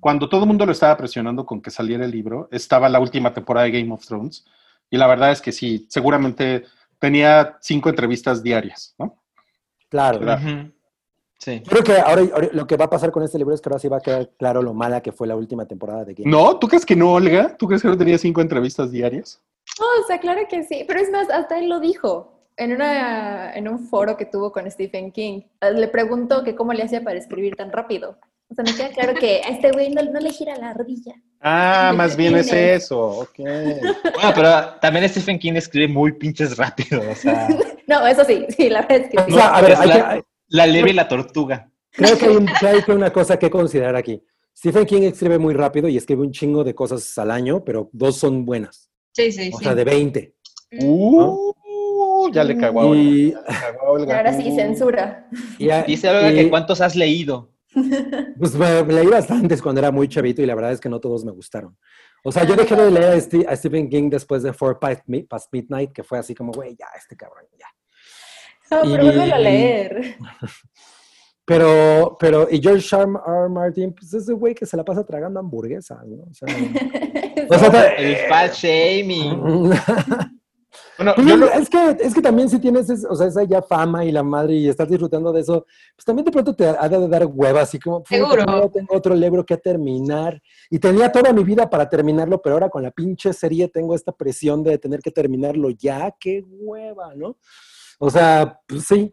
cuando 0.00 0.28
todo 0.28 0.42
el 0.42 0.48
mundo 0.48 0.66
lo 0.66 0.72
estaba 0.72 0.96
presionando 0.96 1.46
con 1.46 1.60
que 1.60 1.70
saliera 1.70 2.04
el 2.04 2.10
libro, 2.10 2.48
estaba 2.50 2.88
la 2.88 2.98
última 2.98 3.32
temporada 3.32 3.66
de 3.66 3.80
Game 3.80 3.92
of 3.92 4.04
Thrones, 4.06 4.44
y 4.88 4.96
la 4.96 5.06
verdad 5.06 5.30
es 5.30 5.40
que 5.40 5.52
sí, 5.52 5.86
seguramente 5.88 6.64
tenía 6.98 7.58
cinco 7.60 7.88
entrevistas 7.88 8.42
diarias, 8.42 8.94
¿no? 8.98 9.16
Claro. 9.88 10.20
Sí. 11.38 11.62
Creo 11.66 11.82
que 11.82 11.96
ahora, 11.96 12.22
ahora 12.34 12.48
lo 12.52 12.66
que 12.66 12.76
va 12.76 12.84
a 12.84 12.90
pasar 12.90 13.10
con 13.10 13.22
este 13.22 13.38
libro 13.38 13.54
es 13.54 13.62
que 13.62 13.70
ahora 13.70 13.78
sí 13.78 13.88
va 13.88 13.96
a 13.96 14.02
quedar 14.02 14.28
claro 14.36 14.60
lo 14.60 14.74
mala 14.74 15.00
que 15.00 15.10
fue 15.10 15.26
la 15.26 15.36
última 15.36 15.64
temporada 15.64 16.04
de 16.04 16.12
Game. 16.12 16.30
¿No? 16.30 16.58
¿Tú 16.58 16.68
crees 16.68 16.84
que 16.84 16.94
no, 16.94 17.14
Olga? 17.14 17.56
¿Tú 17.56 17.66
crees 17.66 17.80
que 17.80 17.88
no 17.88 17.96
tenía 17.96 18.18
cinco 18.18 18.42
entrevistas 18.42 18.90
diarias? 18.90 19.40
No, 19.78 19.86
o 20.02 20.06
sea, 20.06 20.18
claro 20.18 20.42
que 20.48 20.64
sí, 20.64 20.84
pero 20.86 21.00
es 21.00 21.10
más, 21.10 21.30
hasta 21.30 21.58
él 21.58 21.70
lo 21.70 21.80
dijo 21.80 22.40
en, 22.58 22.72
una, 22.72 23.54
en 23.54 23.68
un 23.68 23.78
foro 23.78 24.18
que 24.18 24.26
tuvo 24.26 24.52
con 24.52 24.70
Stephen 24.70 25.12
King. 25.12 25.40
Le 25.74 25.88
preguntó 25.88 26.44
que 26.44 26.54
cómo 26.54 26.74
le 26.74 26.82
hacía 26.82 27.02
para 27.02 27.18
escribir 27.18 27.56
tan 27.56 27.72
rápido. 27.72 28.18
O 28.50 28.54
sea, 28.54 28.64
me 28.64 28.74
queda 28.74 28.88
claro 28.90 29.14
que 29.14 29.40
a 29.44 29.48
este 29.50 29.70
güey 29.70 29.90
no, 29.90 30.02
no 30.02 30.18
le 30.20 30.30
gira 30.32 30.56
la 30.56 30.70
ardilla. 30.70 31.14
Ah, 31.40 31.92
más 31.96 32.16
bien 32.16 32.36
es 32.36 32.52
eso, 32.52 33.00
ok. 33.20 33.38
Bueno, 33.38 34.32
pero 34.34 34.50
también 34.80 35.08
Stephen 35.08 35.38
King 35.38 35.52
escribe 35.54 35.88
muy 35.88 36.12
pinches 36.12 36.56
rápido. 36.56 37.00
O 37.10 37.14
sea, 37.14 37.48
No, 37.86 38.06
eso 38.06 38.24
sí, 38.24 38.44
sí, 38.50 38.68
la 38.68 38.82
verdad 38.82 38.98
es 38.98 39.10
que 39.10 39.18
O 39.18 39.24
sí. 39.26 39.32
sea, 39.32 39.54
a 39.56 39.60
ver, 39.62 39.76
hay 39.76 39.88
la- 39.88 39.94
que- 39.94 40.02
hay- 40.02 40.22
La 40.48 40.66
liebre 40.66 40.90
y 40.90 40.94
la 40.94 41.06
tortuga. 41.08 41.70
creo 41.92 42.18
que 42.18 42.26
hay, 42.26 42.36
un- 42.36 42.46
que 42.46 42.66
hay 42.66 42.82
que 42.82 42.92
una 42.92 43.12
cosa 43.12 43.38
que 43.38 43.48
considerar 43.50 43.94
aquí. 43.96 44.22
Stephen 44.56 44.84
King 44.84 45.02
escribe 45.02 45.38
muy 45.38 45.54
rápido 45.54 45.88
y 45.88 45.96
escribe 45.96 46.22
un 46.22 46.32
chingo 46.32 46.64
de 46.64 46.74
cosas 46.74 47.16
al 47.18 47.30
año, 47.30 47.64
pero 47.64 47.88
dos 47.92 48.16
son 48.18 48.44
buenas. 48.44 48.90
Sí, 49.12 49.30
sí, 49.32 49.50
O 49.54 49.58
sí. 49.58 49.64
sea, 49.64 49.74
de 49.74 49.84
20. 49.84 50.34
Uh, 50.82 52.30
ya 52.32 52.44
le 52.44 52.56
cagó 52.56 52.80
a 52.82 52.86
Olga. 52.86 53.00
Y, 53.02 53.24
Le 53.26 53.32
cagó 53.32 53.86
a 53.86 53.90
Olga. 53.90 54.14
Y 54.14 54.16
ahora 54.16 54.32
sí, 54.34 54.54
censura. 54.54 55.28
y 55.58 55.68
Dice 55.86 56.08
algo 56.08 56.30
y- 56.30 56.34
que 56.34 56.50
cuántos 56.50 56.80
has 56.80 56.96
leído. 56.96 57.50
Pues 58.38 58.54
me, 58.54 58.82
me 58.84 58.92
leí 58.94 59.06
bastantes 59.06 59.60
cuando 59.62 59.80
era 59.80 59.90
muy 59.90 60.08
chavito 60.08 60.42
y 60.42 60.46
la 60.46 60.54
verdad 60.54 60.72
es 60.72 60.80
que 60.80 60.88
no 60.88 61.00
todos 61.00 61.24
me 61.24 61.32
gustaron. 61.32 61.76
O 62.24 62.32
sea, 62.32 62.44
yo 62.44 62.54
dejé 62.56 62.74
de 62.76 62.90
leer 62.90 63.22
a, 63.46 63.52
a 63.52 63.56
Stephen 63.56 63.88
King 63.88 64.10
después 64.10 64.42
de 64.42 64.52
Four 64.52 64.78
Past, 64.78 65.02
Mi- 65.06 65.22
Past 65.22 65.48
Midnight, 65.52 65.92
que 65.92 66.02
fue 66.02 66.18
así 66.18 66.34
como, 66.34 66.52
güey, 66.52 66.76
ya, 66.76 66.86
este 66.98 67.16
cabrón, 67.16 67.44
ya. 67.58 67.66
No, 68.70 68.82
pero 68.82 69.04
vuélvelo 69.04 69.34
a 69.34 69.38
leer. 69.38 70.16
Pero, 71.44 72.16
pero, 72.20 72.46
y 72.48 72.60
George 72.62 72.94
R. 72.94 73.02
R. 73.26 73.48
Martin, 73.48 73.92
pues 73.92 74.14
es 74.14 74.28
el 74.28 74.36
güey 74.36 74.54
que 74.54 74.64
se 74.66 74.76
la 74.76 74.84
pasa 74.84 75.04
tragando 75.04 75.40
hamburguesas, 75.40 75.98
¿no? 76.06 76.22
O 76.22 76.32
sea, 76.32 76.46
o 77.48 77.58
sea, 77.58 77.86
El 77.96 78.16
fat 78.28 78.52
shaming. 78.52 79.72
Bueno, 80.96 81.12
Pues 81.16 81.26
yo 81.26 81.34
es, 81.34 81.40
lo- 81.40 81.50
es 81.52 81.68
que, 81.70 81.96
es 82.00 82.14
que 82.14 82.22
también 82.22 82.48
si 82.48 82.58
tienes, 82.60 82.88
es- 82.90 83.04
o 83.04 83.14
sea, 83.14 83.26
esa 83.26 83.42
ya 83.44 83.60
fama 83.62 84.04
y 84.04 84.12
la 84.12 84.22
madre 84.22 84.54
y 84.54 84.68
estás 84.68 84.88
disfrutando 84.88 85.32
de 85.32 85.40
eso, 85.40 85.66
pues 85.96 86.04
también 86.04 86.24
de 86.24 86.30
pronto 86.30 86.54
te 86.54 86.66
ha 86.68 86.88
de 86.88 87.08
dar 87.08 87.26
hueva, 87.26 87.62
así 87.62 87.78
como, 87.78 88.04
Seguro. 88.06 88.70
tengo 88.72 88.94
otro 88.94 89.14
libro 89.14 89.44
que 89.44 89.56
terminar. 89.56 90.40
Y 90.70 90.78
tenía 90.78 91.10
toda 91.10 91.32
mi 91.32 91.42
vida 91.42 91.68
para 91.68 91.88
terminarlo, 91.88 92.40
pero 92.40 92.54
ahora 92.54 92.68
con 92.68 92.82
la 92.82 92.90
pinche 92.90 93.32
serie 93.32 93.68
tengo 93.68 93.94
esta 93.94 94.12
presión 94.12 94.62
de 94.62 94.78
tener 94.78 95.00
que 95.00 95.10
terminarlo 95.10 95.70
ya, 95.70 96.14
qué 96.20 96.44
hueva, 96.48 97.14
¿no? 97.16 97.36
O 97.98 98.08
sea, 98.10 98.60
pues 98.66 98.84
sí. 98.86 99.10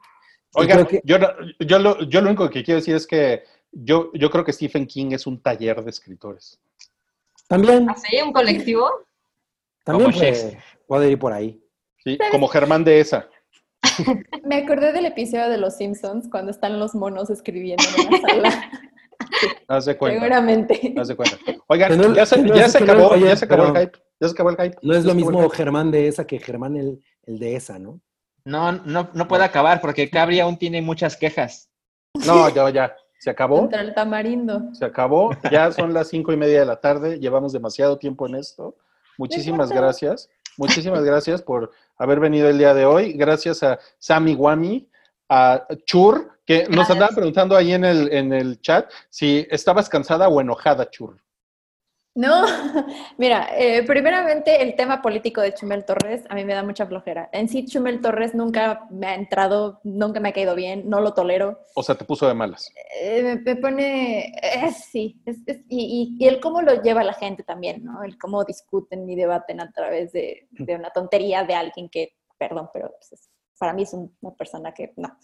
Y 0.56 0.62
Oigan, 0.62 0.86
creo 0.86 0.88
que- 0.88 1.02
yo, 1.04 1.20
no- 1.20 1.30
yo, 1.60 1.80
lo, 1.80 2.02
yo 2.04 2.22
lo 2.22 2.28
único 2.28 2.50
que 2.50 2.64
quiero 2.64 2.80
decir 2.80 2.96
es 2.96 3.06
que 3.08 3.44
yo, 3.72 4.12
yo 4.14 4.30
creo 4.30 4.44
que 4.46 4.54
Stephen 4.54 4.86
King 4.88 5.08
es 5.12 5.26
un 5.28 5.42
taller 5.42 5.84
de 5.84 5.90
escritores. 5.90 6.60
también, 7.48 7.90
¿Así? 7.90 8.22
¿Un 8.22 8.34
colectivo? 8.34 8.90
también 9.84 10.12
Como 10.12 10.18
puede, 10.20 10.32
Shakespeare. 10.34 10.64
Puede 10.88 11.12
ir 11.12 11.20
por 11.20 11.34
ahí. 11.34 11.62
¿sí? 12.04 12.18
Como 12.32 12.48
Germán 12.48 12.84
de 12.84 13.00
esa. 13.00 13.30
Me 14.44 14.56
acordé 14.58 14.92
del 14.94 15.06
episodio 15.06 15.50
de 15.50 15.58
Los 15.58 15.78
Simpsons 15.78 16.28
cuando 16.30 16.52
están 16.52 16.80
los 16.80 16.96
monos 16.96 17.30
escribiendo 17.30 17.84
en 17.98 18.08
una 18.08 18.22
sala. 18.22 18.72
Haz 19.68 19.86
de 19.86 19.98
cuenta. 19.98 20.20
Seguramente. 20.20 20.94
Haz 20.98 21.08
de 21.10 21.16
cuenta. 21.16 21.38
Oigan, 21.68 21.98
no- 21.98 22.14
ya 22.16 22.26
se, 22.26 22.42
no 22.42 22.56
ya 22.56 22.70
se 22.70 22.80
no- 22.80 22.92
acabó, 22.94 23.08
oye, 23.10 23.26
ya 23.26 23.36
se 23.36 23.46
acabó 23.46 23.66
el 23.66 23.78
hype. 23.78 23.98
Ya 24.20 24.28
se 24.28 24.34
acabó 24.34 24.50
el 24.52 24.58
hype. 24.58 24.78
No 24.82 24.96
es 24.96 25.06
lo 25.06 25.14
mismo. 25.14 25.50
Germán 25.50 25.92
de 25.92 26.08
esa 26.08 26.26
que 26.26 26.40
Germán 26.40 26.76
el, 26.78 27.04
el 27.24 27.38
de 27.40 27.56
esa, 27.56 27.78
¿no? 27.78 28.00
No, 28.46 28.72
no, 28.72 29.10
no 29.14 29.28
puede 29.28 29.44
acabar 29.44 29.82
porque 29.82 30.10
Cabri 30.10 30.40
aún 30.40 30.58
tiene 30.58 30.82
muchas 30.82 31.18
quejas. 31.18 31.70
No, 32.26 32.48
ya, 32.50 32.70
ya. 32.70 32.96
Se 33.20 33.30
acabó. 33.30 33.60
Contra 33.60 33.82
el 33.82 33.94
tamarindo. 33.94 34.74
Se 34.74 34.86
acabó. 34.86 35.32
Ya 35.52 35.72
son 35.72 35.94
las 35.94 36.08
cinco 36.08 36.32
y 36.32 36.38
media 36.38 36.62
de 36.62 36.66
la 36.66 36.80
tarde. 36.80 37.20
Llevamos 37.20 37.52
demasiado 37.52 37.98
tiempo 37.98 38.28
en 38.28 38.36
esto. 38.36 38.78
Muchísimas 39.18 39.70
gracias. 39.72 40.30
Muchísimas 40.58 41.04
gracias 41.04 41.42
por 41.42 41.72
haber 41.98 42.20
venido 42.20 42.50
el 42.50 42.58
día 42.58 42.74
de 42.74 42.86
hoy. 42.86 43.14
Gracias 43.14 43.64
a 43.64 43.80
Sammy 44.00 44.36
Wami, 44.36 44.90
a 45.30 45.68
Chur, 45.86 46.40
que 46.46 46.68
nos 46.70 46.90
andaban 46.90 47.16
preguntando 47.16 47.56
ahí 47.56 47.74
en 47.74 47.86
el, 47.86 48.12
en 48.12 48.34
el 48.34 48.60
chat 48.62 48.90
si 49.10 49.46
estabas 49.50 49.90
cansada 49.90 50.28
o 50.28 50.42
enojada, 50.42 50.90
Chur. 50.90 51.18
No, 52.18 52.46
mira, 53.20 53.48
eh, 53.56 53.84
primeramente 53.84 54.64
el 54.64 54.76
tema 54.76 55.04
político 55.04 55.40
de 55.40 55.54
Chumel 55.54 55.86
Torres 55.86 56.24
a 56.30 56.34
mí 56.34 56.44
me 56.46 56.56
da 56.56 56.64
mucha 56.64 56.88
flojera. 56.88 57.30
En 57.32 57.48
sí, 57.48 57.64
Chumel 57.66 58.02
Torres 58.02 58.34
nunca 58.34 58.88
me 58.90 59.06
ha 59.06 59.14
entrado, 59.14 59.80
nunca 59.84 60.20
me 60.20 60.30
ha 60.30 60.34
caído 60.34 60.56
bien, 60.56 60.90
no 60.90 61.00
lo 61.00 61.14
tolero. 61.14 61.60
O 61.76 61.84
sea, 61.84 61.94
te 61.94 62.06
puso 62.06 62.28
de 62.28 62.34
malas. 62.34 62.74
Eh, 63.00 63.40
me, 63.46 63.56
pone, 63.58 64.34
eh, 64.42 64.72
sí, 64.72 65.22
es- 65.28 65.38
es- 65.46 65.62
y, 65.70 66.16
y- 66.20 66.26
y 66.26 66.28
el 66.28 66.40
cómo 66.40 66.64
lo 66.64 66.82
lleva 66.82 67.04
la 67.04 67.14
gente 67.14 67.44
también, 67.44 67.84
¿no? 67.84 68.02
El 68.02 68.18
cómo 68.18 68.44
discuten 68.44 69.08
y 69.08 69.16
debaten 69.16 69.62
a 69.62 69.72
través 69.72 70.12
de, 70.12 70.48
de 70.50 70.76
una 70.76 70.90
tontería 70.90 71.44
de 71.44 71.54
alguien 71.54 71.88
que, 71.88 72.16
perdón, 72.40 72.72
pero 72.74 72.90
pues, 72.98 73.12
es- 73.12 73.30
para 73.60 73.74
mí 73.74 73.84
es 73.84 73.94
un- 73.94 74.18
una 74.22 74.34
persona 74.36 74.74
que 74.74 74.92
no. 74.98 75.16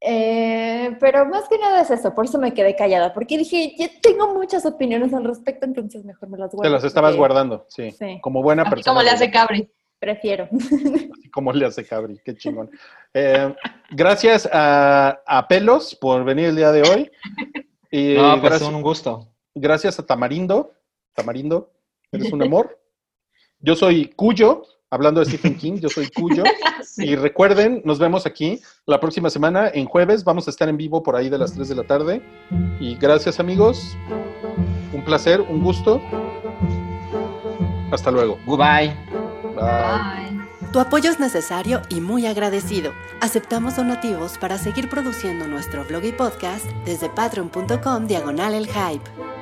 Eh, 0.00 0.96
pero 1.00 1.26
más 1.26 1.48
que 1.48 1.58
nada 1.58 1.80
es 1.80 1.90
eso, 1.90 2.14
por 2.14 2.24
eso 2.26 2.38
me 2.38 2.54
quedé 2.54 2.76
callada, 2.76 3.12
porque 3.12 3.36
dije, 3.36 3.74
ya 3.76 3.88
tengo 4.00 4.32
muchas 4.32 4.64
opiniones 4.64 5.12
al 5.12 5.24
respecto, 5.24 5.64
entonces 5.66 6.04
mejor 6.04 6.28
me 6.28 6.38
las 6.38 6.52
guardo. 6.52 6.62
Te 6.70 6.72
las 6.72 6.84
estabas 6.84 7.10
porque 7.10 7.18
guardando, 7.18 7.66
sí. 7.68 7.90
Sí. 7.90 8.18
Como 8.20 8.42
buena 8.42 8.62
Así 8.62 8.70
persona. 8.70 8.92
como 8.94 9.02
le 9.02 9.10
hace 9.10 9.30
Cabri. 9.30 9.68
Prefiero. 9.98 10.48
Así 10.52 11.30
como 11.32 11.52
le 11.52 11.66
hace 11.66 11.84
Cabri, 11.84 12.20
qué 12.24 12.36
chingón. 12.36 12.70
Eh, 13.12 13.52
gracias 13.90 14.48
a, 14.52 15.20
a 15.26 15.48
Pelos 15.48 15.96
por 15.96 16.22
venir 16.24 16.46
el 16.50 16.56
día 16.56 16.70
de 16.70 16.82
hoy. 16.82 17.10
Y 17.90 18.14
No, 18.14 18.30
pues 18.38 18.42
gracias, 18.42 18.70
un 18.70 18.82
gusto. 18.82 19.28
gracias 19.56 19.98
a 19.98 20.06
Tamarindo. 20.06 20.74
Tamarindo, 21.14 21.72
eres 22.12 22.32
un 22.32 22.42
amor. 22.44 22.78
Yo 23.58 23.74
soy 23.74 24.10
Cuyo 24.10 24.62
hablando 24.90 25.20
de 25.20 25.26
Stephen 25.26 25.56
King. 25.56 25.74
Yo 25.80 25.88
soy 25.88 26.08
Cuyo. 26.10 26.44
Sí. 26.80 27.04
Y 27.04 27.16
recuerden, 27.16 27.82
nos 27.84 27.98
vemos 27.98 28.24
aquí 28.24 28.60
la 28.86 28.98
próxima 28.98 29.30
semana, 29.30 29.68
en 29.72 29.84
jueves. 29.84 30.24
Vamos 30.24 30.48
a 30.48 30.50
estar 30.50 30.68
en 30.68 30.76
vivo 30.76 31.02
por 31.02 31.14
ahí 31.14 31.28
de 31.28 31.38
las 31.38 31.52
3 31.52 31.68
de 31.68 31.74
la 31.74 31.84
tarde. 31.84 32.22
Y 32.80 32.96
gracias, 32.96 33.38
amigos. 33.38 33.96
Un 34.92 35.04
placer, 35.04 35.40
un 35.40 35.62
gusto. 35.62 36.00
Hasta 37.92 38.10
luego. 38.10 38.38
Goodbye. 38.46 38.96
Bye. 39.54 39.54
Bye. 39.54 40.28
Tu 40.72 40.80
apoyo 40.80 41.10
es 41.10 41.18
necesario 41.18 41.82
y 41.88 42.00
muy 42.00 42.26
agradecido. 42.26 42.92
Aceptamos 43.20 43.76
donativos 43.76 44.36
para 44.38 44.58
seguir 44.58 44.88
produciendo 44.88 45.46
nuestro 45.46 45.84
blog 45.84 46.04
y 46.04 46.12
podcast 46.12 46.66
desde 46.84 47.08
patreon.com 47.08 48.06
diagonal 48.06 48.54
el 48.54 48.66
hype. 48.66 49.37